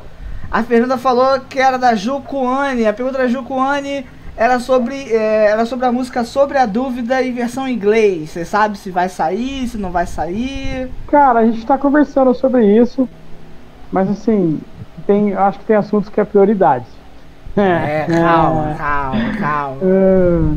A 0.52 0.64
Fernanda 0.64 0.98
falou 0.98 1.40
que 1.42 1.60
era 1.60 1.78
da 1.78 1.96
Jucuane. 1.96 2.86
A 2.86 2.94
pergunta 2.94 3.18
da 3.18 3.28
Jucuane 3.28 4.06
era 4.38 4.60
sobre, 4.60 5.12
é, 5.12 5.48
era 5.48 5.66
sobre 5.66 5.86
a 5.86 5.92
música 5.92 6.24
Sobre 6.24 6.58
a 6.58 6.66
Dúvida 6.66 7.22
em 7.22 7.34
versão 7.34 7.68
inglês. 7.68 8.30
Você 8.30 8.46
sabe 8.46 8.78
se 8.78 8.90
vai 8.90 9.10
sair, 9.10 9.68
se 9.68 9.78
não 9.78 9.92
vai 9.92 10.06
sair? 10.06 10.90
Cara, 11.08 11.40
a 11.40 11.46
gente 11.46 11.66
tá 11.66 11.78
conversando 11.78 12.34
sobre 12.34 12.66
isso. 12.66 13.08
Mas 13.94 14.10
assim, 14.10 14.60
tem, 15.06 15.36
acho 15.36 15.60
que 15.60 15.66
tem 15.66 15.76
assuntos 15.76 16.10
que 16.10 16.20
é 16.20 16.26
prioridade. 16.26 16.86
É, 17.56 18.08
calma, 18.10 18.74
calma, 18.76 19.38
calma. 19.40 19.78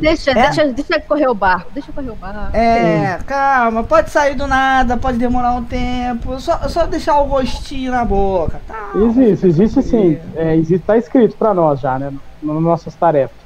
Deixa, 0.01 0.31
É. 0.31 0.35
deixa, 0.35 0.73
deixa 0.73 1.01
correr 1.03 1.29
o 1.29 1.35
barco, 1.35 1.71
deixa 1.75 1.93
correr 1.93 2.09
o 2.09 2.15
barco. 2.15 2.57
É, 2.57 3.19
calma, 3.27 3.85
pode 3.85 4.09
sair 4.09 4.35
do 4.35 4.47
nada, 4.47 4.97
pode 4.97 5.19
demorar 5.19 5.53
um 5.53 5.63
tempo, 5.63 6.41
só, 6.41 6.67
só 6.71 6.87
deixar 6.87 7.21
o 7.21 7.27
gostinho 7.27 7.93
na 7.93 8.03
boca, 8.07 8.59
tá? 8.67 8.93
Existe, 8.95 9.47
existe 9.47 9.83
sim. 9.83 10.19
É, 10.35 10.57
existe, 10.57 10.87
tá 10.87 10.97
escrito 10.97 11.37
pra 11.37 11.53
nós 11.53 11.81
já, 11.81 11.99
né? 11.99 12.11
Nas 12.43 12.63
nossas 12.63 12.95
tarefas. 12.95 13.37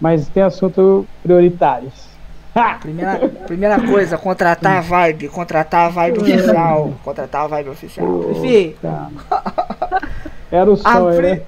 Mas 0.00 0.28
tem 0.28 0.42
assunto 0.42 1.06
prioritários. 1.22 2.07
Primeira, 2.80 3.28
primeira 3.46 3.80
coisa, 3.80 4.16
contratar 4.18 4.78
a 4.78 4.80
vibe, 4.80 5.28
contratar 5.28 5.86
a 5.86 5.88
vibe 5.88 6.18
oficial, 6.20 6.92
contratar 7.04 7.44
a 7.44 7.46
vibe 7.48 7.68
oficial. 7.70 8.30
Enfim, 8.30 8.74
Tá. 8.82 9.10
Era 10.50 10.70
o 10.70 10.76
sonho, 10.76 11.16
pri- 11.16 11.34
né? 11.34 11.42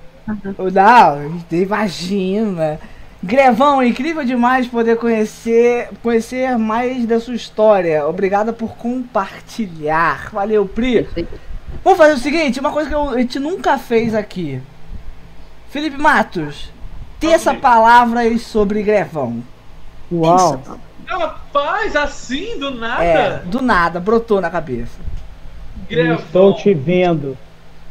Não, 0.73 1.59
imagina. 1.59 2.79
Grevão, 3.23 3.83
incrível 3.83 4.25
demais 4.25 4.67
poder 4.67 4.97
conhecer, 4.97 5.89
conhecer 6.03 6.57
mais 6.59 7.05
da 7.07 7.19
sua 7.21 7.35
história. 7.35 8.07
Obrigada 8.07 8.53
por 8.53 8.77
compartilhar. 8.77 10.31
Valeu, 10.33 10.67
Pri. 10.67 11.07
Vamos 11.85 11.99
fazer 11.99 12.15
o 12.15 12.19
seguinte, 12.19 12.61
uma 12.61 12.73
coisa 12.73 12.89
que 12.89 12.95
eu- 12.95 13.11
a 13.11 13.19
gente 13.19 13.39
nunca 13.39 13.77
fez 13.79 14.15
aqui. 14.15 14.61
Felipe 15.71 15.99
Matos, 15.99 16.73
teça 17.19 17.51
Ok. 17.51 17.61
palavras 17.61 18.43
sobre 18.43 18.83
Grevão. 18.83 19.43
Uau. 20.11 20.61
Rapaz, 21.11 21.97
assim, 21.97 22.59
do 22.59 22.71
nada? 22.71 23.05
É, 23.05 23.39
do 23.39 23.61
nada, 23.61 23.99
brotou 23.99 24.41
na 24.41 24.49
cabeça. 24.51 24.99
Grevão, 25.89 26.17
Estou 26.17 26.55
te 26.57 26.73
vendo. 26.73 27.37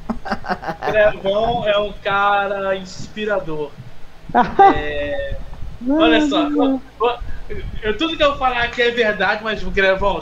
Grevão 0.92 1.68
é 1.68 1.78
um 1.78 1.92
cara 2.04 2.76
inspirador. 2.76 3.72
É, 4.76 5.36
olha 5.90 6.28
só, 6.28 6.48
eu, 6.50 6.82
eu- 7.82 7.98
tudo 7.98 8.16
que 8.16 8.24
eu 8.24 8.38
falar 8.38 8.64
aqui 8.64 8.82
é 8.82 8.92
verdade, 8.92 9.44
mas 9.44 9.64
o 9.64 9.72
Grevão, 9.72 10.20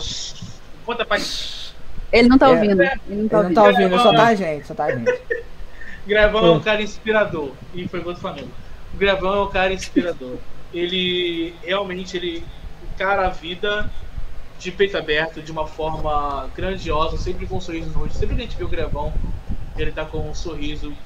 conta 0.85 1.03
pra 1.03 1.17
Ele 2.13 2.29
não 2.29 2.37
tá 2.37 2.47
É. 2.47 2.49
ouvindo. 2.51 2.81
Ele 2.81 2.91
não 3.09 3.27
tá 3.27 3.37
Ele 3.39 3.39
não 3.39 3.41
ouvindo. 3.41 3.53
tá 3.55 3.63
ouvindo, 3.63 3.99
só 3.99 4.13
tá 4.13 4.27
a 4.27 4.35
gente, 4.35 4.67
só 4.67 4.73
tá 4.73 4.85
a 4.85 4.95
gente. 4.95 5.11
Grevão 6.07 6.45
é 6.45 6.51
um 6.51 6.59
cara 6.61 6.81
inspirador. 6.81 7.51
E 7.73 7.85
foi 7.87 7.99
gol 7.99 8.13
do 8.13 8.19
Flamengo. 8.19 8.49
O 8.93 8.97
Grevão 8.97 9.35
é 9.35 9.43
um 9.43 9.49
cara 9.49 9.73
inspirador. 9.73 10.37
Ele 10.73 11.53
realmente 11.63 12.15
ele 12.15 12.45
encara 12.97 13.27
a 13.27 13.29
vida 13.29 13.91
de 14.57 14.71
peito 14.71 14.97
aberto, 14.97 15.43
de 15.43 15.51
uma 15.51 15.67
forma 15.67 16.49
grandiosa, 16.55 17.17
sempre 17.17 17.47
com 17.47 17.57
um 17.57 17.61
sorriso 17.61 17.91
no 17.91 17.99
rosto. 17.99 18.17
Sempre 18.17 18.35
que 18.35 18.41
a 18.41 18.45
gente 18.45 18.57
vê 18.57 18.63
o 18.63 18.69
Grevão, 18.69 19.19
ele 19.75 19.91
tá 19.93 20.05
com 20.05 20.29
um 20.29 20.33
sorriso. 20.33 20.97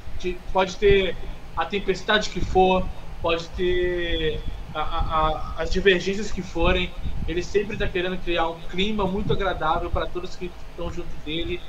Pode 0.51 0.77
ter 0.77 1.17
a 1.55 1.65
tempestade 1.65 2.29
que 2.29 2.41
for, 2.41 2.89
pode 3.21 3.49
ter 3.51 4.45
a- 4.73 4.81
a- 4.81 5.27
a- 5.29 5.53
as 5.63 5.71
divergências 5.71 6.31
que 6.31 6.41
forem. 6.41 6.93
Ele 7.27 7.43
sempre 7.43 7.77
tá 7.77 7.87
querendo 7.89 8.19
criar 8.19 8.49
um 8.49 8.61
clima 8.67 9.05
muito 9.07 9.33
agradável 9.33 9.91
para 9.91 10.07
todos 10.07 10.35
que 10.35 10.45
estão 10.45 10.91
junto 10.91 11.17
dele. 11.17 11.61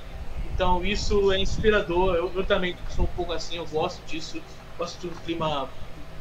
Então 0.43 0.85
isso 0.85 1.32
é 1.32 1.40
inspirador. 1.40 2.15
Eu, 2.16 2.35
eu 2.36 2.47
também 2.47 2.78
sou 2.89 3.07
um 3.07 3.12
pouco 3.12 3.32
assim, 3.32 3.57
eu 3.57 3.66
gosto 3.66 4.05
disso. 4.05 4.44
Gosto 4.78 5.01
de 5.01 5.09
um 5.09 5.19
clima 5.19 5.73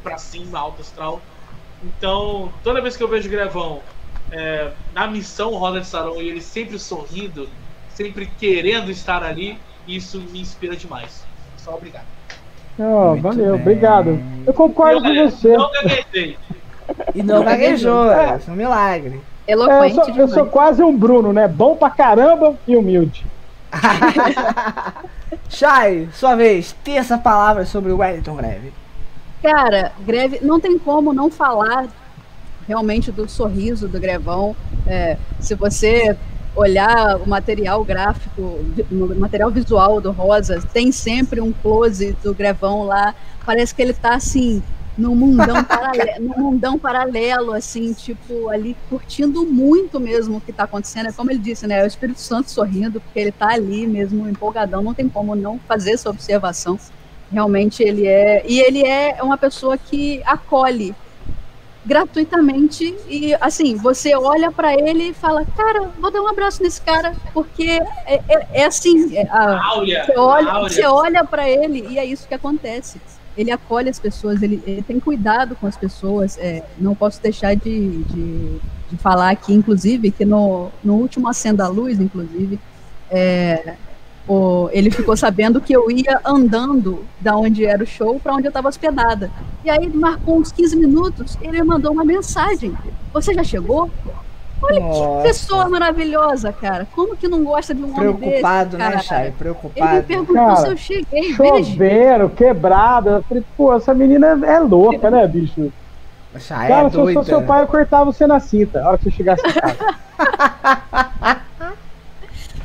pra 0.01 0.17
cima, 0.17 0.59
alto 0.59 0.81
astral. 0.81 1.27
Então, 1.83 2.51
toda 2.63 2.81
vez 2.81 2.95
que 2.95 3.03
eu 3.03 3.07
vejo 3.07 3.27
o 3.27 3.31
Grevão 3.31 3.81
é, 4.31 4.71
na 4.93 5.07
missão 5.07 5.51
Roda 5.55 5.81
de 5.81 5.87
Sarão 5.87 6.21
e 6.21 6.27
ele 6.27 6.41
sempre 6.41 6.77
sorrindo, 6.77 7.49
sempre 7.89 8.29
querendo 8.39 8.91
estar 8.91 9.23
ali, 9.23 9.57
isso 9.87 10.19
me 10.31 10.39
inspira 10.39 10.75
demais. 10.75 11.25
Só 11.57 11.75
obrigado. 11.75 12.05
Oh, 12.79 13.15
valeu, 13.15 13.53
bem. 13.53 13.61
obrigado. 13.61 14.19
Eu 14.45 14.53
concordo 14.53 15.01
com 15.01 15.07
olha, 15.07 15.29
você. 15.29 15.57
Não 15.57 15.71
gaguejei. 15.71 16.37
E 17.15 17.23
não 17.23 17.41
gaguejou, 17.41 18.11
é, 18.11 18.37
é 18.45 18.51
um 18.51 18.55
milagre. 18.55 19.21
É, 19.47 19.53
eu, 19.53 19.61
Eloquente 19.61 19.95
sou, 19.95 20.15
eu 20.15 20.27
sou 20.27 20.45
quase 20.47 20.83
um 20.83 20.97
Bruno, 20.97 21.31
né? 21.31 21.47
Bom 21.47 21.73
pra 21.75 21.89
caramba 21.89 22.55
e 22.67 22.75
humilde. 22.75 23.25
Chay, 25.47 26.09
sua 26.11 26.35
vez, 26.35 26.75
teça 26.83 27.17
palavras 27.17 27.69
sobre 27.69 27.93
o 27.93 27.99
Wellington 27.99 28.35
Greve. 28.35 28.73
Cara, 29.41 29.91
greve, 30.05 30.39
não 30.41 30.59
tem 30.59 30.77
como 30.77 31.13
não 31.13 31.31
falar 31.31 31.87
realmente 32.67 33.11
do 33.11 33.27
sorriso 33.27 33.87
do 33.87 33.99
Grevão. 33.99 34.55
É, 34.85 35.17
se 35.39 35.55
você 35.55 36.15
olhar 36.55 37.17
o 37.17 37.27
material 37.27 37.83
gráfico, 37.83 38.41
o 38.91 39.15
material 39.19 39.49
visual 39.49 39.99
do 39.99 40.11
Rosa, 40.11 40.61
tem 40.73 40.91
sempre 40.91 41.41
um 41.41 41.51
close 41.51 42.15
do 42.23 42.33
Grevão 42.33 42.83
lá. 42.83 43.15
Parece 43.45 43.73
que 43.73 43.81
ele 43.81 43.93
tá 43.93 44.15
assim 44.15 44.61
num 44.97 45.15
mundão 45.15 45.63
paralelo, 45.65 46.19
num 46.19 46.37
mundão 46.37 46.77
paralelo, 46.77 47.53
assim, 47.53 47.93
tipo, 47.93 48.49
ali 48.49 48.75
curtindo 48.89 49.45
muito 49.45 49.99
mesmo 49.99 50.37
o 50.37 50.41
que 50.41 50.53
tá 50.53 50.63
acontecendo. 50.63 51.07
É 51.07 51.11
como 51.11 51.31
ele 51.31 51.39
disse, 51.39 51.65
né? 51.65 51.79
É 51.79 51.83
o 51.83 51.87
Espírito 51.87 52.19
Santo 52.19 52.51
sorrindo, 52.51 53.01
porque 53.01 53.19
ele 53.19 53.31
tá 53.31 53.49
ali 53.49 53.87
mesmo 53.87 54.29
empolgadão, 54.29 54.83
não 54.83 54.93
tem 54.93 55.09
como 55.09 55.35
não 55.35 55.57
fazer 55.67 55.93
essa 55.93 56.09
observação. 56.09 56.77
Realmente 57.31 57.81
ele 57.81 58.05
é. 58.05 58.43
E 58.45 58.59
ele 58.59 58.83
é 58.85 59.17
uma 59.23 59.37
pessoa 59.37 59.77
que 59.77 60.21
acolhe 60.25 60.93
gratuitamente 61.83 62.95
e 63.09 63.33
assim 63.41 63.75
você 63.75 64.15
olha 64.15 64.51
pra 64.51 64.71
ele 64.73 65.09
e 65.09 65.13
fala 65.13 65.43
cara 65.57 65.89
vou 65.99 66.11
dar 66.11 66.21
um 66.21 66.27
abraço 66.27 66.61
nesse 66.61 66.79
cara 66.79 67.13
porque 67.33 67.81
é, 68.05 68.21
é- 68.29 68.47
é 68.53 68.65
assim 68.65 69.17
é, 69.17 69.27
a- 69.27 69.59
Áurea, 69.71 70.05
você 70.05 70.15
olha 70.15 70.51
Áurea. 70.51 70.69
você 70.69 70.85
olha 70.85 71.23
para 71.25 71.49
ele 71.49 71.87
e 71.89 71.97
é 71.97 72.05
isso 72.05 72.27
que 72.27 72.35
acontece 72.35 73.01
ele 73.35 73.49
acolhe 73.49 73.89
as 73.89 73.97
pessoas 73.97 74.43
ele, 74.43 74.61
ele 74.67 74.83
tem 74.83 74.99
cuidado 74.99 75.55
com 75.55 75.65
as 75.65 75.75
pessoas 75.75 76.37
é, 76.37 76.63
não 76.77 76.93
posso 76.93 77.19
deixar 77.19 77.55
de, 77.55 78.03
de, 78.03 78.59
de 78.91 78.97
falar 78.97 79.31
aqui 79.31 79.51
inclusive 79.51 80.11
que 80.11 80.23
no, 80.23 80.69
no 80.83 80.93
último 80.93 81.27
acenda 81.27 81.65
a 81.65 81.67
luz 81.67 81.99
inclusive 81.99 82.59
é, 83.09 83.73
o- 84.27 84.69
ele 84.71 84.89
ficou 84.91 85.15
sabendo 85.17 85.59
que 85.59 85.73
eu 85.73 85.89
ia 85.91 86.19
andando 86.25 87.03
da 87.19 87.35
onde 87.35 87.65
era 87.65 87.83
o 87.83 87.87
show 87.87 88.19
para 88.19 88.33
onde 88.33 88.45
eu 88.47 88.49
estava 88.49 88.69
hospedada. 88.69 89.31
E 89.63 89.69
aí 89.69 89.89
marcou 89.89 90.37
uns 90.37 90.51
15 90.51 90.75
minutos, 90.75 91.37
ele 91.41 91.53
me 91.53 91.63
mandou 91.63 91.91
uma 91.91 92.05
mensagem. 92.05 92.73
Você 93.13 93.33
já 93.33 93.43
chegou? 93.43 93.89
Olha 94.63 94.79
Nossa. 94.79 95.17
que 95.17 95.27
pessoa 95.27 95.67
maravilhosa, 95.69 96.53
cara. 96.53 96.87
Como 96.93 97.17
que 97.17 97.27
não 97.27 97.43
gosta 97.43 97.73
de 97.73 97.81
um 97.81 97.85
homem 97.97 98.13
Preocupado, 98.13 98.77
desse, 98.77 98.77
né, 98.77 98.91
cara? 98.91 99.03
Chay? 99.03 99.21
Ele 99.21 99.29
me 99.29 99.35
Preocupado. 99.37 100.03
perguntou 100.03 100.35
Cara, 100.35 100.55
se 100.57 100.67
eu 100.67 100.77
cheguei. 100.77 101.33
Choveram, 101.33 102.29
quebrado. 102.29 103.09
Eu 103.09 103.23
falei, 103.23 103.43
pô, 103.57 103.73
essa 103.75 103.91
menina 103.93 104.39
é 104.45 104.59
louca, 104.59 105.09
né, 105.09 105.27
bicho? 105.27 105.73
Chay 106.37 106.67
Cara, 106.67 106.87
é 106.87 106.89
se 106.91 106.95
eu 106.97 107.11
sou 107.11 107.23
seu 107.23 107.41
pai, 107.41 107.63
eu 107.63 107.67
cortava 107.67 108.05
você 108.05 108.27
na 108.27 108.39
cinta, 108.39 108.81
a 108.83 108.89
hora 108.89 108.97
que 108.99 109.05
você 109.05 109.11
chegasse 109.11 109.41
em 109.45 109.51
casa. 109.51 109.77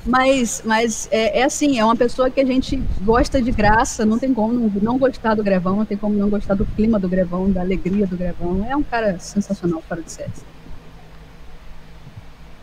Mas, 0.06 0.62
mas 0.64 1.08
é, 1.10 1.40
é 1.40 1.42
assim, 1.42 1.78
é 1.78 1.84
uma 1.84 1.96
pessoa 1.96 2.30
que 2.30 2.40
a 2.40 2.44
gente 2.44 2.80
gosta 3.02 3.42
de 3.42 3.50
graça, 3.50 4.06
não 4.06 4.18
tem 4.18 4.32
como 4.32 4.52
não, 4.52 4.70
não 4.80 4.98
gostar 4.98 5.34
do 5.34 5.42
Grevão, 5.42 5.76
não 5.76 5.84
tem 5.84 5.96
como 5.96 6.14
não 6.14 6.30
gostar 6.30 6.54
do 6.54 6.64
clima 6.64 6.98
do 6.98 7.08
Grevão, 7.08 7.50
da 7.50 7.60
alegria 7.60 8.06
do 8.06 8.16
Grevão. 8.16 8.64
É 8.70 8.76
um 8.76 8.84
cara 8.84 9.18
sensacional, 9.18 9.82
fora 9.88 10.00
de 10.00 10.12
série. 10.12 10.30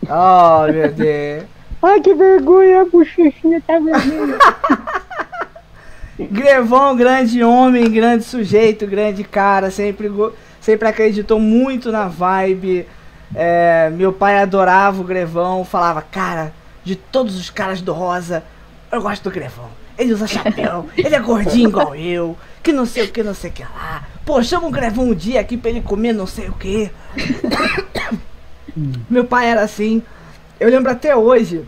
Oh, 0.03 0.71
meu 0.71 0.91
Deus. 0.91 1.43
Ai, 1.83 1.99
que 1.99 2.13
vergonha, 2.13 2.81
a 2.81 2.85
bochechinha 2.85 3.61
tá 3.67 3.77
vermelha. 3.77 4.37
Grevão, 6.31 6.95
grande 6.95 7.43
homem, 7.43 7.91
grande 7.91 8.23
sujeito, 8.23 8.87
grande 8.87 9.23
cara, 9.25 9.69
sempre, 9.69 10.09
sempre 10.61 10.87
acreditou 10.87 11.39
muito 11.41 11.91
na 11.91 12.07
vibe. 12.07 12.87
É, 13.35 13.89
meu 13.89 14.13
pai 14.13 14.37
adorava 14.37 15.01
o 15.01 15.03
Grevão, 15.03 15.65
falava, 15.65 16.01
cara, 16.01 16.53
de 16.83 16.95
todos 16.95 17.35
os 17.35 17.49
caras 17.49 17.81
do 17.81 17.93
Rosa, 17.93 18.43
eu 18.91 19.01
gosto 19.01 19.23
do 19.23 19.31
Grevão. 19.31 19.69
Ele 19.97 20.13
usa 20.13 20.25
chapéu, 20.27 20.87
ele 20.97 21.15
é 21.15 21.19
gordinho 21.19 21.69
igual 21.69 21.95
eu, 21.95 22.35
que 22.63 22.71
não 22.73 22.85
sei 22.85 23.03
o 23.03 23.11
que, 23.11 23.21
não 23.21 23.33
sei 23.33 23.51
o 23.51 23.53
que 23.53 23.61
lá. 23.63 24.03
Pô, 24.25 24.41
chama 24.41 24.67
o 24.67 24.71
Grevão 24.71 25.05
um 25.09 25.13
dia 25.13 25.39
aqui 25.39 25.55
pra 25.55 25.69
ele 25.69 25.81
comer 25.81 26.13
não 26.13 26.25
sei 26.25 26.47
o 26.49 26.53
que. 26.53 26.91
meu 29.09 29.25
pai 29.25 29.49
era 29.49 29.61
assim. 29.61 30.01
Eu 30.59 30.69
lembro 30.69 30.91
até 30.91 31.15
hoje. 31.15 31.63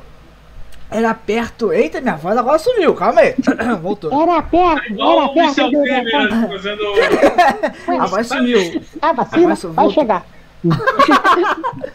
Era 0.89 1.13
perto. 1.13 1.73
Eita, 1.73 1.99
minha 1.99 2.15
voz 2.15 2.37
agora 2.37 2.57
sumiu, 2.59 2.93
calma 2.93 3.21
aí. 3.21 3.35
Voltou. 3.81 4.11
Era 4.21 4.41
perto, 4.41 4.91
Igual 4.91 5.19
era 5.23 5.29
perto 5.33 5.71
do 5.71 5.83
Temer 5.83 6.03
Grevão. 6.03 6.49
fazendo. 6.49 6.83
A 8.01 8.05
voz 8.05 8.27
sumiu. 8.27 8.81
A 9.01 9.11
vacina 9.11 9.53
Agora 9.53 9.55
vai 9.73 9.73
volta. 9.85 9.93
chegar. 9.93 10.25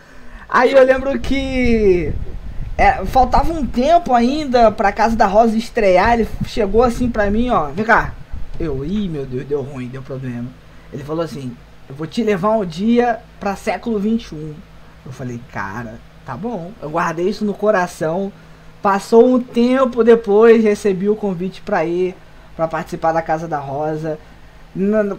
Aí 0.48 0.72
eu 0.72 0.84
lembro 0.84 1.18
que 1.20 2.12
é, 2.80 3.04
faltava 3.04 3.52
um 3.52 3.66
tempo 3.66 4.14
ainda 4.14 4.72
pra 4.72 4.90
Casa 4.90 5.14
da 5.14 5.26
Rosa 5.26 5.54
estrear. 5.54 6.14
Ele 6.14 6.26
chegou 6.46 6.82
assim 6.82 7.10
pra 7.10 7.30
mim, 7.30 7.50
ó. 7.50 7.66
Vem 7.66 7.84
cá. 7.84 8.14
Eu, 8.58 8.82
ih, 8.82 9.06
meu 9.06 9.26
Deus, 9.26 9.44
deu 9.44 9.60
ruim, 9.60 9.88
deu 9.88 10.00
problema. 10.00 10.48
Ele 10.90 11.04
falou 11.04 11.22
assim: 11.22 11.54
Eu 11.86 11.94
vou 11.94 12.06
te 12.06 12.22
levar 12.22 12.56
um 12.56 12.64
dia 12.64 13.20
pra 13.38 13.54
século 13.54 14.00
XXI. 14.00 14.54
Eu 15.04 15.12
falei, 15.12 15.38
cara, 15.52 16.00
tá 16.24 16.34
bom. 16.34 16.72
Eu 16.80 16.88
guardei 16.88 17.28
isso 17.28 17.44
no 17.44 17.52
coração. 17.52 18.32
Passou 18.80 19.34
um 19.34 19.38
tempo 19.38 20.02
depois, 20.02 20.64
recebi 20.64 21.06
o 21.06 21.14
convite 21.14 21.60
pra 21.60 21.84
ir, 21.84 22.16
pra 22.56 22.66
participar 22.66 23.12
da 23.12 23.20
Casa 23.20 23.46
da 23.46 23.58
Rosa. 23.58 24.18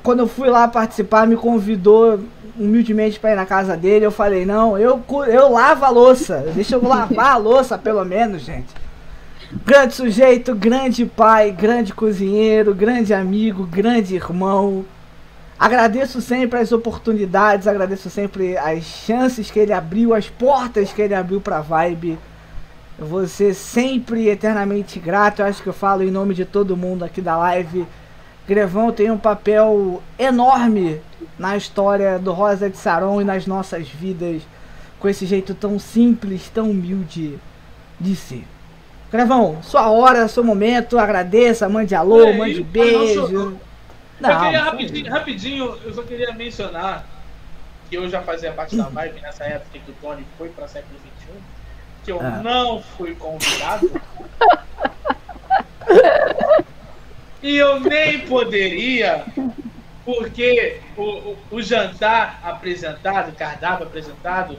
Quando 0.04 0.20
eu 0.20 0.28
fui 0.28 0.50
lá 0.50 0.68
participar, 0.68 1.28
me 1.28 1.36
convidou 1.36 2.20
humildemente 2.58 3.20
para 3.20 3.32
ir 3.32 3.36
na 3.36 3.46
casa 3.46 3.76
dele. 3.76 4.06
Eu 4.06 4.12
falei, 4.12 4.46
não, 4.46 4.78
eu, 4.78 5.02
eu 5.28 5.52
lavo 5.52 5.86
a 5.86 5.90
louça. 5.90 6.46
Deixa 6.56 6.76
eu 6.76 6.84
lavar 6.84 7.34
a 7.34 7.38
louça, 7.38 7.78
pelo 7.78 8.04
menos, 8.06 8.44
gente. 8.44 8.74
Grande 9.66 9.94
sujeito, 9.94 10.56
grande 10.56 11.06
pai, 11.06 11.52
grande 11.52 11.94
cozinheiro, 11.94 12.74
grande 12.74 13.14
amigo, 13.14 13.66
grande 13.66 14.16
irmão. 14.16 14.86
Agradeço 15.60 16.22
sempre 16.22 16.58
as 16.58 16.72
oportunidades, 16.72 17.68
agradeço 17.68 18.10
sempre 18.10 18.58
as 18.58 18.84
chances 18.84 19.52
que 19.52 19.60
ele 19.60 19.74
abriu, 19.74 20.14
as 20.14 20.30
portas 20.30 20.94
que 20.94 21.02
ele 21.02 21.14
abriu 21.14 21.42
pra 21.42 21.60
Vibe. 21.60 22.18
Eu 22.98 23.06
vou 23.06 23.28
ser 23.28 23.54
sempre 23.54 24.30
eternamente 24.30 25.00
grato. 25.00 25.42
Eu 25.42 25.46
acho 25.46 25.62
que 25.62 25.68
eu 25.68 25.74
falo 25.74 26.02
em 26.02 26.10
nome 26.10 26.34
de 26.34 26.46
todo 26.46 26.78
mundo 26.78 27.04
aqui 27.04 27.22
da 27.22 27.38
live. 27.38 27.86
Grevão 28.48 28.92
tem 28.92 29.10
um 29.12 29.18
papel 29.18 30.02
enorme 30.18 31.00
na 31.38 31.56
história 31.56 32.18
do 32.20 32.34
Rosa 32.34 32.70
de 32.70 32.78
Saron 32.78 33.22
e 33.22 33.24
nas 33.24 33.46
nossas 33.46 33.88
vidas, 33.88 34.42
com 35.00 35.08
esse 35.08 35.26
jeito 35.26 35.54
tão 35.54 35.80
simples, 35.80 36.50
tão 36.50 36.70
humilde 36.72 37.38
de 38.00 38.16
ser. 38.16 38.44
Grevão, 39.12 39.62
sua 39.62 39.90
hora, 39.92 40.28
seu 40.28 40.44
momento, 40.44 40.98
agradeça, 40.98 41.68
mande 41.70 41.94
alô, 41.94 42.24
É, 42.26 42.34
mande 42.38 42.64
beijo. 42.64 43.28
eu 43.32 43.58
Não, 44.20 44.40
queria 44.42 44.64
rapidinho, 44.64 45.12
rapidinho, 45.12 45.78
eu 45.84 45.94
só 45.94 46.02
queria 46.04 46.32
mencionar 46.34 47.06
que 47.90 47.96
eu 47.98 48.10
já 48.10 48.22
fazia 48.22 48.52
parte 48.54 48.76
da 48.76 48.86
vibe 48.86 49.20
nessa 49.22 49.44
época 49.44 49.78
que 49.84 49.92
o 49.92 49.96
Tony 50.02 50.26
foi 50.38 50.50
para 50.50 50.68
século 50.68 50.96
XXI, 51.00 51.34
que 52.06 52.12
eu 52.12 52.20
Ah. 52.22 52.42
não 52.44 52.82
fui 52.98 53.14
convidado. 53.16 53.92
e 57.42 57.58
eu 57.58 57.80
nem 57.80 58.20
poderia, 58.20 59.26
porque 60.06 60.80
o, 60.96 61.02
o, 61.02 61.38
o 61.52 61.62
jantar 61.62 62.40
apresentado, 62.44 63.30
o 63.30 63.36
cardápio 63.36 63.86
apresentado, 63.86 64.58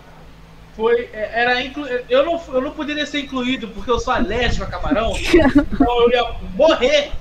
foi, 0.75 1.09
é, 1.13 1.43
era 1.43 1.63
inclu... 1.63 1.87
eu, 1.87 2.25
não, 2.25 2.41
eu 2.49 2.61
não 2.61 2.71
poderia 2.73 3.07
ser 3.07 3.21
incluído 3.21 3.69
porque 3.69 3.91
eu 3.91 4.01
sou 4.01 4.15
alérgico 4.15 4.65
a 4.65 4.69
camarão, 4.69 5.13
então 5.17 6.03
eu 6.03 6.11
ia 6.11 6.33
morrer 6.55 7.13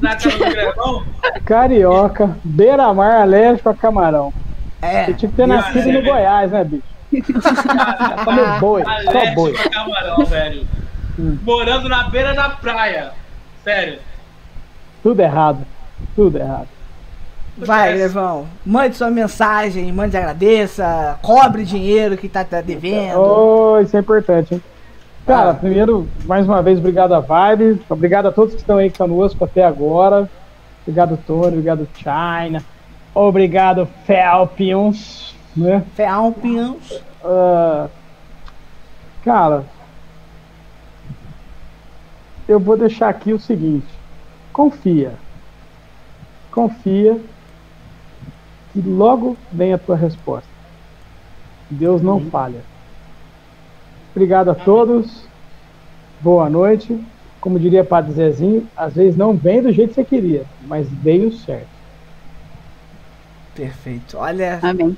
na 0.00 0.16
casa 0.16 0.36
do 0.36 0.44
grevão. 0.44 1.06
Carioca, 1.44 2.36
beira-mar 2.44 3.22
alérgico 3.22 3.68
a 3.68 3.74
camarão. 3.74 4.32
é. 4.82 5.04
Você 5.04 5.14
tinha 5.14 5.30
que 5.30 5.36
ter 5.36 5.46
nascido 5.46 5.92
no 5.92 6.02
Goiás, 6.02 6.50
né, 6.50 6.64
bicho? 6.64 6.82
Comer 8.24 8.60
boi, 8.60 8.82
só 8.84 9.34
boi. 9.34 9.50
Alérgico 9.52 9.68
a 9.68 9.70
camarão, 9.70 10.24
velho. 10.26 10.66
Hum. 11.18 11.38
Morando 11.42 11.88
na 11.88 12.10
beira 12.10 12.34
da 12.34 12.50
praia. 12.50 13.12
Sério. 13.64 14.00
Tudo 15.06 15.20
errado. 15.20 15.64
Tudo 16.16 16.36
errado. 16.36 16.66
Vai, 17.56 17.92
Grevão, 17.92 18.44
mande 18.64 18.96
sua 18.96 19.08
mensagem, 19.08 19.92
mande 19.92 20.16
agradeça, 20.16 21.16
cobre 21.22 21.64
dinheiro 21.64 22.16
que 22.16 22.28
tá, 22.28 22.44
tá 22.44 22.60
devendo. 22.60 23.20
Oh, 23.20 23.78
isso 23.78 23.96
é 23.96 24.00
importante, 24.00 24.54
hein? 24.54 24.62
Cara, 25.24 25.54
primeiro, 25.54 26.08
mais 26.24 26.44
uma 26.44 26.60
vez, 26.60 26.80
obrigado 26.80 27.14
a 27.14 27.20
Vibe. 27.20 27.80
Obrigado 27.88 28.26
a 28.26 28.32
todos 28.32 28.54
que 28.54 28.60
estão 28.60 28.78
aí 28.78 28.90
conosco 28.90 29.44
até 29.44 29.64
agora. 29.64 30.28
Obrigado, 30.82 31.16
Tony. 31.24 31.52
Obrigado, 31.52 31.86
China. 31.94 32.60
Obrigado, 33.14 33.88
Felpions. 34.04 35.36
Né? 35.56 35.84
Felpions. 35.94 37.00
Ah, 37.24 37.86
cara, 39.24 39.62
eu 42.48 42.58
vou 42.58 42.76
deixar 42.76 43.08
aqui 43.08 43.32
o 43.32 43.38
seguinte: 43.38 43.95
confia, 44.56 45.12
confia 46.50 47.20
que 48.72 48.80
logo 48.80 49.36
vem 49.52 49.74
a 49.74 49.78
tua 49.78 49.96
resposta. 49.96 50.48
Deus 51.68 52.00
não 52.00 52.30
falha. 52.30 52.62
Obrigado 54.12 54.50
a 54.50 54.54
todos. 54.54 55.28
Boa 56.22 56.48
noite. 56.48 56.98
Como 57.38 57.60
diria 57.60 57.84
Padre 57.84 58.14
Zezinho, 58.14 58.66
às 58.74 58.94
vezes 58.94 59.14
não 59.14 59.34
vem 59.34 59.60
do 59.60 59.70
jeito 59.70 59.90
que 59.90 59.96
você 59.96 60.04
queria, 60.04 60.46
mas 60.62 60.88
veio 60.88 61.30
certo. 61.34 61.68
Perfeito. 63.54 64.16
Olha, 64.16 64.58
Amém. 64.62 64.96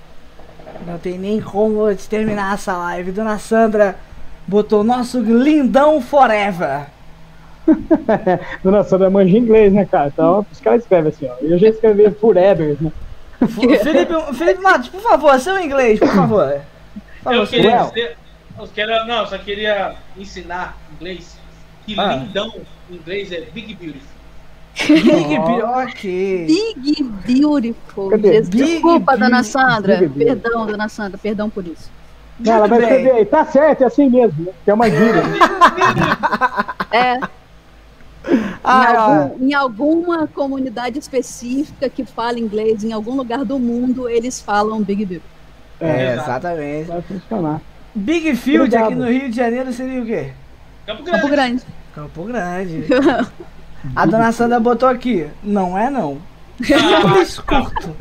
não 0.86 0.98
tem 0.98 1.18
nem 1.18 1.40
como 1.40 1.92
terminar 2.08 2.54
essa 2.54 2.76
live. 2.76 3.10
Dona 3.10 3.40
Sandra 3.40 3.98
botou 4.46 4.84
nosso 4.84 5.18
lindão 5.18 6.00
forever. 6.00 6.86
Dona 8.62 8.82
Sandra 8.84 9.10
manja 9.10 9.36
inglês, 9.36 9.72
né, 9.72 9.84
cara? 9.84 10.08
Então, 10.08 10.46
os 10.50 10.60
caras 10.60 10.82
escrevem 10.82 11.10
assim, 11.10 11.28
ó. 11.28 11.34
Eu 11.42 11.58
já 11.58 11.68
escrevi 11.68 12.10
forever, 12.10 12.76
né? 12.80 12.90
Felipe, 13.46 14.34
Felipe 14.34 14.60
Matos, 14.62 14.88
por 14.88 15.00
favor, 15.00 15.38
seu 15.38 15.60
inglês, 15.60 15.98
por 15.98 16.08
favor. 16.08 16.60
Por 17.22 17.34
Eu 17.34 17.46
queria 17.46 17.70
Well. 17.76 17.86
dizer. 17.88 18.16
Eu 18.58 18.68
quero, 18.74 19.06
não, 19.06 19.20
eu 19.20 19.26
só 19.26 19.38
queria 19.38 19.94
ensinar 20.16 20.76
inglês. 20.98 21.38
Que 21.86 21.98
Ah. 21.98 22.16
lindão 22.16 22.52
em 22.90 22.96
inglês 22.96 23.30
é 23.32 23.42
Big 23.52 23.74
Beautiful. 23.74 24.08
Big 24.88 25.38
Bi- 25.38 25.62
ok. 25.62 26.46
Big 26.46 27.02
Beautiful. 27.26 28.10
Big 28.18 28.40
Desculpa, 28.42 29.12
dona 29.16 29.40
Beautiful. 29.42 29.60
Sandra. 29.62 29.96
Big. 29.98 30.24
Perdão, 30.24 30.66
dona 30.66 30.88
Sandra. 30.88 31.18
Perdão 31.18 31.48
por 31.48 31.66
isso. 31.66 31.90
Não, 32.40 32.52
ela 32.54 32.68
vai 32.68 32.80
escrever 32.80 33.10
aí. 33.12 33.24
Tá 33.24 33.44
certo, 33.46 33.82
é 33.82 33.86
assim 33.86 34.08
mesmo. 34.08 34.44
né? 34.46 34.52
É 34.66 34.74
uma 34.74 34.88
gíria. 34.90 35.22
É, 36.92 37.20
em, 38.30 38.58
Ah, 38.64 39.00
algum- 39.00 39.46
em 39.48 39.54
alguma 39.54 40.26
comunidade 40.26 40.98
específica 40.98 41.88
que 41.88 42.04
fala 42.04 42.38
inglês, 42.38 42.84
em 42.84 42.92
algum 42.92 43.14
lugar 43.16 43.44
do 43.44 43.58
mundo, 43.58 44.08
eles 44.08 44.40
falam 44.40 44.82
Big 44.82 45.04
Beautiful. 45.04 45.30
é, 45.80 46.12
Exato. 46.14 46.28
exatamente. 46.30 46.88
Vai 46.88 47.02
funcionar. 47.02 47.60
Big 47.94 48.36
Field 48.36 48.64
Obrigado. 48.66 48.84
aqui 48.86 48.94
no 48.94 49.06
Rio 49.10 49.30
de 49.30 49.36
Janeiro 49.36 49.72
seria 49.72 50.02
o 50.02 50.06
quê? 50.06 50.32
Campo 50.86 51.02
Grande. 51.04 51.14
Campo 51.14 51.28
Grande. 51.28 51.62
Campo 51.94 52.24
Grande. 52.24 52.86
A 53.96 54.06
dona 54.06 54.32
Sandra 54.32 54.58
botou 54.60 54.88
aqui. 54.88 55.26
Não 55.42 55.76
é 55.78 55.88
não. 55.90 56.18
Ah, 56.60 57.20
Escuto. 57.22 57.96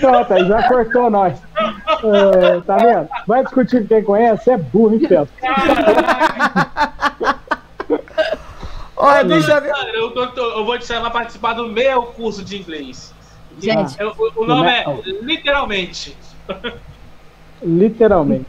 Pronto, 0.00 0.46
já 0.46 0.68
cortou 0.68 1.08
nós. 1.10 1.38
É, 2.04 2.60
tá 2.60 2.76
vendo? 2.76 3.08
Vai 3.26 3.42
discutir 3.42 3.80
com 3.82 3.86
quem 3.88 4.04
conhece, 4.04 4.50
é 4.50 4.56
burro, 4.58 4.92
hein, 4.94 5.00
Pedro? 5.00 5.28
Olha, 8.96 9.24
deixa 9.24 9.52
eu 9.52 9.60
ver. 9.62 9.72
Cara, 9.72 9.90
eu, 9.90 10.10
tô- 10.12 10.26
tô- 10.28 10.58
eu 10.58 10.64
vou 10.64 10.78
te 10.78 10.86
chamar 10.86 11.10
pra 11.10 11.20
participar 11.20 11.52
do 11.54 11.68
meu 11.68 12.02
curso 12.04 12.42
de 12.44 12.56
inglês. 12.56 13.14
Gente, 13.60 13.98
Eu- 14.00 14.14
o, 14.16 14.42
o 14.42 14.46
nome 14.46 14.68
é. 14.70 14.84
Literalmente. 15.22 16.16
Literalmente. 17.62 18.46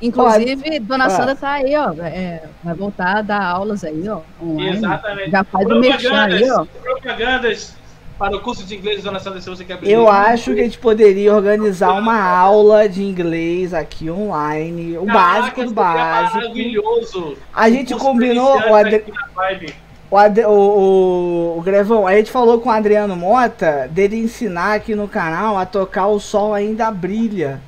inclusive, 0.00 0.78
dona 0.80 1.06
Ah. 1.06 1.10
Sandra 1.10 1.34
tá 1.36 1.52
aí, 1.54 1.74
ó. 1.76 1.92
é, 2.02 2.44
vai 2.62 2.74
voltar 2.74 3.18
a 3.18 3.22
dar 3.22 3.42
aulas 3.44 3.82
aí, 3.84 4.08
ó. 4.08 4.20
online. 4.42 4.76
Exatamente. 4.76 5.30
Já 5.30 5.44
faz 5.44 5.66
o 5.66 5.80
merchan 5.80 6.22
aí, 6.24 6.50
ó. 6.50 6.64
propagandas 6.82 7.76
para 8.18 8.36
o 8.36 8.40
curso 8.40 8.64
de 8.64 8.76
inglês, 8.76 9.02
Dona 9.02 9.20
Sandra, 9.20 9.40
se 9.40 9.48
você 9.48 9.64
quer 9.64 9.74
aprender. 9.74 9.94
Eu 9.94 10.08
acho 10.08 10.52
que 10.54 10.60
a 10.60 10.64
gente 10.64 10.78
poderia 10.78 11.34
organizar 11.34 11.92
uma 11.92 12.20
aula 12.20 12.88
de 12.88 13.02
inglês 13.04 13.72
aqui 13.72 14.10
online. 14.10 14.98
O 14.98 15.06
Caraca, 15.06 15.18
básico 15.40 15.60
do 15.62 15.68
seria 15.68 15.74
básico. 15.74 16.36
Maravilhoso. 16.38 17.36
A 17.54 17.70
gente 17.70 17.94
combinou, 17.94 18.58
o, 18.58 18.74
Adri- 18.74 18.96
aqui 18.96 19.12
na 19.12 19.26
Vibe. 19.34 19.74
o, 20.10 20.16
Ad- 20.16 20.44
o, 20.44 20.50
o, 20.50 21.58
o 21.58 21.62
Grevão, 21.62 22.06
a 22.06 22.14
gente 22.16 22.30
falou 22.30 22.60
com 22.60 22.68
o 22.68 22.72
Adriano 22.72 23.14
Mota 23.16 23.88
dele 23.90 24.16
ensinar 24.18 24.74
aqui 24.74 24.94
no 24.94 25.06
canal 25.06 25.56
a 25.56 25.64
tocar 25.64 26.08
O 26.08 26.18
Sol 26.18 26.52
Ainda 26.54 26.90
Brilha. 26.90 27.60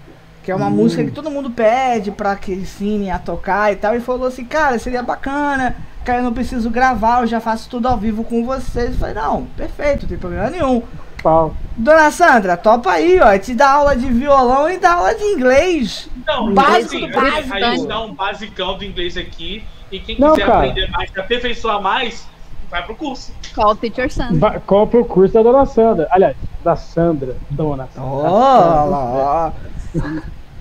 Que 0.43 0.51
é 0.51 0.55
uma 0.55 0.71
música 0.71 1.05
que 1.05 1.11
todo 1.11 1.31
mundo 1.31 1.51
pede 1.51 2.11
pra 2.11 2.35
que 2.35 2.51
ensine 2.53 3.11
a 3.11 3.19
tocar 3.19 3.71
e 3.73 3.77
tal. 3.77 3.95
E 3.95 4.01
falou 4.01 4.27
assim, 4.27 4.45
cara, 4.45 4.79
seria 4.79 5.03
bacana, 5.03 5.77
que 6.05 6.11
aí 6.11 6.19
eu 6.19 6.23
não 6.23 6.33
preciso 6.33 6.71
gravar, 6.71 7.21
eu 7.23 7.27
já 7.27 7.41
faço 7.41 7.69
tudo 7.69 7.87
ao 7.89 7.97
vivo 7.97 8.25
com 8.25 8.45
vocês. 8.45 8.93
Eu 8.93 8.99
falei, 8.99 9.15
não, 9.15 9.45
perfeito, 9.57 10.03
não 10.03 10.09
tem 10.09 10.19
problema 10.19 10.51
nenhum. 10.51 10.83
Pau. 11.23 11.55
Dona 11.77 12.11
Sandra, 12.11 12.57
topa 12.57 12.93
aí, 12.93 13.21
ó. 13.21 13.37
Te 13.39 13.55
dá 13.55 13.73
aula 13.73 13.95
de 13.95 14.07
violão 14.07 14.71
e 14.71 14.79
dá 14.79 14.95
aula 14.95 15.15
de 15.15 15.23
inglês. 15.25 16.09
Não, 16.27 16.55
Básico 16.55 16.97
assim, 16.97 17.11
do 17.11 17.19
a- 17.19 17.21
básico. 17.23 17.55
A 17.55 17.61
gente 17.61 17.87
dá 17.87 18.01
um 18.03 18.15
basicão 18.15 18.79
do 18.79 18.85
inglês 18.85 19.17
aqui. 19.19 19.63
E 19.93 19.99
quem 20.01 20.19
Não, 20.19 20.31
quiser 20.33 20.47
cara. 20.47 20.59
aprender 20.61 20.91
mais, 20.91 21.11
aperfeiçoar 21.19 21.83
mais, 21.83 22.27
vai 22.71 22.83
pro 22.85 22.95
curso. 22.95 23.33
Call 23.55 23.75
Teacher 23.77 24.11
Sandra. 24.11 24.39
Va- 24.39 24.61
Compre 24.61 24.99
o 25.01 25.05
curso 25.05 25.35
da 25.35 25.43
Dona 25.43 25.67
Sandra. 25.67 26.09
Aliás, 26.11 26.37
da 26.65 26.77
Sandra. 26.77 27.37
Dona 27.51 27.87
Sandra. 27.93 28.09
Ó, 28.31 28.91
ó. 28.91 29.51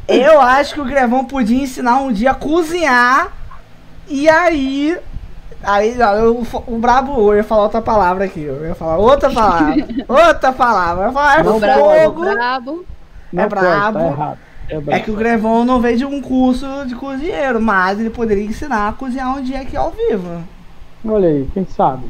Eu 0.07 0.41
acho 0.41 0.73
que 0.73 0.81
o 0.81 0.85
Grevão 0.85 1.23
podia 1.23 1.61
ensinar 1.63 1.99
um 1.99 2.11
dia 2.11 2.31
a 2.31 2.35
cozinhar. 2.35 3.31
E 4.07 4.27
aí. 4.27 4.97
Aí, 5.61 5.97
ó, 6.01 6.13
eu- 6.15 6.45
o 6.67 6.77
brabo, 6.77 7.31
eu 7.31 7.35
ia 7.37 7.43
falar 7.43 7.63
outra 7.63 7.81
palavra 7.81 8.25
aqui. 8.25 8.41
Eu 8.43 8.65
ia 8.65 8.75
falar 8.75 8.97
outra 8.97 9.29
palavra. 9.29 9.75
outra 10.07 10.53
palavra. 10.53 11.03
Eu 11.03 11.07
ia 11.07 11.13
falar, 11.13 11.39
é 11.39 11.43
Não 11.43 11.59
Brabo, 11.59 11.83
fogo. 11.83 12.21
brabo. 12.21 12.85
É 13.35 13.47
brabo. 13.47 13.99
Tá 13.99 14.05
errado. 14.07 14.37
É 14.69 14.75
É 14.75 14.79
brabo. 14.79 15.03
que 15.03 15.11
o 15.11 15.15
Grevão 15.15 15.65
não 15.65 15.81
veio 15.81 15.97
de 15.97 16.05
um 16.05 16.21
curso 16.21 16.65
de 16.87 16.95
cozinheiro, 16.95 17.59
mas 17.61 17.99
ele 17.99 18.09
poderia 18.09 18.43
ensinar 18.45 18.87
a 18.87 18.93
cozinhar 18.93 19.35
um 19.37 19.41
dia 19.41 19.59
aqui 19.61 19.75
ao 19.75 19.91
vivo. 19.91 20.43
Olha 21.05 21.27
aí, 21.27 21.47
quem 21.53 21.65
sabe? 21.65 22.05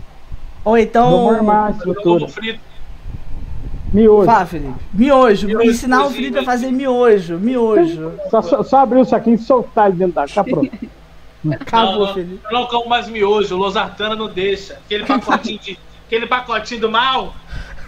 Ou 0.64 0.78
então. 0.78 1.10
Vamos 1.10 1.36
armar 1.36 1.68
a 1.68 1.72
estrutura. 1.72 2.28
Miojo. 3.92 4.26
Fala, 4.26 4.46
Felipe. 4.46 4.74
Miojo. 4.94 5.48
Miojo 5.48 5.70
ensinar 5.70 6.06
o 6.06 6.12
Felipe 6.12 6.38
a 6.38 6.44
fazer 6.44 6.72
miojo. 6.72 7.38
Miojo. 7.40 8.12
Só, 8.30 8.42
só, 8.42 8.62
só 8.64 8.78
abrir 8.82 9.00
o 9.00 9.06
saquinho 9.06 9.36
e 9.36 9.40
soltar 9.40 9.88
ele 9.88 9.98
dentro 9.98 10.14
da 10.16 10.28
tá 10.28 10.44
pronto. 10.44 10.70
Acabou, 11.52 11.92
não, 12.00 12.06
não, 12.08 12.14
Felipe. 12.14 12.42
eu 12.46 12.52
não 12.52 12.66
como 12.68 12.90
mais 12.90 13.08
miojo, 13.08 13.56
o 13.56 13.58
Losartana 13.58 14.16
não 14.16 14.28
deixa. 14.28 14.74
Aquele 14.74 15.06
pacotinho 15.08 15.60
de. 15.60 15.80
aquele 16.06 16.28
pacotinho 16.28 16.82
do 16.82 16.92
mal, 16.92 17.34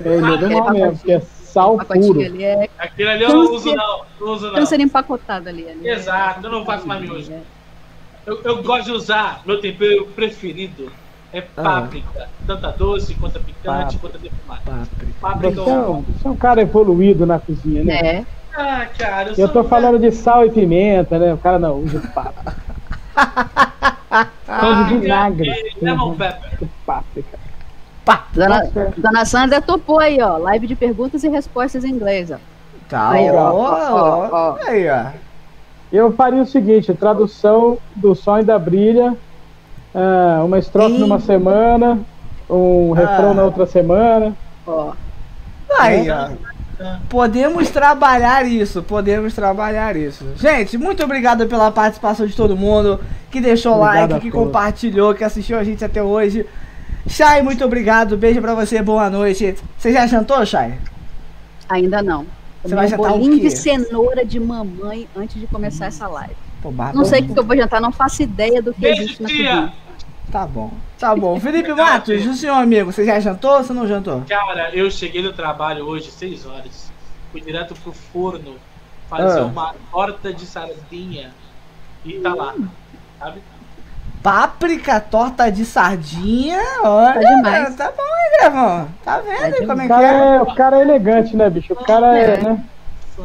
É, 0.03 0.07
ele 0.15 0.33
é 0.33 0.37
do 0.37 0.49
mal 0.51 0.71
mesmo, 0.71 0.95
porque 0.97 1.11
é 1.11 1.19
sal 1.19 1.77
puro. 1.77 2.21
ali 2.21 2.43
é 2.43 2.69
aquele 2.77 3.09
ali 3.09 3.23
eu 3.23 3.29
não 3.29 3.53
uso 3.53 3.75
não. 3.75 4.01
Não 4.19 4.27
uso 4.33 4.47
não. 4.47 4.53
câncer 4.55 4.79
empacotado 4.79 5.49
ali. 5.49 5.67
ali. 5.69 5.87
Exato, 5.87 6.45
eu 6.45 6.51
não 6.51 6.65
faço 6.65 6.87
mais 6.87 7.01
miojo. 7.01 7.33
Eu, 8.25 8.39
eu 8.43 8.63
gosto 8.63 8.85
de 8.85 8.91
usar, 8.91 9.41
meu 9.45 9.59
tempero 9.59 10.05
preferido 10.15 10.91
é 11.33 11.41
páprica. 11.41 12.29
Tanto 12.45 12.67
a 12.67 12.71
doce, 12.71 13.15
quanto 13.15 13.37
a 13.37 13.39
picante, 13.41 13.65
Páprica. 13.65 13.99
quanto 13.99 14.15
a 14.15 14.19
defumada. 14.19 14.61
Páprica. 14.65 15.07
Páprica 15.19 15.55
Você 15.55 15.69
é, 15.69 15.73
um, 15.73 16.01
você 16.01 16.27
é 16.27 16.31
um 16.31 16.35
cara 16.35 16.61
evoluído 16.61 17.25
na 17.25 17.39
cozinha, 17.39 17.83
né? 17.83 17.93
É. 17.95 18.25
Ah, 18.53 18.85
cara, 18.97 19.29
eu, 19.29 19.35
Eu 19.37 19.49
tô 19.49 19.63
falando 19.63 19.97
de 19.97 20.11
sal 20.11 20.45
e 20.45 20.51
pimenta, 20.51 21.17
né? 21.17 21.33
O 21.33 21.37
cara 21.37 21.57
não 21.57 21.77
usa 21.79 21.99
páprica. 22.13 22.55
De 24.87 24.97
vinagre. 24.99 25.73
Lemon 25.81 26.15
pepper. 26.15 26.67
Páprica. 26.85 27.39
Pá. 28.05 28.25
Dona. 28.33 28.63
Dona 28.97 29.25
Sandra 29.25 29.61
topou 29.61 29.99
aí, 29.99 30.21
ó. 30.21 30.37
Live 30.37 30.67
de 30.67 30.75
perguntas 30.75 31.23
e 31.23 31.29
respostas 31.29 31.83
em 31.83 31.89
inglês, 31.91 32.31
ó. 32.31 32.37
Tá, 32.89 33.11
Aí, 33.11 33.29
ó, 33.31 33.51
ó, 33.53 34.29
ó. 34.31 34.57
Aí, 34.67 34.89
ó. 34.89 35.05
Eu 35.91 36.11
faria 36.13 36.41
o 36.41 36.45
seguinte: 36.45 36.93
tradução 36.93 37.77
do 37.95 38.13
Sonho 38.15 38.43
da 38.43 38.57
Brilha, 38.59 39.15
ah, 39.95 40.41
uma 40.43 40.59
estrofe 40.59 40.97
numa 40.97 41.19
semana, 41.19 41.99
um 42.49 42.91
refrão 42.91 43.31
Ah. 43.31 43.35
na 43.35 43.43
outra 43.43 43.65
semana. 43.65 44.33
Ó. 44.67 44.91
Aí, 45.79 46.09
ó. 46.09 46.29
Podemos 47.09 47.69
trabalhar 47.69 48.45
isso, 48.45 48.81
podemos 48.83 49.33
trabalhar 49.33 49.95
isso. 49.95 50.25
Gente, 50.37 50.77
muito 50.77 51.03
obrigado 51.03 51.45
pela 51.47 51.71
participação 51.71 52.25
de 52.25 52.35
todo 52.35 52.55
mundo 52.55 52.99
que 53.29 53.39
deixou 53.41 53.81
Obrigado 53.81 54.11
like, 54.11 54.25
que 54.25 54.31
todos. 54.31 54.45
compartilhou, 54.45 55.13
que 55.13 55.23
assistiu 55.23 55.57
a 55.57 55.63
gente 55.63 55.83
até 55.83 56.01
hoje. 56.01 56.45
Chay, 57.07 57.41
muito 57.41 57.63
obrigado. 57.65 58.17
Beijo 58.17 58.41
pra 58.41 58.53
você, 58.53 58.81
boa 58.81 59.09
noite. 59.09 59.55
Você 59.77 59.91
já 59.91 60.05
jantou, 60.07 60.45
Chay? 60.45 60.75
Ainda 61.69 62.01
não. 62.03 62.25
Você 62.63 62.75
vai 62.75 62.85
um 62.85 62.89
jantar 62.89 63.13
o 63.13 63.17
bolinho 63.17 63.39
quê? 63.39 63.47
de 63.47 63.57
cenoura 63.57 64.23
de 64.25 64.39
mamãe 64.39 65.07
antes 65.15 65.39
de 65.39 65.47
começar 65.47 65.87
essa 65.87 66.07
live. 66.07 66.35
Pô. 66.61 66.71
Não 66.93 67.03
sei 67.05 67.21
o 67.21 67.33
que 67.33 67.39
eu 67.39 67.43
vou 67.43 67.55
jantar, 67.57 67.81
não 67.81 67.91
faço 67.91 68.21
ideia 68.21 68.61
do 68.61 68.71
que 68.73 68.81
Beijo, 68.81 69.01
existe 69.01 69.23
na 69.23 69.29
tia! 69.29 69.37
cozinha. 69.49 69.73
Tá 70.31 70.45
bom, 70.45 70.71
tá 71.01 71.15
bom. 71.15 71.39
Felipe 71.39 71.73
Matos, 71.73 72.25
o 72.25 72.33
senhor 72.33 72.53
amigo, 72.55 72.91
você 72.93 73.03
já 73.05 73.19
jantou 73.19 73.57
ou 73.57 73.63
você 73.63 73.73
não 73.73 73.85
jantou? 73.87 74.23
Cara, 74.29 74.73
eu 74.73 74.89
cheguei 74.89 75.21
no 75.21 75.33
trabalho 75.33 75.85
hoje, 75.85 76.09
6 76.11 76.45
horas. 76.45 76.89
Fui 77.31 77.41
direto 77.41 77.73
pro 77.83 77.91
forno 77.91 78.55
fazer 79.09 79.39
Ah. 79.39 79.43
uma 79.45 79.75
torta 79.91 80.33
de 80.33 80.45
sardinha. 80.45 81.31
E 82.05 82.13
tá 82.19 82.33
lá. 82.33 82.53
Sabe? 83.19 83.41
Páprica, 84.23 84.99
torta 84.99 85.51
de 85.51 85.65
sardinha. 85.65 86.59
Olha, 86.83 87.13
Tá 87.13 87.19
demais. 87.19 87.75
tá 87.75 87.91
bom, 87.91 88.03
hein, 88.03 88.39
Grevão? 88.39 88.87
Tá 89.03 89.19
vendo 89.19 89.43
aí 89.55 89.65
como 89.67 89.81
é 89.81 89.85
O 89.85 89.87
que 89.87 89.87
cara 89.87 90.07
é? 90.07 90.35
é, 90.35 90.41
o 90.41 90.55
cara 90.55 90.77
é 90.77 90.81
elegante, 90.81 91.35
né, 91.35 91.49
bicho? 91.49 91.73
O 91.73 91.75
cara 91.77 92.17
é, 92.17 92.37
né? 92.41 92.63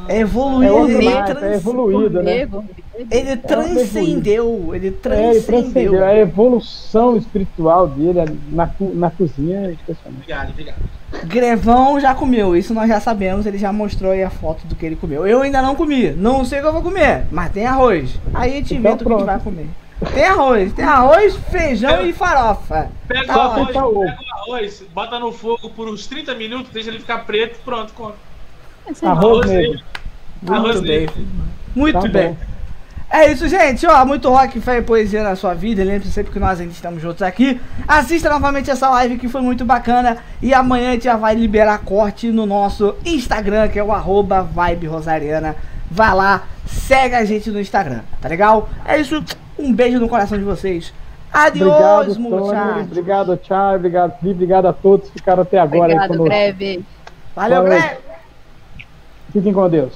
É 0.08 0.18
evoluído, 0.20 0.74
É 0.74 0.92
ele, 0.98 1.10
mais, 1.10 1.26
trans- 1.30 1.42
é 1.42 1.54
evoluído, 1.54 2.22
né? 2.22 2.46
Comigo. 2.46 2.64
ele 3.10 3.36
transcendeu, 3.36 4.70
ele 4.74 4.86
É, 4.86 4.88
ele 4.88 4.90
transcendeu. 4.92 5.42
transcendeu. 5.42 6.04
A 6.04 6.16
evolução 6.16 7.16
espiritual 7.16 7.86
dele 7.88 8.38
na, 8.50 8.68
na 8.80 9.10
cozinha 9.10 9.58
é 9.68 9.72
impressionante. 9.72 10.16
Obrigado, 10.22 10.50
obrigado. 10.50 10.76
Grevão 11.24 11.98
já 12.00 12.14
comeu, 12.14 12.56
isso 12.56 12.74
nós 12.74 12.88
já 12.88 13.00
sabemos, 13.00 13.46
ele 13.46 13.58
já 13.58 13.72
mostrou 13.72 14.12
aí 14.12 14.22
a 14.22 14.30
foto 14.30 14.66
do 14.66 14.74
que 14.74 14.84
ele 14.84 14.96
comeu. 14.96 15.26
Eu 15.26 15.40
ainda 15.42 15.62
não 15.62 15.74
comi, 15.74 16.10
não 16.10 16.44
sei 16.44 16.58
o 16.58 16.62
que 16.62 16.68
eu 16.68 16.72
vou 16.72 16.82
comer, 16.82 17.24
mas 17.30 17.50
tem 17.52 17.64
arroz. 17.66 18.18
Aí 18.34 18.52
a 18.52 18.54
gente 18.56 18.74
Então 18.74 18.92
inventa 18.92 19.04
o 19.04 19.06
que 19.06 19.12
a 19.14 19.16
gente 19.16 19.24
pronto. 19.24 19.26
vai 19.26 19.40
comer. 19.40 19.66
Tem 20.12 20.24
arroz, 20.24 20.72
tem 20.74 20.84
arroz, 20.84 21.36
feijão 21.50 22.04
e 22.04 22.12
farofa. 22.12 22.90
Pega 23.08 23.26
Tá 23.26 23.36
o 23.36 23.40
arroz, 23.40 23.66
pega 23.68 23.86
o 23.88 24.52
arroz, 24.52 24.84
bota 24.94 25.18
no 25.18 25.32
fogo 25.32 25.70
por 25.70 25.88
uns 25.88 26.06
30 26.06 26.34
minutos, 26.34 26.70
deixa 26.70 26.90
ele 26.90 26.98
ficar 26.98 27.24
preto, 27.24 27.58
pronto, 27.64 27.94
come. 27.94 28.12
Arroz 28.88 29.02
Arroz 29.02 29.46
negro. 29.50 29.80
Muito 30.42 30.54
Arroz 30.54 30.80
bem, 30.80 31.00
negro. 31.00 31.14
muito 31.74 32.00
Tá 32.00 32.08
bem. 32.08 32.28
bom. 32.30 32.36
É 33.08 33.30
isso, 33.30 33.48
gente. 33.48 33.86
Ó, 33.86 34.04
muito 34.04 34.28
rock, 34.28 34.60
fé 34.60 34.78
e 34.78 34.82
poesia 34.82 35.22
na 35.22 35.36
sua 35.36 35.54
vida. 35.54 35.82
Lembre-se 35.84 36.10
sempre 36.12 36.32
que 36.32 36.38
nós 36.40 36.60
ainda 36.60 36.72
estamos 36.72 37.00
juntos 37.00 37.22
aqui. 37.22 37.60
Assista 37.86 38.28
novamente 38.28 38.70
essa 38.70 38.90
live 38.90 39.16
que 39.16 39.28
foi 39.28 39.40
muito 39.40 39.64
bacana. 39.64 40.18
E 40.42 40.52
amanhã 40.52 40.90
a 40.90 40.92
gente 40.92 41.04
já 41.04 41.16
vai 41.16 41.34
liberar 41.34 41.78
corte 41.78 42.28
no 42.28 42.44
nosso 42.44 42.96
Instagram, 43.04 43.68
que 43.68 43.78
é 43.78 43.84
o 43.84 43.92
arroba 43.92 44.42
Vibe 44.42 44.88
Rosariana. 44.88 45.54
Vai 45.88 46.12
lá, 46.14 46.42
segue 46.66 47.14
a 47.14 47.24
gente 47.24 47.48
no 47.48 47.60
Instagram, 47.60 48.00
tá 48.20 48.28
legal? 48.28 48.68
É 48.84 49.00
isso. 49.00 49.22
Um 49.56 49.72
beijo 49.72 50.00
no 50.00 50.08
coração 50.08 50.36
de 50.36 50.42
vocês. 50.44 50.92
Adiós, 51.32 52.08
Obrigado, 52.18 52.20
muchachos. 52.20 52.82
Obrigado, 52.90 53.36
Thiago. 53.36 53.76
Obrigado, 53.76 54.10
Felipe. 54.18 54.34
Obrigado 54.34 54.66
a 54.66 54.72
todos 54.72 55.06
que 55.08 55.18
ficaram 55.18 55.42
até 55.42 55.58
agora 55.58 55.92
aí 55.92 55.96
Obrigado, 55.96 56.08
conosco. 56.08 56.24
Greve. 56.24 56.84
Valeu, 57.36 57.62
Valeu. 57.62 57.78
Greg. 57.78 58.05
Fiquem 59.36 59.52
com 59.52 59.68
Deus. 59.68 59.92